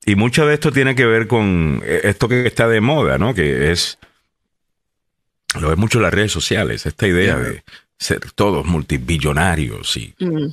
Y 0.06 0.16
mucho 0.16 0.46
de 0.46 0.55
esto 0.55 0.72
tiene 0.72 0.94
que 0.94 1.06
ver 1.06 1.28
con 1.28 1.80
eh, 1.84 2.01
esto 2.05 2.28
que 2.28 2.46
está 2.46 2.66
de 2.68 2.80
moda, 2.80 3.16
¿no? 3.18 3.34
Que 3.34 3.70
es... 3.72 3.98
Lo 5.60 5.68
ves 5.68 5.78
mucho 5.78 5.98
en 5.98 6.02
las 6.02 6.12
redes 6.14 6.32
sociales, 6.32 6.84
esta 6.84 7.06
idea 7.06 7.36
de 7.38 7.62
ser 7.96 8.20
todos 8.32 8.66
multibillonarios 8.66 9.96
y 9.96 10.14
Mm. 10.18 10.48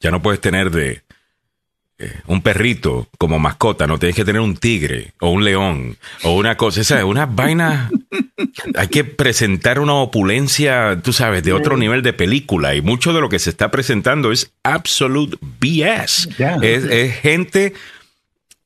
ya 0.00 0.10
no 0.12 0.22
puedes 0.22 0.40
tener 0.40 0.70
de 0.70 1.02
eh, 1.98 2.20
un 2.26 2.40
perrito 2.42 3.08
como 3.18 3.40
mascota, 3.40 3.88
no 3.88 3.98
tienes 3.98 4.14
que 4.14 4.24
tener 4.24 4.40
un 4.40 4.56
tigre 4.56 5.14
o 5.18 5.30
un 5.30 5.44
león 5.44 5.96
o 6.22 6.36
una 6.36 6.56
cosa, 6.56 6.80
esa 6.80 6.98
es 6.98 7.04
una 7.04 7.26
vaina 7.30 7.90
hay 8.74 8.88
que 8.88 9.04
presentar 9.04 9.80
una 9.80 9.94
opulencia, 9.94 11.00
tú 11.02 11.12
sabes, 11.12 11.42
de 11.42 11.52
otro 11.52 11.76
nivel 11.76 12.02
de 12.02 12.12
película. 12.12 12.74
Y 12.74 12.82
mucho 12.82 13.12
de 13.12 13.20
lo 13.20 13.28
que 13.28 13.38
se 13.38 13.50
está 13.50 13.70
presentando 13.70 14.32
es 14.32 14.52
absolute 14.62 15.36
BS. 15.40 16.28
Es, 16.62 16.84
es 16.84 17.14
gente 17.20 17.74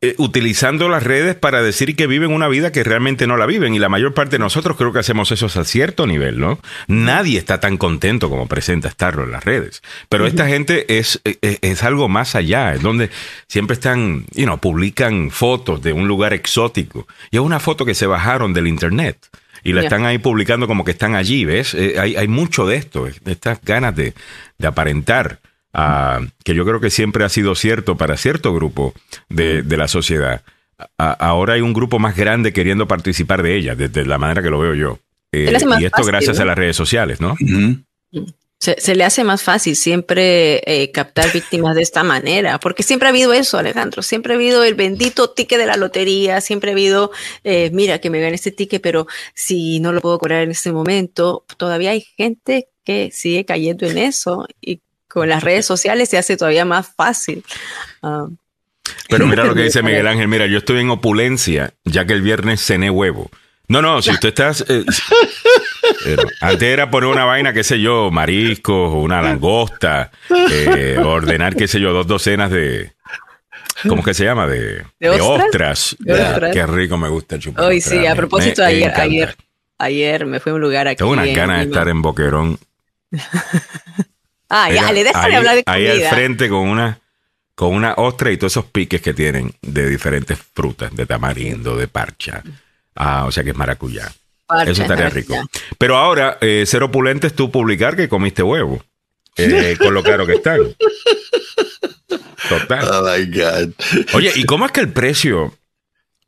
eh, 0.05 0.17
utilizando 0.19 0.89
las 0.89 1.05
redes 1.05 1.37
para 1.37 1.63
decir 1.63 1.95
que 1.95 2.09
viven 2.09 2.33
una 2.33 2.49
vida 2.49 2.73
que 2.73 2.83
realmente 2.83 3.29
no 3.29 3.37
la 3.37 3.47
viven. 3.47 3.73
Y 3.73 3.79
la 3.79 3.89
mayor 3.89 4.15
parte 4.15 4.33
de 4.33 4.41
nosotros 4.41 4.77
creo 4.77 4.93
que 4.93 4.99
hacemos 4.99 5.31
eso 5.31 5.47
a 5.47 5.65
cierto 5.65 6.09
nivel, 6.09 6.41
¿no? 6.41 6.59
Nadie 6.89 7.39
está 7.39 7.61
tan 7.61 7.77
contento 7.77 8.29
como 8.29 8.49
presenta 8.49 8.89
estarlo 8.89 9.23
en 9.23 9.31
las 9.31 9.45
redes. 9.45 9.81
Pero 10.09 10.27
esta 10.27 10.49
gente 10.49 10.99
es, 10.99 11.21
es, 11.23 11.39
eh, 11.43 11.59
es, 11.63 11.85
algo 11.85 12.09
más 12.09 12.35
allá, 12.35 12.75
es 12.75 12.83
donde 12.83 13.11
siempre 13.47 13.75
están, 13.75 14.27
you 14.35 14.45
know, 14.45 14.59
publican 14.59 15.31
fotos 15.31 15.81
de 15.83 15.93
un 15.93 16.09
lugar 16.09 16.33
exótico. 16.33 17.07
Y 17.31 17.37
es 17.37 17.43
una 17.43 17.61
foto 17.61 17.85
que 17.85 17.95
se 17.95 18.09
bajaron 18.09 18.53
del 18.55 18.67
internet. 18.67 19.29
Y 19.65 19.73
la 19.73 19.83
yeah. 19.83 19.89
están 19.89 20.05
ahí 20.07 20.19
publicando 20.19 20.67
como 20.67 20.85
que 20.85 20.93
están 20.93 21.15
allí, 21.15 21.45
¿ves? 21.45 21.75
Eh, 21.75 21.95
hay, 21.99 22.17
hay 22.17 22.29
mucho 22.29 22.67
de 22.67 22.77
esto, 22.77 23.05
de 23.05 23.33
estas 23.33 23.61
ganas 23.63 23.95
de, 23.95 24.15
de 24.59 24.67
aparentar. 24.67 25.39
Uh, 25.75 26.27
que 26.45 26.55
yo 26.55 26.67
creo 26.67 26.81
que 26.81 26.91
siempre 26.91 27.25
ha 27.25 27.31
sido 27.31 27.55
cierto 27.55 27.97
para 27.97 28.19
cierto 28.19 28.53
grupo 28.53 28.93
de, 29.31 29.63
de 29.63 29.77
la 29.79 29.89
sociedad. 29.89 30.43
A, 30.99 31.13
ahora 31.13 31.55
hay 31.55 31.63
un 31.63 31.73
grupo 31.73 31.99
más 31.99 32.15
grande 32.15 32.53
queriendo 32.53 32.87
participar 32.87 33.43
de 33.43 33.57
ella, 33.57 33.75
desde 33.75 34.05
la 34.05 34.19
manera 34.19 34.43
que 34.43 34.51
lo 34.51 34.59
veo 34.59 34.75
yo. 34.75 34.99
Eh, 35.33 35.51
y 35.51 35.55
esto 35.55 35.97
fácil, 35.97 36.07
gracias 36.13 36.37
¿no? 36.37 36.43
a 36.43 36.45
las 36.45 36.59
redes 36.59 36.77
sociales, 36.77 37.23
¿no? 37.23 37.33
Uh 37.33 37.37
-huh. 37.37 37.85
Se, 38.63 38.81
se, 38.81 38.95
le 38.95 39.03
hace 39.03 39.25
más 39.25 39.43
fácil 39.43 39.75
siempre 39.75 40.63
eh, 40.67 40.93
captar 40.93 41.33
víctimas 41.33 41.75
de 41.75 41.83
esta 41.83 42.05
manera, 42.05 42.61
porque 42.61 42.85
siempre 42.85 43.09
ha 43.09 43.11
habido 43.11 43.33
eso, 43.33 43.59
Alejandro, 43.59 44.03
siempre 44.03 44.35
ha 44.35 44.37
habido 44.37 44.63
el 44.63 44.77
bendito 44.77 45.31
ticket 45.31 45.59
de 45.59 45.67
la 45.67 45.77
lotería, 45.77 46.41
siempre 46.41 46.71
ha 46.71 46.75
habido, 46.75 47.11
eh, 47.43 47.71
mira, 47.73 47.99
que 47.99 48.09
me 48.09 48.21
gane 48.21 48.37
este 48.37 48.53
ticket, 48.53 48.81
pero 48.81 49.09
si 49.35 49.81
no 49.81 49.93
lo 49.93 50.01
puedo 50.01 50.21
cobrar 50.21 50.45
en 50.45 50.53
este 50.53 50.71
momento, 50.71 51.45
todavía 51.57 51.91
hay 51.91 52.03
gente 52.17 52.69
que 52.85 53.11
sigue 53.13 53.45
cayendo 53.45 53.85
en 53.85 53.99
eso 53.99 54.47
y 54.61 54.81
con 55.09 55.29
las 55.29 55.43
redes 55.43 55.67
sociales 55.67 56.09
se 56.09 56.19
hace 56.19 56.37
todavía 56.37 56.65
más 56.65 56.87
fácil. 56.95 57.43
Uh, 58.01 58.33
Pero 59.09 59.27
mira 59.27 59.45
lo 59.45 59.57
que 59.57 59.63
dice 59.65 59.83
Miguel 59.83 60.07
Ángel, 60.07 60.29
mira, 60.29 60.47
yo 60.47 60.59
estoy 60.59 60.83
en 60.83 60.91
opulencia, 60.91 61.75
ya 61.85 62.07
que 62.07 62.13
el 62.13 62.23
viernes 62.23 62.65
cené 62.65 62.91
huevo. 62.91 63.29
No, 63.73 63.81
no, 63.81 64.03
si 64.03 64.11
usted 64.11 64.29
está... 64.29 64.51
Eh, 64.69 64.85
eh, 66.05 66.17
antes 66.43 66.69
era 66.69 66.91
poner 66.91 67.09
una 67.09 67.25
vaina, 67.25 67.55
qué 67.55 67.65
sé 67.65 67.81
yo, 67.81 68.11
mariscos, 68.11 68.93
una 68.93 69.23
langosta, 69.23 70.11
eh, 70.51 70.99
ordenar, 71.03 71.57
qué 71.57 71.67
sé 71.67 71.81
yo, 71.81 71.95
dos 71.95 72.07
docenas 72.07 72.51
de... 72.51 72.93
¿Cómo 73.89 74.03
que 74.03 74.13
se 74.13 74.25
llama? 74.25 74.47
De, 74.47 74.61
de, 74.61 74.85
de 74.99 75.21
ostras. 75.23 75.97
De 75.99 76.13
ostras. 76.13 76.53
Qué 76.53 76.67
rico 76.67 76.99
me 76.99 77.09
gusta 77.09 77.37
el 77.37 77.41
chupar. 77.41 77.65
Hoy 77.65 77.81
sí, 77.81 78.05
a 78.05 78.15
propósito, 78.15 78.61
me 78.61 78.69
ayer, 78.69 78.93
ayer, 78.95 79.37
ayer 79.79 80.27
me 80.27 80.39
fui 80.39 80.51
a 80.51 80.55
un 80.57 80.61
lugar 80.61 80.87
aquí. 80.89 80.99
Tengo 80.99 81.13
unas 81.13 81.35
ganas 81.35 81.61
de 81.61 81.65
estar 81.65 81.89
en 81.89 82.03
Boquerón. 82.03 82.59
Ah, 84.55 84.71
ya, 84.71 84.93
le 84.93 85.03
dejan 85.03 85.31
de 85.31 85.37
hablar 85.37 85.55
de 85.57 85.65
comida. 85.65 85.93
Ahí 85.93 86.03
al 86.03 86.11
frente 86.11 86.47
con 86.51 86.69
una, 86.69 86.99
con 87.55 87.73
una 87.73 87.95
ostra 87.95 88.31
y 88.31 88.37
todos 88.37 88.53
esos 88.53 88.67
piques 88.67 89.01
que 89.01 89.15
tienen 89.15 89.55
de 89.63 89.89
diferentes 89.89 90.39
frutas, 90.39 90.95
de 90.95 91.07
tamarindo, 91.07 91.75
de 91.75 91.89
parcha. 91.89 92.43
Ah, 92.95 93.25
o 93.27 93.33
sea 93.33 93.45
que 93.45 93.51
es 93.51 93.57
maracuyá. 93.57 94.13
Eso 94.67 94.83
estaría 94.83 95.09
rico. 95.09 95.35
Pero 95.79 95.97
ahora, 95.97 96.39
eh, 96.41 96.65
ser 96.67 96.83
opulente 96.83 97.27
es 97.27 97.35
tú 97.35 97.51
publicar 97.51 97.97
que 97.97 98.09
comiste 98.09 98.43
huevo. 98.43 98.85
Eh, 99.37 99.77
con 99.81 99.95
lo 99.95 100.03
caro 100.03 100.27
que 100.27 100.35
están. 100.35 100.61
Total. 102.49 102.89
Oh 102.91 103.03
my 103.03 103.27
God. 103.27 103.73
Oye, 104.15 104.33
¿y 104.35 104.45
cómo 104.45 104.67
es 104.67 104.73
que 104.73 104.81
el 104.81 104.93
precio 104.93 105.55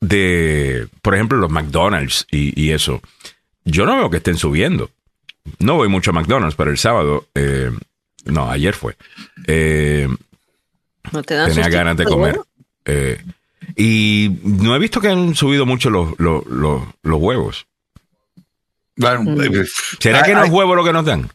de, 0.01 0.89
por 1.03 1.15
ejemplo, 1.15 1.37
los 1.37 1.51
McDonald's 1.51 2.27
y, 2.31 2.59
y 2.61 2.73
eso? 2.73 3.03
Yo 3.65 3.85
no 3.85 3.97
veo 3.97 4.11
que 4.11 4.19
estén 4.19 4.37
subiendo. 4.37 4.91
No 5.59 5.75
voy 5.75 5.89
mucho 5.89 6.11
a 6.11 6.15
McDonald's, 6.15 6.57
pero 6.57 6.71
el 6.71 6.79
sábado 6.79 7.27
eh, 7.35 7.71
no, 8.25 8.51
ayer 8.51 8.75
fue. 8.75 8.97
Eh, 9.47 10.09
¿No 11.13 11.23
te 11.23 11.35
dan 11.35 11.49
tenía 11.51 11.69
ganas 11.69 11.97
de 11.97 12.05
comer. 12.05 12.41
Eh, 12.87 13.23
y 13.77 14.31
no 14.43 14.75
he 14.75 14.79
visto 14.79 15.01
que 15.01 15.09
han 15.09 15.35
subido 15.35 15.67
mucho 15.67 15.91
los, 15.91 16.19
los, 16.19 16.47
los, 16.47 16.83
los 17.03 17.21
huevos. 17.21 17.67
Bueno, 18.97 19.23
mm. 19.23 19.65
¿Será 19.99 20.23
que 20.23 20.35
no 20.35 20.45
es 20.45 20.51
huevo 20.51 20.75
lo 20.75 20.85
que 20.85 20.93
nos 20.93 21.05
dan? 21.05 21.31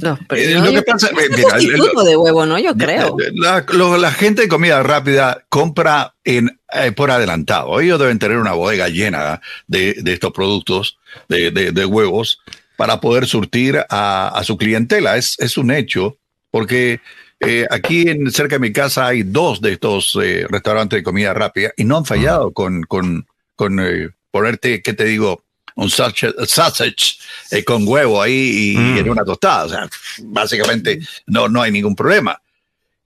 No, 0.00 0.16
pero 0.28 0.40
eh, 0.40 0.54
no, 0.54 0.66
lo 0.66 0.72
que 0.72 0.82
pasa 0.82 1.08
es 1.08 1.30
mira, 1.36 1.76
lo, 1.76 2.04
de 2.04 2.16
huevo, 2.16 2.46
¿no? 2.46 2.58
Yo 2.58 2.74
creo. 2.76 3.16
La, 3.34 3.64
la, 3.68 3.98
la, 3.98 4.12
gente 4.12 4.42
de 4.42 4.48
comida 4.48 4.82
rápida 4.84 5.44
compra 5.48 6.14
en, 6.22 6.60
eh, 6.72 6.92
por 6.92 7.10
adelantado. 7.10 7.80
Ellos 7.80 7.98
deben 7.98 8.20
tener 8.20 8.38
una 8.38 8.52
bodega 8.52 8.88
llena 8.88 9.40
de, 9.66 9.94
de 9.94 10.12
estos 10.12 10.32
productos 10.32 10.98
de, 11.28 11.50
de, 11.50 11.72
de 11.72 11.84
huevos 11.84 12.40
para 12.76 13.00
poder 13.00 13.26
surtir 13.26 13.84
a, 13.90 14.28
a 14.28 14.44
su 14.44 14.56
clientela. 14.56 15.16
Es, 15.16 15.34
es, 15.40 15.58
un 15.58 15.72
hecho, 15.72 16.16
porque 16.52 17.00
eh, 17.40 17.66
aquí 17.70 18.08
en, 18.08 18.30
cerca 18.32 18.56
de 18.56 18.60
mi 18.60 18.72
casa 18.72 19.06
hay 19.06 19.22
dos 19.22 19.60
de 19.60 19.74
estos 19.74 20.18
eh, 20.20 20.46
restaurantes 20.48 20.98
de 20.98 21.02
comida 21.02 21.32
rápida 21.34 21.72
y 21.76 21.84
no 21.84 21.98
han 21.98 22.04
fallado 22.04 22.52
con, 22.52 22.82
con, 22.82 23.26
con 23.54 23.78
eh, 23.80 24.10
ponerte, 24.30 24.82
¿qué 24.82 24.92
te 24.92 25.04
digo? 25.04 25.44
Un 25.76 25.90
sausage, 25.90 26.34
sausage 26.46 27.18
eh, 27.52 27.62
con 27.62 27.86
huevo 27.86 28.20
ahí 28.20 28.72
y, 28.74 28.76
mm. 28.76 28.98
en 28.98 29.10
una 29.10 29.24
tostada. 29.24 29.64
O 29.64 29.68
sea, 29.68 29.88
básicamente 30.24 30.98
no, 31.26 31.48
no 31.48 31.62
hay 31.62 31.70
ningún 31.70 31.94
problema. 31.94 32.40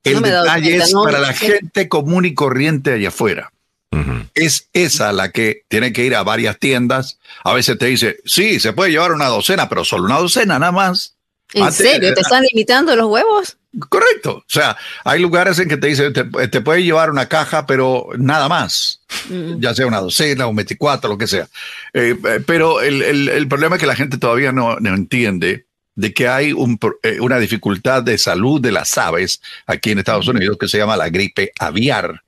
El 0.02 0.14
no 0.14 0.20
detalle 0.22 0.76
es 0.76 0.92
no, 0.92 1.04
para 1.04 1.20
la 1.20 1.34
gente 1.34 1.88
común 1.88 2.24
y 2.24 2.34
corriente 2.34 2.94
allá 2.94 3.08
afuera. 3.08 3.52
Uh 3.90 3.98
-huh. 3.98 4.28
Es 4.34 4.68
esa 4.72 5.12
la 5.12 5.30
que 5.30 5.64
tiene 5.68 5.92
que 5.92 6.06
ir 6.06 6.16
a 6.16 6.22
varias 6.22 6.58
tiendas. 6.58 7.18
A 7.44 7.52
veces 7.52 7.76
te 7.76 7.86
dice, 7.86 8.16
sí, 8.24 8.58
se 8.58 8.72
puede 8.72 8.90
llevar 8.90 9.12
una 9.12 9.26
docena, 9.26 9.68
pero 9.68 9.84
solo 9.84 10.04
una 10.04 10.18
docena 10.18 10.58
nada 10.58 10.72
más. 10.72 11.11
¿En 11.52 11.64
Antes, 11.64 11.76
serio? 11.76 12.14
¿Te 12.14 12.20
están 12.20 12.42
limitando 12.50 12.94
los 12.96 13.06
huevos? 13.06 13.56
Correcto. 13.88 14.36
O 14.38 14.44
sea, 14.46 14.76
hay 15.04 15.20
lugares 15.20 15.58
en 15.58 15.68
que 15.68 15.76
te 15.76 15.86
dicen, 15.86 16.12
te, 16.12 16.24
te 16.24 16.60
puede 16.60 16.82
llevar 16.82 17.10
una 17.10 17.28
caja, 17.28 17.66
pero 17.66 18.08
nada 18.18 18.48
más. 18.48 19.00
Mm. 19.28 19.60
Ya 19.60 19.74
sea 19.74 19.86
una 19.86 20.00
docena, 20.00 20.46
un 20.46 20.56
24, 20.56 21.08
lo 21.08 21.18
que 21.18 21.26
sea. 21.26 21.48
Eh, 21.94 22.16
pero 22.46 22.82
el, 22.82 23.02
el, 23.02 23.28
el, 23.28 23.48
problema 23.48 23.76
es 23.76 23.80
que 23.80 23.86
la 23.86 23.96
gente 23.96 24.18
todavía 24.18 24.52
no, 24.52 24.78
no 24.78 24.94
entiende 24.94 25.66
de 25.94 26.12
que 26.12 26.28
hay 26.28 26.52
un, 26.52 26.78
eh, 27.02 27.20
una 27.20 27.38
dificultad 27.38 28.02
de 28.02 28.18
salud 28.18 28.60
de 28.60 28.72
las 28.72 28.96
aves 28.98 29.40
aquí 29.66 29.90
en 29.90 29.98
Estados 29.98 30.28
Unidos 30.28 30.56
que 30.58 30.68
se 30.68 30.78
llama 30.78 30.96
la 30.96 31.08
gripe 31.08 31.52
aviar. 31.58 32.22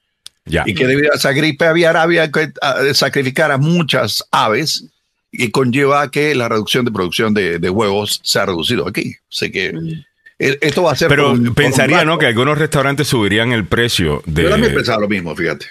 Ya. 0.47 0.65
Y 0.67 0.75
que 0.75 0.87
debido 0.87 1.13
a 1.13 1.17
esa 1.17 1.33
gripe 1.33 1.67
aviar 1.67 1.97
había 1.97 2.31
que 2.31 2.53
sacrificar 2.93 3.51
a 3.51 3.57
muchas 3.57 4.25
aves 4.31 4.85
y 5.37 5.51
conlleva 5.51 6.03
a 6.03 6.11
que 6.11 6.35
la 6.35 6.49
reducción 6.49 6.85
de 6.85 6.91
producción 6.91 7.35
de, 7.35 7.59
de 7.59 7.71
huevos 7.71 8.21
se 8.23 8.39
ha 8.39 8.47
reducido 8.47 8.89
aquí. 8.89 9.17
Así 9.31 9.51
que 9.51 9.73
mm. 9.73 10.05
esto 10.39 10.83
va 10.83 10.93
a 10.93 10.97
ser. 10.97 11.09
Pero 11.09 11.31
por, 11.35 11.55
pensaría, 11.55 11.99
por 11.99 12.07
¿no? 12.07 12.19
Que 12.19 12.27
algunos 12.27 12.59
restaurantes 12.59 13.09
subirían 13.09 13.53
el 13.53 13.67
precio 13.67 14.23
de. 14.27 14.45
Yo 14.45 14.51
también 14.51 14.75
pensaba 14.75 15.01
lo 15.01 15.09
mismo, 15.09 15.35
fíjate. 15.35 15.67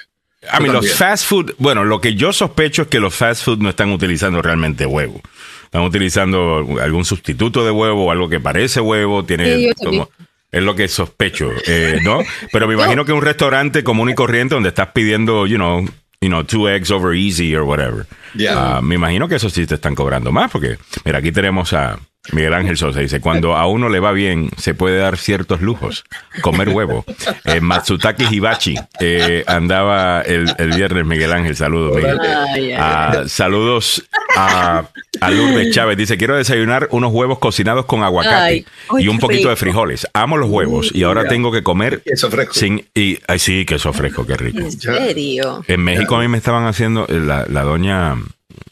A 0.49 0.59
mí, 0.59 0.67
los 0.67 0.93
fast 0.93 1.25
food, 1.25 1.55
bueno, 1.57 1.85
lo 1.85 2.01
que 2.01 2.15
yo 2.15 2.33
sospecho 2.33 2.81
es 2.81 2.87
que 2.89 2.99
los 2.99 3.15
fast 3.15 3.45
food 3.45 3.59
no 3.59 3.69
están 3.69 3.91
utilizando 3.91 4.41
realmente 4.41 4.85
huevo. 4.85 5.21
Están 5.63 5.83
utilizando 5.83 6.79
algún 6.81 7.05
sustituto 7.05 7.63
de 7.63 7.71
huevo, 7.71 8.11
algo 8.11 8.27
que 8.27 8.41
parece 8.41 8.81
huevo, 8.81 9.23
tiene 9.23 9.55
sí, 9.55 9.71
como, 9.83 10.09
es 10.51 10.61
lo 10.61 10.75
que 10.75 10.87
sospecho, 10.87 11.49
eh, 11.65 11.99
¿no? 12.03 12.19
Pero 12.51 12.67
me 12.67 12.75
imagino 12.75 13.05
que 13.05 13.13
un 13.13 13.21
restaurante 13.21 13.83
común 13.83 14.09
y 14.09 14.15
corriente 14.15 14.53
donde 14.53 14.69
estás 14.69 14.89
pidiendo, 14.93 15.47
you 15.47 15.55
know, 15.55 15.83
you 16.23 16.29
know, 16.29 16.43
two 16.43 16.67
eggs 16.67 16.89
over 16.91 17.13
easy 17.13 17.55
or 17.55 17.65
whatever. 17.65 18.07
Yeah. 18.33 18.77
Uh, 18.77 18.81
me 18.81 18.95
imagino 18.95 19.27
que 19.27 19.35
eso 19.35 19.49
sí 19.49 19.67
te 19.67 19.75
están 19.75 19.93
cobrando 19.95 20.31
más, 20.31 20.49
porque, 20.51 20.77
mira, 21.05 21.19
aquí 21.19 21.31
tenemos 21.31 21.73
a 21.73 21.99
Miguel 22.31 22.53
Ángel 22.53 22.77
Sosa, 22.77 23.01
dice, 23.01 23.19
cuando 23.19 23.57
a 23.57 23.67
uno 23.67 23.89
le 23.89 23.99
va 23.99 24.13
bien, 24.13 24.49
se 24.57 24.73
puede 24.73 24.97
dar 24.97 25.17
ciertos 25.17 25.61
lujos. 25.61 26.05
Comer 26.41 26.69
huevo. 26.69 27.03
Eh, 27.43 27.59
Matsutaki 27.59 28.23
Hibachi 28.31 28.75
eh, 29.01 29.43
andaba 29.45 30.21
el, 30.21 30.53
el, 30.57 30.71
viernes, 30.71 31.05
Miguel 31.05 31.33
Ángel, 31.33 31.57
saludos, 31.57 31.97
Miguel. 31.97 32.17
Uh, 32.17 33.27
saludos 33.27 34.07
a, 34.37 34.85
a, 35.19 35.31
Lourdes 35.31 35.71
Chávez, 35.75 35.97
dice, 35.97 36.17
quiero 36.17 36.37
desayunar 36.37 36.87
unos 36.91 37.11
huevos 37.11 37.39
cocinados 37.39 37.85
con 37.85 38.03
aguacate 38.03 38.35
ay, 38.35 38.65
ay, 38.89 39.03
y 39.03 39.07
un 39.09 39.19
poquito 39.19 39.39
rico. 39.39 39.49
de 39.49 39.55
frijoles. 39.57 40.07
Amo 40.13 40.37
los 40.37 40.49
huevos 40.49 40.91
y 40.93 41.03
ahora 41.03 41.27
tengo 41.27 41.51
que 41.51 41.61
comer 41.61 42.01
queso 42.03 42.31
fresco. 42.31 42.53
sin... 42.53 42.85
Y, 42.95 43.19
ay, 43.27 43.39
sí, 43.39 43.65
queso 43.65 43.91
fresco, 43.91 44.25
qué 44.25 44.37
rico. 44.37 44.59
¿En 44.59 44.71
serio? 44.71 45.65
En 45.67 45.83
México 45.83 46.15
a 46.15 46.21
mí 46.21 46.29
me 46.29 46.37
estaban 46.37 46.65
haciendo, 46.67 47.05
eh, 47.09 47.19
la, 47.19 47.45
la 47.49 47.63
doña, 47.63 48.15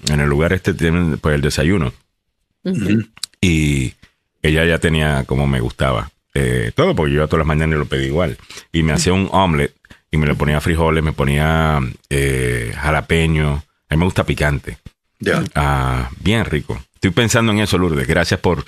en 0.08 0.20
el 0.22 0.30
lugar 0.30 0.54
este, 0.54 0.74
tienen 0.74 1.18
pues 1.18 1.36
el 1.36 1.42
desayuno. 1.42 1.92
Uh 2.64 2.72
-huh 2.72 3.08
y 3.42 3.96
ella 4.42 4.66
ya 4.66 4.78
tenía 4.78 5.24
como 5.26 5.48
me 5.48 5.60
gustaba. 5.60 6.12
Eh, 6.34 6.72
todo 6.76 6.96
porque 6.96 7.12
yo 7.12 7.18
iba 7.18 7.28
todas 7.28 7.40
las 7.40 7.48
mañanas 7.48 7.78
lo 7.78 7.86
pedí 7.86 8.06
igual. 8.06 8.38
Y 8.72 8.84
me 8.84 8.94
hacía 8.94 9.14
un 9.14 9.28
omelette 9.32 9.76
y 10.12 10.18
me 10.18 10.28
le 10.28 10.36
ponía 10.36 10.62
frijoles, 10.62 11.04
me 11.04 11.14
ponía 11.14 11.80
eh, 12.10 12.74
jalapeño. 12.76 13.64
A 13.90 13.96
mí 13.96 13.98
me 13.98 14.06
gusta 14.06 14.24
picante. 14.24 14.78
Yeah. 15.20 15.44
Ah, 15.56 16.10
bien 16.20 16.46
rico. 16.46 16.82
Estoy 16.96 17.12
pensando 17.12 17.52
en 17.52 17.60
eso, 17.60 17.78
Lourdes. 17.78 18.08
Gracias 18.08 18.40
por 18.40 18.64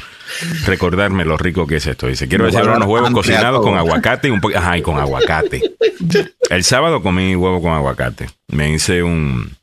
recordarme 0.66 1.24
lo 1.24 1.38
rico 1.38 1.68
que 1.68 1.76
es 1.76 1.86
esto. 1.86 2.08
Dice, 2.08 2.28
quiero 2.28 2.46
decir 2.46 2.62
unos 2.64 2.88
huevos 2.88 3.12
cocinados 3.12 3.62
con 3.62 3.78
aguacate 3.78 4.28
y 4.28 4.32
un 4.32 4.42
poco... 4.42 4.58
Ajá, 4.58 4.78
y 4.78 4.82
con 4.82 4.98
aguacate. 4.98 5.62
El 6.50 6.64
sábado 6.64 7.04
comí 7.04 7.36
huevo 7.36 7.62
con 7.62 7.74
aguacate. 7.74 8.30
Me 8.48 8.72
hice 8.72 9.04
un, 9.04 9.56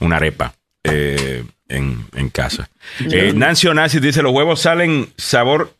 una 0.00 0.16
arepa 0.16 0.52
eh, 0.82 1.44
en, 1.68 2.06
en, 2.14 2.30
casa. 2.30 2.68
Eh, 3.00 3.32
Nancy 3.34 3.68
Onassis 3.68 4.00
dice, 4.00 4.22
los 4.22 4.32
huevos 4.32 4.60
salen 4.60 5.12
sabor 5.16 5.74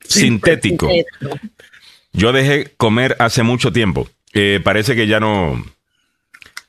sintético. 0.00 0.88
Yo 2.12 2.32
dejé 2.32 2.72
comer 2.76 3.16
hace 3.18 3.42
mucho 3.42 3.72
tiempo. 3.72 4.08
Eh, 4.32 4.60
parece 4.62 4.96
que 4.96 5.06
ya 5.06 5.20
no... 5.20 5.64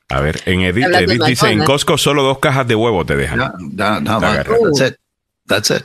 A 0.10 0.22
ver, 0.22 0.42
en 0.46 0.62
Edith, 0.62 0.88
Edith 0.92 1.24
dice, 1.24 1.52
en 1.52 1.64
Costco 1.64 1.98
solo 1.98 2.24
dos 2.24 2.40
cajas 2.40 2.68
de 2.68 2.74
huevo 2.74 3.06
te 3.06 3.16
dejan. 3.16 3.38
No, 3.38 4.02
no, 4.02 4.20
that's 4.20 4.82
it. 4.82 4.96
That's 5.46 5.70
it. 5.70 5.84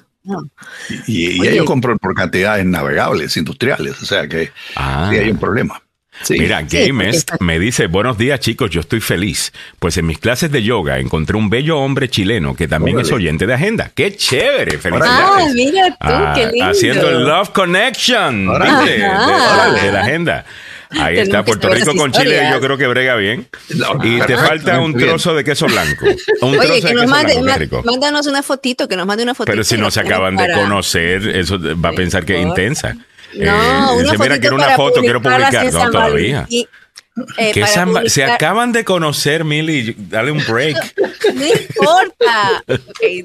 Y, 1.07 1.43
y 1.43 1.49
ellos 1.49 1.67
compran 1.67 1.99
por 1.99 2.15
cantidades 2.15 2.65
navegables, 2.65 3.37
industriales, 3.37 4.03
o 4.03 4.07
sea 4.07 4.27
que 4.27 4.51
ah. 4.77 5.09
sí 5.11 5.19
hay 5.19 5.31
un 5.31 5.39
problema. 5.39 5.84
Sí. 6.23 6.39
Mira, 6.39 6.63
Games 6.63 7.27
me 7.41 7.59
dice, 7.59 7.87
buenos 7.87 8.17
días 8.17 8.41
chicos, 8.41 8.71
yo 8.71 8.81
estoy 8.81 9.01
feliz. 9.01 9.53
Pues 9.79 9.97
en 9.97 10.07
mis 10.07 10.19
clases 10.19 10.51
de 10.51 10.63
yoga 10.63 10.99
encontré 10.99 11.37
un 11.37 11.51
bello 11.51 11.79
hombre 11.79 12.09
chileno 12.09 12.55
que 12.55 12.69
también 12.69 12.97
Órale. 12.97 13.09
es 13.09 13.13
oyente 13.13 13.47
de 13.47 13.55
agenda. 13.55 13.91
¡Qué 13.95 14.17
chévere! 14.17 14.79
¡Felicidades! 14.79 15.47
Ah, 15.49 15.53
mira 15.55 15.89
tú, 15.89 15.97
ah, 16.01 16.33
qué 16.35 16.47
lindo. 16.47 16.71
Haciendo 16.71 17.11
el 17.11 17.25
Love 17.25 17.51
Connection. 17.51 18.47
De, 18.47 18.93
de, 18.93 19.83
de, 19.83 19.93
la 19.93 20.01
agenda. 20.01 20.45
Ahí 20.91 21.17
Tenemos 21.17 21.23
está, 21.23 21.45
Puerto 21.45 21.69
Rico 21.69 21.95
con 21.97 22.13
Chile, 22.13 22.49
yo 22.53 22.61
creo 22.61 22.79
que 22.79 22.87
brega 22.87 23.17
bien. 23.17 23.49
No, 23.71 23.99
y 24.05 24.21
te 24.21 24.37
falta 24.37 24.81
un 24.81 24.95
trozo 24.95 25.35
de 25.35 25.43
queso 25.43 25.67
blanco. 25.67 26.07
Un 26.41 26.57
Oye, 26.57 26.81
trozo 26.81 26.87
que 26.89 26.95
nos 26.95 27.07
mande, 27.07 27.41
blanco, 27.41 27.83
mándanos 27.85 28.27
una 28.27 28.43
fotito, 28.43 28.87
que 28.87 28.97
nos 28.97 29.07
mande 29.07 29.25
una 29.25 29.35
fotito. 29.35 29.53
Pero 29.53 29.65
si 29.65 29.77
no 29.77 29.91
se 29.91 30.01
acaban 30.01 30.37
de 30.37 30.53
conocer, 30.53 31.29
eso 31.37 31.59
va 31.83 31.89
a 31.91 31.93
pensar 31.93 32.25
que 32.25 32.37
es 32.37 32.47
intensa. 32.47 32.97
No, 33.37 34.01
eh, 34.01 34.03
dice, 34.03 34.19
mira, 34.19 34.39
quiero 34.39 34.57
una 34.57 34.77
foto, 34.77 35.01
quiero 35.01 35.21
publicar. 35.21 35.73
No, 35.73 35.91
todavía. 35.91 36.47
Eh, 36.51 37.53
que 37.53 37.65
publicar... 37.65 38.11
se 38.11 38.25
acaban 38.25 38.73
de 38.73 38.85
conocer, 38.85 39.45
Milly, 39.45 39.95
dale 39.97 40.31
un 40.31 40.45
break. 40.47 40.77
no 41.35 41.47
importa. 41.47 42.65
Okay, 42.91 43.25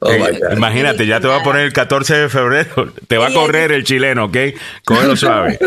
Oh 0.00 0.10
eh, 0.10 0.40
imagínate, 0.52 1.06
ya 1.06 1.20
te 1.20 1.28
va 1.28 1.36
a 1.36 1.42
poner 1.42 1.62
el 1.62 1.72
14 1.72 2.14
de 2.14 2.28
febrero, 2.28 2.92
te 3.06 3.18
va 3.18 3.28
a 3.28 3.32
correr 3.32 3.72
el 3.72 3.84
chileno, 3.84 4.24
¿ok? 4.24 4.36
Cógelo 4.84 5.16
suave. 5.16 5.58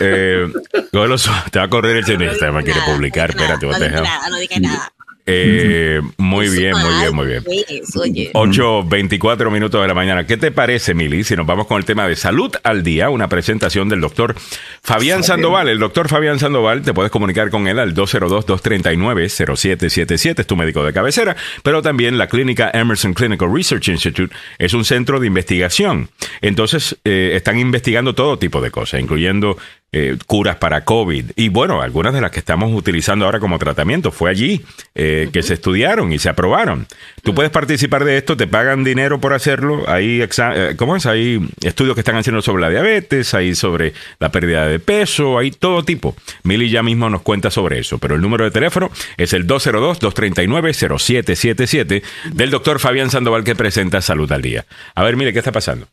Eh, 0.00 0.50
cógelo 0.92 1.18
suave, 1.18 1.42
te 1.50 1.58
va 1.58 1.66
a 1.66 1.68
correr 1.68 1.98
el 1.98 2.04
chileno. 2.04 2.32
Este 2.32 2.50
me 2.50 2.64
quiere 2.64 2.80
publicar, 2.86 3.30
espérate, 3.30 3.66
no, 3.66 3.78
no, 3.78 3.88
nada, 3.88 4.28
no 4.30 4.36
diga 4.36 4.58
nada. 4.58 4.92
Eh, 5.28 6.00
muy 6.18 6.48
bien, 6.48 6.74
muy 6.78 6.94
bien, 7.00 7.12
muy 7.14 7.26
bien. 7.26 7.42
8.24 7.44 9.50
minutos 9.50 9.82
de 9.82 9.88
la 9.88 9.94
mañana. 9.94 10.24
¿Qué 10.24 10.36
te 10.36 10.52
parece, 10.52 10.94
Mili, 10.94 11.24
si 11.24 11.34
nos 11.34 11.46
vamos 11.46 11.66
con 11.66 11.78
el 11.78 11.84
tema 11.84 12.06
de 12.06 12.14
salud 12.14 12.54
al 12.62 12.84
día? 12.84 13.10
Una 13.10 13.28
presentación 13.28 13.88
del 13.88 14.00
doctor 14.00 14.36
Fabián 14.82 15.24
Sandoval. 15.24 15.68
El 15.68 15.80
doctor 15.80 16.08
Fabián 16.08 16.38
Sandoval, 16.38 16.82
te 16.82 16.94
puedes 16.94 17.10
comunicar 17.10 17.50
con 17.50 17.66
él 17.66 17.80
al 17.80 17.92
202-239-0777, 17.94 20.38
es 20.38 20.46
tu 20.46 20.54
médico 20.54 20.84
de 20.84 20.92
cabecera, 20.92 21.34
pero 21.64 21.82
también 21.82 22.18
la 22.18 22.28
clínica 22.28 22.70
Emerson 22.72 23.12
Clinical 23.12 23.52
Research 23.52 23.88
Institute 23.88 24.32
es 24.58 24.74
un 24.74 24.84
centro 24.84 25.18
de 25.18 25.26
investigación. 25.26 26.08
Entonces, 26.40 26.98
eh, 27.04 27.32
están 27.34 27.58
investigando 27.58 28.14
todo 28.14 28.38
tipo 28.38 28.60
de 28.60 28.70
cosas, 28.70 29.00
incluyendo 29.00 29.58
eh, 29.98 30.18
curas 30.26 30.56
para 30.56 30.84
COVID 30.84 31.30
y 31.36 31.48
bueno, 31.48 31.80
algunas 31.80 32.12
de 32.12 32.20
las 32.20 32.30
que 32.30 32.38
estamos 32.38 32.70
utilizando 32.74 33.24
ahora 33.24 33.40
como 33.40 33.58
tratamiento 33.58 34.12
fue 34.12 34.28
allí 34.28 34.62
eh, 34.94 35.30
que 35.32 35.42
se 35.42 35.54
estudiaron 35.54 36.12
y 36.12 36.18
se 36.18 36.28
aprobaron. 36.28 36.86
Tú 37.22 37.34
puedes 37.34 37.50
participar 37.50 38.04
de 38.04 38.18
esto, 38.18 38.36
te 38.36 38.46
pagan 38.46 38.84
dinero 38.84 39.22
por 39.22 39.32
hacerlo. 39.32 39.88
Hay, 39.88 40.20
eh, 40.20 40.74
¿cómo 40.76 40.96
es? 40.96 41.06
Hay 41.06 41.40
estudios 41.62 41.94
que 41.94 42.02
están 42.02 42.16
haciendo 42.16 42.42
sobre 42.42 42.60
la 42.60 42.68
diabetes, 42.68 43.32
hay 43.32 43.54
sobre 43.54 43.94
la 44.18 44.30
pérdida 44.30 44.66
de 44.66 44.80
peso, 44.80 45.38
hay 45.38 45.50
todo 45.50 45.82
tipo. 45.82 46.14
Mili 46.42 46.68
ya 46.68 46.82
mismo 46.82 47.08
nos 47.08 47.22
cuenta 47.22 47.50
sobre 47.50 47.78
eso, 47.78 47.96
pero 47.96 48.16
el 48.16 48.20
número 48.20 48.44
de 48.44 48.50
teléfono 48.50 48.90
es 49.16 49.32
el 49.32 49.46
202-239-0777 49.46 52.02
del 52.34 52.50
doctor 52.50 52.80
Fabián 52.80 53.08
Sandoval 53.08 53.44
que 53.44 53.56
presenta 53.56 54.02
Salud 54.02 54.30
al 54.30 54.42
Día. 54.42 54.66
A 54.94 55.04
ver, 55.04 55.16
mire, 55.16 55.32
¿qué 55.32 55.38
está 55.38 55.52
pasando? 55.52 55.88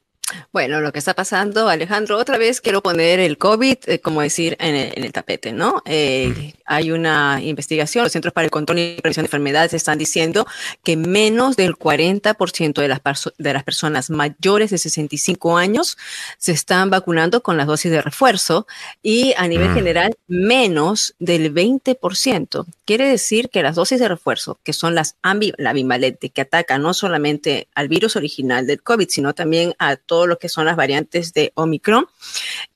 Bueno, 0.51 0.81
lo 0.81 0.91
que 0.91 0.99
está 0.99 1.13
pasando, 1.13 1.67
Alejandro, 1.67 2.17
otra 2.17 2.37
vez 2.37 2.61
quiero 2.61 2.81
poner 2.81 3.19
el 3.19 3.37
COVID, 3.37 3.77
eh, 3.85 3.99
como 3.99 4.21
decir, 4.21 4.55
en 4.59 4.75
el, 4.75 4.93
en 4.95 5.03
el 5.03 5.11
tapete, 5.11 5.51
¿no? 5.51 5.81
Eh, 5.85 6.33
mm. 6.35 6.59
Hay 6.65 6.91
una 6.91 7.39
investigación, 7.41 8.03
los 8.03 8.13
Centros 8.13 8.33
para 8.33 8.45
el 8.45 8.51
Control 8.51 8.79
y 8.79 8.95
Prevención 9.01 9.23
de 9.23 9.27
Enfermedades 9.27 9.73
están 9.73 9.97
diciendo 9.97 10.47
que 10.83 10.95
menos 10.95 11.55
del 11.55 11.75
40% 11.75 12.81
de 12.81 12.87
las, 12.87 13.01
de 13.37 13.53
las 13.53 13.63
personas 13.63 14.09
mayores 14.09 14.69
de 14.69 14.77
65 14.77 15.57
años 15.57 15.97
se 16.37 16.51
están 16.51 16.89
vacunando 16.89 17.43
con 17.43 17.57
las 17.57 17.67
dosis 17.67 17.91
de 17.91 18.01
refuerzo 18.01 18.65
y 19.01 19.33
a 19.37 19.47
nivel 19.47 19.69
mm. 19.69 19.75
general 19.75 20.17
menos 20.27 21.15
del 21.19 21.53
20%. 21.53 22.65
Quiere 22.85 23.07
decir 23.07 23.49
que 23.49 23.63
las 23.63 23.75
dosis 23.75 23.99
de 23.99 24.07
refuerzo, 24.07 24.59
que 24.63 24.73
son 24.73 24.95
las 24.95 25.15
ambi 25.21 25.53
la 25.57 25.73
bivalente, 25.73 26.29
que 26.29 26.41
atacan 26.41 26.81
no 26.81 26.93
solamente 26.93 27.67
al 27.75 27.87
virus 27.87 28.15
original 28.15 28.67
del 28.67 28.81
COVID, 28.81 29.07
sino 29.09 29.33
también 29.33 29.73
a 29.79 29.95
todo 30.13 30.27
lo 30.27 30.37
que 30.37 30.47
son 30.47 30.65
las 30.65 30.75
variantes 30.75 31.33
de 31.33 31.51
Omicron, 31.55 32.05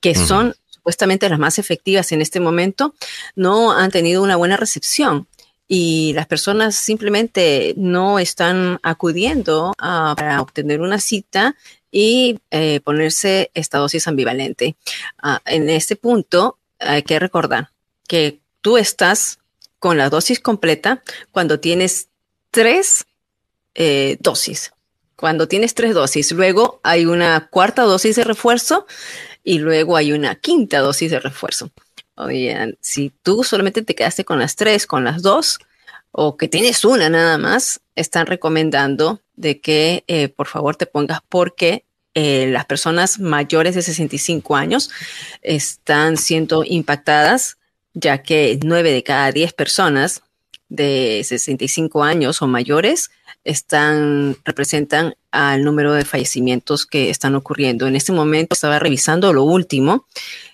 que 0.02 0.10
uh 0.10 0.14
-huh. 0.14 0.28
son 0.28 0.56
supuestamente 0.66 1.30
las 1.30 1.38
más 1.38 1.60
efectivas 1.60 2.12
en 2.12 2.22
este 2.22 2.40
momento, 2.40 2.96
no 3.36 3.72
han 3.72 3.92
tenido 3.92 4.24
una 4.24 4.38
buena 4.38 4.58
recepción 4.58 5.28
y 5.68 6.14
las 6.14 6.26
personas 6.26 6.74
simplemente 6.76 7.76
no 7.78 8.18
están 8.18 8.80
acudiendo 8.82 9.76
a, 9.78 10.16
para 10.18 10.42
obtener 10.42 10.82
una 10.82 11.00
cita 11.00 11.56
y 11.92 12.40
eh, 12.50 12.80
ponerse 12.84 13.52
esta 13.54 13.78
dosis 13.78 14.08
ambivalente. 14.08 14.76
Uh, 15.22 15.38
en 15.46 15.70
este 15.70 15.96
punto 15.96 16.58
hay 16.80 17.04
que 17.04 17.20
recordar 17.20 17.70
que 18.08 18.40
tú 18.62 18.78
estás 18.78 19.38
con 19.78 19.96
la 19.98 20.10
dosis 20.10 20.40
completa 20.40 21.04
cuando 21.32 21.60
tienes 21.60 22.08
tres 22.50 23.06
eh, 23.76 24.18
dosis 24.22 24.72
cuando 25.18 25.50
tienes 25.50 25.74
tres 25.74 25.94
dosis. 25.94 26.32
Luego 26.32 26.80
hay 26.84 27.06
una 27.06 27.50
cuarta 27.50 27.82
dosis 27.82 28.16
de 28.16 28.24
refuerzo 28.24 28.88
y 29.44 29.60
luego 29.60 29.98
hay 29.98 30.14
una 30.14 30.36
quinta 30.36 30.80
dosis 30.80 31.12
de 31.12 31.20
refuerzo. 31.20 31.72
Oye, 32.16 32.78
si 32.80 33.12
tú 33.24 33.44
solamente 33.44 33.82
te 33.82 33.96
quedaste 33.96 34.24
con 34.24 34.40
las 34.40 34.56
tres, 34.56 34.88
con 34.88 35.04
las 35.04 35.22
dos, 35.22 35.60
o 36.12 36.38
que 36.38 36.48
tienes 36.48 36.86
una 36.86 37.10
nada 37.10 37.38
más, 37.38 37.82
están 37.96 38.28
recomendando 38.28 39.22
de 39.36 39.60
que 39.60 40.04
eh, 40.08 40.30
por 40.30 40.48
favor 40.48 40.76
te 40.76 40.86
pongas 40.86 41.20
porque 41.28 41.84
eh, 42.14 42.48
las 42.48 42.66
personas 42.66 43.20
mayores 43.20 43.76
de 43.76 43.84
65 43.84 44.56
años 44.56 44.90
están 45.42 46.18
siendo 46.18 46.64
impactadas, 46.64 47.58
ya 47.94 48.24
que 48.24 48.60
nueve 48.64 48.92
de 48.92 49.04
cada 49.04 49.32
diez 49.32 49.54
personas 49.54 50.24
de 50.70 51.22
65 51.24 52.04
años 52.04 52.42
o 52.42 52.48
mayores 52.48 53.12
están, 53.44 54.38
representan 54.44 55.16
al 55.32 55.64
número 55.64 55.94
de 55.94 56.06
fallecimientos 56.06 56.86
que 56.86 57.10
están 57.10 57.36
ocurriendo. 57.36 57.88
En 57.88 57.96
este 57.96 58.12
momento 58.12 58.54
estaba 58.54 58.80
revisando 58.80 59.34
lo 59.34 59.44
último. 59.44 60.06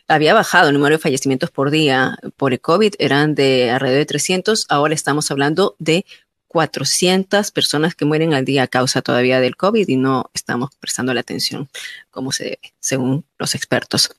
Había 0.07 0.33
bajado 0.33 0.69
el 0.69 0.73
número 0.75 0.95
de 0.95 0.99
fallecimientos 0.99 1.49
por 1.49 1.71
día 1.71 2.17
por 2.37 2.53
el 2.53 2.59
COVID, 2.59 2.95
eran 2.99 3.35
de 3.35 3.71
alrededor 3.71 3.99
de 3.99 4.05
300. 4.05 4.65
Ahora 4.69 4.93
estamos 4.93 5.31
hablando 5.31 5.75
de 5.79 6.05
400 6.53 7.49
personas 7.51 7.95
que 7.95 8.05
mueren 8.05 8.33
al 8.33 8.45
día 8.45 8.63
a 8.63 8.67
causa 8.67 9.01
todavía 9.01 9.39
del 9.39 9.55
COVID 9.55 9.87
y 9.87 9.97
no 9.97 10.29
estamos 10.33 10.69
prestando 10.79 11.13
la 11.13 11.21
atención 11.21 11.67
como 12.11 12.31
se 12.31 12.43
debe, 12.43 12.73
según 12.79 13.25
los 13.39 13.55
expertos. 13.55 14.11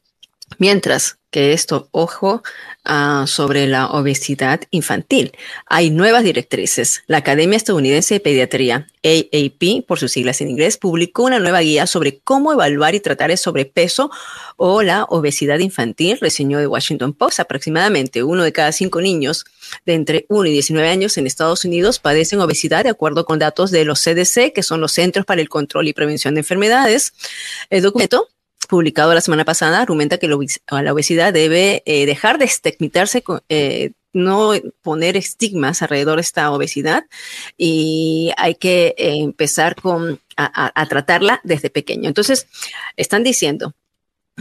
Mientras 0.59 1.19
que 1.35 1.53
esto, 1.53 1.89
ojo, 1.91 2.45
uh, 2.89 3.27
sobre 3.27 3.67
la 3.67 3.89
obesidad 3.89 4.61
infantil. 4.71 5.33
Hay 5.67 5.91
nuevas 5.91 6.23
directrices. 6.23 7.03
La 7.09 7.17
Academia 7.17 7.57
Estadounidense 7.57 8.15
de 8.15 8.21
Pediatría, 8.21 8.87
AAP, 9.03 9.85
por 9.85 9.99
sus 9.99 10.13
siglas 10.13 10.41
en 10.41 10.51
inglés, 10.51 10.77
publicó 10.77 11.25
una 11.25 11.41
nueva 11.41 11.59
guía 11.59 11.89
sobre 11.89 12.21
cómo 12.21 12.53
evaluar 12.53 12.95
y 12.95 13.01
tratar 13.01 13.33
el 13.33 13.39
sobrepeso 13.39 14.13
o 14.57 14.83
la 14.83 15.07
obesidad 15.09 15.59
infantil, 15.59 16.19
reseñó 16.21 16.61
de 16.61 16.69
Washington 16.69 17.13
Post. 17.13 17.41
Aproximadamente 17.41 18.23
uno 18.23 18.45
de 18.45 18.53
cada 18.53 18.71
cinco 18.71 19.01
niños 19.01 19.45
de 19.87 19.95
entre 19.95 20.27
1 20.29 20.47
y 20.47 20.53
19 20.53 20.89
años 20.89 21.19
en 21.19 21.27
Estados 21.27 21.65
Unidos 21.65 21.99
padecen 21.99 22.39
obesidad, 22.39 22.85
de 22.85 22.91
acuerdo 22.91 23.25
con 23.25 23.41
datos 23.41 23.73
de 23.73 23.85
los 23.85 24.01
CDC, 24.05 24.53
que 24.53 24.63
son 24.63 24.81
los 24.81 24.93
Centros 24.93 25.27
para 25.27 25.41
el 25.41 25.49
Control 25.49 25.89
y 25.89 25.95
Prevención 25.95 26.35
de 26.35 26.43
Enfermedades. 26.43 27.13
El 27.71 27.83
documento 27.83 28.29
publicado 28.67 29.15
la 29.15 29.21
semana 29.21 29.45
pasada, 29.45 29.81
argumenta 29.81 30.19
que 30.19 30.29
la 30.29 30.93
obesidad 30.93 31.33
debe 31.33 31.83
eh, 31.87 32.07
dejar 32.07 32.39
de 32.39 32.45
estigmatizarse, 32.45 33.25
eh, 33.49 33.93
no 34.13 34.53
poner 34.83 35.17
estigmas 35.17 35.83
alrededor 35.83 36.17
de 36.17 36.23
esta 36.23 36.51
obesidad 36.53 37.05
y 37.57 38.33
hay 38.37 38.55
que 38.55 38.95
eh, 38.97 39.17
empezar 39.17 39.75
con, 39.75 40.21
a, 40.37 40.87
tratarla 40.87 41.41
desde 41.43 41.71
pequeño. 41.71 42.09
Entonces, 42.09 42.47
están 42.97 43.25
diciendo 43.25 43.75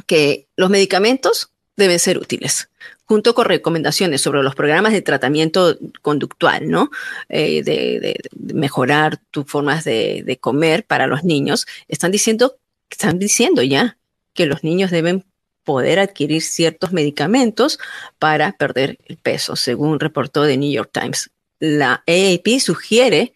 que 0.06 0.48
los 0.56 0.70
medicamentos 0.70 1.50
deben 1.76 1.98
ser 1.98 2.20
útiles, 2.20 2.70
junto 3.06 3.34
con 3.34 3.46
recomendaciones 3.46 4.22
sobre 4.22 4.44
los 4.44 4.54
programas 4.54 4.94
de 4.94 5.02
tratamiento 5.02 5.78
conductual, 6.04 6.70
¿no? 6.70 6.92
De, 7.30 8.16
mejorar 8.40 9.20
tus 9.32 9.46
formas 9.48 9.84
de, 9.84 10.22
de 10.24 10.38
comer 10.38 10.86
para 10.86 11.08
los 11.08 11.24
niños. 11.24 11.66
Están 11.88 12.12
diciendo, 12.12 12.58
están 12.90 13.18
diciendo 13.18 13.64
ya 13.64 13.98
que 14.34 14.46
los 14.46 14.64
niños 14.64 14.92
deben 14.92 15.26
poder 15.64 16.00
adquirir 16.00 16.42
ciertos 16.42 16.92
medicamentos 16.92 17.80
para 18.20 18.52
perder 18.54 18.98
el 19.06 19.18
peso, 19.18 19.56
según 19.56 20.00
reportó 20.00 20.46
The 20.46 20.58
New 20.58 20.72
York 20.72 20.90
Times. 20.92 21.30
la 21.60 22.04
AAP 22.08 22.60
sugiere 22.60 23.34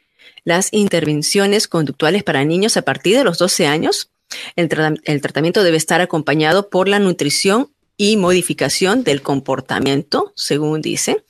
las 0.48 0.70
intervenciones 0.72 1.68
conductuales 1.68 2.24
para 2.24 2.46
niños 2.46 2.78
a 2.78 2.82
partir 2.82 3.18
de 3.18 3.26
los 3.26 3.38
12 3.38 3.68
años. 3.68 4.12
El, 4.56 4.70
tratamiento 4.70 5.62
debe 5.64 5.76
estar 5.76 6.00
acompañado 6.00 6.70
por 6.70 6.88
la 6.88 7.00
nutrición 7.00 7.70
y 7.98 8.16
modificación 8.16 9.04
del 9.04 9.22
comportamiento, 9.22 10.32
según 10.36 10.82
dice. 10.82 11.26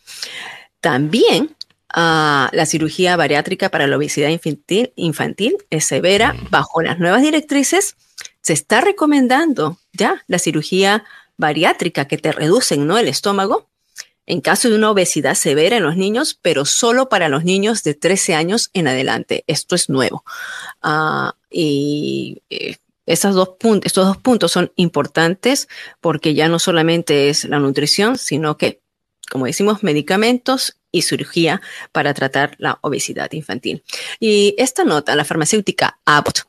También 0.81 1.55
ah, 1.89 2.51
la 2.53 2.67
cirugía 2.67 3.15
bariátrica 3.15 3.69
para 3.69 3.87
la 3.87 3.97
obesidad 3.97 4.29
infantil, 4.29 4.93
infantil 4.95 5.57
es 5.71 5.85
severa. 5.85 6.35
Bajo 6.51 6.81
las 6.81 6.99
nuevas 6.99 7.23
directrices, 7.23 7.95
se 8.41 8.53
está 8.53 8.81
recomendando 8.81 9.77
ya 9.93 10.23
la 10.27 10.39
cirugía 10.39 11.03
bariátrica 11.37 12.05
que 12.05 12.17
te 12.17 12.31
reducen 12.31 12.87
¿no? 12.87 12.97
el 12.97 13.07
estómago 13.07 13.67
en 14.27 14.41
caso 14.41 14.69
de 14.69 14.75
una 14.75 14.91
obesidad 14.91 15.35
severa 15.35 15.77
en 15.77 15.83
los 15.83 15.95
niños, 15.95 16.37
pero 16.41 16.65
solo 16.65 17.07
para 17.07 17.29
los 17.29 17.45
niños 17.45 17.81
de 17.83 17.93
13 17.93 18.35
años 18.35 18.69
en 18.73 18.87
adelante. 18.89 19.45
Esto 19.47 19.73
es 19.73 19.89
nuevo. 19.89 20.25
Ah, 20.81 21.33
y 21.49 22.41
eh, 22.49 22.75
dos 23.05 23.49
puntos, 23.57 23.87
estos 23.87 24.05
dos 24.05 24.17
puntos 24.17 24.51
son 24.51 24.73
importantes 24.75 25.69
porque 26.01 26.33
ya 26.33 26.49
no 26.49 26.59
solamente 26.59 27.29
es 27.29 27.45
la 27.45 27.59
nutrición, 27.59 28.17
sino 28.17 28.57
que, 28.57 28.81
como 29.31 29.45
decimos, 29.45 29.81
medicamentos 29.81 30.75
y 30.91 31.03
cirugía 31.03 31.61
para 31.93 32.13
tratar 32.13 32.55
la 32.57 32.79
obesidad 32.81 33.31
infantil. 33.31 33.81
Y 34.19 34.55
esta 34.57 34.83
nota, 34.83 35.15
la 35.15 35.23
farmacéutica 35.23 35.99
Abbott 36.03 36.47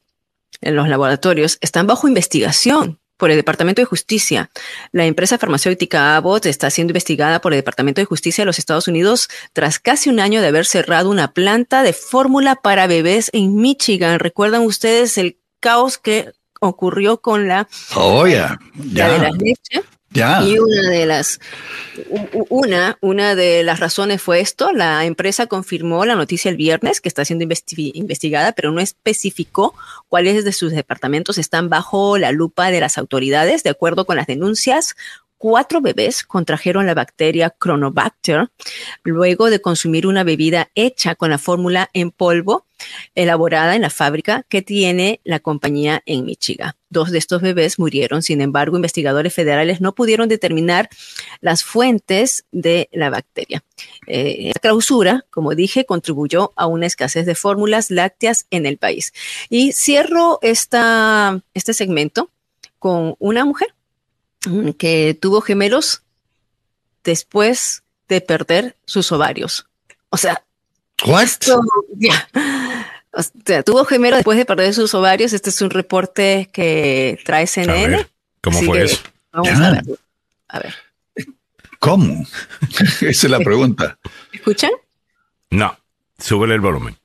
en 0.61 0.77
los 0.77 0.89
laboratorios 0.89 1.59
están 1.61 1.87
bajo 1.87 2.09
investigación 2.09 2.99
por 3.19 3.31
el 3.31 3.37
Departamento 3.37 3.83
de 3.83 3.87
Justicia. 3.87 4.51
La 4.93 5.05
empresa 5.05 5.39
farmacéutica 5.39 6.17
Abbott 6.17 6.47
está 6.47 6.71
siendo 6.71 6.93
investigada 6.93 7.41
por 7.41 7.53
el 7.53 7.59
Departamento 7.59 8.01
de 8.01 8.07
Justicia 8.07 8.43
de 8.43 8.47
los 8.47 8.59
Estados 8.59 8.89
Unidos 8.89 9.29
tras 9.53 9.79
casi 9.79 10.09
un 10.09 10.21
año 10.21 10.41
de 10.41 10.47
haber 10.47 10.65
cerrado 10.65 11.11
una 11.11 11.33
planta 11.33 11.83
de 11.83 11.93
fórmula 11.93 12.55
para 12.57 12.87
bebés 12.87 13.29
en 13.33 13.57
Michigan. 13.57 14.21
¿Recuerdan 14.21 14.63
ustedes 14.63 15.19
el 15.19 15.37
caos 15.61 15.99
que 15.99 16.33
ocurrió 16.61 17.21
con 17.21 17.49
la, 17.49 17.69
oh, 17.95 18.27
ya. 18.27 18.59
de 18.75 19.19
la 19.19 19.31
leche? 19.31 19.83
Y 20.15 20.59
una 20.59 20.91
de 20.91 21.07
las 21.07 21.39
una, 22.49 22.97
una 23.01 23.35
de 23.35 23.63
las 23.63 23.81
razones 23.81 24.23
fue 24.23 24.41
esto. 24.41 24.73
La 24.73 25.05
empresa 25.05 25.47
confirmó 25.47 26.05
la 26.05 26.15
noticia 26.15 26.51
el 26.51 26.57
viernes 26.57 27.01
que 27.01 27.09
está 27.09 27.25
siendo 27.25 27.45
investigada, 27.45 28.53
pero 28.53 28.73
no 28.73 28.81
especificó 28.81 29.75
cuáles 30.09 30.45
de 30.45 30.53
sus 30.53 30.73
departamentos 30.73 31.39
están 31.39 31.69
bajo 31.69 32.19
la 32.19 32.33
lupa 32.33 32.71
de 32.71 32.81
las 32.81 32.99
autoridades. 32.99 33.63
De 33.63 33.71
acuerdo 33.71 34.07
con 34.07 34.17
las 34.17 34.27
denuncias, 34.27 34.97
cuatro 35.39 35.81
bebés 35.81 36.25
contrajeron 36.25 36.87
la 36.87 36.95
bacteria 36.95 37.55
Chronobacter 37.63 38.49
luego 39.05 39.51
de 39.51 39.61
consumir 39.61 40.07
una 40.07 40.25
bebida 40.25 40.69
hecha 40.75 41.15
con 41.15 41.31
la 41.31 41.39
fórmula 41.39 41.89
en 41.93 42.11
polvo 42.11 42.67
elaborada 43.15 43.75
en 43.75 43.83
la 43.83 43.91
fábrica 43.91 44.45
que 44.49 44.63
tiene 44.63 45.21
la 45.25 45.41
compañía 45.41 46.03
en 46.07 46.25
Michigan. 46.25 46.73
Dos 46.91 47.11
de 47.11 47.19
estos 47.19 47.43
bebés 47.43 47.79
murieron, 47.79 48.23
sin 48.23 48.41
embargo, 48.41 48.77
investigadores 48.77 49.35
federales 49.35 49.81
no 49.81 49.95
pudieron 49.95 50.29
determinar 50.29 50.89
las 51.41 51.65
fuentes 51.65 52.45
de 52.53 52.89
la 52.93 53.11
bacteria. 53.11 53.65
Eh, 54.07 54.53
la 54.55 54.61
clausura, 54.61 55.25
como 55.31 55.55
dije, 55.55 55.85
contribuyó 55.85 56.53
a 56.57 56.67
una 56.67 56.87
escasez 56.87 57.27
de 57.27 57.35
fórmulas 57.35 57.91
lácteas 57.91 58.47
en 58.51 58.65
el 58.65 58.79
país. 58.79 59.13
Y 59.51 59.73
cierro 59.73 60.39
esta, 60.43 61.43
este 61.55 61.75
segmento 61.75 62.31
con 62.79 63.17
una 63.19 63.45
mujer 63.45 63.75
que 64.79 65.19
tuvo 65.21 65.41
gemelos 65.41 66.03
después 67.05 67.83
de 68.09 68.21
perder 68.21 68.77
sus 68.85 69.13
ovarios. 69.13 69.67
O 70.11 70.17
sea, 70.17 70.45
tuvo 73.65 73.85
gemelos 73.85 74.19
después 74.19 74.39
de 74.39 74.45
perder 74.45 74.75
sus 74.75 74.95
ovarios. 74.95 75.33
Este 75.33 75.51
es 75.51 75.61
un 75.61 75.71
reporte 75.71 76.49
que 76.53 77.21
trae 77.25 77.47
CNN. 77.47 78.07
¿Cómo 78.43 78.63
fue 78.63 78.85
eso? 78.85 78.99
Vamos 79.33 79.61
a 79.61 79.71
ver. 79.71 79.85
A 80.49 80.59
ver. 80.61 80.75
¿Cómo? 81.79 82.27
Esa 83.01 83.09
es 83.09 83.31
la 83.31 83.41
pregunta. 83.41 83.99
¿Escuchan? 84.33 84.71
No, 85.51 85.79
súbele 86.19 86.55
el 86.55 86.61
volumen. 86.61 86.97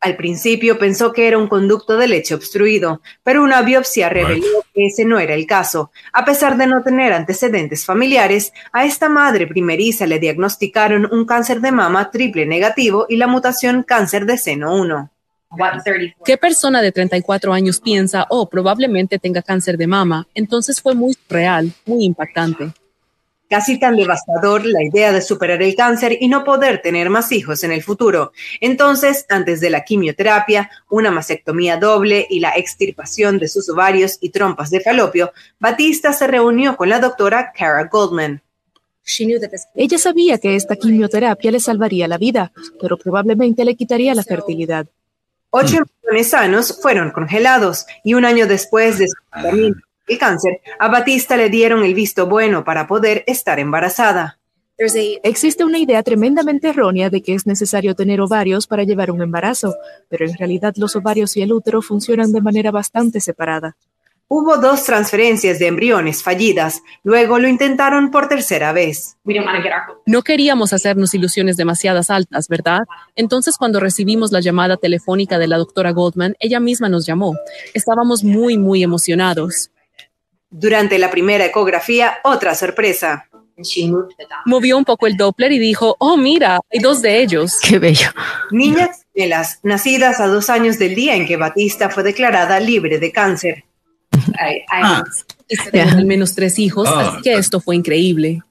Al 0.00 0.16
principio 0.16 0.78
pensó 0.78 1.12
que 1.12 1.28
era 1.28 1.36
un 1.36 1.46
conducto 1.46 1.98
de 1.98 2.08
leche 2.08 2.34
obstruido, 2.34 3.02
pero 3.22 3.42
una 3.42 3.60
biopsia 3.60 4.08
reveló 4.08 4.64
que 4.72 4.86
ese 4.86 5.04
no 5.04 5.18
era 5.18 5.34
el 5.34 5.46
caso. 5.46 5.90
A 6.14 6.24
pesar 6.24 6.56
de 6.56 6.66
no 6.66 6.82
tener 6.82 7.12
antecedentes 7.12 7.84
familiares, 7.84 8.52
a 8.72 8.86
esta 8.86 9.10
madre 9.10 9.46
primeriza 9.46 10.06
le 10.06 10.18
diagnosticaron 10.18 11.06
un 11.12 11.26
cáncer 11.26 11.60
de 11.60 11.72
mama 11.72 12.10
triple 12.10 12.46
negativo 12.46 13.04
y 13.10 13.16
la 13.16 13.26
mutación 13.26 13.82
cáncer 13.82 14.24
de 14.24 14.38
seno 14.38 14.74
1. 14.74 15.10
¿Qué 16.24 16.38
persona 16.38 16.80
de 16.80 16.92
34 16.92 17.52
años 17.52 17.80
piensa, 17.80 18.26
oh, 18.30 18.48
probablemente 18.48 19.18
tenga 19.18 19.42
cáncer 19.42 19.76
de 19.76 19.86
mama? 19.86 20.26
Entonces 20.32 20.80
fue 20.80 20.94
muy 20.94 21.16
real, 21.28 21.72
muy 21.84 22.04
impactante. 22.04 22.72
Casi 23.50 23.80
tan 23.80 23.96
devastador 23.96 24.64
la 24.64 24.84
idea 24.84 25.12
de 25.12 25.20
superar 25.20 25.60
el 25.60 25.74
cáncer 25.74 26.16
y 26.20 26.28
no 26.28 26.44
poder 26.44 26.80
tener 26.82 27.10
más 27.10 27.32
hijos 27.32 27.64
en 27.64 27.72
el 27.72 27.82
futuro. 27.82 28.30
Entonces, 28.60 29.26
antes 29.28 29.60
de 29.60 29.70
la 29.70 29.82
quimioterapia, 29.82 30.70
una 30.88 31.10
mastectomía 31.10 31.76
doble 31.76 32.28
y 32.30 32.38
la 32.38 32.50
extirpación 32.50 33.40
de 33.40 33.48
sus 33.48 33.68
ovarios 33.68 34.18
y 34.20 34.30
trompas 34.30 34.70
de 34.70 34.80
falopio, 34.80 35.32
Batista 35.58 36.12
se 36.12 36.28
reunió 36.28 36.76
con 36.76 36.88
la 36.88 37.00
doctora 37.00 37.52
Cara 37.52 37.88
Goldman. 37.90 38.40
Ella 39.74 39.98
sabía 39.98 40.38
que 40.38 40.54
esta 40.54 40.76
quimioterapia 40.76 41.50
le 41.50 41.58
salvaría 41.58 42.06
la 42.06 42.18
vida, 42.18 42.52
pero 42.80 42.96
probablemente 42.96 43.64
le 43.64 43.74
quitaría 43.74 44.14
la 44.14 44.22
fertilidad. 44.22 44.86
Ocho 45.50 45.78
embriones 45.78 46.30
sanos 46.30 46.78
fueron 46.80 47.10
congelados 47.10 47.84
y 48.04 48.14
un 48.14 48.24
año 48.24 48.46
después 48.46 48.98
de 48.98 49.08
su 49.08 49.14
tratamiento 49.28 49.89
el 50.10 50.18
cáncer, 50.18 50.60
a 50.78 50.88
Batista 50.88 51.36
le 51.36 51.48
dieron 51.48 51.84
el 51.84 51.94
visto 51.94 52.26
bueno 52.26 52.64
para 52.64 52.86
poder 52.86 53.24
estar 53.26 53.58
embarazada. 53.58 54.38
Existe 55.22 55.62
una 55.62 55.78
idea 55.78 56.02
tremendamente 56.02 56.68
errónea 56.68 57.10
de 57.10 57.20
que 57.22 57.34
es 57.34 57.46
necesario 57.46 57.94
tener 57.94 58.20
ovarios 58.20 58.66
para 58.66 58.82
llevar 58.84 59.10
un 59.10 59.20
embarazo, 59.20 59.74
pero 60.08 60.26
en 60.26 60.34
realidad 60.38 60.72
los 60.76 60.96
ovarios 60.96 61.36
y 61.36 61.42
el 61.42 61.52
útero 61.52 61.82
funcionan 61.82 62.32
de 62.32 62.40
manera 62.40 62.70
bastante 62.70 63.20
separada. 63.20 63.76
Hubo 64.26 64.58
dos 64.58 64.84
transferencias 64.84 65.58
de 65.58 65.66
embriones 65.66 66.22
fallidas, 66.22 66.82
luego 67.02 67.38
lo 67.38 67.48
intentaron 67.48 68.10
por 68.10 68.28
tercera 68.28 68.72
vez. 68.72 69.16
No 70.06 70.22
queríamos 70.22 70.72
hacernos 70.72 71.12
ilusiones 71.14 71.56
demasiadas 71.56 72.10
altas, 72.10 72.46
¿verdad? 72.48 72.82
Entonces 73.16 73.58
cuando 73.58 73.80
recibimos 73.80 74.32
la 74.32 74.40
llamada 74.40 74.76
telefónica 74.76 75.38
de 75.38 75.48
la 75.48 75.58
doctora 75.58 75.90
Goldman, 75.90 76.36
ella 76.38 76.60
misma 76.60 76.88
nos 76.88 77.04
llamó. 77.04 77.36
Estábamos 77.74 78.22
muy, 78.24 78.56
muy 78.56 78.82
emocionados. 78.82 79.72
Durante 80.50 80.98
la 80.98 81.10
primera 81.10 81.44
ecografía, 81.44 82.18
otra 82.24 82.54
sorpresa. 82.54 83.28
Movió 84.46 84.78
un 84.78 84.84
poco 84.84 85.06
el 85.06 85.16
Doppler 85.16 85.52
y 85.52 85.58
dijo, 85.58 85.96
oh, 85.98 86.16
mira, 86.16 86.60
hay 86.72 86.80
dos 86.80 87.02
de 87.02 87.22
ellos. 87.22 87.58
Qué 87.62 87.78
bello. 87.78 88.08
Niñas 88.50 89.04
gemelas, 89.14 89.60
nacidas 89.62 90.20
a 90.20 90.26
dos 90.26 90.50
años 90.50 90.78
del 90.78 90.94
día 90.94 91.14
en 91.14 91.26
que 91.26 91.36
Batista 91.36 91.90
fue 91.90 92.02
declarada 92.02 92.58
libre 92.58 92.98
de 92.98 93.12
cáncer. 93.12 93.64
Ah. 94.72 95.04
Al 95.72 96.06
menos 96.06 96.34
tres 96.34 96.58
hijos, 96.58 96.88
ah. 96.90 97.12
así 97.12 97.22
que 97.22 97.34
esto 97.34 97.60
fue 97.60 97.76
increíble. 97.76 98.42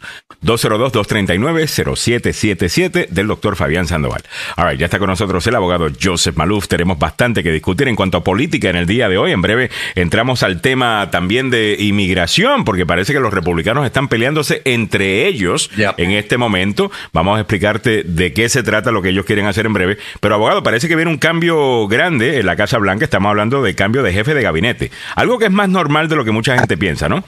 202-239-0777 0.43 3.09
del 3.09 3.27
doctor 3.27 3.57
Fabián 3.57 3.86
Sandoval. 3.86 4.23
Ahora, 4.57 4.74
ya 4.74 4.85
está 4.86 4.98
con 4.98 5.09
nosotros 5.09 5.47
el 5.47 5.55
abogado 5.55 5.89
Joseph 6.01 6.36
Maluf. 6.36 6.69
Tenemos 6.69 6.98
bastante 6.98 7.43
que 7.43 7.53
discutir 7.53 7.89
en 7.89 7.97
cuanto 7.97 8.19
a 8.19 8.24
política 8.24 8.69
en 8.70 8.77
el 8.77 8.86
día 8.86 9.09
de 9.09 9.19
hoy. 9.19 9.32
En 9.32 9.43
breve 9.43 9.70
entramos 9.94 10.43
al 10.43 10.61
tema 10.61 11.11
también 11.11 11.51
de 11.51 11.77
inmigración, 11.78 12.65
porque 12.65 12.86
parece 12.86 13.12
que 13.12 13.20
los 13.20 13.35
republicanos 13.35 13.85
están 13.86 14.09
peleándose 14.09 14.62
entre 14.65 15.27
ellos 15.27 15.70
en 15.97 16.11
este 16.12 16.39
momento. 16.39 16.93
Vamos 17.12 17.39
a 17.39 17.40
explicarte 17.40 18.05
de 18.05 18.32
qué 18.32 18.48
se 18.48 18.62
trata 18.62 18.93
lo 18.93 19.03
que 19.03 19.09
ellos 19.11 19.27
quieren 19.27 19.47
hacer 19.47 19.66
en 19.66 19.73
breve. 19.73 19.98
Pero 20.20 20.35
abogado, 20.35 20.62
parece 20.62 20.89
que 20.89 20.97
viene 20.97 21.11
un 21.11 21.15
cambio 21.18 21.86
grande 21.88 22.38
en 22.38 22.47
la 22.47 22.56
Casa 22.56 22.78
Blanca. 22.78 23.05
Estamos 23.05 23.30
hablando 23.30 23.62
de 23.62 23.74
cambio 23.74 24.02
de 24.02 24.12
jefe 24.12 24.34
de 24.34 24.43
gabinete. 24.43 24.90
Algo 25.14 25.38
que 25.38 25.47
es 25.47 25.51
más 25.51 25.68
normal 25.68 26.09
de 26.09 26.16
lo 26.16 26.24
que 26.24 26.30
mucha 26.30 26.59
gente 26.59 26.76
piensa, 26.76 27.09
¿no? 27.09 27.24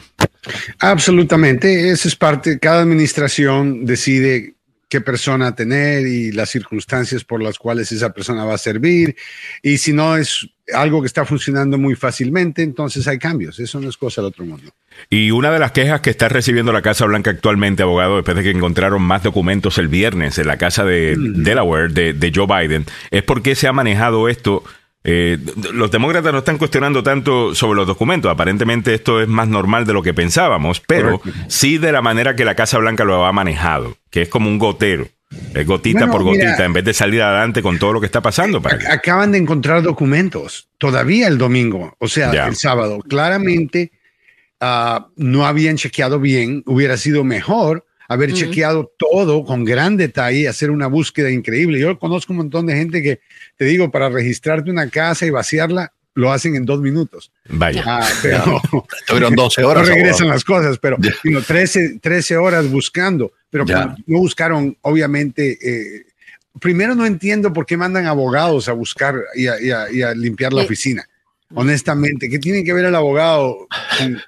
Absolutamente, 0.78 1.90
eso 1.90 2.08
es 2.08 2.16
parte, 2.16 2.58
cada 2.58 2.82
administración 2.82 3.84
decide 3.84 4.54
qué 4.88 5.00
persona 5.00 5.54
tener 5.54 6.06
y 6.06 6.32
las 6.32 6.50
circunstancias 6.50 7.24
por 7.24 7.42
las 7.42 7.58
cuales 7.58 7.92
esa 7.92 8.12
persona 8.12 8.44
va 8.44 8.54
a 8.54 8.58
servir. 8.58 9.16
Y 9.62 9.78
si 9.78 9.92
no 9.92 10.16
es 10.16 10.48
algo 10.74 11.00
que 11.00 11.06
está 11.06 11.24
funcionando 11.24 11.78
muy 11.78 11.94
fácilmente, 11.94 12.62
entonces 12.62 13.06
hay 13.08 13.18
cambios. 13.18 13.58
Eso 13.58 13.80
no 13.80 13.88
es 13.88 13.96
cosa 13.96 14.20
del 14.20 14.28
otro 14.28 14.44
mundo. 14.44 14.70
Y 15.10 15.30
una 15.30 15.50
de 15.50 15.58
las 15.58 15.72
quejas 15.72 16.00
que 16.00 16.10
está 16.10 16.28
recibiendo 16.28 16.72
la 16.72 16.82
Casa 16.82 17.06
Blanca 17.06 17.30
actualmente, 17.30 17.82
abogado, 17.82 18.16
después 18.16 18.36
de 18.36 18.42
que 18.42 18.50
encontraron 18.50 19.02
más 19.02 19.22
documentos 19.22 19.78
el 19.78 19.88
viernes 19.88 20.38
en 20.38 20.46
la 20.46 20.56
casa 20.56 20.84
de 20.84 21.16
Delaware 21.16 21.92
de, 21.92 22.12
de 22.12 22.32
Joe 22.34 22.46
Biden, 22.46 22.84
es 23.10 23.22
porque 23.22 23.54
se 23.54 23.68
ha 23.68 23.72
manejado 23.72 24.28
esto 24.28 24.64
eh, 25.04 25.38
los 25.72 25.90
demócratas 25.90 26.32
no 26.32 26.40
están 26.40 26.58
cuestionando 26.58 27.02
tanto 27.02 27.54
sobre 27.54 27.76
los 27.76 27.86
documentos. 27.86 28.30
Aparentemente 28.30 28.94
esto 28.94 29.22
es 29.22 29.28
más 29.28 29.48
normal 29.48 29.86
de 29.86 29.92
lo 29.92 30.02
que 30.02 30.12
pensábamos, 30.12 30.80
pero 30.80 31.22
sí 31.46 31.78
de 31.78 31.92
la 31.92 32.02
manera 32.02 32.36
que 32.36 32.44
la 32.44 32.54
Casa 32.54 32.78
Blanca 32.78 33.04
lo 33.04 33.24
ha 33.24 33.32
manejado, 33.32 33.96
que 34.10 34.22
es 34.22 34.28
como 34.28 34.48
un 34.50 34.58
gotero. 34.58 35.08
Es 35.54 35.66
gotita 35.66 36.10
por 36.10 36.22
gotita, 36.22 36.64
en 36.64 36.72
vez 36.72 36.84
de 36.84 36.94
salir 36.94 37.22
adelante 37.22 37.62
con 37.62 37.78
todo 37.78 37.92
lo 37.92 38.00
que 38.00 38.06
está 38.06 38.22
pasando. 38.22 38.62
Para 38.62 38.92
acaban 38.92 39.32
de 39.32 39.38
encontrar 39.38 39.82
documentos 39.82 40.68
todavía 40.78 41.28
el 41.28 41.36
domingo, 41.36 41.94
o 41.98 42.08
sea, 42.08 42.30
el 42.46 42.56
sábado. 42.56 43.00
Claramente 43.00 43.92
ah, 44.60 45.08
no 45.16 45.46
habían 45.46 45.76
chequeado 45.76 46.18
bien, 46.18 46.62
hubiera 46.66 46.96
sido 46.96 47.24
mejor 47.24 47.84
haber 48.08 48.32
chequeado 48.32 48.90
todo 48.96 49.44
con 49.44 49.64
gran 49.64 49.98
detalle, 49.98 50.48
hacer 50.48 50.70
una 50.70 50.86
búsqueda 50.86 51.30
increíble. 51.30 51.78
Yo 51.78 51.98
conozco 51.98 52.32
un 52.32 52.38
montón 52.38 52.66
de 52.66 52.74
gente 52.74 53.02
que 53.02 53.20
te 53.56 53.66
digo, 53.66 53.90
para 53.90 54.08
registrarte 54.08 54.70
una 54.70 54.88
casa 54.88 55.26
y 55.26 55.30
vaciarla, 55.30 55.92
lo 56.14 56.32
hacen 56.32 56.56
en 56.56 56.64
dos 56.64 56.80
minutos. 56.80 57.30
Vaya. 57.50 57.84
Ah, 57.86 58.08
pero 58.22 58.60
Tuvieron 59.06 59.36
12 59.36 59.62
horas. 59.64 59.86
No 59.86 59.94
regresan 59.94 60.28
las 60.28 60.42
cosas, 60.42 60.78
pero 60.78 60.96
13, 61.46 61.98
13, 62.00 62.36
horas 62.38 62.68
buscando. 62.70 63.32
Pero 63.50 63.64
no 64.06 64.18
buscaron, 64.18 64.76
obviamente. 64.82 65.58
Eh, 65.62 66.06
primero 66.60 66.94
no 66.94 67.06
entiendo 67.06 67.52
por 67.52 67.66
qué 67.66 67.76
mandan 67.76 68.06
abogados 68.06 68.68
a 68.68 68.72
buscar 68.72 69.16
y 69.34 69.46
a, 69.46 70.14
limpiar 70.14 70.52
la 70.52 70.62
oficina. 70.62 71.08
Honestamente, 71.54 72.28
¿qué 72.28 72.38
tiene 72.38 72.62
que 72.62 72.74
ver 72.74 72.84
el 72.84 72.94
abogado 72.94 73.66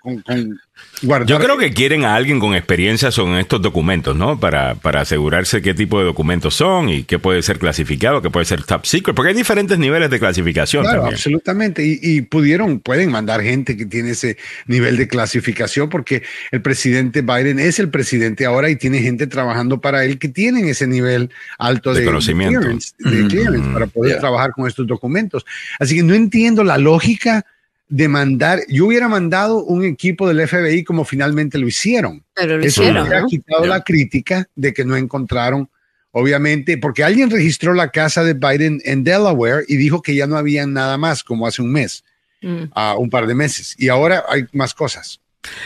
con 0.02 0.58
yo 1.02 1.38
creo 1.38 1.56
que 1.56 1.72
quieren 1.72 2.04
a 2.04 2.14
alguien 2.14 2.40
con 2.40 2.54
experiencia 2.54 3.10
con 3.10 3.36
estos 3.36 3.62
documentos, 3.62 4.16
¿no? 4.16 4.38
Para, 4.38 4.74
para 4.74 5.00
asegurarse 5.00 5.62
qué 5.62 5.72
tipo 5.72 5.98
de 5.98 6.04
documentos 6.04 6.54
son 6.54 6.88
y 6.88 7.04
qué 7.04 7.18
puede 7.18 7.42
ser 7.42 7.58
clasificado, 7.58 8.20
qué 8.20 8.30
puede 8.30 8.44
ser 8.44 8.64
top 8.64 8.84
secret, 8.84 9.14
porque 9.16 9.30
hay 9.30 9.34
diferentes 9.34 9.78
niveles 9.78 10.10
de 10.10 10.18
clasificación. 10.18 10.84
Claro, 10.84 11.06
absolutamente. 11.06 11.82
Y, 11.84 12.20
pudieron, 12.22 12.80
pueden 12.80 13.10
mandar 13.10 13.42
gente 13.42 13.76
que 13.76 13.86
tiene 13.86 14.10
ese 14.10 14.36
nivel 14.66 14.96
de 14.96 15.08
clasificación, 15.08 15.88
porque 15.88 16.22
el 16.50 16.60
presidente 16.60 17.22
Biden 17.22 17.58
es 17.58 17.78
el 17.78 17.88
presidente 17.88 18.44
ahora 18.44 18.68
y 18.68 18.76
tiene 18.76 19.00
gente 19.00 19.26
trabajando 19.26 19.80
para 19.80 20.04
él 20.04 20.18
que 20.18 20.28
tienen 20.28 20.68
ese 20.68 20.86
nivel 20.86 21.30
alto 21.58 21.94
de, 21.94 22.04
conocimiento, 22.04 22.60
de 22.98 23.60
para 23.72 23.86
poder 23.86 24.18
trabajar 24.20 24.52
con 24.52 24.66
estos 24.66 24.86
documentos. 24.86 25.46
Así 25.78 25.96
que 25.96 26.02
no 26.02 26.14
entiendo 26.14 26.62
la 26.62 26.78
lógica 26.78 27.46
de 27.90 28.08
mandar, 28.08 28.60
yo 28.68 28.86
hubiera 28.86 29.08
mandado 29.08 29.64
un 29.64 29.84
equipo 29.84 30.28
del 30.28 30.46
FBI 30.46 30.84
como 30.84 31.04
finalmente 31.04 31.58
lo 31.58 31.66
hicieron. 31.66 32.24
Pero 32.34 32.56
lo 32.56 32.64
Eso 32.64 32.82
hicieron, 32.82 33.12
ha 33.12 33.26
quitado 33.26 33.66
la 33.66 33.82
crítica 33.82 34.48
de 34.54 34.72
que 34.72 34.84
no 34.84 34.96
encontraron, 34.96 35.68
obviamente, 36.12 36.78
porque 36.78 37.02
alguien 37.02 37.30
registró 37.30 37.74
la 37.74 37.90
casa 37.90 38.22
de 38.22 38.34
Biden 38.34 38.80
en 38.84 39.02
Delaware 39.02 39.64
y 39.66 39.76
dijo 39.76 40.02
que 40.02 40.14
ya 40.14 40.28
no 40.28 40.36
había 40.36 40.66
nada 40.66 40.96
más, 40.98 41.24
como 41.24 41.48
hace 41.48 41.62
un 41.62 41.72
mes, 41.72 42.04
mm. 42.42 42.64
a 42.72 42.96
un 42.96 43.10
par 43.10 43.26
de 43.26 43.34
meses, 43.34 43.74
y 43.76 43.88
ahora 43.88 44.24
hay 44.28 44.44
más 44.52 44.72
cosas 44.72 45.20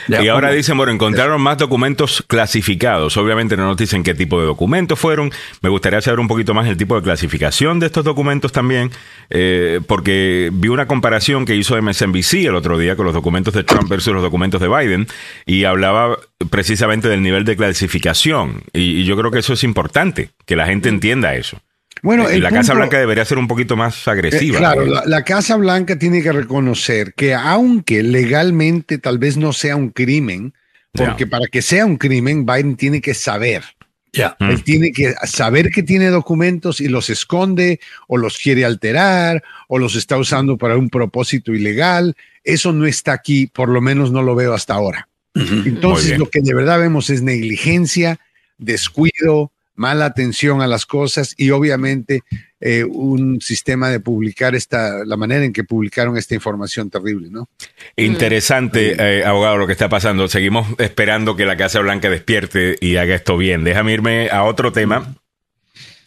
y 0.08 0.28
ahora 0.28 0.52
dicen, 0.52 0.76
bueno, 0.76 0.92
encontraron 0.92 1.40
más 1.40 1.58
documentos 1.58 2.24
clasificados. 2.26 3.16
Obviamente 3.16 3.56
no 3.56 3.66
nos 3.66 3.76
dicen 3.76 4.02
qué 4.02 4.14
tipo 4.14 4.40
de 4.40 4.46
documentos 4.46 4.98
fueron. 4.98 5.32
Me 5.62 5.68
gustaría 5.68 6.00
saber 6.00 6.20
un 6.20 6.28
poquito 6.28 6.54
más 6.54 6.68
el 6.68 6.76
tipo 6.76 6.94
de 6.96 7.02
clasificación 7.02 7.80
de 7.80 7.86
estos 7.86 8.04
documentos 8.04 8.52
también, 8.52 8.90
eh, 9.30 9.80
porque 9.86 10.50
vi 10.52 10.68
una 10.68 10.86
comparación 10.86 11.44
que 11.44 11.56
hizo 11.56 11.80
MSNBC 11.80 12.46
el 12.46 12.54
otro 12.54 12.78
día 12.78 12.96
con 12.96 13.06
los 13.06 13.14
documentos 13.14 13.54
de 13.54 13.64
Trump 13.64 13.88
versus 13.88 14.12
los 14.12 14.22
documentos 14.22 14.60
de 14.60 14.68
Biden 14.68 15.06
y 15.46 15.64
hablaba 15.64 16.18
precisamente 16.50 17.08
del 17.08 17.22
nivel 17.22 17.44
de 17.44 17.56
clasificación. 17.56 18.62
y 18.72 19.04
yo 19.04 19.16
creo 19.16 19.30
que 19.30 19.38
eso 19.38 19.54
es 19.54 19.64
importante, 19.64 20.30
que 20.46 20.56
la 20.56 20.66
gente 20.66 20.88
entienda 20.88 21.34
eso. 21.34 21.60
Bueno, 22.04 22.28
eh, 22.28 22.38
la 22.38 22.50
Casa 22.50 22.74
Blanca 22.74 22.98
debería 22.98 23.24
ser 23.24 23.38
un 23.38 23.48
poquito 23.48 23.76
más 23.76 24.06
agresiva. 24.06 24.56
Eh, 24.56 24.60
claro, 24.60 24.84
la, 24.84 25.24
Casa 25.24 25.56
Blanca 25.56 25.98
tiene 25.98 26.22
que 26.22 26.32
reconocer 26.32 27.14
que 27.14 27.32
aunque 27.32 28.02
legalmente 28.02 28.98
tal 28.98 29.16
vez 29.16 29.38
no 29.38 29.54
sea 29.54 29.74
un 29.74 29.88
crimen, 29.88 30.52
porque 30.92 31.26
para 31.26 31.46
que 31.46 31.62
sea 31.62 31.86
un 31.86 31.96
crimen, 31.96 32.44
Biden 32.44 32.76
tiene 32.76 33.00
que 33.00 33.14
saber. 33.14 33.64
Ya. 34.12 34.36
Él 34.38 34.62
tiene 34.62 34.92
que 34.92 35.14
saber 35.24 35.70
que 35.70 35.82
tiene 35.82 36.10
documentos 36.10 36.78
y 36.82 36.88
los 36.88 37.08
esconde 37.08 37.80
o 38.06 38.18
los 38.18 38.36
quiere 38.36 38.66
alterar 38.66 39.42
o 39.66 39.78
los 39.78 39.96
está 39.96 40.18
usando 40.18 40.58
para 40.58 40.76
un 40.76 40.90
propósito 40.90 41.54
ilegal. 41.54 42.14
Eso 42.44 42.74
no 42.74 42.84
está 42.84 43.14
aquí, 43.14 43.46
por 43.46 43.70
lo 43.70 43.80
menos 43.80 44.12
no 44.12 44.22
lo 44.22 44.34
veo 44.34 44.52
hasta 44.52 44.74
ahora. 44.74 45.08
Entonces, 45.34 46.18
lo 46.18 46.28
que 46.28 46.42
de 46.42 46.54
verdad 46.54 46.78
vemos 46.78 47.08
es 47.08 47.22
negligencia, 47.22 48.20
descuido, 48.58 49.50
mala 49.74 50.06
atención 50.06 50.62
a 50.62 50.66
las 50.66 50.86
cosas 50.86 51.34
y 51.36 51.50
obviamente 51.50 52.22
eh, 52.60 52.84
un 52.84 53.40
sistema 53.40 53.90
de 53.90 54.00
publicar 54.00 54.54
esta, 54.54 55.04
la 55.04 55.16
manera 55.16 55.44
en 55.44 55.52
que 55.52 55.64
publicaron 55.64 56.16
esta 56.16 56.34
información 56.34 56.90
terrible, 56.90 57.28
¿no? 57.30 57.48
Interesante, 57.96 58.96
eh, 58.98 59.24
abogado, 59.24 59.56
lo 59.56 59.66
que 59.66 59.72
está 59.72 59.88
pasando. 59.88 60.28
Seguimos 60.28 60.66
esperando 60.78 61.36
que 61.36 61.44
la 61.44 61.56
Casa 61.56 61.80
Blanca 61.80 62.08
despierte 62.08 62.76
y 62.80 62.96
haga 62.96 63.14
esto 63.14 63.36
bien. 63.36 63.64
Déjame 63.64 63.92
irme 63.92 64.30
a 64.30 64.44
otro 64.44 64.72
tema 64.72 65.14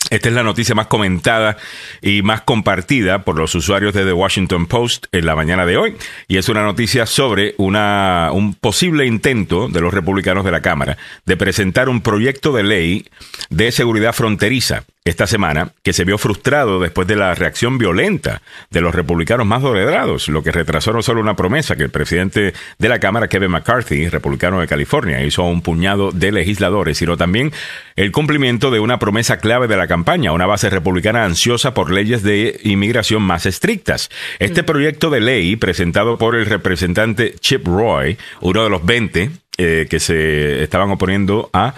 esta 0.10 0.30
es 0.30 0.36
la 0.36 0.44
noticia 0.44 0.76
más 0.76 0.88
comentada 0.88 1.58
y 2.02 2.22
más 2.22 2.42
compartida 2.42 3.24
por 3.24 3.38
los 3.38 3.54
usuarios 3.56 3.94
de 3.94 4.06
The 4.06 4.14
Washington 4.14 4.66
Post 4.68 5.08
en 5.12 5.26
la 5.26 5.36
mañana 5.36 5.66
de 5.66 5.78
hoy. 5.78 5.96
Y 6.28 6.38
es 6.38 6.50
una 6.50 6.64
noticia 6.64 7.06
sobre 7.06 7.56
una, 7.58 8.30
un 8.34 8.54
posible 8.54 9.06
intento 9.06 9.68
de 9.68 9.82
los 9.82 9.94
republicanos 9.94 10.46
de 10.46 10.52
la 10.52 10.62
Cámara 10.62 10.98
de 11.26 11.38
presentar 11.38 11.90
un 11.90 12.02
proyecto 12.02 12.54
de 12.54 12.64
ley 12.64 13.06
de 13.50 13.72
seguridad 13.72 14.14
fronteriza 14.14 14.84
esta 15.10 15.28
semana, 15.28 15.72
que 15.84 15.94
se 15.94 16.04
vio 16.04 16.18
frustrado 16.18 16.80
después 16.80 17.08
de 17.08 17.16
la 17.16 17.34
reacción 17.34 17.78
violenta 17.78 18.42
de 18.70 18.82
los 18.82 18.94
republicanos 18.94 19.46
más 19.46 19.62
dolerados, 19.62 20.28
lo 20.28 20.44
que 20.44 20.52
retrasó 20.52 20.92
no 20.92 21.02
solo 21.02 21.22
una 21.22 21.36
promesa 21.36 21.76
que 21.76 21.84
el 21.84 21.90
presidente 21.90 22.54
de 22.78 22.90
la 22.90 23.00
Cámara, 23.00 23.28
Kevin 23.28 23.52
McCarthy, 23.52 24.10
republicano 24.10 24.60
de 24.60 24.68
California, 24.68 25.24
hizo 25.24 25.44
a 25.44 25.50
un 25.50 25.62
puñado 25.62 26.12
de 26.12 26.32
legisladores, 26.32 26.98
sino 26.98 27.16
también 27.16 27.54
el 27.96 28.12
cumplimiento 28.12 28.70
de 28.70 28.80
una 28.80 29.00
promesa 29.00 29.38
clave 29.38 29.68
de 29.68 29.78
la 29.78 29.88
campaña, 29.88 30.34
una 30.34 30.46
base 30.46 30.70
republicana 30.70 31.24
ansiosa 31.24 31.74
por 31.74 31.92
leyes 31.92 32.24
de 32.24 32.60
inmigración 32.64 33.22
más 33.22 33.46
estrictas. 33.46 34.10
Este 34.40 34.64
mm. 34.64 34.66
proyecto 34.66 35.10
de 35.10 35.22
ley, 35.22 35.56
presentado 35.56 36.18
por 36.18 36.36
el 36.36 36.46
representante 36.46 37.36
Chip 37.40 37.66
Roy, 37.66 38.18
uno 38.42 38.64
de 38.64 38.70
los 38.70 38.86
20 38.86 39.32
eh, 39.58 39.88
que 39.90 40.00
se 40.00 40.62
estaban 40.62 40.92
oponiendo 40.92 41.50
a 41.54 41.74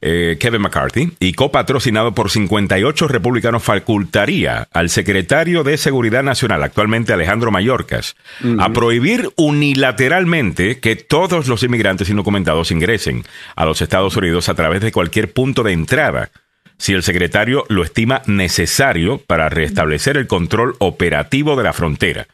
eh, 0.00 0.36
Kevin 0.40 0.62
McCarthy 0.62 1.12
y 1.20 1.32
copatrocinado 1.32 2.12
por 2.12 2.30
58 2.30 3.08
republicanos 3.08 3.62
facultaría 3.62 4.68
al 4.72 4.90
secretario 4.90 5.64
de 5.64 5.76
Seguridad 5.76 6.22
Nacional, 6.22 6.62
actualmente 6.62 7.12
Alejandro 7.12 7.50
Mayorkas, 7.50 8.16
a 8.58 8.70
prohibir 8.70 9.30
unilateralmente 9.36 10.80
que 10.80 10.96
todos 10.96 11.48
los 11.48 11.62
inmigrantes 11.62 12.10
indocumentados 12.10 12.70
ingresen 12.70 13.24
a 13.56 13.64
los 13.64 13.82
Estados 13.82 14.16
Unidos 14.16 14.48
a 14.48 14.54
través 14.54 14.80
de 14.80 14.92
cualquier 14.92 15.32
punto 15.32 15.62
de 15.62 15.72
entrada 15.72 16.30
si 16.78 16.92
el 16.92 17.02
secretario 17.02 17.64
lo 17.68 17.82
estima 17.82 18.22
necesario 18.26 19.18
para 19.18 19.48
restablecer 19.48 20.16
el 20.16 20.26
control 20.26 20.76
operativo 20.78 21.56
de 21.56 21.64
la 21.64 21.72
frontera. 21.72 22.28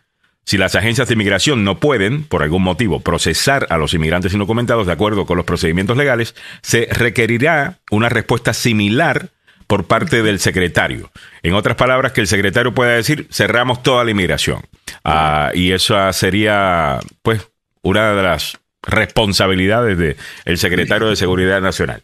Si 0.45 0.59
las 0.59 0.75
agencias 0.75 1.09
de 1.09 1.15
inmigración 1.15 1.65
no 1.65 1.81
pueden, 1.81 2.25
por 2.25 2.43
algún 2.43 2.63
motivo, 2.63 3.01
procesar 3.01 3.67
a 3.71 3.79
los 3.79 3.95
inmigrantes 3.95 4.33
indocumentados 4.35 4.87
de 4.87 4.93
acuerdo 4.93 5.25
con 5.25 5.37
los 5.37 5.47
procedimientos 5.47 5.97
legales, 5.97 6.35
se 6.63 6.87
requerirá 6.91 7.79
una 7.91 8.11
respuesta 8.11 8.53
similar 8.53 9.31
por 9.67 9.87
parte 9.87 10.23
del 10.23 10.39
secretario. 10.41 11.11
En 11.43 11.55
otras 11.55 11.77
palabras, 11.77 12.13
que 12.13 12.21
el 12.21 12.27
secretario 12.27 12.75
pueda 12.75 12.93
decir, 12.93 13.27
cerramos 13.31 13.83
toda 13.83 14.05
la 14.05 14.11
inmigración. 14.11 14.61
Ah, 15.03 15.51
y 15.55 15.73
eso 15.73 16.13
sería, 16.13 17.01
pues, 17.23 17.49
una 17.83 18.13
de 18.13 18.23
las 18.23 18.59
responsabilidades 18.83 19.97
del 19.99 20.59
secretario 20.59 21.09
de 21.09 21.17
Seguridad 21.17 21.63
Nacional. 21.63 22.03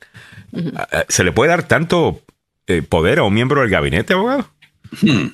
¿Se 1.09 1.25
le 1.25 1.33
puede 1.33 1.51
dar 1.51 1.65
tanto 1.65 2.23
eh, 2.67 2.83
poder 2.83 3.19
a 3.19 3.25
un 3.25 3.35
miembro 3.35 3.61
del 3.61 3.71
gabinete, 3.71 4.15
abogado? 4.15 4.51
Hmm. 5.03 5.29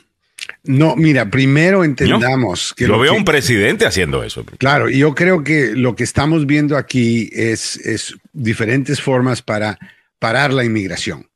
No, 0.66 0.96
mira, 0.96 1.30
primero 1.30 1.84
entendamos 1.84 2.74
que... 2.76 2.86
Lo 2.86 2.98
veo 2.98 3.12
a 3.12 3.16
un 3.16 3.24
presidente 3.24 3.86
haciendo 3.86 4.22
eso. 4.22 4.44
Claro, 4.58 4.90
y 4.90 4.98
yo 4.98 5.14
creo 5.14 5.44
que 5.44 5.72
lo 5.74 5.94
que 5.96 6.04
estamos 6.04 6.46
viendo 6.46 6.76
aquí 6.76 7.30
es, 7.32 7.76
es 7.78 8.14
diferentes 8.32 9.00
formas 9.00 9.42
para 9.42 9.78
parar 10.18 10.52
la 10.52 10.64
inmigración. 10.64 11.28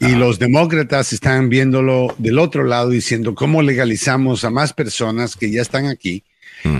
Y 0.00 0.14
los 0.16 0.38
demócratas 0.38 1.12
están 1.14 1.48
viéndolo 1.48 2.14
del 2.18 2.38
otro 2.38 2.64
lado 2.64 2.90
diciendo 2.90 3.34
cómo 3.34 3.62
legalizamos 3.62 4.44
a 4.44 4.50
más 4.50 4.74
personas 4.74 5.34
que 5.34 5.50
ya 5.50 5.62
están 5.62 5.86
aquí 5.86 6.24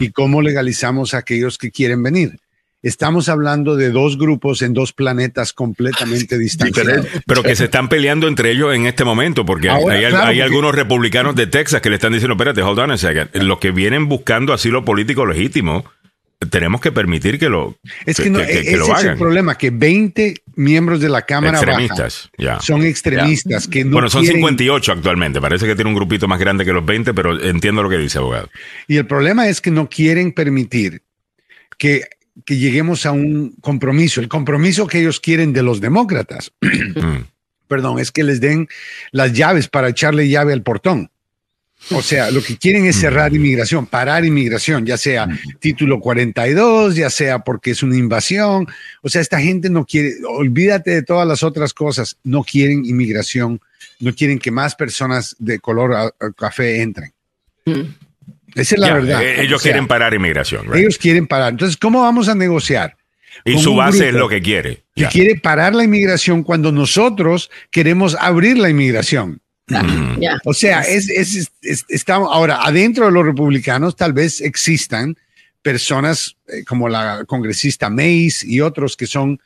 y 0.00 0.10
cómo 0.10 0.42
legalizamos 0.42 1.14
a 1.14 1.18
aquellos 1.18 1.56
que 1.56 1.70
quieren 1.70 2.02
venir. 2.02 2.38
Estamos 2.80 3.28
hablando 3.28 3.74
de 3.74 3.90
dos 3.90 4.18
grupos 4.18 4.62
en 4.62 4.72
dos 4.72 4.92
planetas 4.92 5.52
completamente 5.52 6.38
distantes. 6.38 6.86
Pero 7.26 7.42
que 7.42 7.56
se 7.56 7.64
están 7.64 7.88
peleando 7.88 8.28
entre 8.28 8.52
ellos 8.52 8.72
en 8.74 8.86
este 8.86 9.04
momento, 9.04 9.44
porque 9.44 9.68
hay, 9.68 10.40
algunos 10.40 10.74
republicanos 10.74 11.34
de 11.34 11.48
Texas 11.48 11.80
que 11.80 11.90
le 11.90 11.96
están 11.96 12.12
diciendo, 12.12 12.34
espérate, 12.34 12.62
hold 12.62 12.78
on 12.78 12.92
a 12.92 12.98
second. 12.98 13.30
Los 13.34 13.58
que 13.58 13.72
vienen 13.72 14.08
buscando 14.08 14.52
asilo 14.52 14.84
político 14.84 15.26
legítimo, 15.26 15.84
tenemos 16.50 16.80
que 16.80 16.92
permitir 16.92 17.36
que 17.38 17.48
lo 17.48 17.76
Es 18.06 18.18
que, 18.18 18.30
no, 18.30 18.38
ese 18.38 18.60
es 18.60 19.04
el 19.04 19.16
problema, 19.16 19.58
que 19.58 19.70
20 19.70 20.34
miembros 20.54 21.00
de 21.00 21.08
la 21.08 21.22
Cámara 21.22 21.58
extremistas, 21.58 22.30
son 22.60 22.84
extremistas 22.84 23.66
que 23.66 23.84
no 23.84 23.90
Bueno, 23.90 24.08
son 24.08 24.24
58 24.24 24.92
actualmente, 24.92 25.40
parece 25.40 25.66
que 25.66 25.74
tiene 25.74 25.90
un 25.90 25.96
grupito 25.96 26.28
más 26.28 26.38
grande 26.38 26.64
que 26.64 26.72
los 26.72 26.86
20, 26.86 27.12
pero 27.12 27.42
entiendo 27.42 27.82
lo 27.82 27.90
que 27.90 27.98
dice 27.98 28.18
abogado. 28.18 28.48
Y 28.86 28.98
el 28.98 29.06
problema 29.06 29.48
es 29.48 29.60
que 29.60 29.72
no 29.72 29.88
quieren 29.88 30.30
permitir 30.30 31.02
que 31.76 32.04
que 32.44 32.56
lleguemos 32.56 33.06
a 33.06 33.12
un 33.12 33.54
compromiso, 33.60 34.20
el 34.20 34.28
compromiso 34.28 34.86
que 34.86 35.00
ellos 35.00 35.20
quieren 35.20 35.52
de 35.52 35.62
los 35.62 35.80
demócratas, 35.80 36.52
mm. 36.60 37.24
perdón, 37.66 37.98
es 37.98 38.10
que 38.10 38.24
les 38.24 38.40
den 38.40 38.68
las 39.12 39.32
llaves 39.32 39.68
para 39.68 39.88
echarle 39.88 40.28
llave 40.28 40.52
al 40.52 40.62
portón. 40.62 41.10
O 41.92 42.02
sea, 42.02 42.32
lo 42.32 42.42
que 42.42 42.56
quieren 42.56 42.86
es 42.86 42.96
cerrar 42.96 43.30
mm. 43.30 43.36
inmigración, 43.36 43.86
parar 43.86 44.24
inmigración, 44.24 44.84
ya 44.84 44.96
sea 44.96 45.26
mm. 45.26 45.38
título 45.60 46.00
42, 46.00 46.96
ya 46.96 47.08
sea 47.08 47.38
porque 47.40 47.70
es 47.70 47.82
una 47.82 47.96
invasión. 47.96 48.66
O 49.02 49.08
sea, 49.08 49.20
esta 49.20 49.40
gente 49.40 49.70
no 49.70 49.84
quiere, 49.86 50.14
olvídate 50.28 50.90
de 50.90 51.02
todas 51.02 51.26
las 51.26 51.42
otras 51.42 51.72
cosas, 51.72 52.18
no 52.24 52.42
quieren 52.42 52.84
inmigración, 52.84 53.60
no 54.00 54.14
quieren 54.14 54.38
que 54.38 54.50
más 54.50 54.74
personas 54.74 55.36
de 55.38 55.60
color 55.60 56.14
café 56.36 56.82
entren. 56.82 57.12
Esa 58.58 58.74
es 58.74 58.80
la 58.80 58.94
verdad. 58.94 59.22
Eh, 59.22 59.42
ellos 59.42 59.62
quieren 59.62 59.86
parar 59.86 60.14
inmigración. 60.14 60.66
Ellos 60.74 60.98
quieren 60.98 61.26
parar. 61.26 61.50
Entonces, 61.50 61.76
¿cómo 61.76 62.02
vamos 62.02 62.28
a 62.28 62.34
negociar? 62.34 62.96
Y 63.44 63.58
su 63.58 63.74
base 63.74 64.08
es 64.08 64.14
lo 64.14 64.28
que 64.28 64.42
quiere. 64.42 64.82
Que 64.94 65.06
quiere 65.06 65.36
parar 65.36 65.74
la 65.74 65.84
inmigración 65.84 66.42
cuando 66.42 66.72
nosotros 66.72 67.50
queremos 67.70 68.16
abrir 68.18 68.58
la 68.58 68.68
inmigración. 68.68 69.40
Mm. 69.68 70.22
O 70.44 70.54
sea, 70.54 70.80
es, 70.80 71.08
es, 71.10 71.50
estamos 71.88 72.30
ahora 72.32 72.60
adentro 72.62 73.04
de 73.04 73.12
los 73.12 73.24
republicanos 73.24 73.96
tal 73.96 74.14
vez 74.14 74.40
existan 74.40 75.16
personas 75.60 76.36
eh, 76.48 76.64
como 76.64 76.88
la 76.88 77.24
congresista 77.26 77.90
Mays 77.90 78.44
y 78.44 78.62
otros 78.62 78.96
que 78.96 79.06
son 79.06 79.40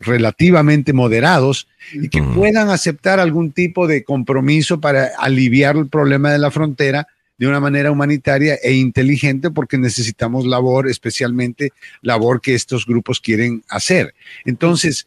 relativamente 0.00 0.92
moderados 0.92 1.68
y 1.92 2.08
que 2.08 2.20
mm. 2.20 2.34
puedan 2.34 2.70
aceptar 2.70 3.20
algún 3.20 3.52
tipo 3.52 3.86
de 3.86 4.02
compromiso 4.04 4.80
para 4.80 5.10
aliviar 5.18 5.76
el 5.76 5.86
problema 5.86 6.32
de 6.32 6.38
la 6.38 6.50
frontera 6.50 7.06
de 7.38 7.46
una 7.46 7.60
manera 7.60 7.90
humanitaria 7.90 8.58
e 8.62 8.72
inteligente 8.74 9.50
porque 9.50 9.78
necesitamos 9.78 10.44
labor, 10.44 10.88
especialmente 10.88 11.72
labor 12.02 12.40
que 12.40 12.54
estos 12.54 12.84
grupos 12.84 13.20
quieren 13.20 13.62
hacer. 13.68 14.14
Entonces, 14.44 15.06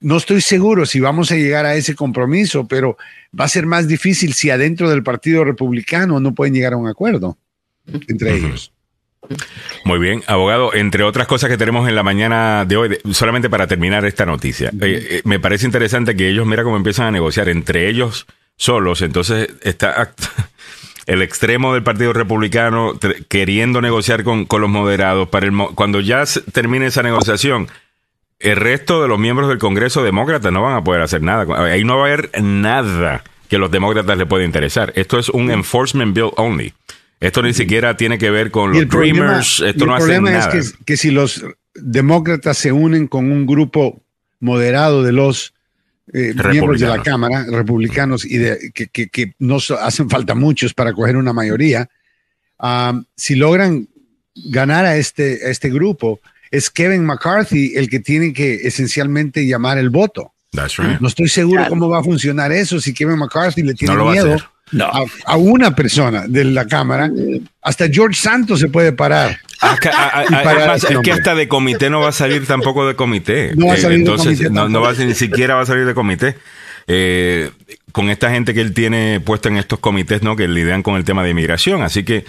no 0.00 0.16
estoy 0.16 0.40
seguro 0.40 0.86
si 0.86 1.00
vamos 1.00 1.30
a 1.30 1.36
llegar 1.36 1.66
a 1.66 1.74
ese 1.74 1.94
compromiso, 1.94 2.66
pero 2.66 2.96
va 3.38 3.44
a 3.44 3.48
ser 3.48 3.66
más 3.66 3.86
difícil 3.86 4.32
si 4.32 4.50
adentro 4.50 4.88
del 4.88 5.02
Partido 5.02 5.44
Republicano 5.44 6.20
no 6.20 6.34
pueden 6.34 6.54
llegar 6.54 6.72
a 6.72 6.76
un 6.76 6.88
acuerdo 6.88 7.36
entre 8.08 8.36
ellos. 8.36 8.72
Muy 9.84 9.98
bien, 9.98 10.22
abogado, 10.26 10.72
entre 10.74 11.02
otras 11.02 11.26
cosas 11.26 11.50
que 11.50 11.58
tenemos 11.58 11.88
en 11.88 11.94
la 11.94 12.02
mañana 12.02 12.64
de 12.64 12.76
hoy, 12.76 12.98
solamente 13.12 13.50
para 13.50 13.66
terminar 13.66 14.04
esta 14.04 14.24
noticia, 14.24 14.70
eh, 14.80 15.06
eh, 15.10 15.22
me 15.24 15.40
parece 15.40 15.66
interesante 15.66 16.16
que 16.16 16.28
ellos, 16.30 16.46
mira 16.46 16.62
cómo 16.62 16.76
empiezan 16.76 17.06
a 17.06 17.10
negociar 17.10 17.48
entre 17.48 17.88
ellos 17.88 18.26
solos, 18.56 19.02
entonces 19.02 19.50
está 19.62 20.14
el 21.08 21.22
extremo 21.22 21.72
del 21.72 21.82
Partido 21.82 22.12
Republicano 22.12 22.92
queriendo 23.28 23.80
negociar 23.80 24.24
con, 24.24 24.46
los 24.46 24.68
moderados. 24.68 25.26
Para 25.30 25.46
el, 25.46 25.54
cuando 25.74 26.00
ya 26.00 26.22
termine 26.52 26.86
esa 26.86 27.02
negociación, 27.02 27.68
el 28.38 28.56
resto 28.56 29.00
de 29.00 29.08
los 29.08 29.18
miembros 29.18 29.48
del 29.48 29.56
Congreso 29.56 30.02
demócrata 30.02 30.50
no 30.50 30.60
van 30.62 30.76
a 30.76 30.84
poder 30.84 31.00
hacer 31.00 31.22
nada. 31.22 31.46
Ahí 31.64 31.82
no 31.82 31.96
va 31.96 32.02
a 32.02 32.06
haber 32.08 32.30
nada 32.42 33.24
que 33.48 33.56
los 33.56 33.70
demócratas 33.70 34.18
les 34.18 34.26
pueda 34.26 34.44
interesar. 34.44 34.92
Esto 34.96 35.18
es 35.18 35.30
un 35.30 35.50
enforcement 35.50 36.14
bill 36.14 36.30
only. 36.36 36.74
Esto 37.20 37.40
ni 37.40 37.54
siquiera 37.54 37.96
tiene 37.96 38.18
que 38.18 38.30
ver 38.30 38.50
con 38.50 38.72
los 38.72 38.86
Dreamers. 38.86 39.60
Esto 39.60 39.86
no 39.86 39.94
hace 39.94 40.20
nada. 40.20 40.44
El 40.44 40.50
problema 40.50 40.58
es 40.58 40.74
que 40.84 40.98
si 40.98 41.10
los 41.10 41.42
demócratas 41.74 42.58
se 42.58 42.70
unen 42.70 43.08
con 43.08 43.32
un 43.32 43.46
grupo 43.46 44.02
moderado 44.40 45.02
de 45.02 45.12
los 45.12 45.54
eh, 46.12 46.34
miembros 46.50 46.80
de 46.80 46.86
la 46.86 47.02
Cámara, 47.02 47.44
republicanos, 47.50 48.24
y 48.24 48.38
de, 48.38 48.72
que, 48.72 48.88
que, 48.88 49.32
no 49.38 49.58
hacen 49.80 50.08
falta 50.08 50.34
muchos 50.34 50.74
para 50.74 50.92
coger 50.92 51.16
una 51.16 51.32
mayoría, 51.32 51.88
si 53.16 53.34
logran 53.34 53.88
ganar 54.34 54.84
a 54.84 54.96
este, 54.96 55.46
a 55.46 55.50
este 55.50 55.70
grupo, 55.70 56.20
es 56.50 56.70
Kevin 56.70 57.04
McCarthy 57.04 57.76
el 57.76 57.90
que 57.90 58.00
tiene 58.00 58.32
que 58.32 58.54
esencialmente 58.66 59.46
llamar 59.46 59.78
el 59.78 59.90
voto. 59.90 60.32
No 61.00 61.08
estoy 61.08 61.28
seguro 61.28 61.64
cómo 61.68 61.88
va 61.88 62.00
a 62.00 62.02
funcionar 62.02 62.52
eso 62.52 62.80
si 62.80 62.94
Kevin 62.94 63.18
McCarthy 63.18 63.62
le 63.62 63.74
tiene 63.74 63.96
miedo 63.96 64.36
a, 65.24 65.36
una 65.36 65.74
persona 65.74 66.26
de 66.26 66.44
la 66.44 66.66
Cámara. 66.66 67.10
Hasta 67.62 67.88
George 67.88 68.20
Santos 68.20 68.60
se 68.60 68.68
puede 68.68 68.92
parar. 68.92 69.38
además, 69.60 70.84
es 70.84 70.98
que 71.00 71.12
hasta 71.12 71.34
de 71.34 71.48
comité 71.48 71.90
no 71.90 72.00
va 72.00 72.08
a 72.08 72.12
salir 72.12 72.46
tampoco 72.46 72.86
de 72.86 72.94
comité. 72.94 73.52
No 73.56 73.66
va 73.66 73.74
a 73.74 73.76
salir 73.76 73.98
Entonces, 73.98 74.38
de 74.38 74.46
comité 74.46 74.54
no, 74.54 74.68
no, 74.68 74.80
va 74.80 74.90
a, 74.90 74.94
ni 74.94 75.14
siquiera 75.14 75.54
va 75.54 75.62
a 75.62 75.66
salir 75.66 75.86
de 75.86 75.94
comité. 75.94 76.36
Eh, 76.86 77.50
con 77.92 78.08
esta 78.08 78.30
gente 78.30 78.54
que 78.54 78.60
él 78.60 78.72
tiene 78.72 79.20
puesta 79.20 79.48
en 79.48 79.56
estos 79.56 79.78
comités, 79.78 80.22
¿no? 80.22 80.36
Que 80.36 80.48
lidian 80.48 80.82
con 80.82 80.96
el 80.96 81.04
tema 81.04 81.22
de 81.22 81.30
inmigración. 81.30 81.82
Así 81.82 82.04
que 82.04 82.24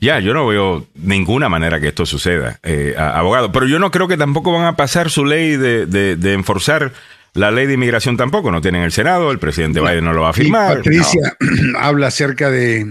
ya, 0.00 0.20
yo 0.20 0.34
no 0.34 0.46
veo 0.46 0.86
ninguna 0.94 1.48
manera 1.48 1.80
que 1.80 1.88
esto 1.88 2.06
suceda, 2.06 2.60
eh, 2.62 2.94
abogado. 2.96 3.50
Pero 3.50 3.66
yo 3.66 3.78
no 3.78 3.90
creo 3.90 4.06
que 4.06 4.16
tampoco 4.16 4.52
van 4.52 4.66
a 4.66 4.76
pasar 4.76 5.10
su 5.10 5.24
ley 5.24 5.56
de, 5.56 5.86
de, 5.86 6.16
de 6.16 6.32
enforzar 6.32 6.92
la 7.34 7.50
ley 7.50 7.66
de 7.66 7.74
inmigración 7.74 8.16
tampoco, 8.16 8.50
no 8.50 8.60
tienen 8.60 8.82
el 8.82 8.92
Senado, 8.92 9.30
el 9.30 9.38
presidente 9.38 9.80
Biden 9.80 10.04
no 10.04 10.12
lo 10.12 10.22
va 10.22 10.30
a 10.30 10.32
firmar. 10.32 10.78
Patricia 10.78 11.36
habla 11.78 12.06
acerca 12.06 12.50
de 12.50 12.86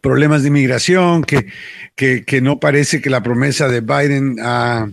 problemas 0.00 0.42
de 0.42 0.48
inmigración, 0.48 1.24
que, 1.24 1.46
que, 1.96 2.40
no 2.40 2.60
parece 2.60 3.00
que 3.00 3.10
la 3.10 3.22
promesa 3.22 3.68
de 3.68 3.80
Biden 3.80 4.36
a, 4.42 4.88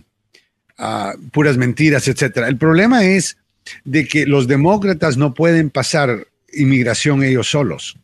puras 1.32 1.57
mentiras, 1.57 2.07
etcétera. 2.07 2.48
El 2.48 2.57
problema 2.57 3.03
es 3.03 3.38
de 3.84 4.07
que 4.07 4.26
los 4.26 4.48
demócratas 4.48 5.18
no 5.18 5.34
pueden 5.34 5.69
pasar 5.69 6.28
inmigración 6.53 7.24
ellos 7.24 7.49
solos 7.49 7.98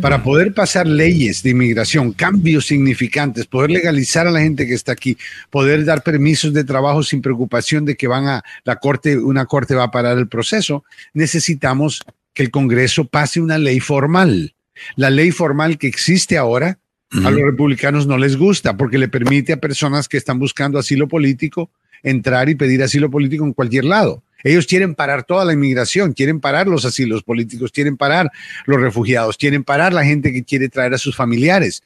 para 0.00 0.22
poder 0.22 0.52
pasar 0.52 0.86
leyes 0.86 1.42
de 1.42 1.50
inmigración, 1.50 2.12
cambios 2.12 2.66
significantes, 2.66 3.46
poder 3.46 3.70
legalizar 3.70 4.26
a 4.26 4.30
la 4.30 4.40
gente 4.40 4.66
que 4.66 4.74
está 4.74 4.92
aquí, 4.92 5.16
poder 5.50 5.84
dar 5.84 6.02
permisos 6.02 6.52
de 6.52 6.64
trabajo 6.64 7.02
sin 7.02 7.22
preocupación 7.22 7.84
de 7.84 7.96
que 7.96 8.06
van 8.06 8.26
a 8.26 8.42
la 8.64 8.76
corte, 8.76 9.16
una 9.16 9.46
corte 9.46 9.74
va 9.74 9.84
a 9.84 9.90
parar 9.90 10.18
el 10.18 10.28
proceso, 10.28 10.84
necesitamos 11.14 12.02
que 12.34 12.42
el 12.42 12.50
Congreso 12.50 13.06
pase 13.06 13.40
una 13.40 13.58
ley 13.58 13.80
formal. 13.80 14.54
La 14.94 15.10
ley 15.10 15.32
formal 15.32 15.78
que 15.78 15.88
existe 15.88 16.36
ahora 16.36 16.78
a 17.24 17.30
los 17.30 17.40
republicanos 17.40 18.06
no 18.06 18.18
les 18.18 18.36
gusta 18.36 18.76
porque 18.76 18.98
le 18.98 19.08
permite 19.08 19.54
a 19.54 19.56
personas 19.56 20.08
que 20.08 20.18
están 20.18 20.38
buscando 20.38 20.78
asilo 20.78 21.08
político 21.08 21.70
entrar 22.02 22.48
y 22.48 22.54
pedir 22.54 22.82
asilo 22.82 23.10
político 23.10 23.44
en 23.44 23.54
cualquier 23.54 23.86
lado. 23.86 24.22
Ellos 24.44 24.66
quieren 24.66 24.94
parar 24.94 25.24
toda 25.24 25.44
la 25.44 25.52
inmigración, 25.52 26.12
quieren 26.12 26.40
parar 26.40 26.68
los 26.68 26.84
asilos 26.84 27.22
políticos, 27.22 27.72
quieren 27.72 27.96
parar 27.96 28.30
los 28.66 28.80
refugiados, 28.80 29.36
quieren 29.36 29.64
parar 29.64 29.92
la 29.92 30.04
gente 30.04 30.32
que 30.32 30.44
quiere 30.44 30.68
traer 30.68 30.94
a 30.94 30.98
sus 30.98 31.16
familiares, 31.16 31.82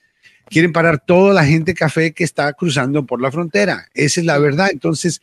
quieren 0.48 0.72
parar 0.72 1.02
toda 1.04 1.32
la 1.32 1.44
gente 1.44 1.74
café 1.74 2.12
que 2.12 2.24
está 2.24 2.52
cruzando 2.52 3.06
por 3.06 3.22
la 3.22 3.32
frontera. 3.32 3.88
Esa 3.94 4.20
es 4.20 4.26
la 4.26 4.38
verdad. 4.38 4.68
Entonces, 4.70 5.22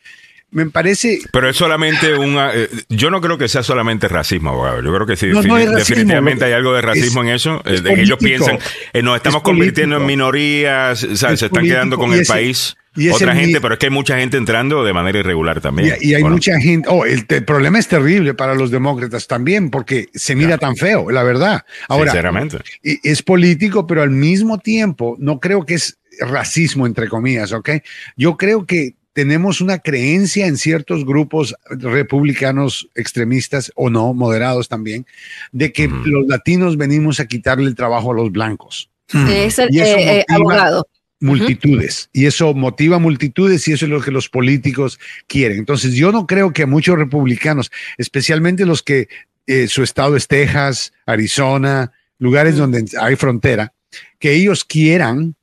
me 0.51 0.65
parece. 0.67 1.19
Pero 1.31 1.49
es 1.49 1.55
solamente 1.55 2.15
un. 2.15 2.37
Eh, 2.37 2.69
yo 2.89 3.11
no 3.11 3.21
creo 3.21 3.37
que 3.37 3.47
sea 3.47 3.63
solamente 3.63 4.07
racismo, 4.07 4.49
abogado. 4.49 4.81
Yo 4.81 4.93
creo 4.93 5.05
que 5.05 5.15
sí. 5.15 5.27
definitivamente 5.27 6.45
hay 6.45 6.53
algo 6.53 6.73
de 6.73 6.81
racismo 6.81 7.21
en 7.21 7.29
eso. 7.29 7.61
Eh, 7.65 7.81
de 7.81 7.93
que 7.93 8.01
ellos 8.01 8.17
piensan, 8.17 8.57
eh, 8.93 9.01
nos 9.01 9.15
estamos 9.17 9.41
convirtiendo 9.41 9.97
en 9.97 10.05
minorías, 10.05 10.99
se 10.99 11.33
están 11.33 11.63
quedando 11.63 11.97
con 11.97 12.13
el 12.13 12.25
país. 12.25 12.75
Otra 13.13 13.35
gente, 13.35 13.61
pero 13.61 13.75
es 13.75 13.79
que 13.79 13.85
hay 13.85 13.91
mucha 13.91 14.17
gente 14.17 14.37
entrando 14.37 14.83
de 14.83 14.91
manera 14.91 15.19
irregular 15.19 15.61
también. 15.61 15.95
Y, 16.01 16.15
hay 16.15 16.23
mucha 16.23 16.59
gente. 16.59 16.89
Oh, 16.91 17.05
el, 17.05 17.25
problema 17.45 17.79
es 17.79 17.87
terrible 17.87 18.33
para 18.33 18.55
los 18.55 18.71
demócratas 18.71 19.27
también, 19.27 19.69
porque 19.69 20.07
se 20.13 20.35
mira 20.35 20.57
tan 20.57 20.75
feo, 20.75 21.11
la 21.11 21.23
verdad. 21.23 21.63
Ahora, 21.87 22.11
Sinceramente. 22.11 22.57
es 22.81 23.21
político, 23.21 23.85
pero 23.85 24.01
al 24.01 24.09
mismo 24.09 24.57
tiempo 24.57 25.15
no 25.19 25.39
creo 25.39 25.65
que 25.65 25.75
es 25.75 25.99
racismo, 26.19 26.85
entre 26.85 27.07
comillas, 27.07 27.53
¿ok? 27.53 27.69
Yo 28.17 28.35
creo 28.35 28.65
que 28.65 28.95
tenemos 29.19 29.59
una 29.59 29.79
creencia 29.79 30.47
en 30.47 30.55
ciertos 30.55 31.05
grupos 31.05 31.53
republicanos 31.69 32.87
extremistas 32.95 33.69
o 33.75 33.89
no, 33.89 34.13
moderados 34.13 34.69
también, 34.69 35.05
de 35.51 35.73
que 35.73 35.89
los 35.89 36.25
latinos 36.25 36.77
venimos 36.77 37.19
a 37.19 37.27
quitarle 37.27 37.65
el 37.65 37.75
trabajo 37.75 38.13
a 38.13 38.15
los 38.15 38.31
blancos. 38.31 38.89
Es 39.29 39.59
el 39.59 39.75
eh, 39.75 40.19
eh, 40.19 40.25
abogado. 40.29 40.87
multitudes. 41.19 42.09
Y 42.13 42.27
eso 42.27 42.53
motiva 42.53 42.97
multitudes 42.97 43.67
y 43.67 43.73
eso 43.73 43.87
es 43.87 43.91
lo 43.91 43.99
que 43.99 44.11
los 44.11 44.29
políticos 44.29 45.01
quieren. 45.27 45.57
Entonces 45.57 45.95
yo 45.95 46.13
no 46.13 46.25
creo 46.25 46.53
que 46.53 46.63
a 46.63 46.67
muchos 46.67 46.97
republicanos, 46.97 47.73
especialmente 47.97 48.65
los 48.65 48.81
que 48.81 49.09
eh, 49.47 49.67
su 49.67 49.83
estado 49.83 50.15
es 50.15 50.29
Texas, 50.29 50.93
Arizona, 51.05 51.91
lugares 52.19 52.55
donde 52.55 52.85
hay 52.97 53.17
frontera, 53.17 53.73
que 54.17 54.31
ellos 54.31 54.63
quieran 54.63 55.35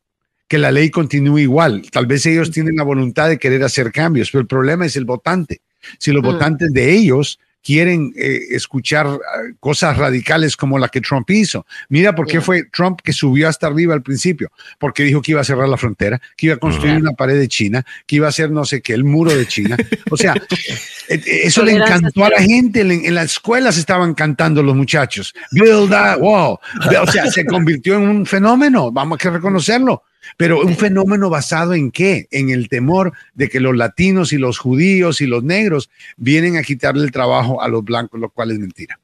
que 0.48 0.58
la 0.58 0.70
ley 0.70 0.90
continúe 0.90 1.38
igual. 1.38 1.82
Tal 1.90 2.06
vez 2.06 2.26
ellos 2.26 2.50
tienen 2.50 2.76
la 2.76 2.84
voluntad 2.84 3.28
de 3.28 3.38
querer 3.38 3.62
hacer 3.62 3.92
cambios, 3.92 4.30
pero 4.30 4.42
el 4.42 4.46
problema 4.46 4.86
es 4.86 4.96
el 4.96 5.04
votante. 5.04 5.60
Si 5.98 6.12
los 6.12 6.22
votantes 6.22 6.72
de 6.72 6.92
ellos 6.92 7.38
quieren 7.66 8.12
eh, 8.16 8.42
escuchar 8.50 9.08
ah, 9.08 9.18
cosas 9.58 9.96
radicales 9.96 10.56
como 10.56 10.78
la 10.78 10.88
que 10.88 11.00
Trump 11.00 11.28
hizo. 11.30 11.66
Mira 11.88 12.14
por 12.14 12.28
qué 12.28 12.40
fue 12.40 12.62
Trump 12.72 13.00
que 13.02 13.12
subió 13.12 13.48
hasta 13.48 13.66
arriba 13.66 13.92
al 13.92 14.04
principio, 14.04 14.52
porque 14.78 15.02
dijo 15.02 15.20
que 15.20 15.32
iba 15.32 15.40
a 15.40 15.44
cerrar 15.44 15.68
la 15.68 15.76
frontera, 15.76 16.22
que 16.36 16.46
iba 16.46 16.54
a 16.54 16.58
construir 16.58 16.96
una 16.96 17.10
pared 17.10 17.36
de 17.36 17.48
China, 17.48 17.84
que 18.06 18.16
iba 18.16 18.26
a 18.26 18.28
hacer 18.28 18.52
no 18.52 18.64
sé 18.64 18.82
qué, 18.82 18.92
el 18.92 19.02
muro 19.02 19.34
de 19.34 19.46
China. 19.46 19.76
O 20.12 20.16
sea, 20.16 20.34
eh, 21.08 21.20
eh, 21.26 21.40
eso 21.42 21.64
le 21.64 21.72
encantó 21.72 22.24
a 22.24 22.30
la 22.30 22.40
gente, 22.40 22.82
en, 22.82 23.12
las 23.12 23.32
escuelas 23.32 23.76
estaban 23.78 24.14
cantando 24.14 24.62
los 24.62 24.76
muchachos, 24.76 25.34
build 25.50 25.90
that 25.90 26.18
wall. 26.20 26.58
O 27.02 27.10
sea, 27.10 27.28
se 27.32 27.44
convirtió 27.44 27.96
en 27.96 28.02
un 28.02 28.26
fenómeno, 28.26 28.92
vamos 28.92 29.16
a 29.16 29.18
que 29.18 29.30
reconocerlo. 29.30 30.04
Pero 30.36 30.60
un 30.60 30.76
fenómeno 30.76 31.30
basado 31.30 31.74
en 31.74 31.90
qué? 31.90 32.28
En 32.30 32.50
el 32.50 32.68
temor 32.68 33.12
de 33.34 33.48
que 33.48 33.60
los 33.60 33.76
latinos 33.76 34.32
y 34.32 34.38
los 34.38 34.58
judíos 34.58 35.20
y 35.20 35.26
los 35.26 35.42
negros 35.42 35.90
vienen 36.16 36.56
a 36.56 36.62
quitarle 36.62 37.04
el 37.04 37.12
trabajo 37.12 37.62
a 37.62 37.68
los 37.68 37.84
blancos, 37.84 38.20
lo 38.20 38.30
cual 38.30 38.50
es 38.50 38.58
mentira. 38.58 38.98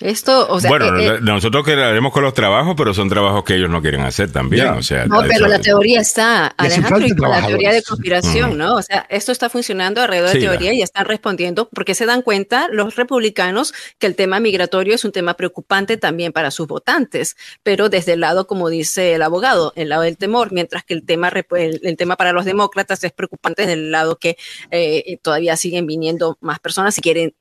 Esto, 0.00 0.46
o 0.48 0.60
sea, 0.60 0.70
bueno, 0.70 0.96
eh, 0.96 1.06
eh, 1.06 1.18
nosotros 1.20 1.64
queremos 1.64 2.12
con 2.12 2.22
los 2.22 2.32
trabajos, 2.32 2.74
pero 2.76 2.94
son 2.94 3.08
trabajos 3.08 3.42
que 3.42 3.56
ellos 3.56 3.68
no 3.68 3.82
quieren 3.82 4.02
hacer 4.02 4.30
también. 4.30 4.68
O 4.68 4.82
sea, 4.82 5.06
no, 5.06 5.22
pero 5.22 5.48
la 5.48 5.58
teoría 5.58 6.00
está, 6.00 6.46
Alejandro, 6.46 7.04
y 7.04 7.16
con 7.16 7.28
la 7.28 7.44
teoría 7.44 7.72
de 7.72 7.82
conspiración, 7.82 8.56
¿no? 8.56 8.76
O 8.76 8.82
sea, 8.82 9.06
esto 9.08 9.32
está 9.32 9.50
funcionando 9.50 10.00
alrededor 10.00 10.32
de 10.32 10.38
teoría 10.38 10.72
y 10.72 10.82
están 10.82 11.04
respondiendo 11.04 11.68
porque 11.68 11.94
se 11.94 12.06
dan 12.06 12.22
cuenta 12.22 12.68
los 12.70 12.94
republicanos 12.94 13.74
que 13.98 14.06
el 14.06 14.14
tema 14.14 14.38
migratorio 14.38 14.94
es 14.94 15.04
un 15.04 15.10
tema 15.10 15.34
preocupante 15.34 15.96
también 15.96 16.32
para 16.32 16.52
sus 16.52 16.68
votantes, 16.68 17.36
pero 17.64 17.88
desde 17.88 18.12
el 18.12 18.20
lado, 18.20 18.46
como 18.46 18.68
dice 18.68 19.14
el 19.14 19.22
abogado, 19.22 19.72
el 19.74 19.88
lado 19.88 20.02
del 20.02 20.16
temor, 20.16 20.52
mientras 20.52 20.84
que 20.84 20.94
el 20.94 21.04
tema, 21.04 21.32
el, 21.56 21.96
tema 21.96 22.14
para 22.14 22.32
los 22.32 22.44
demócratas 22.44 23.02
es 23.02 23.10
preocupante 23.10 23.62
desde 23.62 23.74
el 23.74 23.90
lado 23.90 24.16
que 24.16 24.36
eh, 24.70 25.18
todavía 25.22 25.56
siguen 25.56 25.86
viniendo 25.86 26.38
más 26.40 26.60
personas 26.60 26.96
y 26.98 27.00
quieren 27.00 27.34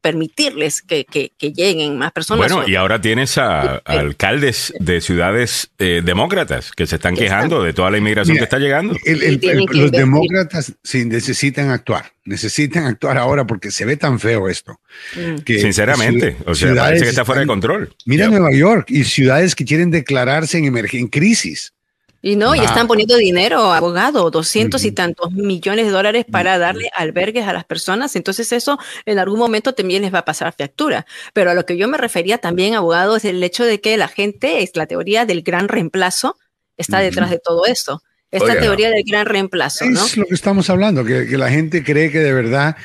permitirles 0.00 0.82
que, 0.82 1.04
que, 1.04 1.52
lleguen 1.52 1.98
más 1.98 2.12
personas. 2.12 2.50
Bueno, 2.52 2.68
y 2.68 2.76
ahora 2.76 3.00
tienes 3.00 3.36
a, 3.38 3.76
alcaldes 3.76 4.72
de 4.78 5.00
ciudades 5.00 5.70
eh, 5.78 6.02
demócratas 6.04 6.70
que 6.72 6.86
se 6.86 6.96
están 6.96 7.14
quejando 7.14 7.62
de 7.62 7.72
toda 7.72 7.90
la 7.90 7.98
inmigración 7.98 8.36
que 8.36 8.44
está 8.44 8.58
llegando. 8.58 8.94
los 9.04 9.92
demócratas 9.92 10.74
sí 10.82 11.04
necesitan 11.04 11.70
actuar, 11.70 12.12
necesitan 12.24 12.84
actuar 12.84 13.18
ahora 13.18 13.46
porque 13.46 13.70
se 13.70 13.84
ve 13.84 13.96
tan 13.96 14.18
feo 14.18 14.48
esto. 14.48 14.80
Mm. 15.16 15.40
Que 15.40 15.60
Sinceramente, 15.60 16.36
o 16.46 16.54
sea, 16.54 16.74
parece 16.74 17.04
que 17.04 17.10
está 17.10 17.24
fuera 17.24 17.42
de 17.42 17.46
control. 17.46 17.94
Mira 18.06 18.28
Nueva 18.28 18.52
York 18.52 18.86
y 18.88 19.04
ciudades 19.04 19.54
que 19.54 19.64
quieren 19.64 19.90
declararse 19.90 20.58
en, 20.58 20.76
en 20.76 21.08
crisis 21.08 21.74
y 22.22 22.36
no, 22.36 22.54
y 22.54 22.60
están 22.60 22.86
poniendo 22.86 23.16
dinero, 23.16 23.72
abogado, 23.72 24.30
doscientos 24.30 24.84
y 24.84 24.92
tantos 24.92 25.32
millones 25.32 25.86
de 25.86 25.92
dólares 25.92 26.26
para 26.30 26.58
darle 26.58 26.90
albergues 26.94 27.46
a 27.46 27.52
las 27.54 27.64
personas. 27.64 28.14
Entonces 28.14 28.52
eso 28.52 28.78
en 29.06 29.18
algún 29.18 29.38
momento 29.38 29.72
también 29.72 30.02
les 30.02 30.12
va 30.12 30.18
a 30.18 30.24
pasar 30.24 30.54
factura. 30.56 31.06
Pero 31.32 31.50
a 31.50 31.54
lo 31.54 31.64
que 31.64 31.78
yo 31.78 31.88
me 31.88 31.96
refería 31.96 32.38
también, 32.38 32.74
abogado, 32.74 33.16
es 33.16 33.24
el 33.24 33.42
hecho 33.42 33.64
de 33.64 33.80
que 33.80 33.96
la 33.96 34.08
gente, 34.08 34.62
es 34.62 34.76
la 34.76 34.86
teoría 34.86 35.24
del 35.24 35.42
gran 35.42 35.68
reemplazo, 35.68 36.36
está 36.76 36.98
detrás 36.98 37.30
de 37.30 37.38
todo 37.38 37.64
esto. 37.64 38.02
Esta 38.30 38.60
teoría 38.60 38.90
del 38.90 39.02
gran 39.04 39.26
reemplazo, 39.26 39.84
¿no? 39.86 40.06
Es 40.06 40.16
lo 40.16 40.24
que 40.24 40.34
estamos 40.34 40.70
hablando, 40.70 41.04
que, 41.04 41.26
la 41.36 41.50
gente 41.50 41.82
cree 41.82 42.12
que 42.12 42.20
de 42.20 42.32
verdad 42.32 42.76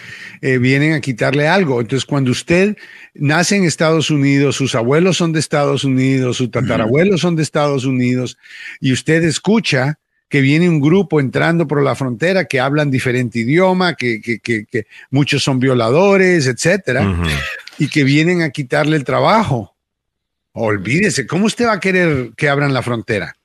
eh, 0.42 0.58
vienen 0.58 0.94
a 0.94 1.02
quitarle 1.02 1.48
algo. 1.48 1.82
Entonces, 1.82 2.06
cuando 2.06 2.32
usted 2.32 2.76
nace 3.14 3.56
en 3.56 3.64
Estados 3.64 4.10
Unidos, 4.10 4.56
sus 4.56 4.74
abuelos 4.74 5.18
son 5.18 5.34
de 5.34 5.40
Estados 5.40 5.84
Unidos, 5.84 6.38
sus 6.38 6.50
tatarabuelos 6.50 7.22
son 7.22 7.36
de 7.36 7.44
Estados 7.44 7.86
Unidos, 7.86 8.38
y 8.80 8.92
usted 8.92 9.24
escucha 9.24 10.00
que 10.30 10.42
viene 10.42 10.68
un 10.68 10.82
grupo 10.82 11.20
entrando 11.20 11.68
por 11.68 11.84
la 11.84 11.94
frontera 11.94 12.46
que 12.46 12.60
hablan 12.60 12.90
diferente 12.90 13.40
idioma, 13.40 13.94
que, 13.94 14.20
que, 14.22 14.40
que, 14.40 14.88
muchos 15.12 15.44
son 15.44 15.60
violadores, 15.60 16.48
etcétera, 16.48 17.16
y 17.78 17.88
que 17.88 18.04
vienen 18.04 18.42
a 18.42 18.50
quitarle 18.50 18.98
el 18.98 19.04
trabajo. 19.04 19.76
Olvídese, 20.54 21.28
¿cómo 21.28 21.46
usted 21.46 21.68
va 21.68 21.74
a 21.74 21.80
querer 21.80 22.32
que 22.36 22.50
abran 22.50 22.74
la 22.74 22.82
frontera? 22.82 23.36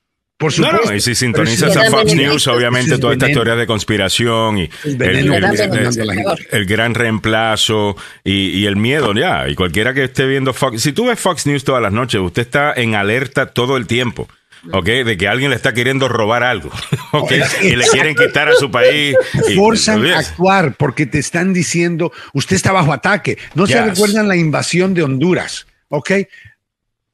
Por 0.40 0.54
supuesto. 0.54 0.78
No, 0.78 0.90
no, 0.90 0.96
y 0.96 1.02
si 1.02 1.14
sintonizas 1.14 1.76
a 1.76 1.90
Fox 1.90 2.14
News, 2.14 2.46
obviamente 2.46 2.96
toda 2.96 3.12
esta 3.12 3.28
historia 3.28 3.56
de 3.56 3.66
conspiración 3.66 4.56
y 4.56 4.70
el, 4.84 6.66
gran 6.66 6.94
reemplazo 6.94 7.94
y, 8.24 8.64
el 8.64 8.76
miedo, 8.76 9.12
ya. 9.12 9.50
Y 9.50 9.54
cualquiera 9.54 9.92
que 9.92 10.04
esté 10.04 10.26
viendo 10.26 10.54
Fox, 10.54 10.80
si 10.80 10.92
tú 10.92 11.08
ves 11.08 11.20
Fox 11.20 11.46
News 11.46 11.62
todas 11.62 11.82
las 11.82 11.92
noches, 11.92 12.22
usted 12.22 12.40
está 12.40 12.72
en 12.72 12.94
alerta 12.94 13.52
todo 13.52 13.76
el 13.76 13.86
tiempo. 13.86 14.28
¿ok? 14.72 14.86
De 14.86 15.18
que 15.18 15.28
alguien 15.28 15.50
le 15.50 15.56
está 15.56 15.74
queriendo 15.74 16.08
robar 16.08 16.42
algo, 16.42 16.70
¿ok? 17.12 17.32
Y 17.60 17.76
le 17.76 17.84
quieren 17.88 18.14
quitar 18.14 18.48
a 18.48 18.54
su 18.54 18.70
país. 18.70 19.16
Forzan 19.54 20.06
a 20.06 20.20
actuar 20.20 20.74
porque 20.78 21.04
te 21.04 21.18
están 21.18 21.52
diciendo, 21.52 22.12
usted 22.32 22.56
está 22.56 22.72
bajo 22.72 22.94
ataque. 22.94 23.36
No 23.54 23.66
se 23.66 23.82
recuerdan 23.82 24.26
la 24.26 24.36
invasión 24.36 24.94
de 24.94 25.02
Honduras, 25.02 25.66
¿ok? 25.90 26.12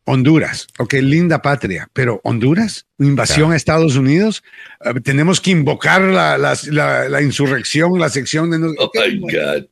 Honduras, 0.08 0.68
ok, 0.78 0.94
linda 0.94 1.42
patria, 1.42 1.88
pero 1.92 2.20
Honduras, 2.22 2.86
invasión 3.00 3.50
a 3.50 3.56
Estados 3.56 3.96
Unidos, 3.96 4.44
eh, 4.84 5.00
tenemos 5.02 5.40
que 5.40 5.50
invocar 5.50 6.00
la, 6.00 6.38
la, 6.38 7.22
insurrección, 7.22 7.98
la 7.98 8.08
sección 8.08 8.50
de... 8.50 8.74
Oh 8.78 8.90
my 8.94 9.18
God. 9.18 9.66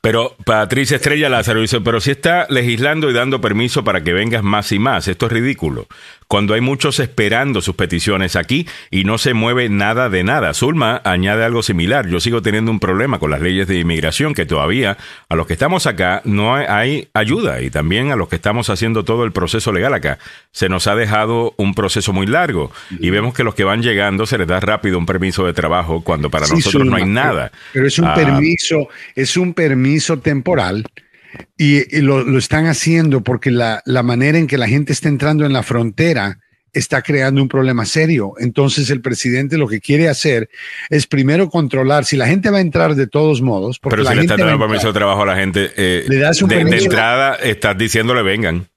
Pero 0.00 0.36
Patricia 0.46 0.94
Estrella 0.94 1.28
Lázaro 1.28 1.60
dice, 1.60 1.80
pero 1.80 2.00
si 2.00 2.12
está 2.12 2.46
legislando 2.50 3.10
y 3.10 3.14
dando 3.14 3.40
permiso 3.40 3.82
para 3.82 4.04
que 4.04 4.12
vengas 4.12 4.44
más 4.44 4.70
y 4.70 4.78
más, 4.78 5.08
esto 5.08 5.26
es 5.26 5.32
ridículo 5.32 5.88
cuando 6.32 6.54
hay 6.54 6.62
muchos 6.62 6.98
esperando 6.98 7.60
sus 7.60 7.74
peticiones 7.74 8.36
aquí 8.36 8.66
y 8.90 9.04
no 9.04 9.18
se 9.18 9.34
mueve 9.34 9.68
nada 9.68 10.08
de 10.08 10.24
nada. 10.24 10.54
Zulma 10.54 11.02
añade 11.04 11.44
algo 11.44 11.62
similar. 11.62 12.08
Yo 12.08 12.20
sigo 12.20 12.40
teniendo 12.40 12.70
un 12.70 12.80
problema 12.80 13.18
con 13.18 13.30
las 13.30 13.42
leyes 13.42 13.68
de 13.68 13.78
inmigración 13.78 14.32
que 14.32 14.46
todavía 14.46 14.96
a 15.28 15.36
los 15.36 15.46
que 15.46 15.52
estamos 15.52 15.86
acá 15.86 16.22
no 16.24 16.54
hay 16.54 17.10
ayuda 17.12 17.60
y 17.60 17.68
también 17.68 18.12
a 18.12 18.16
los 18.16 18.30
que 18.30 18.36
estamos 18.36 18.70
haciendo 18.70 19.04
todo 19.04 19.24
el 19.24 19.32
proceso 19.32 19.72
legal 19.72 19.92
acá. 19.92 20.18
Se 20.52 20.70
nos 20.70 20.86
ha 20.86 20.94
dejado 20.94 21.52
un 21.58 21.74
proceso 21.74 22.14
muy 22.14 22.26
largo 22.26 22.72
y 22.98 23.10
vemos 23.10 23.34
que 23.34 23.44
los 23.44 23.54
que 23.54 23.64
van 23.64 23.82
llegando 23.82 24.24
se 24.24 24.38
les 24.38 24.48
da 24.48 24.58
rápido 24.58 24.96
un 24.96 25.04
permiso 25.04 25.44
de 25.44 25.52
trabajo 25.52 26.00
cuando 26.02 26.30
para 26.30 26.46
nosotros 26.46 26.86
no 26.86 26.96
hay 26.96 27.04
nada. 27.04 27.52
Pero 27.74 27.86
es 27.86 27.98
un 27.98 28.06
ah. 28.06 28.14
permiso, 28.14 28.88
es 29.14 29.36
un 29.36 29.52
permiso 29.52 30.18
temporal 30.20 30.86
y, 31.56 32.00
lo, 32.00 32.38
están 32.38 32.66
haciendo 32.66 33.22
porque 33.22 33.50
la, 33.50 33.82
manera 34.02 34.38
en 34.38 34.46
que 34.46 34.58
la 34.58 34.68
gente 34.68 34.92
está 34.92 35.08
entrando 35.08 35.44
en 35.44 35.52
la 35.52 35.62
frontera 35.62 36.38
está 36.72 37.02
creando 37.02 37.42
un 37.42 37.48
problema 37.48 37.84
serio. 37.84 38.32
Entonces 38.38 38.88
el 38.90 39.02
presidente 39.02 39.58
lo 39.58 39.68
que 39.68 39.80
quiere 39.80 40.08
hacer 40.08 40.48
es 40.88 41.06
primero 41.06 41.50
controlar 41.50 42.04
si 42.04 42.16
la 42.16 42.26
gente 42.26 42.50
va 42.50 42.58
a 42.58 42.62
entrar 42.62 42.94
de 42.94 43.06
todos 43.06 43.42
modos. 43.42 43.78
Pero 43.78 44.04
si 44.04 44.14
le 44.14 44.22
está 44.22 44.36
dando 44.36 44.58
permiso 44.58 44.88
de 44.88 44.92
trabajo 44.94 45.22
a 45.22 45.26
la 45.26 45.36
gente, 45.36 45.70
eh, 45.76 46.04
le 46.08 46.16
das 46.16 46.40
un 46.42 46.48
de, 46.48 46.64
de, 46.64 46.78
entrada 46.78 47.34
estás 47.36 47.76
diciéndole 47.76 48.22
vengan. 48.22 48.71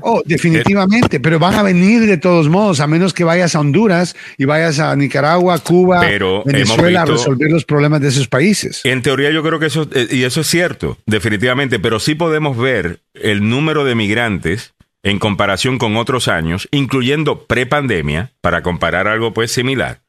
Oh, 0.00 0.22
definitivamente, 0.24 1.18
pero 1.18 1.38
van 1.38 1.54
a 1.54 1.62
venir 1.62 2.06
de 2.06 2.16
todos 2.16 2.48
modos, 2.48 2.80
a 2.80 2.86
menos 2.86 3.12
que 3.12 3.24
vayas 3.24 3.54
a 3.56 3.60
Honduras 3.60 4.14
y 4.38 4.44
vayas 4.44 4.78
a 4.78 4.94
Nicaragua, 4.94 5.58
Cuba, 5.58 6.00
Venezuela 6.44 7.02
a 7.02 7.06
resolver 7.06 7.50
los 7.50 7.64
problemas 7.64 8.00
de 8.00 8.08
esos 8.08 8.28
países. 8.28 8.80
En 8.84 9.02
teoría 9.02 9.30
yo 9.30 9.42
creo 9.42 9.58
que 9.58 9.66
eso, 9.66 9.88
eh, 9.92 10.06
y 10.10 10.22
eso 10.22 10.42
es 10.42 10.46
cierto, 10.46 10.98
definitivamente, 11.06 11.78
pero 11.80 11.98
sí 11.98 12.14
podemos 12.14 12.56
ver 12.56 13.00
el 13.14 13.48
número 13.48 13.84
de 13.84 13.94
migrantes 13.94 14.74
en 15.02 15.18
comparación 15.18 15.78
con 15.78 15.96
otros 15.96 16.28
años, 16.28 16.68
incluyendo 16.70 17.46
prepandemia, 17.46 18.32
para 18.40 18.62
comparar 18.62 19.08
algo 19.08 19.32
pues 19.32 19.52
similar 19.52 20.05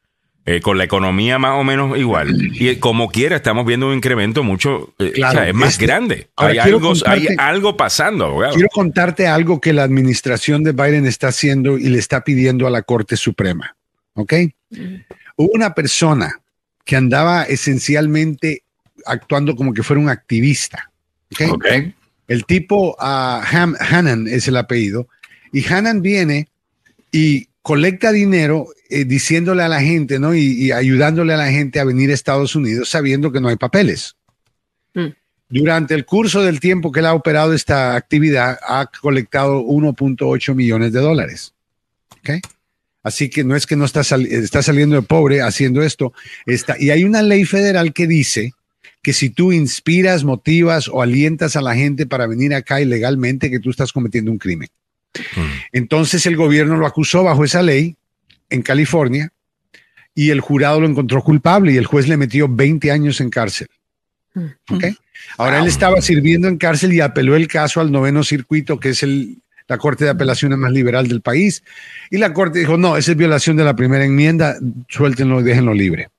eh, 0.49 0.61
con 0.61 0.77
la 0.77 0.85
economía 0.85 1.37
más 1.39 1.59
o 1.59 1.65
menos 1.65 1.97
igual. 1.97 2.33
Y 2.53 2.77
como 2.77 3.09
quiera, 3.09 3.35
estamos 3.35 3.65
viendo 3.65 3.89
un 3.89 3.95
incremento 3.95 4.43
mucho, 4.43 4.93
eh, 4.97 5.11
es 5.13 5.53
más 5.53 5.73
este, 5.73 5.85
grande. 5.85 6.29
hay, 6.37 6.57
algo, 6.57 6.93
hay 7.05 7.27
algo 7.37 7.75
pasando, 7.75 8.39
Quiero 8.53 8.69
contarte 8.69 9.27
algo 9.27 9.59
que 9.59 9.73
la 9.73 9.83
administración 9.83 10.63
de 10.63 10.71
Biden 10.71 11.05
está 11.05 11.27
haciendo 11.27 11.77
y 11.77 11.89
le 11.89 11.99
está 11.99 12.23
pidiendo 12.23 12.65
a 12.65 12.69
la 12.69 12.81
Corte 12.81 13.17
Suprema. 13.17 13.75
¿Ok? 14.13 14.33
Hubo 15.35 15.51
una 15.53 15.73
persona 15.73 16.39
que 16.85 16.95
andaba 16.95 17.43
esencialmente 17.43 18.63
actuando 19.05 19.53
como 19.53 19.73
que 19.73 19.83
fuera 19.83 20.01
un 20.01 20.07
activista. 20.07 20.89
¿Ok? 21.49 21.67
El 22.29 22.45
tipo, 22.45 22.91
uh, 22.91 22.95
Hannan 23.01 24.29
es 24.29 24.47
el 24.47 24.55
apellido, 24.55 25.09
y 25.51 25.65
Hannan 25.67 26.01
viene 26.01 26.47
y 27.11 27.49
colecta 27.67 28.13
dinero 28.13 28.67
eh, 28.89 29.03
diciéndole 29.03 29.61
a 29.61 29.67
la 29.67 29.81
gente, 29.81 30.19
¿no? 30.19 30.33
Y, 30.33 30.71
ayudándole 30.71 31.33
a 31.33 31.37
la 31.37 31.51
gente 31.51 31.81
a 31.81 31.83
venir 31.83 32.11
a 32.11 32.13
Estados 32.13 32.55
Unidos 32.55 32.87
sabiendo 32.87 33.29
que 33.29 33.41
no 33.41 33.49
hay 33.49 33.57
papeles. 33.57 34.15
Mm. 34.93 35.07
Durante 35.49 35.93
el 35.93 36.05
curso 36.05 36.41
del 36.43 36.61
tiempo 36.61 36.93
que 36.93 37.01
él 37.01 37.07
ha 37.07 37.13
operado 37.13 37.51
esta 37.51 37.97
actividad, 37.97 38.57
ha 38.65 38.89
colectado 39.01 39.59
1.8 39.59 40.55
millones 40.55 40.93
de 40.93 41.01
dólares. 41.01 41.55
¿Ok? 42.19 42.39
Así 43.03 43.29
que 43.29 43.43
no 43.43 43.53
es 43.53 43.65
que 43.65 43.75
no 43.75 43.83
está, 43.83 43.99
está 43.99 44.63
saliendo 44.63 44.95
de 44.95 45.01
pobre 45.01 45.41
haciendo 45.41 45.81
esto. 45.81 46.13
Está, 46.45 46.77
y 46.79 46.91
hay 46.91 47.03
una 47.03 47.21
ley 47.21 47.43
federal 47.43 47.91
que 47.91 48.07
dice 48.07 48.53
que 49.01 49.11
si 49.11 49.29
tú 49.29 49.51
inspiras, 49.51 50.23
motivas 50.23 50.87
o 50.87 51.01
alientas 51.01 51.57
a 51.57 51.61
la 51.61 51.75
gente 51.75 52.05
para 52.05 52.27
venir 52.27 52.53
acá 52.53 52.79
ilegalmente, 52.79 53.51
que 53.51 53.59
tú 53.59 53.71
estás 53.71 53.91
cometiendo 53.91 54.31
un 54.31 54.37
crimen. 54.37 54.69
Mm. 55.35 55.51
Entonces 55.71 56.25
el 56.25 56.35
gobierno 56.35 56.77
lo 56.77 56.85
acusó 56.85 57.23
bajo 57.23 57.43
esa 57.43 57.61
ley 57.61 57.95
en 58.49 58.61
California 58.61 59.31
y 60.13 60.31
el 60.31 60.41
jurado 60.41 60.81
lo 60.81 60.87
encontró 60.87 61.21
culpable 61.21 61.73
y 61.73 61.77
el 61.77 61.85
juez 61.85 62.07
le 62.07 62.17
metió 62.17 62.47
20 62.47 62.91
años 62.91 63.21
en 63.21 63.29
cárcel. 63.29 63.67
Mm. 64.33 64.75
¿Okay? 64.75 64.97
Ahora 65.37 65.59
él 65.59 65.67
estaba 65.67 66.01
sirviendo 66.01 66.47
en 66.47 66.57
cárcel 66.57 66.93
y 66.93 67.01
apeló 67.01 67.35
el 67.35 67.47
caso 67.47 67.81
al 67.81 67.91
noveno 67.91 68.23
circuito, 68.23 68.79
que 68.79 68.89
es 68.89 69.03
el, 69.03 69.37
la 69.67 69.77
Corte 69.77 70.05
de 70.05 70.11
Apelaciones 70.11 70.57
más 70.57 70.71
liberal 70.71 71.07
del 71.07 71.21
país. 71.21 71.63
Y 72.09 72.17
la 72.17 72.33
Corte 72.33 72.59
dijo, 72.59 72.77
no, 72.77 72.97
esa 72.97 73.11
es 73.11 73.17
violación 73.17 73.57
de 73.57 73.63
la 73.63 73.75
primera 73.75 74.05
enmienda, 74.05 74.57
suéltenlo 74.87 75.41
y 75.41 75.43
déjenlo 75.43 75.73
libre. 75.73 76.09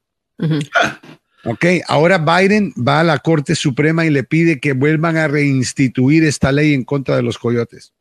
Ok, 1.45 1.65
ahora 1.87 2.19
Biden 2.19 2.73
va 2.77 3.01
a 3.01 3.05
la 3.05 3.19
Corte 3.19 3.55
Suprema 3.55 4.05
y 4.05 4.11
le 4.11 4.25
pide 4.25 4.61
que 4.61 4.73
vuelvan 4.73 5.17
a 5.17 5.29
reinstituir 5.29 6.25
esta 6.25 6.53
ley 6.53 6.75
en 6.75 6.85
contra 6.85 7.17
de 7.17 7.23
los 7.23 7.39
coyotes. 7.39 7.93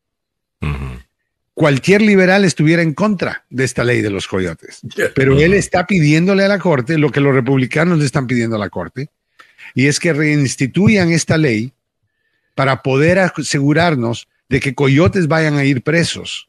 Cualquier 1.54 2.02
liberal 2.02 2.46
estuviera 2.46 2.84
en 2.84 2.94
contra 2.94 3.46
de 3.50 3.64
esta 3.64 3.84
ley 3.84 4.02
de 4.02 4.12
los 4.12 4.28
coyotes, 4.28 4.82
pero 5.16 5.40
él 5.40 5.54
está 5.54 5.88
pidiéndole 5.88 6.44
a 6.44 6.48
la 6.48 6.60
Corte 6.60 6.98
lo 7.00 7.12
que 7.12 7.20
los 7.20 7.34
republicanos 7.34 7.98
le 7.98 8.06
están 8.06 8.28
pidiendo 8.28 8.58
a 8.58 8.60
la 8.60 8.70
Corte, 8.70 9.10
y 9.74 9.88
es 9.88 10.00
que 10.00 10.14
reinstituyan 10.14 11.12
esta 11.12 11.38
ley 11.38 11.74
para 12.54 12.84
poder 12.84 13.18
asegurarnos 13.20 14.28
de 14.50 14.60
que 14.60 14.76
coyotes 14.76 15.28
vayan 15.28 15.58
a 15.58 15.66
ir 15.66 15.82
presos. 15.82 16.48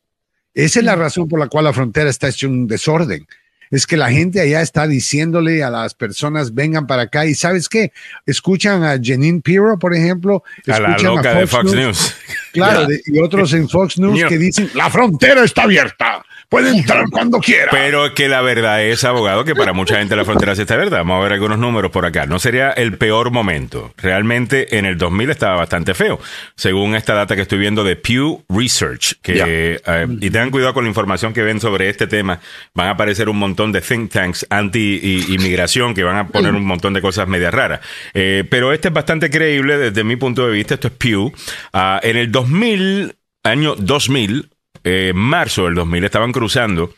Esa 0.53 0.81
es 0.81 0.85
la 0.85 0.97
razón 0.97 1.29
por 1.29 1.41
la 1.41 1.49
cual 1.49 1.65
la 1.65 1.73
frontera 1.73 2.11
está 2.11 2.29
hecha 2.29 2.47
un 2.47 2.67
desorden 2.67 3.27
es 3.71 3.87
que 3.87 3.97
la 3.97 4.11
gente 4.11 4.41
allá 4.41 4.61
está 4.61 4.87
diciéndole 4.87 5.63
a 5.63 5.71
las 5.71 5.95
personas 5.95 6.55
vengan 6.55 6.87
para 6.87 7.03
acá 7.03 7.27
y 7.27 7.35
sabes 7.35 7.69
qué, 7.69 7.93
escuchan 8.27 8.85
a 8.85 8.99
Janine 9.03 9.41
Pirro, 9.41 9.79
por 9.79 9.95
ejemplo, 9.95 10.43
a 10.67 10.81
la 10.81 10.99
loca 10.99 11.35
de 11.35 11.47
Fox 11.47 11.73
News, 11.73 12.15
claro, 12.53 12.87
y 13.07 13.19
otros 13.19 13.53
en 13.53 13.69
Fox 13.69 13.99
News 13.99 14.25
que 14.29 14.39
dicen 14.39 14.71
la 14.75 14.91
frontera 14.91 15.45
está 15.45 15.63
abierta. 15.63 16.25
Puede 16.49 16.71
entrar 16.71 17.05
cuando 17.11 17.41
quiera. 17.41 17.69
Pero 17.71 18.15
que 18.15 18.27
la 18.27 18.41
verdad 18.41 18.83
es, 18.83 19.05
abogado, 19.05 19.45
que 19.45 19.55
para 19.55 19.75
mucha 19.75 19.99
gente 19.99 20.17
la 20.17 20.25
frontera 20.25 20.55
sí 20.55 20.63
está 20.63 20.77
verdad. 20.77 20.99
Vamos 20.99 21.21
a 21.21 21.23
ver 21.25 21.35
algunos 21.35 21.59
números 21.59 21.91
por 21.91 22.07
acá. 22.07 22.25
No 22.25 22.39
sería 22.39 22.71
el 22.71 22.97
peor 22.97 23.31
momento. 23.31 23.93
Realmente 23.99 24.79
en 24.79 24.87
el 24.87 24.97
2000 24.97 25.29
estaba 25.29 25.57
bastante 25.57 25.93
feo, 25.93 26.19
según 26.57 26.95
esta 26.95 27.13
data 27.13 27.37
que 27.37 27.43
estoy 27.43 27.59
viendo 27.59 27.85
de 27.85 27.97
Pew 27.97 28.45
Research. 28.49 29.17
Que, 29.21 29.79
eh, 29.85 30.07
y 30.21 30.31
tengan 30.31 30.51
cuidado 30.51 30.73
con 30.73 30.85
la 30.85 30.89
información 30.89 31.35
que 31.35 31.43
ven 31.43 31.61
sobre 31.61 31.91
este 31.91 32.07
tema. 32.07 32.41
Van 32.73 32.89
a 32.89 32.91
aparecer 32.93 33.29
un 33.29 33.39
montón 33.39 33.71
de 33.71 33.83
think 33.83 34.11
tanks 34.11 34.47
anti-inmigración 34.49 35.93
que 35.93 36.03
van 36.03 36.17
a 36.17 36.29
poner 36.29 36.55
un 36.55 36.65
montón 36.65 36.95
de 36.95 37.03
cosas 37.03 37.29
medias 37.29 37.53
raras. 37.53 37.81
Eh, 38.15 38.45
pero 38.49 38.73
este 38.73 38.89
es 38.89 38.95
bastante 38.95 39.29
creíble 39.29 39.77
desde 39.77 40.03
mi 40.03 40.17
punto 40.17 40.47
de 40.47 40.53
vista. 40.55 40.75
Esto 40.75 40.89
es 40.89 40.95
Pew. 40.95 41.31
Ah, 41.75 42.01
en 42.03 42.17
el 42.17 42.33
2000, 42.33 43.17
año 43.45 43.75
2000, 43.77 44.49
eh, 44.85 45.13
marzo 45.15 45.65
del 45.65 45.75
2000 45.75 46.05
estaban 46.05 46.33
cruzando 46.33 46.95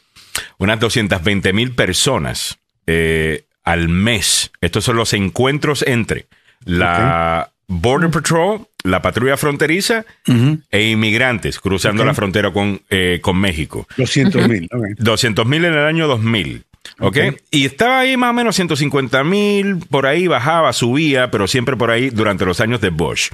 unas 0.58 0.80
220 0.80 1.52
mil 1.52 1.72
personas 1.72 2.58
eh, 2.86 3.44
al 3.64 3.88
mes. 3.88 4.52
Estos 4.60 4.84
son 4.84 4.96
los 4.96 5.12
encuentros 5.12 5.82
entre 5.86 6.26
la 6.64 7.50
Border 7.66 8.10
Patrol, 8.10 8.66
la 8.82 9.00
patrulla 9.00 9.36
fronteriza 9.36 10.04
e 10.70 10.90
inmigrantes 10.90 11.60
cruzando 11.60 12.04
la 12.04 12.14
frontera 12.14 12.52
con, 12.52 12.80
eh, 12.90 13.20
con 13.22 13.38
México. 13.38 13.86
200 13.96 14.48
mil. 14.48 14.68
200 14.98 15.46
mil 15.46 15.64
en 15.64 15.74
el 15.74 15.84
año 15.86 16.06
2000. 16.08 16.64
¿Ok? 16.98 17.16
Y 17.50 17.66
estaba 17.66 18.00
ahí 18.00 18.16
más 18.16 18.30
o 18.30 18.32
menos 18.32 18.56
150 18.56 19.22
mil, 19.24 19.78
por 19.90 20.06
ahí 20.06 20.26
bajaba, 20.26 20.72
subía, 20.72 21.30
pero 21.30 21.46
siempre 21.46 21.76
por 21.76 21.90
ahí 21.90 22.10
durante 22.10 22.44
los 22.44 22.60
años 22.60 22.80
de 22.80 22.90
Bush. 22.90 23.30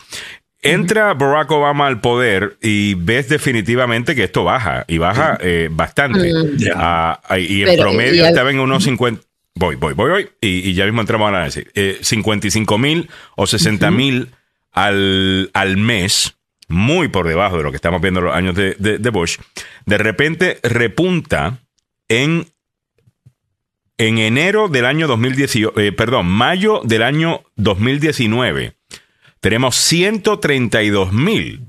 Entra 0.72 1.14
Barack 1.14 1.50
Obama 1.50 1.86
al 1.86 2.00
poder 2.00 2.56
y 2.60 2.94
ves 2.94 3.28
definitivamente 3.28 4.14
que 4.14 4.24
esto 4.24 4.44
baja 4.44 4.84
y 4.88 4.98
baja 4.98 5.38
eh, 5.40 5.68
bastante. 5.70 6.32
Ah, 6.74 7.20
y 7.38 7.62
en 7.62 7.78
promedio 7.78 8.26
estaba 8.26 8.50
en 8.50 8.60
unos 8.60 8.84
50. 8.84 9.22
Voy, 9.54 9.76
voy, 9.76 9.94
voy, 9.94 10.10
voy. 10.10 10.28
Y, 10.40 10.74
ya 10.74 10.84
mismo 10.84 11.00
entramos 11.00 11.32
a 11.32 11.44
decir 11.44 11.70
Eh, 11.74 11.98
55 12.02 12.78
mil 12.78 13.08
o 13.36 13.46
60 13.46 13.90
mil 13.90 14.30
al, 14.72 15.50
al 15.54 15.76
mes 15.78 16.36
muy 16.68 17.08
por 17.08 17.26
debajo 17.28 17.56
de 17.56 17.62
lo 17.62 17.70
que 17.70 17.76
estamos 17.76 18.00
viendo 18.00 18.20
los 18.20 18.34
años 18.34 18.54
de, 18.54 18.74
de, 18.74 19.10
Bush, 19.10 19.38
de 19.86 19.98
repente 19.98 20.58
repunta 20.62 21.58
en, 22.08 22.46
en 23.98 24.18
enero 24.18 24.68
del 24.68 24.84
año 24.84 25.06
2018, 25.06 25.78
eh, 25.80 25.92
perdón, 25.92 26.26
mayo 26.26 26.80
del 26.84 27.02
año 27.02 27.42
2019 27.54 28.75
tenemos 29.46 29.76
132 29.76 31.12
mil 31.12 31.60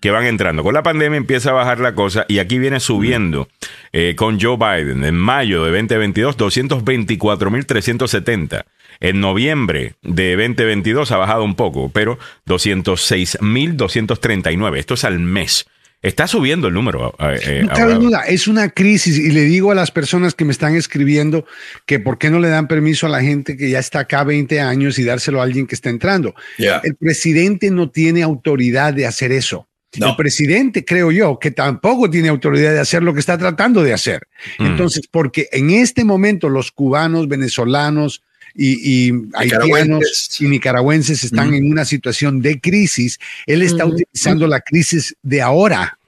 que 0.00 0.10
van 0.10 0.24
entrando. 0.24 0.62
Con 0.62 0.72
la 0.72 0.82
pandemia 0.82 1.18
empieza 1.18 1.50
a 1.50 1.52
bajar 1.52 1.78
la 1.78 1.94
cosa 1.94 2.24
y 2.26 2.38
aquí 2.38 2.58
viene 2.58 2.80
subiendo 2.80 3.48
eh, 3.92 4.14
con 4.16 4.40
Joe 4.40 4.56
Biden 4.56 5.04
en 5.04 5.14
mayo 5.14 5.62
de 5.62 5.72
2022 5.72 6.38
224 6.38 7.50
mil 7.50 7.66
370. 7.66 8.64
En 9.00 9.20
noviembre 9.20 9.92
de 10.00 10.36
2022 10.36 11.12
ha 11.12 11.18
bajado 11.18 11.44
un 11.44 11.54
poco, 11.54 11.90
pero 11.90 12.18
206 12.46 13.42
mil 13.42 13.76
239. 13.76 14.78
Esto 14.78 14.94
es 14.94 15.04
al 15.04 15.18
mes. 15.18 15.68
Está 16.00 16.28
subiendo 16.28 16.68
el 16.68 16.74
número. 16.74 17.14
Eh, 17.18 17.40
eh, 17.44 17.62
no 17.64 17.74
cabe 17.74 17.94
duda, 17.94 18.22
es 18.22 18.46
una 18.46 18.68
crisis 18.68 19.18
y 19.18 19.30
le 19.30 19.42
digo 19.42 19.72
a 19.72 19.74
las 19.74 19.90
personas 19.90 20.34
que 20.34 20.44
me 20.44 20.52
están 20.52 20.76
escribiendo 20.76 21.44
que 21.86 21.98
por 21.98 22.18
qué 22.18 22.30
no 22.30 22.38
le 22.38 22.48
dan 22.48 22.68
permiso 22.68 23.06
a 23.06 23.08
la 23.08 23.20
gente 23.20 23.56
que 23.56 23.68
ya 23.70 23.80
está 23.80 24.00
acá 24.00 24.22
20 24.22 24.60
años 24.60 24.98
y 24.98 25.04
dárselo 25.04 25.40
a 25.40 25.44
alguien 25.44 25.66
que 25.66 25.74
está 25.74 25.90
entrando. 25.90 26.34
El 26.58 26.94
presidente 26.96 27.70
no 27.70 27.90
tiene 27.90 28.22
autoridad 28.22 28.94
de 28.94 29.06
hacer 29.06 29.32
eso. 29.32 29.68
El 29.92 30.16
presidente, 30.16 30.84
creo 30.84 31.10
yo, 31.10 31.38
que 31.38 31.50
tampoco 31.50 32.10
tiene 32.10 32.28
autoridad 32.28 32.72
de 32.72 32.80
hacer 32.80 33.02
lo 33.02 33.14
que 33.14 33.20
está 33.20 33.38
tratando 33.38 33.82
de 33.82 33.94
hacer. 33.94 34.28
Mm. 34.58 34.66
Entonces, 34.66 35.08
porque 35.10 35.48
en 35.50 35.70
este 35.70 36.04
momento 36.04 36.48
los 36.48 36.70
cubanos, 36.70 37.26
venezolanos, 37.26 38.22
y, 38.60 39.12
haitianos 39.34 40.40
y 40.40 40.48
nicaragüenses 40.48 41.22
están 41.22 41.54
en 41.54 41.70
una 41.70 41.84
situación 41.84 42.42
de 42.42 42.60
crisis, 42.60 43.18
él 43.46 43.62
está 43.62 43.86
utilizando 43.86 44.48
la 44.48 44.60
crisis 44.60 45.16
de 45.22 45.40
ahora 45.40 45.98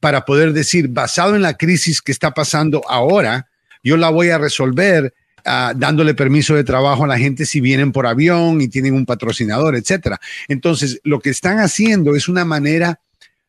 para 0.00 0.24
poder 0.24 0.54
decir, 0.54 0.88
basado 0.88 1.36
en 1.36 1.42
la 1.42 1.54
crisis 1.54 2.00
que 2.00 2.12
está 2.12 2.32
pasando 2.32 2.82
ahora, 2.88 3.48
yo 3.82 3.96
la 3.98 4.08
voy 4.08 4.30
a 4.30 4.38
resolver 4.38 5.12
ah, 5.44 5.74
dándole 5.76 6.14
permiso 6.14 6.54
de 6.54 6.64
trabajo 6.64 7.04
a 7.04 7.08
la 7.08 7.18
gente 7.18 7.44
si 7.44 7.60
vienen 7.60 7.92
por 7.92 8.06
avión 8.06 8.60
y 8.62 8.68
tienen 8.68 8.94
un 8.94 9.04
patrocinador, 9.04 9.76
etcétera. 9.76 10.18
Entonces, 10.48 11.00
lo 11.04 11.20
que 11.20 11.30
están 11.30 11.58
haciendo 11.58 12.16
es 12.16 12.28
una 12.28 12.44
manera 12.44 13.00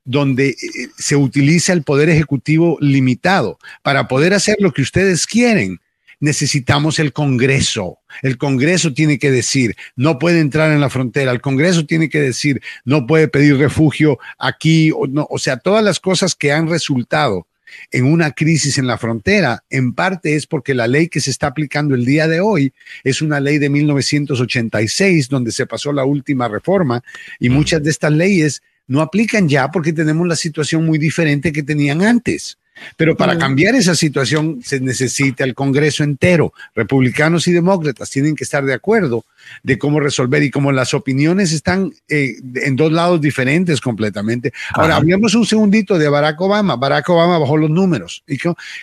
donde 0.03 0.49
eh, 0.49 0.55
se 0.97 1.15
utiliza 1.15 1.71
el 1.71 1.83
poder 1.83 2.09
ejecutivo 2.09 2.77
limitado 2.81 3.57
para 3.83 4.07
poder 4.07 4.33
hacer 4.33 4.57
lo 4.59 4.73
que 4.73 4.81
ustedes 4.81 5.25
quieren 5.27 5.79
necesitamos 6.19 6.99
el 6.99 7.13
Congreso. 7.13 7.99
El 8.21 8.37
Congreso 8.37 8.93
tiene 8.93 9.19
que 9.19 9.31
decir, 9.31 9.75
no 9.95 10.19
puede 10.19 10.39
entrar 10.39 10.71
en 10.71 10.81
la 10.81 10.89
frontera. 10.89 11.31
El 11.31 11.41
Congreso 11.41 11.85
tiene 11.85 12.09
que 12.09 12.21
decir, 12.21 12.61
no 12.85 13.07
puede 13.07 13.27
pedir 13.27 13.57
refugio 13.57 14.19
aquí. 14.37 14.91
O, 14.91 15.07
no, 15.07 15.27
o 15.29 15.37
sea, 15.37 15.57
todas 15.57 15.83
las 15.83 15.99
cosas 15.99 16.35
que 16.35 16.51
han 16.51 16.67
resultado 16.67 17.47
en 17.91 18.05
una 18.05 18.31
crisis 18.31 18.77
en 18.77 18.87
la 18.87 18.97
frontera, 18.97 19.63
en 19.69 19.93
parte 19.93 20.35
es 20.35 20.47
porque 20.47 20.73
la 20.73 20.87
ley 20.87 21.07
que 21.07 21.21
se 21.21 21.31
está 21.31 21.47
aplicando 21.47 21.95
el 21.95 22.05
día 22.05 22.27
de 22.27 22.39
hoy 22.39 22.73
es 23.03 23.21
una 23.21 23.39
ley 23.39 23.59
de 23.59 23.69
1986, 23.69 25.29
donde 25.29 25.51
se 25.51 25.67
pasó 25.67 25.93
la 25.93 26.05
última 26.05 26.47
reforma, 26.47 27.03
y 27.39 27.49
muchas 27.49 27.83
de 27.83 27.91
estas 27.91 28.11
leyes 28.11 28.61
no 28.87 29.01
aplican 29.01 29.47
ya 29.47 29.69
porque 29.69 29.93
tenemos 29.93 30.27
la 30.27 30.35
situación 30.35 30.85
muy 30.85 30.97
diferente 30.97 31.51
que 31.51 31.63
tenían 31.63 32.01
antes. 32.01 32.57
Pero 32.97 33.15
para 33.15 33.37
cambiar 33.37 33.75
esa 33.75 33.95
situación 33.95 34.59
se 34.63 34.79
necesita 34.79 35.43
el 35.43 35.53
Congreso 35.53 36.03
entero. 36.03 36.53
Republicanos 36.75 37.47
y 37.47 37.51
demócratas 37.51 38.09
tienen 38.09 38.35
que 38.35 38.43
estar 38.43 38.63
de 38.63 38.73
acuerdo 38.73 39.25
de 39.63 39.77
cómo 39.77 39.99
resolver 39.99 40.43
y 40.43 40.51
como 40.51 40.71
las 40.71 40.93
opiniones 40.93 41.51
están 41.51 41.91
eh, 42.07 42.35
en 42.55 42.75
dos 42.75 42.91
lados 42.91 43.21
diferentes 43.21 43.81
completamente. 43.81 44.51
Ahora, 44.73 44.95
hablemos 44.95 45.33
un 45.35 45.45
segundito 45.45 45.97
de 45.97 46.09
Barack 46.09 46.39
Obama. 46.41 46.75
Barack 46.75 47.09
Obama 47.09 47.37
bajó 47.37 47.57
los 47.57 47.69
números. 47.69 48.23
¿Y 48.27 48.37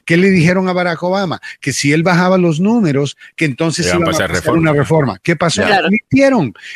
qué, 0.05 0.17
le 0.17 0.31
dijeron 0.31 0.69
a 0.69 0.73
Barack 0.73 1.03
Obama? 1.03 1.41
Que 1.61 1.73
si 1.73 1.93
él 1.93 2.03
bajaba 2.03 2.39
los 2.39 2.61
números, 2.61 3.17
que 3.35 3.45
entonces 3.45 3.87
iba 3.87 4.05
a 4.05 4.07
pasar 4.07 4.53
una 4.53 4.73
reforma. 4.73 5.19
¿Qué 5.23 5.37
pasó? 5.37 5.63
Claro. 5.63 5.89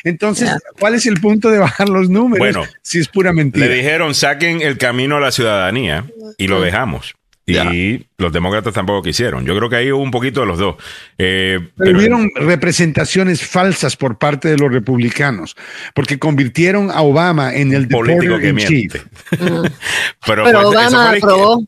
Entonces, 0.04 0.50
¿cuál 0.78 0.94
es 0.94 1.06
el 1.06 1.20
punto 1.20 1.50
de 1.50 1.58
bajar 1.58 1.88
los 1.88 2.08
números? 2.08 2.38
Bueno, 2.38 2.64
si 2.82 2.98
es 2.98 3.08
pura 3.08 3.32
mentira. 3.32 3.66
Le 3.66 3.74
dijeron, 3.74 4.14
saquen 4.14 4.62
el 4.62 4.78
camino 4.78 5.16
a 5.16 5.20
la 5.20 5.32
ciudadanía 5.32 6.04
y 6.38 6.46
lo 6.46 6.60
dejamos. 6.60 7.14
Y 7.56 8.06
los 8.18 8.32
demócratas 8.32 8.72
tampoco 8.72 9.02
quisieron. 9.02 9.44
Yo 9.44 9.56
creo 9.56 9.68
que 9.68 9.76
ahí 9.76 9.92
hubo 9.92 10.02
un 10.02 10.10
poquito 10.10 10.40
de 10.40 10.46
los 10.46 10.58
dos. 10.58 10.76
Eh, 11.18 11.58
pero, 11.76 11.98
hubieron 11.98 12.30
representaciones 12.34 13.46
falsas 13.46 13.96
por 13.96 14.18
parte 14.18 14.48
de 14.48 14.56
los 14.56 14.72
republicanos, 14.72 15.56
porque 15.94 16.18
convirtieron 16.18 16.90
a 16.90 17.02
Obama 17.02 17.54
en 17.54 17.72
el 17.72 17.88
político 17.88 18.38
que 18.38 18.52
miente. 18.52 19.02
pero, 20.26 20.68
Obama 20.68 21.10
aprobó. 21.10 21.64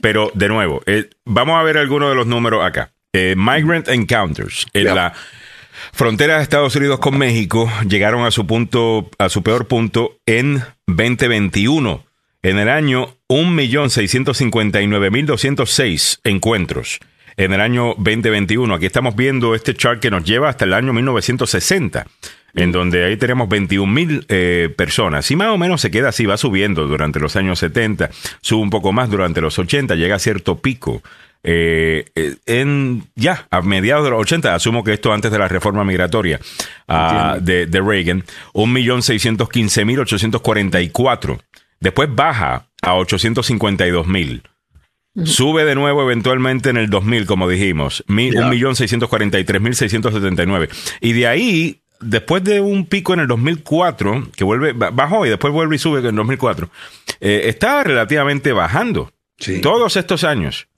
Pero 0.00 0.30
de 0.34 0.48
nuevo, 0.48 0.82
eh, 0.86 1.08
vamos 1.24 1.58
a 1.58 1.62
ver 1.62 1.78
algunos 1.78 2.10
de 2.10 2.16
los 2.16 2.26
números 2.26 2.64
acá. 2.64 2.92
Eh, 3.12 3.34
migrant 3.36 3.88
Encounters 3.88 4.66
en 4.72 4.86
la 4.86 5.12
frontera 5.92 6.38
de 6.38 6.42
Estados 6.42 6.74
Unidos 6.76 6.98
con 6.98 7.18
México 7.18 7.70
llegaron 7.86 8.24
a 8.24 8.30
su 8.30 8.46
punto, 8.46 9.10
a 9.18 9.28
su 9.28 9.42
peor 9.42 9.68
punto 9.68 10.18
en 10.26 10.62
2021 10.86 12.04
en 12.42 12.58
el 12.58 12.68
año, 12.68 13.14
1.659.206 13.32 16.20
encuentros. 16.24 17.00
En 17.38 17.54
el 17.54 17.62
año 17.62 17.94
2021, 17.96 18.74
aquí 18.74 18.84
estamos 18.84 19.16
viendo 19.16 19.54
este 19.54 19.72
chart 19.74 20.00
que 20.00 20.10
nos 20.10 20.24
lleva 20.24 20.50
hasta 20.50 20.66
el 20.66 20.74
año 20.74 20.92
1960, 20.92 22.06
en 22.54 22.72
donde 22.72 23.04
ahí 23.04 23.16
tenemos 23.16 23.48
21.000 23.48 24.26
eh, 24.28 24.68
personas. 24.76 25.30
Y 25.30 25.36
más 25.36 25.48
o 25.48 25.56
menos 25.56 25.80
se 25.80 25.90
queda 25.90 26.10
así, 26.10 26.26
va 26.26 26.36
subiendo 26.36 26.86
durante 26.86 27.20
los 27.20 27.34
años 27.36 27.58
70, 27.60 28.10
sube 28.42 28.60
un 28.60 28.68
poco 28.68 28.92
más 28.92 29.08
durante 29.08 29.40
los 29.40 29.58
80, 29.58 29.94
llega 29.94 30.16
a 30.16 30.18
cierto 30.18 30.58
pico. 30.58 31.02
Eh, 31.42 32.04
eh, 32.14 32.36
en 32.44 33.04
ya 33.16 33.46
a 33.50 33.62
mediados 33.62 34.04
de 34.04 34.10
los 34.10 34.20
80, 34.20 34.54
asumo 34.54 34.84
que 34.84 34.92
esto 34.92 35.10
antes 35.10 35.32
de 35.32 35.38
la 35.38 35.48
reforma 35.48 35.84
migratoria 35.84 36.38
uh, 36.86 37.38
de, 37.40 37.64
de 37.66 37.80
Reagan, 37.80 38.24
1.615.844 38.52 41.38
Después 41.82 42.08
baja 42.14 42.68
a 42.82 42.96
852 42.96 44.06
mil. 44.06 44.42
Sube 45.24 45.64
de 45.64 45.74
nuevo 45.74 46.02
eventualmente 46.02 46.68
en 46.70 46.78
el 46.78 46.88
2000, 46.88 47.26
como 47.26 47.46
dijimos, 47.48 48.02
1.643.679. 48.08 50.70
Y 51.02 51.12
de 51.12 51.26
ahí, 51.26 51.82
después 52.00 52.42
de 52.42 52.62
un 52.62 52.86
pico 52.86 53.12
en 53.12 53.20
el 53.20 53.26
2004, 53.26 54.30
que 54.34 54.44
vuelve, 54.44 54.72
bajó 54.72 55.26
y 55.26 55.28
después 55.28 55.52
vuelve 55.52 55.76
y 55.76 55.78
sube 55.78 56.00
en 56.00 56.06
el 56.06 56.14
2004, 56.14 56.70
eh, 57.20 57.42
está 57.44 57.84
relativamente 57.84 58.52
bajando. 58.52 59.12
Todos 59.60 59.96
estos 59.96 60.24
años, 60.24 60.68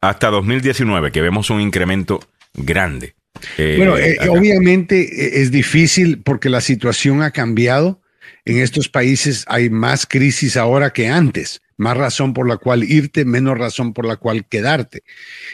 hasta 0.00 0.30
2019, 0.30 1.10
que 1.10 1.20
vemos 1.20 1.50
un 1.50 1.60
incremento 1.60 2.20
grande. 2.52 3.16
Eh, 3.58 3.74
bueno, 3.76 3.98
eh, 3.98 4.16
obviamente 4.28 5.40
es 5.40 5.50
difícil 5.50 6.22
porque 6.22 6.48
la 6.48 6.60
situación 6.60 7.22
ha 7.22 7.32
cambiado 7.32 8.00
en 8.44 8.58
estos 8.58 8.88
países 8.88 9.44
hay 9.48 9.70
más 9.70 10.06
crisis 10.06 10.56
ahora 10.56 10.92
que 10.92 11.08
antes, 11.08 11.62
más 11.76 11.96
razón 11.96 12.34
por 12.34 12.48
la 12.48 12.56
cual 12.56 12.84
irte, 12.84 13.24
menos 13.24 13.58
razón 13.58 13.92
por 13.92 14.06
la 14.06 14.16
cual 14.16 14.46
quedarte. 14.46 15.02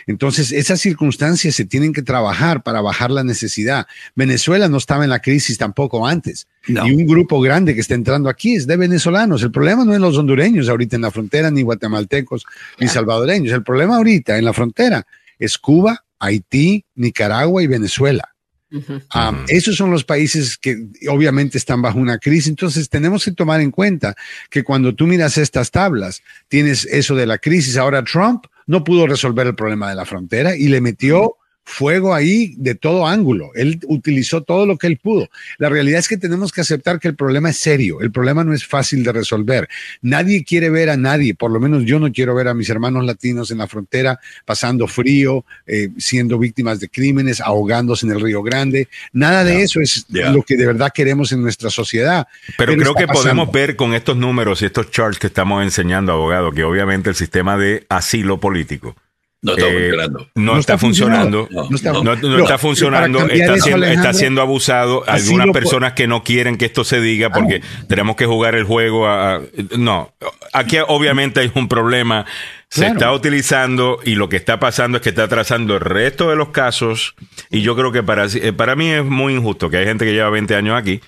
Entonces, 0.07 0.53
esas 0.53 0.81
circunstancias 0.81 1.55
se 1.55 1.65
tienen 1.65 1.93
que 1.93 2.03
trabajar 2.03 2.63
para 2.63 2.81
bajar 2.81 3.11
la 3.11 3.25
necesidad. 3.25 3.87
Venezuela 4.15 4.69
no 4.69 4.77
estaba 4.77 5.05
en 5.05 5.11
la 5.11 5.21
crisis 5.21 5.57
tampoco 5.59 6.07
antes. 6.07 6.47
Y 6.67 6.93
un 6.93 7.07
grupo 7.07 7.41
grande 7.41 7.75
que 7.75 7.81
está 7.81 7.95
entrando 7.95 8.29
aquí 8.29 8.55
es 8.55 8.67
de 8.67 8.77
venezolanos. 8.77 9.43
El 9.43 9.51
problema 9.51 9.85
no 9.85 9.95
es 9.95 10.01
los 10.01 10.17
hondureños 10.19 10.69
ahorita 10.69 10.97
en 10.97 11.03
la 11.03 11.11
frontera, 11.11 11.51
ni 11.51 11.63
guatemaltecos, 11.63 12.45
ni 12.79 12.89
salvadoreños. 12.89 13.53
El 13.53 13.63
problema 13.63 13.97
ahorita 13.97 14.37
en 14.37 14.45
la 14.45 14.53
frontera 14.53 15.07
es 15.39 15.57
Cuba, 15.57 16.05
Haití, 16.19 16.85
Nicaragua 16.97 17.63
y 17.63 17.67
Venezuela. 17.67 18.35
Esos 19.49 19.77
son 19.77 19.91
los 19.91 20.05
países 20.05 20.57
que 20.57 20.87
obviamente 21.09 21.59
están 21.59 21.83
bajo 21.83 21.99
una 21.99 22.19
crisis. 22.19 22.49
Entonces 22.49 22.89
tenemos 22.89 23.25
que 23.25 23.33
tomar 23.33 23.61
en 23.61 23.71
cuenta 23.71 24.15
que 24.49 24.63
cuando 24.63 24.95
tú 24.95 25.07
miras 25.07 25.39
estas 25.39 25.71
tablas, 25.71 26.23
tienes 26.49 26.85
eso 26.87 27.15
de 27.15 27.27
la 27.27 27.39
crisis. 27.39 27.77
Ahora 27.77 28.05
Trump 28.05 28.47
no 28.67 28.85
pudo 28.85 29.07
resolver 29.07 29.47
el 29.47 29.55
problema 29.55 29.89
de 29.89 29.97
la 29.97 30.07
frontera 30.07 30.57
y 30.57 30.69
le 30.69 30.81
metió 30.81 31.37
fuego 31.65 32.15
ahí 32.15 32.55
de 32.57 32.75
todo 32.75 33.07
ángulo. 33.07 33.51
Él 33.55 33.81
utilizó 33.87 34.43
todo 34.43 34.67
lo 34.67 34.77
que 34.77 34.87
él 34.87 34.99
pudo. 34.99 35.29
La 35.59 35.69
realidad 35.69 36.01
es 36.01 36.09
que 36.09 36.17
tenemos 36.17 36.53
que 36.53 36.61
aceptar 36.61 36.99
que 36.99 37.09
el 37.09 37.15
problema 37.15 37.51
es 37.51 37.59
serio. 37.59 38.01
El 38.01 38.11
problema 38.11 38.45
no 38.45 38.53
es 38.53 38.67
fácil 38.67 39.05
de 39.05 39.13
resolver. 39.13 39.69
Nadie 40.03 40.45
quiere 40.45 40.71
ver 40.71 40.91
a 40.91 40.97
nadie, 40.97 41.35
por 41.35 41.51
lo 41.51 41.61
menos 41.61 41.85
yo 41.85 41.99
no 41.99 42.11
quiero 42.13 42.35
ver 42.35 42.49
a 42.49 42.55
mis 42.55 42.69
hermanos 42.69 43.05
latinos 43.05 43.51
en 43.51 43.59
la 43.59 43.67
frontera 43.67 44.19
pasando 44.45 44.87
frío, 44.87 45.45
eh, 45.67 45.91
siendo 45.97 46.39
víctimas 46.39 46.81
de 46.81 46.89
crímenes, 46.89 47.41
ahogándose 47.41 48.07
en 48.07 48.13
el 48.13 48.21
Río 48.21 48.43
Grande. 48.43 48.89
Nada 49.13 49.45
de 49.45 49.63
eso 49.63 49.81
es 49.81 50.07
lo 50.09 50.43
que 50.43 50.57
de 50.57 50.67
verdad 50.67 50.91
queremos 50.93 51.33
en 51.33 51.43
nuestra 51.43 51.71
sociedad. 51.71 52.27
Pero, 52.59 52.77
creo 52.77 52.95
que 52.95 53.07
podemos 53.07 53.51
ver 53.53 53.77
con 53.77 53.95
estos 53.95 54.17
números 54.17 54.63
y 54.63 54.67
estos 54.67 54.91
charts 54.91 55.19
que 55.19 55.29
estamos 55.29 55.63
enseñando, 55.63 56.13
abogado, 56.13 56.53
que 56.53 56.65
obviamente 56.65 57.11
el 57.11 57.17
sistema 57.17 57.57
de 57.57 57.87
asilo 57.89 58.41
político 58.41 58.97
no 59.43 59.53
está 59.53 59.67
funcionando. 59.67 60.29
No, 60.35 60.59
está, 60.59 60.77
funcionando. 60.77 61.49
No, 61.51 62.39
está, 62.39 62.59
funcionando. 62.59 63.27
Está 63.27 64.13
siendo, 64.13 64.43
abusado. 64.43 65.05
Algunas 65.07 65.51
personas 65.51 65.95
que 65.95 66.07
no 66.07 66.23
quieren 66.23 66.57
que 66.57 66.67
esto 66.67 66.85
se 66.85 67.01
diga 67.01 67.31
porque 67.31 67.63
tenemos 67.89 68.17
que 68.17 68.27
jugar 68.27 68.55
el 68.55 68.65
juego. 68.65 69.07
A, 69.07 69.41
no, 69.79 70.13
aquí 70.53 70.77
obviamente 70.87 71.41
hay 71.41 71.51
un 71.55 71.69
problema 71.69 72.27
se 72.71 72.87
está 72.87 73.13
utilizando 73.13 73.99
y 74.05 74.15
lo 74.15 74.29
que 74.29 74.37
está 74.37 74.61
pasando 74.61 74.99
es 74.99 75.03
que 75.03 75.09
está 75.09 75.25
atrasando 75.25 75.75
el 75.75 75.81
resto 75.81 76.31
de 76.31 76.37
los 76.37 76.51
casos. 76.51 77.17
Y 77.51 77.63
yo 77.63 77.75
creo 77.75 77.91
que 77.91 78.05
para, 78.05 78.27
eh, 78.27 78.53
para 78.53 78.77
mí 78.77 78.89
es 78.89 79.05
muy 79.05 79.35
injusto 79.35 79.69
que 79.69 79.79
hay 79.79 79.87
gente 79.87 80.05
que 80.05 80.13
lleva 80.13 80.31
20 80.31 80.55
años 80.55 80.79
aquí. 80.79 81.01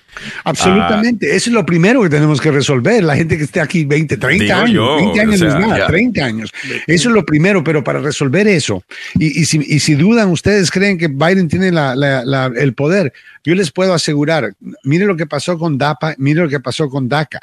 Absolutamente, 0.43 1.33
eso 1.33 1.49
es 1.49 1.53
lo 1.53 1.65
primero 1.65 2.03
que 2.03 2.09
tenemos 2.09 2.41
que 2.41 2.51
resolver, 2.51 3.01
la 3.01 3.15
gente 3.15 3.37
que 3.37 3.45
esté 3.45 3.61
aquí 3.61 3.85
20, 3.85 4.17
30 4.17 4.61
años, 4.61 4.97
20 4.97 5.21
años 5.21 5.39
no 5.39 5.47
es 5.47 5.55
nada, 5.55 5.87
30 5.87 6.25
años. 6.25 6.51
Eso 6.85 7.09
es 7.09 7.15
lo 7.15 7.25
primero, 7.25 7.63
pero 7.63 7.81
para 7.81 7.99
resolver 7.99 8.45
eso, 8.45 8.83
y, 9.15 9.41
y, 9.41 9.45
si, 9.45 9.59
y 9.65 9.79
si, 9.79 9.95
dudan, 9.95 10.29
ustedes 10.31 10.69
creen 10.69 10.97
que 10.97 11.07
Biden 11.07 11.47
tiene 11.47 11.71
la, 11.71 11.95
la, 11.95 12.51
el 12.57 12.73
poder, 12.73 13.13
yo 13.45 13.55
les 13.55 13.71
puedo 13.71 13.93
asegurar, 13.93 14.53
mire 14.83 15.05
lo 15.05 15.15
que 15.15 15.27
pasó 15.27 15.57
con 15.57 15.77
DAPA, 15.77 16.15
mire 16.17 16.41
lo 16.41 16.49
que 16.49 16.59
pasó 16.59 16.89
con 16.89 17.07
DACA 17.07 17.39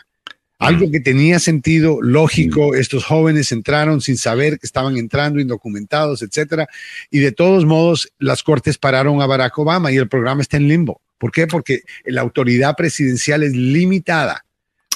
algo 0.61 0.91
que 0.91 1.01
tenía 1.01 1.39
sentido 1.39 2.03
lógico, 2.03 2.75
estos 2.75 3.05
jóvenes 3.05 3.51
entraron 3.51 4.01
sin 4.01 4.17
saber 4.17 4.59
que 4.59 4.67
estaban 4.67 4.99
entrando 4.99 5.41
indocumentados, 5.41 6.23
etcétera, 6.23 6.69
y 7.11 7.19
de 7.21 7.33
todos 7.33 7.65
modos 7.65 8.13
las 8.19 8.43
cortes 8.43 8.77
pararon 8.77 9.23
a 9.23 9.27
Barack 9.27 9.59
Obama 9.59 9.91
y 9.91 9.97
el 9.97 10.09
programa 10.09 10.43
está 10.43 10.59
en 10.59 10.69
limbo. 10.69 11.01
¿Por 11.19 11.33
qué? 11.33 11.47
Porque 11.47 11.81
la 12.05 12.21
autoridad 12.21 12.77
presidencial 12.77 13.43
es 13.43 13.55
limitada 13.55 14.45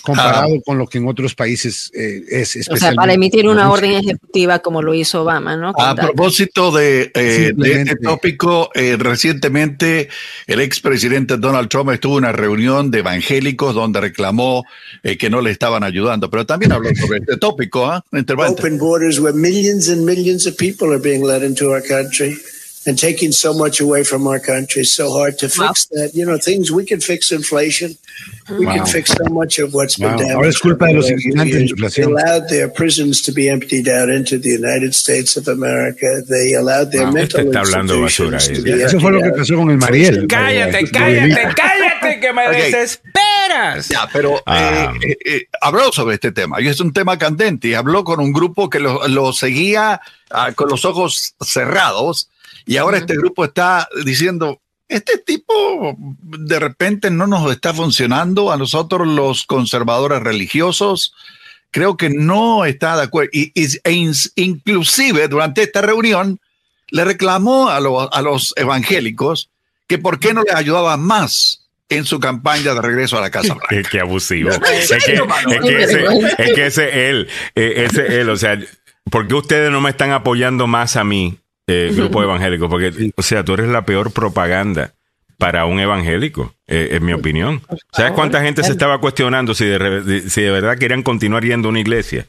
comparado 0.05 0.61
con 0.63 0.79
lo 0.79 0.87
que 0.87 0.99
en 0.99 1.09
otros 1.09 1.35
países 1.35 1.91
eh, 1.95 2.23
es 2.29 2.69
O 2.71 2.77
sea, 2.77 2.93
para 2.93 3.15
emitir 3.15 3.49
una 3.49 3.71
orden 3.71 3.93
ejecutiva 3.93 4.59
como 4.59 4.83
lo 4.83 4.95
hizo 4.95 5.23
Obama, 5.23 5.57
¿no? 5.57 5.73
a 5.77 5.95
propósito 5.95 6.71
de, 6.71 7.11
eh, 7.15 7.55
este 7.57 7.97
tópico, 7.97 8.71
eh, 8.75 8.97
recientemente 8.99 10.09
el 10.47 10.61
expresidente 10.61 11.39
Donald 11.39 11.69
Trump 11.69 11.91
estuvo 11.91 12.19
en 12.19 12.25
una 12.25 12.33
reunión 12.33 12.91
de 12.91 12.99
evangélicos 12.99 13.75
donde 13.75 14.01
reclamó 14.01 14.65
que 15.03 15.31
no 15.31 15.41
le 15.41 15.51
estaban 15.51 15.83
ayudando, 15.83 16.31
pero 16.31 16.47
también 16.47 16.73
habló 16.73 16.91
sobre 16.95 17.19
este 17.19 17.37
tópico, 17.37 17.87
¿ah? 17.87 18.05
Open 18.13 18.79
borders 18.79 19.19
where 19.19 19.37
millions 19.37 19.89
and 19.89 20.05
millions 20.05 20.47
of 20.47 20.57
people 20.57 20.93
are 20.93 21.01
being 21.01 21.25
led 21.25 21.43
into 21.43 21.71
our 21.71 21.83
country. 21.83 22.37
And 22.87 22.99
taking 22.99 23.33
so 23.33 23.55
much 23.55 23.81
away 23.81 24.05
from 24.05 24.27
our 24.27 24.39
country. 24.39 24.85
So 24.85 25.11
hard 25.11 25.39
to 25.39 25.49
fix 25.49 25.89
wow. 25.91 26.03
that. 26.03 26.11
You 26.15 26.27
know, 26.27 26.39
things 26.39 26.71
we 26.71 26.85
can 26.85 27.01
fix 27.01 27.33
inflation. 27.33 27.97
We 28.51 28.67
wow. 28.67 28.77
can 28.77 28.87
fix 28.87 29.13
so 29.13 29.25
much 29.33 29.59
of 29.59 29.73
what's 29.73 29.99
wow. 29.99 30.17
been 30.17 30.27
damaged. 30.27 31.97
They 31.97 32.03
allowed 32.03 32.49
their 32.49 32.69
prisons 32.69 33.23
to 33.23 33.33
be 33.33 33.49
emptied 33.49 33.89
out 33.89 34.11
into 34.11 34.39
the 34.39 34.51
United 34.51 34.95
States 34.95 35.37
of 35.37 35.49
America. 35.49 36.23
They 36.29 36.55
allowed 36.55 36.93
their 36.93 37.11
mental 37.11 37.41
institutions 37.41 38.49
to 38.49 38.63
be 38.63 38.73
Eso 38.83 39.01
fue 39.01 39.13
lo 39.13 39.23
que 39.23 39.33
pasó 39.33 39.57
con 39.57 39.71
el 39.71 39.79
Mariel. 39.79 40.27
Cállate, 40.27 40.91
cállate, 40.91 41.55
cállate, 41.55 42.21
que 42.21 42.33
me 42.33 42.49
okay. 42.49 42.73
desesperas. 42.73 43.89
Ya, 43.89 44.09
pero 44.13 44.43
ah. 44.47 44.93
eh, 45.01 45.09
eh, 45.09 45.19
eh, 45.25 45.49
habló 45.61 45.93
sobre 45.93 46.15
este 46.15 46.33
tema 46.33 46.61
y 46.61 46.69
es 46.69 46.81
un 46.81 46.93
tema 46.93 47.19
candente 47.19 47.69
y 47.69 47.75
habló 47.75 48.05
con 48.05 48.21
un 48.21 48.33
grupo 48.33 48.69
que 48.69 48.81
lo, 48.81 49.07
lo 49.09 49.33
seguía 49.33 50.01
uh, 50.31 50.53
con 50.55 50.69
los 50.69 50.85
ojos 50.85 51.35
cerrados 51.41 52.29
y 52.67 52.77
ahora 52.77 52.99
este 52.99 53.17
grupo 53.17 53.45
está 53.45 53.89
diciendo, 54.05 54.61
este 54.89 55.19
tipo 55.19 55.97
de 55.99 56.59
repente 56.59 57.11
no 57.11 57.27
nos 57.27 57.51
está 57.51 57.75
funcionando 57.75 58.53
a 58.53 58.57
nosotros 58.57 59.07
los 59.07 59.45
conservadores 59.45 60.23
religiosos. 60.23 61.15
Creo 61.71 61.97
que 61.97 62.11
no 62.11 62.65
está 62.65 62.97
de 62.97 63.03
acuerdo. 63.03 63.31
Y, 63.33 63.53
e 63.55 64.13
inclusive 64.37 65.29
durante 65.29 65.63
esta 65.63 65.83
reunión 65.83 66.41
le 66.89 67.05
reclamó 67.05 67.69
a, 67.69 67.77
a 67.77 68.23
los 68.23 68.55
evangélicos 68.57 69.51
que 69.87 69.99
por 69.99 70.21
qué 70.21 70.33
no 70.33 70.43
les 70.43 70.55
ayudaban 70.55 71.01
más 71.01 71.65
en 71.89 72.05
su 72.05 72.21
campaña 72.21 72.75
de 72.75 72.81
regreso 72.81 73.19
a 73.19 73.21
la 73.21 73.31
Casa 73.31 73.55
Blanca. 73.69 73.91
Qué, 73.91 74.01
abusivo. 74.01 74.51
es, 74.51 74.59
que, 74.59 74.79
es, 74.81 75.05
que 75.05 75.83
ese, 75.83 76.05
es 76.39 76.55
que 76.55 76.67
ese 76.67 77.11
él, 77.11 77.29
ese 77.55 78.21
él, 78.21 78.31
o 78.31 78.37
sea, 78.37 78.59
¿por 79.11 79.29
qué 79.29 79.35
ustedes 79.35 79.71
no 79.71 79.81
me 79.81 79.91
están 79.91 80.13
apoyando 80.13 80.67
más 80.67 80.97
a 80.97 81.05
mí 81.05 81.39
eh, 81.67 81.93
grupo 81.95 82.23
evangélico, 82.23 82.69
porque, 82.69 83.13
o 83.17 83.23
sea, 83.23 83.45
tú 83.45 83.55
eres 83.55 83.69
la 83.69 83.85
peor 83.85 84.13
propaganda 84.13 84.93
para 85.39 85.65
un 85.67 85.81
evangélico, 85.81 86.55
eh, 86.67 86.91
en 86.93 87.05
mi 87.05 87.13
opinión. 87.13 87.63
¿Sabes 87.93 88.13
cuánta 88.13 88.43
gente 88.43 88.63
se 88.63 88.73
estaba 88.73 88.99
cuestionando 88.99 89.55
si 89.55 89.65
de, 89.65 90.29
si 90.29 90.43
de 90.43 90.51
verdad 90.51 90.79
querían 90.79 91.03
continuar 91.03 91.45
yendo 91.45 91.69
a 91.69 91.71
una 91.71 91.81
iglesia? 91.81 92.27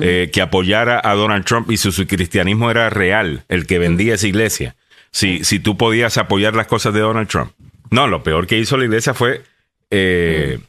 eh, 0.00 0.30
que 0.32 0.40
apoyara 0.40 1.02
a 1.04 1.12
Donald 1.14 1.44
Trump 1.44 1.70
y 1.70 1.76
si 1.76 1.92
su 1.92 2.06
cristianismo 2.06 2.70
era 2.70 2.88
real, 2.88 3.44
el 3.48 3.66
que 3.66 3.78
vendía 3.78 4.14
esa 4.14 4.26
iglesia, 4.26 4.74
si, 5.10 5.44
si 5.44 5.60
tú 5.60 5.76
podías 5.76 6.16
apoyar 6.16 6.54
las 6.54 6.66
cosas 6.66 6.94
de 6.94 7.00
Donald 7.00 7.28
Trump. 7.28 7.52
No, 7.90 8.06
lo 8.06 8.22
peor 8.22 8.46
que 8.46 8.58
hizo 8.58 8.78
la 8.78 8.86
iglesia 8.86 9.12
fue 9.12 9.42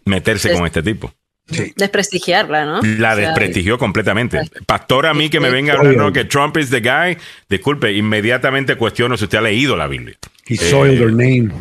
meterse 0.03 0.52
con 0.52 0.65
este 0.65 0.84
tipo. 0.84 1.14
Desprestigiarla, 1.48 2.65
¿no? 2.65 2.82
La 2.82 3.15
desprestigió 3.15 3.78
completamente. 3.78 4.40
Pastor, 4.65 5.07
a 5.07 5.14
mí 5.14 5.30
que 5.30 5.40
me 5.40 5.49
venga 5.49 5.74
a 5.74 5.78
hablar 5.78 6.14
que 6.14 6.26
Trump 6.26 6.57
is 6.57 6.70
the 6.70 6.80
guy, 6.80 7.18
disculpe, 7.49 7.91
inmediatamente 7.94 8.76
cuestiono 8.76 9.18
si 9.18 9.26
usted 9.26 9.40
ha 9.40 9.41
leído 9.41 9.76
la 9.76 9.88
Biblia. 9.88 10.18
He 10.48 10.56
soiled 10.56 10.98
their 10.98 11.11
name. 11.11 11.52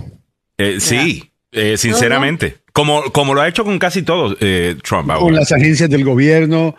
Eh, 0.58 0.78
sí, 0.80 1.32
eh, 1.50 1.76
sinceramente. 1.76 2.58
Como, 2.72 3.02
como 3.12 3.34
lo 3.34 3.40
ha 3.40 3.48
hecho 3.48 3.64
con 3.64 3.78
casi 3.78 4.02
todos 4.02 4.36
eh, 4.40 4.76
Trump. 4.82 5.12
Con 5.12 5.34
las 5.34 5.52
agencias 5.52 5.90
del 5.90 6.04
gobierno. 6.04 6.76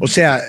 O 0.00 0.06
sea, 0.06 0.40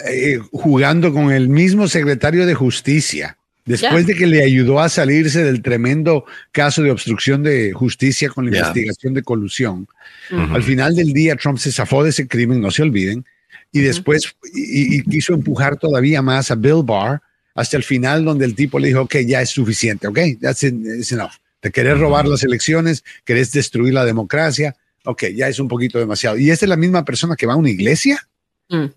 jugando 0.51 1.13
con 1.13 1.31
el 1.31 1.49
mismo 1.49 1.87
secretario 1.87 2.45
de 2.45 2.53
justicia. 2.53 3.37
Después 3.65 4.05
de 4.05 4.15
que 4.15 4.27
le 4.27 4.43
ayudó 4.43 4.81
a 4.81 4.89
salirse 4.89 5.43
del 5.43 5.61
tremendo 5.61 6.25
caso 6.51 6.83
de 6.83 6.91
obstrucción 6.91 7.43
de 7.43 7.71
justicia 7.71 8.29
con 8.29 8.45
la 8.45 8.57
investigación 8.57 9.13
de 9.13 9.23
colusión, 9.23 9.87
al 10.29 10.63
final 10.63 10.95
del 10.95 11.13
día 11.13 11.35
Trump 11.37 11.57
se 11.57 11.71
zafó 11.71 12.03
de 12.03 12.09
ese 12.09 12.27
crimen, 12.27 12.59
no 12.59 12.71
se 12.71 12.83
olviden, 12.83 13.25
y 13.71 13.79
después 13.79 14.35
y, 14.53 15.01
quiso 15.03 15.33
empujar 15.33 15.77
todavía 15.77 16.21
más 16.21 16.51
a 16.51 16.55
Bill 16.55 16.83
Barr 16.83 17.21
hasta 17.55 17.77
el 17.77 17.83
final 17.83 18.25
donde 18.25 18.45
el 18.45 18.55
tipo 18.55 18.79
le 18.79 18.89
dijo, 18.89 19.01
ok, 19.01 19.17
ya 19.25 19.41
es 19.41 19.49
suficiente, 19.49 20.07
ok, 20.07 20.19
that's, 20.41 20.63
enough. 20.63 21.33
Te 21.59 21.71
querés 21.71 21.97
robar 21.97 22.27
las 22.27 22.43
elecciones, 22.43 23.03
querés 23.23 23.51
destruir 23.53 23.93
la 23.93 24.03
democracia, 24.03 24.75
ok, 25.05 25.25
ya 25.35 25.47
es 25.47 25.59
un 25.59 25.69
poquito 25.69 25.99
demasiado. 25.99 26.37
¿Y 26.37 26.51
esta 26.51 26.65
es 26.65 26.69
la 26.69 26.75
misma 26.75 27.05
persona 27.05 27.37
que 27.37 27.45
va 27.45 27.53
a 27.53 27.57
una 27.57 27.69
iglesia? 27.69 28.27
Mm. 28.69 28.87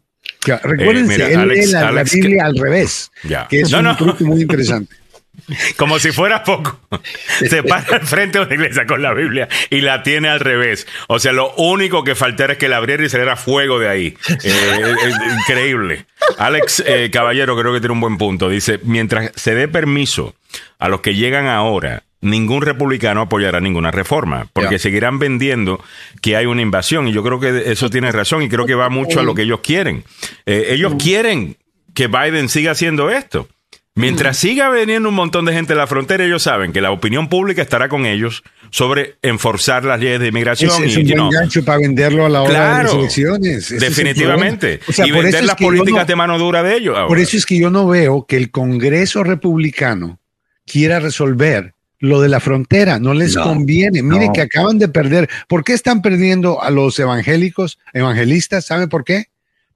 Recuérdense, 0.62 1.22
eh, 1.22 1.34
él 1.34 1.48
lee 1.48 1.66
la, 1.66 2.02
Biblia 2.04 2.46
al 2.46 2.56
revés, 2.56 3.10
que 3.48 3.60
es 3.60 3.72
un 3.72 3.96
truco 3.96 4.24
muy 4.24 4.42
interesante. 4.42 4.94
Como 5.76 5.98
si 5.98 6.12
fuera 6.12 6.42
poco. 6.42 6.80
Se 7.48 7.62
para 7.62 7.96
al 7.96 8.06
frente 8.06 8.38
de 8.38 8.46
una 8.46 8.54
iglesia 8.54 8.86
con 8.86 9.02
la 9.02 9.12
Biblia 9.12 9.48
y 9.70 9.80
la 9.80 10.02
tiene 10.02 10.28
al 10.28 10.40
revés. 10.40 10.86
O 11.08 11.18
sea, 11.18 11.32
lo 11.32 11.54
único 11.54 12.04
que 12.04 12.14
faltara 12.14 12.54
es 12.54 12.58
que 12.58 12.68
la 12.68 12.78
abriera 12.78 13.04
y 13.04 13.08
saliera 13.08 13.36
fuego 13.36 13.78
de 13.78 13.88
ahí. 13.88 14.16
Eh, 14.44 14.94
increíble. 15.40 16.06
Alex 16.38 16.82
eh, 16.86 17.10
Caballero 17.12 17.56
creo 17.58 17.72
que 17.72 17.80
tiene 17.80 17.92
un 17.92 18.00
buen 18.00 18.18
punto. 18.18 18.48
Dice, 18.48 18.80
mientras 18.82 19.32
se 19.36 19.54
dé 19.54 19.68
permiso 19.68 20.34
a 20.78 20.88
los 20.88 21.00
que 21.00 21.14
llegan 21.14 21.46
ahora 21.46 22.02
ningún 22.20 22.62
republicano 22.62 23.22
apoyará 23.22 23.60
ninguna 23.60 23.90
reforma, 23.90 24.48
porque 24.52 24.78
seguirán 24.78 25.18
vendiendo 25.18 25.82
que 26.22 26.36
hay 26.36 26.46
una 26.46 26.62
invasión. 26.62 27.08
Y 27.08 27.12
yo 27.12 27.22
creo 27.22 27.40
que 27.40 27.70
eso 27.70 27.90
tiene 27.90 28.10
razón 28.12 28.42
y 28.42 28.48
creo 28.48 28.66
que 28.66 28.74
va 28.74 28.88
mucho 28.88 29.20
a 29.20 29.22
lo 29.22 29.34
que 29.34 29.42
ellos 29.42 29.60
quieren. 29.60 30.04
Eh, 30.44 30.68
ellos 30.70 30.94
quieren 30.98 31.56
que 31.94 32.08
Biden 32.08 32.48
siga 32.48 32.72
haciendo 32.72 33.10
esto. 33.10 33.48
Mientras 33.96 34.36
siga 34.36 34.68
veniendo 34.68 35.08
un 35.08 35.14
montón 35.14 35.46
de 35.46 35.54
gente 35.54 35.72
a 35.72 35.76
la 35.76 35.86
frontera, 35.86 36.22
ellos 36.22 36.42
saben 36.42 36.70
que 36.70 36.82
la 36.82 36.90
opinión 36.90 37.30
pública 37.30 37.62
estará 37.62 37.88
con 37.88 38.04
ellos 38.04 38.42
sobre 38.68 39.16
enforzar 39.22 39.84
las 39.84 39.98
leyes 39.98 40.20
de 40.20 40.28
inmigración. 40.28 40.84
Es, 40.84 40.98
un 40.98 41.06
buen 41.06 41.30
gancho 41.30 41.64
para 41.64 41.78
venderlo 41.78 42.26
a 42.26 42.28
la 42.28 42.42
hora 42.42 42.78
de 42.78 42.84
las 42.84 42.92
elecciones. 42.92 43.80
definitivamente. 43.80 44.80
y 45.02 45.10
vender 45.10 45.44
las 45.44 45.56
políticas 45.56 46.06
de 46.06 46.14
mano 46.14 46.38
dura 46.38 46.62
de 46.62 46.76
ellos. 46.76 46.98
Por 47.08 47.18
eso 47.18 47.38
es 47.38 47.46
que 47.46 47.58
yo 47.58 47.70
no 47.70 47.88
veo 47.88 48.26
que 48.28 48.36
el 48.36 48.50
Congreso 48.50 49.24
republicano 49.24 50.20
quiera 50.66 51.00
resolver 51.00 51.72
lo 51.98 52.20
de 52.20 52.28
la 52.28 52.40
frontera, 52.40 52.98
no 52.98 53.14
les 53.14 53.36
conviene. 53.36 54.02
Mire 54.02 54.28
que 54.34 54.42
acaban 54.42 54.78
de 54.78 54.88
perder. 54.88 55.28
¿Por 55.48 55.64
qué 55.64 55.72
están 55.72 56.02
perdiendo 56.02 56.62
a 56.62 56.70
los 56.70 56.98
evangélicos, 56.98 57.78
evangelistas? 57.92 58.66
¿Sabe 58.66 58.88
por 58.88 59.04
qué? 59.04 59.26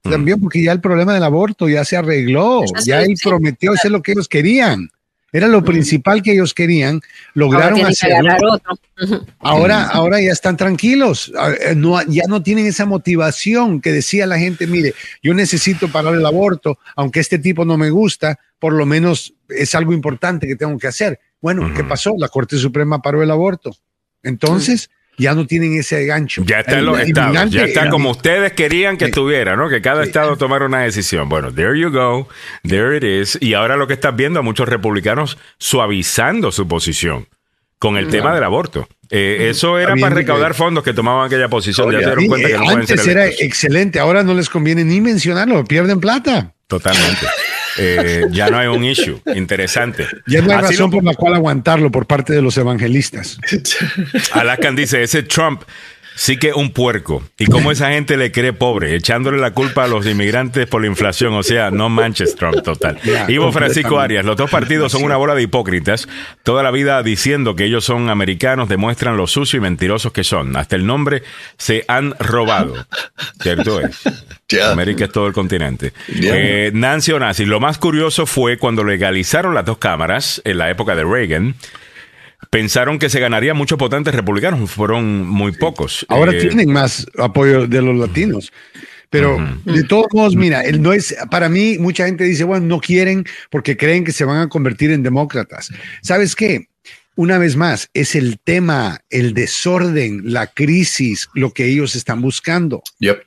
Mm. 0.03 0.09
También 0.09 0.39
porque 0.39 0.63
ya 0.63 0.71
el 0.71 0.81
problema 0.81 1.13
del 1.13 1.23
aborto 1.23 1.67
ya 1.67 1.83
se 1.85 1.97
arregló, 1.97 2.63
ya 2.85 3.01
él 3.01 3.15
prometió, 3.23 3.73
es 3.73 3.83
lo 3.85 4.01
que 4.01 4.13
ellos 4.13 4.27
querían. 4.27 4.89
Era 5.33 5.47
lo 5.47 5.63
principal 5.63 6.21
que 6.21 6.33
ellos 6.33 6.53
querían, 6.53 6.99
lograron 7.33 7.85
hacerlo. 7.85 8.59
Ahora, 9.39 9.85
ahora 9.85 10.19
ya 10.19 10.31
están 10.31 10.57
tranquilos, 10.57 11.31
eh, 11.61 11.73
no, 11.73 12.01
ya 12.03 12.23
no 12.27 12.43
tienen 12.43 12.65
esa 12.65 12.85
motivación 12.85 13.79
que 13.79 13.93
decía 13.93 14.27
la 14.27 14.37
gente, 14.37 14.67
mire, 14.67 14.93
yo 15.23 15.33
necesito 15.33 15.87
parar 15.87 16.15
el 16.15 16.25
aborto, 16.25 16.77
aunque 16.97 17.21
este 17.21 17.39
tipo 17.39 17.63
no 17.63 17.77
me 17.77 17.89
gusta, 17.89 18.39
por 18.59 18.73
lo 18.73 18.85
menos 18.85 19.33
es 19.47 19.73
algo 19.73 19.93
importante 19.93 20.47
que 20.47 20.57
tengo 20.57 20.77
que 20.77 20.87
hacer. 20.87 21.19
Bueno, 21.41 21.71
¿qué 21.75 21.83
pasó? 21.83 22.13
La 22.17 22.27
Corte 22.27 22.57
Suprema 22.57 23.01
paró 23.01 23.23
el 23.23 23.31
aborto. 23.31 23.75
Entonces, 24.23 24.89
ya 25.17 25.33
no 25.33 25.45
tienen 25.45 25.77
ese 25.77 26.05
gancho. 26.05 26.43
Ya 26.45 26.59
está 26.61 26.79
en 26.79 26.85
los 26.85 26.99
estados, 26.99 27.51
ya 27.51 27.63
está 27.63 27.89
como 27.89 28.11
ustedes 28.11 28.53
querían 28.53 28.97
que 28.97 29.05
estuviera, 29.05 29.55
¿no? 29.55 29.69
Que 29.69 29.81
cada 29.81 30.03
estado 30.03 30.37
tomara 30.37 30.65
una 30.65 30.81
decisión. 30.81 31.29
Bueno, 31.29 31.53
there 31.53 31.79
you 31.79 31.89
go, 31.89 32.27
there 32.67 32.95
it 32.95 33.03
is. 33.03 33.37
Y 33.41 33.53
ahora 33.53 33.75
lo 33.75 33.87
que 33.87 33.93
estás 33.93 34.15
viendo 34.15 34.39
a 34.39 34.43
muchos 34.43 34.67
republicanos 34.69 35.37
suavizando 35.57 36.51
su 36.51 36.67
posición 36.67 37.27
con 37.77 37.97
el 37.97 38.09
tema 38.09 38.33
del 38.33 38.43
aborto. 38.43 38.87
Eh, 39.09 39.49
eso 39.49 39.79
era 39.79 39.95
para 39.95 40.15
recaudar 40.15 40.53
fondos 40.53 40.83
que 40.83 40.93
tomaban 40.93 41.25
aquella 41.25 41.49
posición. 41.49 41.91
ya 41.91 41.99
se 41.99 42.05
dieron 42.05 42.27
cuenta 42.27 42.47
que 42.47 42.53
no 42.53 42.69
Antes 42.69 42.85
pueden 42.85 43.05
ser 43.05 43.17
era 43.17 43.27
excelente, 43.27 43.99
ahora 43.99 44.23
no 44.23 44.33
les 44.35 44.49
conviene 44.49 44.83
ni 44.85 45.01
mencionarlo, 45.01 45.65
pierden 45.65 45.99
plata. 45.99 46.53
Totalmente. 46.67 47.25
Eh, 47.81 48.27
ya 48.31 48.49
no 48.49 48.57
hay 48.57 48.67
un 48.67 48.83
issue. 48.83 49.19
Interesante. 49.35 50.07
Ya 50.27 50.41
no 50.41 50.51
hay 50.51 50.61
razón 50.61 50.91
por 50.91 51.03
la 51.03 51.13
cual 51.13 51.35
aguantarlo 51.35 51.91
por 51.91 52.05
parte 52.05 52.33
de 52.33 52.41
los 52.41 52.57
evangelistas. 52.57 53.39
Alaskan 54.33 54.75
dice, 54.75 55.03
ese 55.03 55.23
Trump 55.23 55.63
sí 56.15 56.37
que 56.37 56.53
un 56.53 56.71
puerco. 56.71 57.23
Y 57.37 57.45
cómo 57.45 57.71
esa 57.71 57.91
gente 57.91 58.17
le 58.17 58.31
cree 58.31 58.53
pobre, 58.53 58.95
echándole 58.95 59.37
la 59.37 59.51
culpa 59.51 59.83
a 59.83 59.87
los 59.87 60.05
inmigrantes 60.05 60.67
por 60.67 60.81
la 60.81 60.87
inflación. 60.87 61.33
O 61.33 61.43
sea, 61.43 61.71
no 61.71 61.89
manches 61.89 62.35
Trump, 62.35 62.61
total. 62.63 62.99
Ivo 63.27 63.51
Francisco 63.51 63.99
Arias, 63.99 64.25
los 64.25 64.37
dos 64.37 64.49
partidos 64.49 64.91
son 64.91 65.03
una 65.03 65.17
bola 65.17 65.35
de 65.35 65.43
hipócritas. 65.43 66.07
Toda 66.43 66.63
la 66.63 66.71
vida 66.71 67.01
diciendo 67.03 67.55
que 67.55 67.65
ellos 67.65 67.85
son 67.85 68.09
americanos 68.09 68.69
demuestran 68.69 69.17
lo 69.17 69.27
sucio 69.27 69.57
y 69.57 69.61
mentirosos 69.61 70.11
que 70.11 70.23
son. 70.23 70.55
Hasta 70.55 70.75
el 70.75 70.85
nombre 70.85 71.23
se 71.57 71.85
han 71.87 72.15
robado. 72.19 72.75
¿Cierto 73.41 73.79
es? 73.81 74.01
América 74.59 75.05
es 75.05 75.11
todo 75.11 75.27
el 75.27 75.33
continente. 75.33 75.93
Eh, 76.09 76.71
Nancy 76.73 77.13
Onassis, 77.13 77.47
lo 77.47 77.59
más 77.59 77.77
curioso 77.77 78.25
fue 78.25 78.57
cuando 78.57 78.83
legalizaron 78.83 79.55
las 79.55 79.65
dos 79.65 79.77
cámaras 79.77 80.41
en 80.43 80.57
la 80.57 80.69
época 80.69 80.95
de 80.95 81.03
Reagan 81.03 81.55
pensaron 82.51 82.99
que 82.99 83.09
se 83.09 83.19
ganaría 83.19 83.55
muchos 83.55 83.79
potentes 83.79 84.13
republicanos, 84.13 84.69
fueron 84.69 85.27
muy 85.27 85.53
pocos. 85.53 86.05
Ahora 86.09 86.33
eh, 86.33 86.41
tienen 86.41 86.71
más 86.71 87.07
apoyo 87.17 87.65
de 87.65 87.81
los 87.81 87.97
latinos. 87.97 88.51
Pero 89.09 89.37
de 89.65 89.83
todos 89.83 90.07
modos, 90.13 90.35
mira, 90.37 90.61
él 90.61 90.81
no 90.81 90.93
es, 90.93 91.13
para 91.29 91.49
mí, 91.49 91.77
mucha 91.77 92.05
gente 92.05 92.23
dice, 92.23 92.45
bueno, 92.45 92.65
no 92.65 92.79
quieren 92.79 93.25
porque 93.49 93.75
creen 93.75 94.05
que 94.05 94.13
se 94.13 94.23
van 94.23 94.39
a 94.39 94.47
convertir 94.47 94.89
en 94.91 95.03
demócratas. 95.03 95.69
¿Sabes 96.01 96.33
qué? 96.33 96.69
Una 97.15 97.37
vez 97.37 97.57
más, 97.57 97.89
es 97.93 98.15
el 98.15 98.39
tema, 98.39 99.01
el 99.09 99.33
desorden, 99.33 100.21
la 100.23 100.47
crisis, 100.47 101.29
lo 101.33 101.51
que 101.51 101.65
ellos 101.65 101.95
están 101.95 102.21
buscando. 102.21 102.83
Yep. 102.99 103.21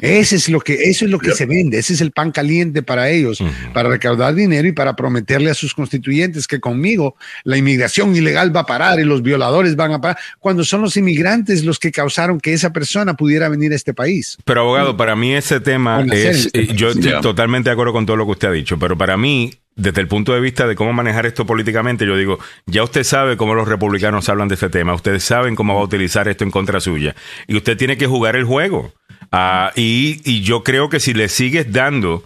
Ese 0.00 0.36
es 0.36 0.48
lo 0.48 0.60
que, 0.60 0.74
eso 0.84 1.04
es 1.04 1.10
lo 1.10 1.18
que 1.18 1.32
se 1.32 1.46
vende, 1.46 1.78
ese 1.78 1.94
es 1.94 2.00
el 2.00 2.12
pan 2.12 2.30
caliente 2.30 2.80
para 2.82 3.10
ellos, 3.10 3.42
para 3.74 3.88
recaudar 3.88 4.34
dinero 4.34 4.68
y 4.68 4.72
para 4.72 4.94
prometerle 4.94 5.50
a 5.50 5.54
sus 5.54 5.74
constituyentes 5.74 6.46
que 6.46 6.60
conmigo 6.60 7.16
la 7.42 7.56
inmigración 7.56 8.14
ilegal 8.14 8.54
va 8.54 8.60
a 8.60 8.66
parar 8.66 9.00
y 9.00 9.04
los 9.04 9.20
violadores 9.20 9.74
van 9.74 9.92
a 9.92 10.00
parar, 10.00 10.16
cuando 10.38 10.62
son 10.62 10.82
los 10.82 10.96
inmigrantes 10.96 11.64
los 11.64 11.80
que 11.80 11.90
causaron 11.90 12.38
que 12.38 12.52
esa 12.52 12.72
persona 12.72 13.14
pudiera 13.14 13.48
venir 13.48 13.72
a 13.72 13.76
este 13.76 13.92
país. 13.92 14.38
Pero 14.44 14.60
abogado, 14.60 14.96
para 14.96 15.16
mí 15.16 15.34
ese 15.34 15.58
tema 15.58 16.04
es, 16.12 16.46
este 16.46 16.60
eh, 16.60 16.68
yo 16.74 16.90
estoy 16.90 17.20
totalmente 17.20 17.70
de 17.70 17.72
acuerdo 17.72 17.92
con 17.92 18.06
todo 18.06 18.16
lo 18.16 18.26
que 18.26 18.32
usted 18.32 18.48
ha 18.48 18.52
dicho, 18.52 18.78
pero 18.78 18.96
para 18.96 19.16
mí 19.16 19.52
desde 19.74 20.00
el 20.00 20.08
punto 20.08 20.34
de 20.34 20.40
vista 20.40 20.66
de 20.66 20.76
cómo 20.76 20.92
manejar 20.92 21.26
esto 21.26 21.46
políticamente, 21.46 22.06
yo 22.06 22.16
digo, 22.16 22.38
ya 22.66 22.84
usted 22.84 23.02
sabe 23.02 23.36
cómo 23.36 23.54
los 23.54 23.66
republicanos 23.66 24.28
hablan 24.28 24.48
de 24.48 24.54
este 24.54 24.68
tema, 24.68 24.94
ustedes 24.94 25.24
saben 25.24 25.56
cómo 25.56 25.74
va 25.74 25.80
a 25.80 25.84
utilizar 25.84 26.28
esto 26.28 26.44
en 26.44 26.50
contra 26.50 26.80
suya, 26.80 27.16
y 27.46 27.56
usted 27.56 27.76
tiene 27.76 27.96
que 27.96 28.06
jugar 28.06 28.36
el 28.36 28.44
juego. 28.44 28.92
Ah, 29.32 29.72
y, 29.76 30.42
yo 30.42 30.64
creo 30.64 30.88
que 30.88 31.00
si 31.00 31.14
le 31.14 31.28
sigues 31.28 31.72
dando, 31.72 32.24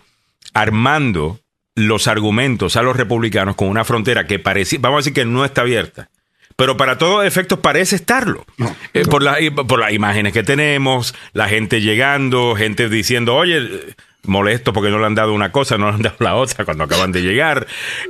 armando 0.53 1.41
los 1.75 2.07
argumentos 2.07 2.77
a 2.77 2.83
los 2.83 2.97
republicanos 2.97 3.57
con 3.57 3.69
una 3.69 3.85
frontera 3.85 4.27
que 4.27 4.39
parece, 4.39 4.79
vamos 4.79 4.99
a 4.99 5.01
decir 5.01 5.13
que 5.13 5.25
no 5.25 5.45
está 5.45 5.63
abierta, 5.63 6.09
pero 6.57 6.77
para 6.77 6.99
todos 6.99 7.27
efectos 7.27 7.59
parece 7.59 7.97
estarlo. 7.97 8.47
Eh, 8.95 9.05
por, 9.05 9.25
por 9.67 9.81
las 9.81 9.93
imágenes 9.93 10.33
que 10.33 10.45
tenemos, 10.45 11.15
la 11.33 11.49
gente 11.49 11.81
llegando, 11.81 12.55
gente 12.55 12.89
diciendo, 12.89 13.35
oye, 13.35 13.95
molesto 14.27 14.73
porque 14.73 14.91
no 14.91 14.99
le 14.99 15.07
han 15.07 15.15
dado 15.15 15.33
una 15.33 15.53
cosa, 15.53 15.79
no 15.79 15.89
le 15.89 15.97
han 15.97 16.03
dado 16.03 16.17
la 16.21 16.35
otra 16.35 16.65
cuando 16.65 16.85
acaban 16.85 17.13
de 17.13 17.23
llegar. 17.23 17.67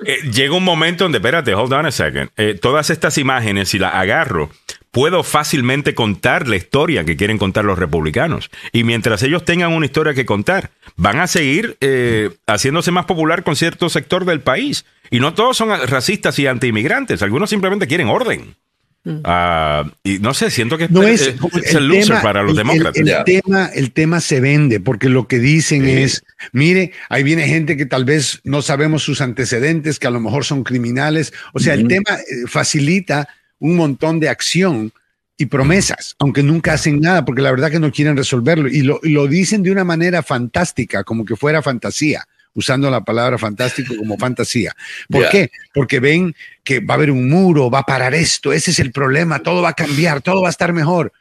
Eh, 0.06 0.18
llega 0.30 0.54
un 0.54 0.64
momento 0.64 1.04
donde, 1.04 1.18
espérate, 1.18 1.54
hold 1.54 1.72
on 1.72 1.86
a 1.86 1.90
second. 1.90 2.30
Eh, 2.36 2.58
todas 2.60 2.90
estas 2.90 3.18
imágenes, 3.18 3.68
si 3.68 3.78
las 3.78 3.94
agarro, 3.94 4.50
puedo 4.94 5.24
fácilmente 5.24 5.92
contar 5.92 6.46
la 6.46 6.54
historia 6.54 7.04
que 7.04 7.16
quieren 7.16 7.36
contar 7.36 7.64
los 7.64 7.76
republicanos. 7.76 8.48
Y 8.70 8.84
mientras 8.84 9.24
ellos 9.24 9.44
tengan 9.44 9.72
una 9.72 9.86
historia 9.86 10.14
que 10.14 10.24
contar, 10.24 10.70
van 10.96 11.18
a 11.18 11.26
seguir 11.26 11.76
eh, 11.80 12.30
haciéndose 12.46 12.92
más 12.92 13.04
popular 13.04 13.42
con 13.42 13.56
cierto 13.56 13.88
sector 13.88 14.24
del 14.24 14.40
país. 14.40 14.86
Y 15.10 15.18
no 15.18 15.34
todos 15.34 15.56
son 15.56 15.68
racistas 15.88 16.38
y 16.38 16.46
antiinmigrantes, 16.46 17.22
algunos 17.22 17.50
simplemente 17.50 17.88
quieren 17.88 18.06
orden. 18.06 18.54
Mm. 19.02 19.20
Ah, 19.24 19.90
y 20.04 20.20
no 20.20 20.32
sé, 20.32 20.50
siento 20.50 20.78
que 20.78 20.84
es, 20.84 21.34
el, 21.74 21.88
loser 21.88 22.22
para 22.22 22.44
los 22.44 22.56
demócratas. 22.56 22.96
El, 22.96 23.24
tema, 23.24 23.66
el 23.74 23.90
tema 23.90 24.20
se 24.20 24.40
vende 24.40 24.78
porque 24.78 25.08
lo 25.08 25.26
que 25.26 25.40
dicen 25.40 25.86
es, 25.86 26.24
mire, 26.52 26.92
ahí 27.08 27.24
viene 27.24 27.48
gente 27.48 27.76
que 27.76 27.84
tal 27.84 28.04
vez 28.04 28.40
no 28.44 28.62
sabemos 28.62 29.02
sus 29.02 29.20
antecedentes, 29.20 29.98
que 29.98 30.06
a 30.06 30.12
lo 30.12 30.20
mejor 30.20 30.44
son 30.44 30.62
criminales. 30.62 31.34
O 31.52 31.58
sea, 31.58 31.74
el 31.74 31.88
tema 31.88 32.14
eh, 32.14 32.46
facilita 32.46 33.28
un 33.64 33.76
montón 33.76 34.20
de 34.20 34.28
acción 34.28 34.92
y 35.38 35.46
promesas, 35.46 36.14
aunque 36.18 36.42
nunca 36.42 36.74
hacen 36.74 37.00
nada, 37.00 37.24
porque 37.24 37.40
la 37.40 37.50
verdad 37.50 37.70
que 37.70 37.80
no 37.80 37.90
quieren 37.90 38.14
resolverlo. 38.14 38.68
Y 38.68 38.82
lo, 38.82 39.00
lo 39.02 39.26
dicen 39.26 39.62
de 39.62 39.72
una 39.72 39.84
manera 39.84 40.22
fantástica, 40.22 41.02
como 41.02 41.24
que 41.24 41.34
fuera 41.34 41.62
fantasía 41.62 42.26
usando 42.52 42.90
la 42.90 43.02
palabra 43.02 43.38
fantástico 43.38 43.96
como 43.96 44.16
fantasía. 44.16 44.76
¿Por 45.08 45.28
qué? 45.30 45.50
Porque 45.72 45.98
ven 45.98 46.36
que 46.62 46.80
va 46.80 46.94
a 46.94 46.96
haber 46.98 47.10
un 47.10 47.28
muro, 47.28 47.70
va 47.70 47.80
a 47.80 47.86
parar 47.86 48.14
esto, 48.14 48.52
ese 48.52 48.70
es 48.70 48.78
el 48.78 48.92
problema, 48.92 49.40
todo 49.40 49.62
va 49.62 49.70
a 49.70 49.74
cambiar, 49.74 50.20
todo 50.20 50.42
va 50.42 50.48
a 50.48 50.50
estar 50.50 50.72
mejor. 50.72 51.12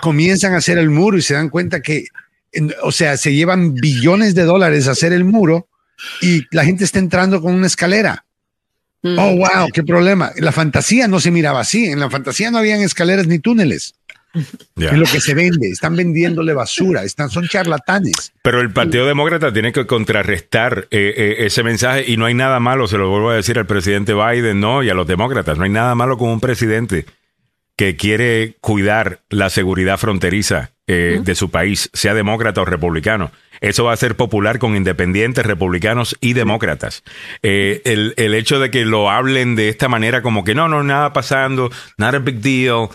Comienzan 0.00 0.54
a 0.54 0.56
hacer 0.56 0.78
el 0.78 0.90
muro 0.90 1.18
y 1.18 1.22
se 1.22 1.34
dan 1.34 1.50
cuenta 1.50 1.82
que, 1.82 2.06
o 2.82 2.90
sea, 2.90 3.16
se 3.18 3.34
llevan 3.34 3.74
billones 3.74 4.34
de 4.34 4.42
dólares 4.42 4.88
a 4.88 4.92
hacer 4.92 5.12
el 5.12 5.24
muro 5.24 5.68
y 6.20 6.46
la 6.50 6.64
gente 6.64 6.84
está 6.84 6.98
entrando 6.98 7.40
con 7.40 7.54
una 7.54 7.66
escalera. 7.66 8.24
Mm. 9.02 9.18
Oh, 9.18 9.36
wow, 9.36 9.68
qué 9.72 9.82
problema. 9.82 10.30
La 10.36 10.52
fantasía 10.52 11.08
no 11.08 11.20
se 11.20 11.30
miraba 11.30 11.60
así. 11.60 11.86
En 11.86 12.00
la 12.00 12.08
fantasía 12.08 12.50
no 12.50 12.58
habían 12.58 12.80
escaleras 12.80 13.26
ni 13.26 13.38
túneles. 13.38 13.94
Es 14.76 14.92
lo 14.98 15.04
que 15.04 15.20
se 15.20 15.34
vende. 15.34 15.68
Están 15.68 15.94
vendiéndole 15.94 16.54
basura. 16.54 17.04
Están, 17.04 17.28
son 17.28 17.46
charlatanes. 17.46 18.32
Pero 18.42 18.60
el 18.60 18.72
Partido 18.72 19.06
Demócrata 19.06 19.52
tiene 19.52 19.72
que 19.72 19.86
contrarrestar 19.86 20.88
eh, 20.90 21.14
eh, 21.16 21.46
ese 21.46 21.62
mensaje 21.62 22.04
y 22.06 22.16
no 22.16 22.24
hay 22.24 22.34
nada 22.34 22.58
malo, 22.58 22.88
se 22.88 22.96
lo 22.96 23.10
vuelvo 23.10 23.30
a 23.30 23.36
decir 23.36 23.58
al 23.58 23.66
presidente 23.66 24.14
Biden, 24.14 24.60
no, 24.60 24.82
y 24.82 24.90
a 24.90 24.94
los 24.94 25.06
demócratas. 25.06 25.58
No 25.58 25.64
hay 25.64 25.70
nada 25.70 25.94
malo 25.94 26.16
con 26.16 26.30
un 26.30 26.40
presidente 26.40 27.04
que 27.76 27.96
quiere 27.96 28.56
cuidar 28.60 29.20
la 29.28 29.50
seguridad 29.50 29.98
fronteriza 29.98 30.71
eh, 30.86 31.20
de 31.22 31.34
su 31.34 31.50
país, 31.50 31.90
sea 31.92 32.14
demócrata 32.14 32.60
o 32.60 32.64
republicano. 32.64 33.30
Eso 33.60 33.84
va 33.84 33.92
a 33.92 33.96
ser 33.96 34.16
popular 34.16 34.58
con 34.58 34.74
independientes, 34.74 35.46
republicanos 35.46 36.16
y 36.20 36.32
demócratas. 36.32 37.04
el, 37.42 38.14
el 38.16 38.34
hecho 38.34 38.58
de 38.58 38.70
que 38.70 38.84
lo 38.84 39.08
hablen 39.08 39.54
de 39.54 39.68
esta 39.68 39.88
manera 39.88 40.20
como 40.20 40.42
que 40.42 40.54
no, 40.54 40.68
no, 40.68 40.82
nada 40.82 41.12
pasando, 41.12 41.70
not 41.96 42.14
a 42.14 42.18
big 42.18 42.40
deal 42.40 42.88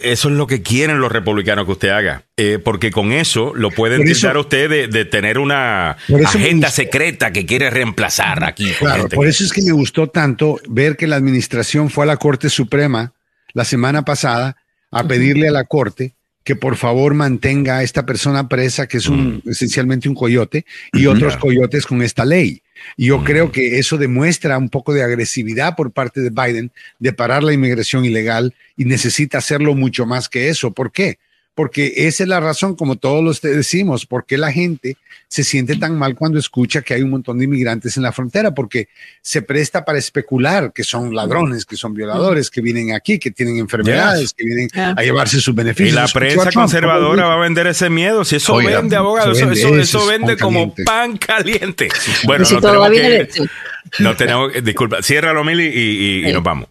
eso 0.00 0.28
es 0.28 0.34
lo 0.34 0.46
que 0.46 0.62
quieren 0.62 1.00
los 1.00 1.10
republicanos 1.10 1.64
que 1.64 1.72
usted 1.72 1.88
haga, 1.88 2.24
eh, 2.36 2.58
porque 2.62 2.90
con 2.90 3.12
eso 3.12 3.52
lo 3.54 3.70
pueden 3.70 4.04
tildar 4.04 4.36
usted 4.36 4.88
de, 4.90 5.04
tener 5.04 5.38
una 5.38 5.96
agenda 6.26 6.70
secreta 6.70 7.32
que 7.32 7.46
quiere 7.46 7.70
reemplazar 7.70 8.44
aquí. 8.44 8.70
Claro, 8.78 9.08
por 9.08 9.26
eso 9.26 9.42
es 9.44 9.52
que 9.52 9.62
me 9.62 9.72
gustó 9.72 10.08
tanto 10.08 10.60
ver 10.68 10.96
que 10.96 11.06
la 11.06 11.16
administración 11.16 11.90
fue 11.90 12.04
a 12.04 12.06
la 12.06 12.16
Corte 12.16 12.50
Suprema 12.50 13.12
la 13.52 13.64
semana 13.64 14.04
pasada 14.04 14.56
a 14.90 15.04
pedirle 15.04 15.48
a 15.48 15.52
la 15.52 15.64
Corte 15.64 16.14
que 16.44 16.56
por 16.56 16.76
favor 16.76 17.14
mantenga 17.14 17.78
a 17.78 17.82
esta 17.82 18.06
persona 18.06 18.48
presa, 18.48 18.88
que 18.88 18.96
es 18.96 19.06
un, 19.06 19.42
mm. 19.44 19.50
esencialmente 19.50 20.08
un 20.08 20.14
coyote, 20.14 20.64
y 20.92 21.06
otros 21.06 21.36
coyotes 21.36 21.86
con 21.86 22.02
esta 22.02 22.24
ley. 22.24 22.62
Y 22.96 23.06
yo 23.06 23.22
creo 23.24 23.52
que 23.52 23.78
eso 23.78 23.98
demuestra 23.98 24.56
un 24.56 24.70
poco 24.70 24.94
de 24.94 25.02
agresividad 25.02 25.76
por 25.76 25.92
parte 25.92 26.20
de 26.20 26.30
Biden 26.30 26.72
de 26.98 27.12
parar 27.12 27.42
la 27.42 27.52
inmigración 27.52 28.04
ilegal 28.04 28.54
y 28.76 28.86
necesita 28.86 29.38
hacerlo 29.38 29.74
mucho 29.74 30.06
más 30.06 30.28
que 30.28 30.48
eso. 30.48 30.70
¿Por 30.70 30.92
qué? 30.92 31.18
Porque 31.54 31.92
esa 31.96 32.22
es 32.22 32.28
la 32.28 32.40
razón, 32.40 32.74
como 32.74 32.96
todos 32.96 33.22
los 33.22 33.40
decimos, 33.40 34.06
por 34.06 34.24
qué 34.24 34.38
la 34.38 34.52
gente 34.52 34.96
se 35.28 35.44
siente 35.44 35.76
tan 35.76 35.98
mal 35.98 36.14
cuando 36.14 36.38
escucha 36.38 36.82
que 36.82 36.94
hay 36.94 37.02
un 37.02 37.10
montón 37.10 37.38
de 37.38 37.44
inmigrantes 37.44 37.96
en 37.96 38.02
la 38.02 38.12
frontera, 38.12 38.52
porque 38.52 38.88
se 39.20 39.42
presta 39.42 39.84
para 39.84 39.98
especular 39.98 40.72
que 40.72 40.84
son 40.84 41.14
ladrones, 41.14 41.64
que 41.66 41.76
son 41.76 41.94
violadores, 41.94 42.50
que 42.50 42.60
vienen 42.60 42.92
aquí, 42.92 43.18
que 43.18 43.30
tienen 43.30 43.58
enfermedades, 43.58 44.32
que 44.32 44.44
vienen 44.44 44.68
a 44.74 45.02
llevarse 45.02 45.40
sus 45.40 45.54
beneficios. 45.54 45.92
Y 45.92 45.96
la 45.96 46.08
prensa 46.08 46.50
conservadora 46.52 47.26
va 47.26 47.34
a 47.34 47.40
vender 47.40 47.66
ese 47.66 47.90
miedo. 47.90 48.24
Si 48.24 48.36
eso 48.36 48.56
vende, 48.56 48.96
abogado, 48.96 49.32
eso, 49.32 49.50
eso, 49.50 50.06
vende 50.06 50.36
como 50.36 50.74
pan 50.74 51.18
caliente. 51.18 51.88
Bueno, 52.24 52.44
no 52.50 52.60
tenemos, 52.60 52.90
que, 52.90 53.28
no 53.98 54.16
tenemos, 54.16 54.52
disculpa, 54.64 55.02
cierra 55.02 55.32
lo 55.32 55.44
mil 55.44 55.60
y, 55.60 56.28
y 56.28 56.32
nos 56.32 56.42
vamos. 56.42 56.68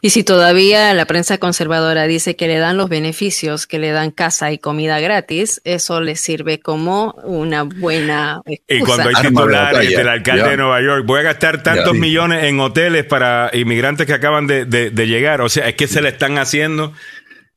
Y 0.00 0.10
si 0.10 0.24
todavía 0.24 0.92
la 0.94 1.04
prensa 1.06 1.38
conservadora 1.38 2.06
dice 2.06 2.36
que 2.36 2.46
le 2.46 2.58
dan 2.58 2.76
los 2.76 2.88
beneficios, 2.88 3.66
que 3.66 3.78
le 3.78 3.90
dan 3.90 4.10
casa 4.10 4.52
y 4.52 4.58
comida 4.58 5.00
gratis, 5.00 5.60
eso 5.64 6.00
le 6.00 6.16
sirve 6.16 6.60
como 6.60 7.12
una 7.24 7.62
buena. 7.62 8.42
Y 8.46 8.80
cuando 8.80 9.08
hay 9.08 9.14
titulares 9.28 9.90
del 9.90 10.08
alcalde 10.08 10.50
de 10.50 10.56
Nueva 10.56 10.80
York, 10.80 11.04
voy 11.06 11.20
a 11.20 11.22
gastar 11.22 11.62
tantos 11.62 11.94
millones 11.94 12.44
en 12.44 12.60
hoteles 12.60 13.04
para 13.04 13.50
inmigrantes 13.52 14.06
que 14.06 14.14
acaban 14.14 14.46
de, 14.46 14.64
de 14.64 15.06
llegar. 15.06 15.40
O 15.40 15.48
sea, 15.48 15.68
es 15.68 15.74
que 15.74 15.88
se 15.88 16.00
le 16.00 16.10
están 16.10 16.38
haciendo 16.38 16.92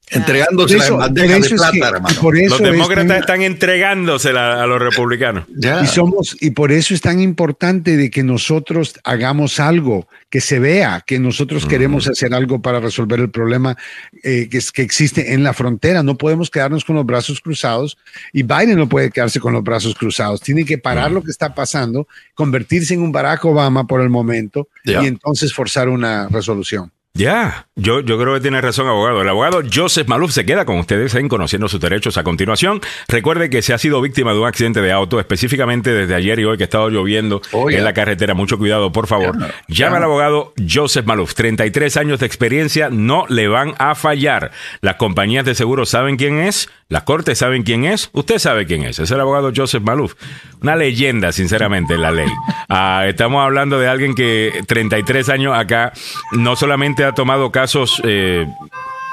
entregándose 0.09 0.77
la 0.77 0.91
bandeja 0.91 1.39
de 1.39 1.49
plata, 1.49 1.89
hermano. 1.89 2.31
los 2.49 2.59
demócratas 2.59 3.19
están 3.19 3.41
entregándosela 3.41 4.61
a 4.61 4.67
los 4.67 4.81
republicanos. 4.81 5.45
Y 5.49 5.87
somos, 5.87 6.37
y 6.39 6.51
por 6.51 6.71
eso 6.71 6.93
es 6.93 7.01
tan 7.01 7.19
importante 7.19 7.97
de 7.97 8.09
que 8.09 8.23
nosotros 8.23 8.95
hagamos 9.03 9.59
algo, 9.59 10.07
que 10.29 10.41
se 10.41 10.59
vea 10.59 11.03
que 11.05 11.19
nosotros 11.19 11.65
queremos 11.65 12.07
hacer 12.07 12.33
algo 12.33 12.61
para 12.61 12.79
resolver 12.79 13.19
el 13.19 13.29
problema 13.29 13.77
eh, 14.23 14.47
que, 14.49 14.59
que 14.73 14.81
existe 14.81 15.33
en 15.33 15.43
la 15.43 15.53
frontera. 15.53 16.03
No 16.03 16.17
podemos 16.17 16.49
quedarnos 16.49 16.85
con 16.85 16.95
los 16.95 17.05
brazos 17.05 17.39
cruzados 17.41 17.97
y 18.31 18.43
Biden 18.43 18.77
no 18.77 18.89
puede 18.89 19.11
quedarse 19.11 19.39
con 19.39 19.53
los 19.53 19.63
brazos 19.63 19.95
cruzados. 19.95 20.41
Tiene 20.41 20.65
que 20.65 20.77
parar 20.77 21.11
lo 21.11 21.23
que 21.23 21.31
está 21.31 21.53
pasando, 21.53 22.07
convertirse 22.33 22.93
en 22.93 23.01
un 23.01 23.11
Barack 23.11 23.45
Obama 23.45 23.85
por 23.87 24.01
el 24.01 24.09
momento 24.09 24.67
y 24.83 24.93
entonces 24.93 25.53
forzar 25.53 25.89
una 25.89 26.27
resolución. 26.29 26.92
Ya, 27.15 27.67
yo, 27.75 27.99
yo 27.99 28.17
creo 28.17 28.33
que 28.33 28.39
tiene 28.39 28.59
razón, 28.59 28.87
abogado. 28.87 29.21
El 29.21 29.29
abogado 29.29 29.61
Joseph 29.71 30.07
Maluf 30.07 30.31
se 30.31 30.47
queda 30.47 30.65
con 30.65 30.79
ustedes 30.79 31.13
en 31.13 31.29
Conociendo 31.29 31.67
sus 31.67 31.79
Derechos 31.79 32.17
a 32.17 32.23
continuación. 32.23 32.81
Recuerde 33.07 33.51
que 33.51 33.61
se 33.61 33.71
ha 33.71 33.77
sido 33.77 34.01
víctima 34.01 34.33
de 34.33 34.39
un 34.39 34.47
accidente 34.47 34.81
de 34.81 34.91
auto, 34.91 35.19
específicamente 35.19 35.93
desde 35.93 36.15
ayer 36.15 36.39
y 36.39 36.45
hoy 36.45 36.57
que 36.57 36.63
ha 36.63 36.65
estado 36.65 36.89
lloviendo 36.89 37.43
oh, 37.51 37.69
en 37.69 37.83
la 37.83 37.93
carretera. 37.93 38.33
Mucho 38.33 38.57
cuidado, 38.57 38.91
por 38.91 39.05
favor. 39.05 39.37
Llame 39.67 39.97
al 39.97 40.05
abogado 40.05 40.53
Joseph 40.67 41.05
Maluf. 41.05 41.35
33 41.35 41.97
años 41.97 42.19
de 42.19 42.25
experiencia, 42.25 42.89
no 42.89 43.27
le 43.29 43.47
van 43.47 43.75
a 43.77 43.93
fallar. 43.93 44.49
Las 44.81 44.95
compañías 44.95 45.45
de 45.45 45.53
seguro 45.53 45.85
saben 45.85 46.17
quién 46.17 46.39
es, 46.39 46.71
las 46.89 47.03
cortes 47.03 47.37
saben 47.37 47.61
quién 47.61 47.85
es, 47.85 48.09
usted 48.13 48.39
sabe 48.39 48.65
quién 48.65 48.85
es. 48.85 48.97
Es 48.97 49.11
el 49.11 49.19
abogado 49.19 49.51
Joseph 49.55 49.83
Maluf. 49.83 50.15
Una 50.63 50.75
leyenda, 50.75 51.31
sinceramente, 51.31 51.93
en 51.93 52.01
la 52.01 52.11
ley. 52.11 52.29
Ah, 52.75 53.05
estamos 53.07 53.43
hablando 53.43 53.77
de 53.77 53.87
alguien 53.87 54.15
que 54.15 54.63
33 54.65 55.29
años 55.29 55.55
acá 55.55 55.93
no 56.31 56.55
solamente 56.55 57.02
ha 57.03 57.13
tomado 57.13 57.51
casos, 57.51 58.01
eh, 58.05 58.47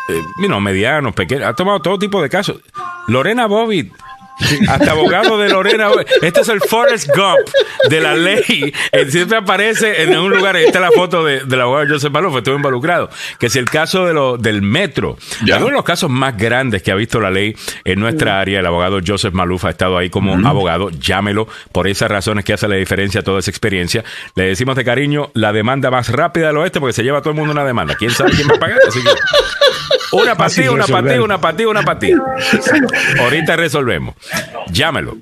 eh 0.09 0.49
medianos, 0.61 1.15
pequeños, 1.15 1.49
ha 1.49 1.55
tomado 1.55 1.81
todo 1.81 1.99
tipo 1.99 2.23
de 2.23 2.29
casos. 2.29 2.61
Lorena 3.09 3.47
Bobbitt 3.47 3.93
hasta 4.69 4.93
abogado 4.93 5.39
de 5.39 5.49
Lorena. 5.49 5.91
Este 6.23 6.41
es 6.41 6.49
el 6.49 6.61
Forrest 6.61 7.09
Gump 7.09 7.49
de 7.89 8.01
la 8.01 8.15
ley. 8.15 8.73
siempre 9.09 9.39
aparece 9.39 10.03
en 10.03 10.17
un 10.17 10.31
lugar. 10.31 10.57
Esta 10.57 10.79
es 10.79 10.85
la 10.85 10.93
foto 10.93 11.25
de, 11.25 11.41
del 11.45 11.61
abogado 11.61 11.87
Joseph 11.89 12.12
Maluf, 12.12 12.37
estuvo 12.37 12.57
involucrado. 12.57 13.11
Que 13.39 13.47
es 13.47 13.57
el 13.57 13.69
caso 13.69 14.07
de 14.07 14.15
lo, 14.15 14.37
del 14.37 14.62
metro. 14.62 15.17
Uno 15.43 15.67
de 15.67 15.73
los 15.73 15.85
casos 15.85 16.11
más 16.11 16.37
grandes 16.37 16.83
que 16.83 16.93
ha 16.93 16.95
visto 16.95 17.21
la 17.21 17.31
ley 17.31 17.55
en 17.85 18.01
nuestra 18.01 18.41
área. 18.41 18.61
El 18.61 18.67
abogado 18.67 19.01
Joseph 19.07 19.35
Maluf 19.35 19.65
ha 19.65 19.71
estado 19.71 19.99
ahí 19.99 20.11
como 20.11 20.47
abogado. 20.47 20.91
Llámelo 20.91 21.49
por 21.73 21.89
esas 21.89 22.11
razones 22.11 22.45
que 22.45 22.53
hace 22.53 22.69
la 22.69 22.77
diferencia 22.77 23.23
toda 23.23 23.41
esa 23.41 23.51
experiencia. 23.51 24.05
Le 24.35 24.45
decimos 24.45 24.77
de 24.77 24.85
cariño 24.85 25.31
la 25.35 25.53
demanda 25.53 25.91
más 25.91 26.09
rápida 26.09 26.49
del 26.49 26.57
oeste 26.59 26.81
porque 26.81 26.93
se 26.93 27.03
lleva 27.03 27.21
todo 27.21 27.31
el 27.31 27.37
mundo 27.37 27.53
una 27.53 27.65
demanda. 27.65 27.95
¿Quién 27.95 28.11
sabe 28.11 28.33
quién 28.33 28.49
va 28.49 28.57
a 28.57 28.59
pagar? 28.59 28.79
Una 30.12 30.35
patilla, 30.37 30.73
una 30.73 30.87
patilla, 30.87 31.23
una 31.23 31.41
patilla, 31.41 31.69
una 31.69 31.82
patilla. 31.82 32.19
Ahorita 33.20 33.57
resolvemos. 33.57 34.15
Llámelo. 34.70 35.16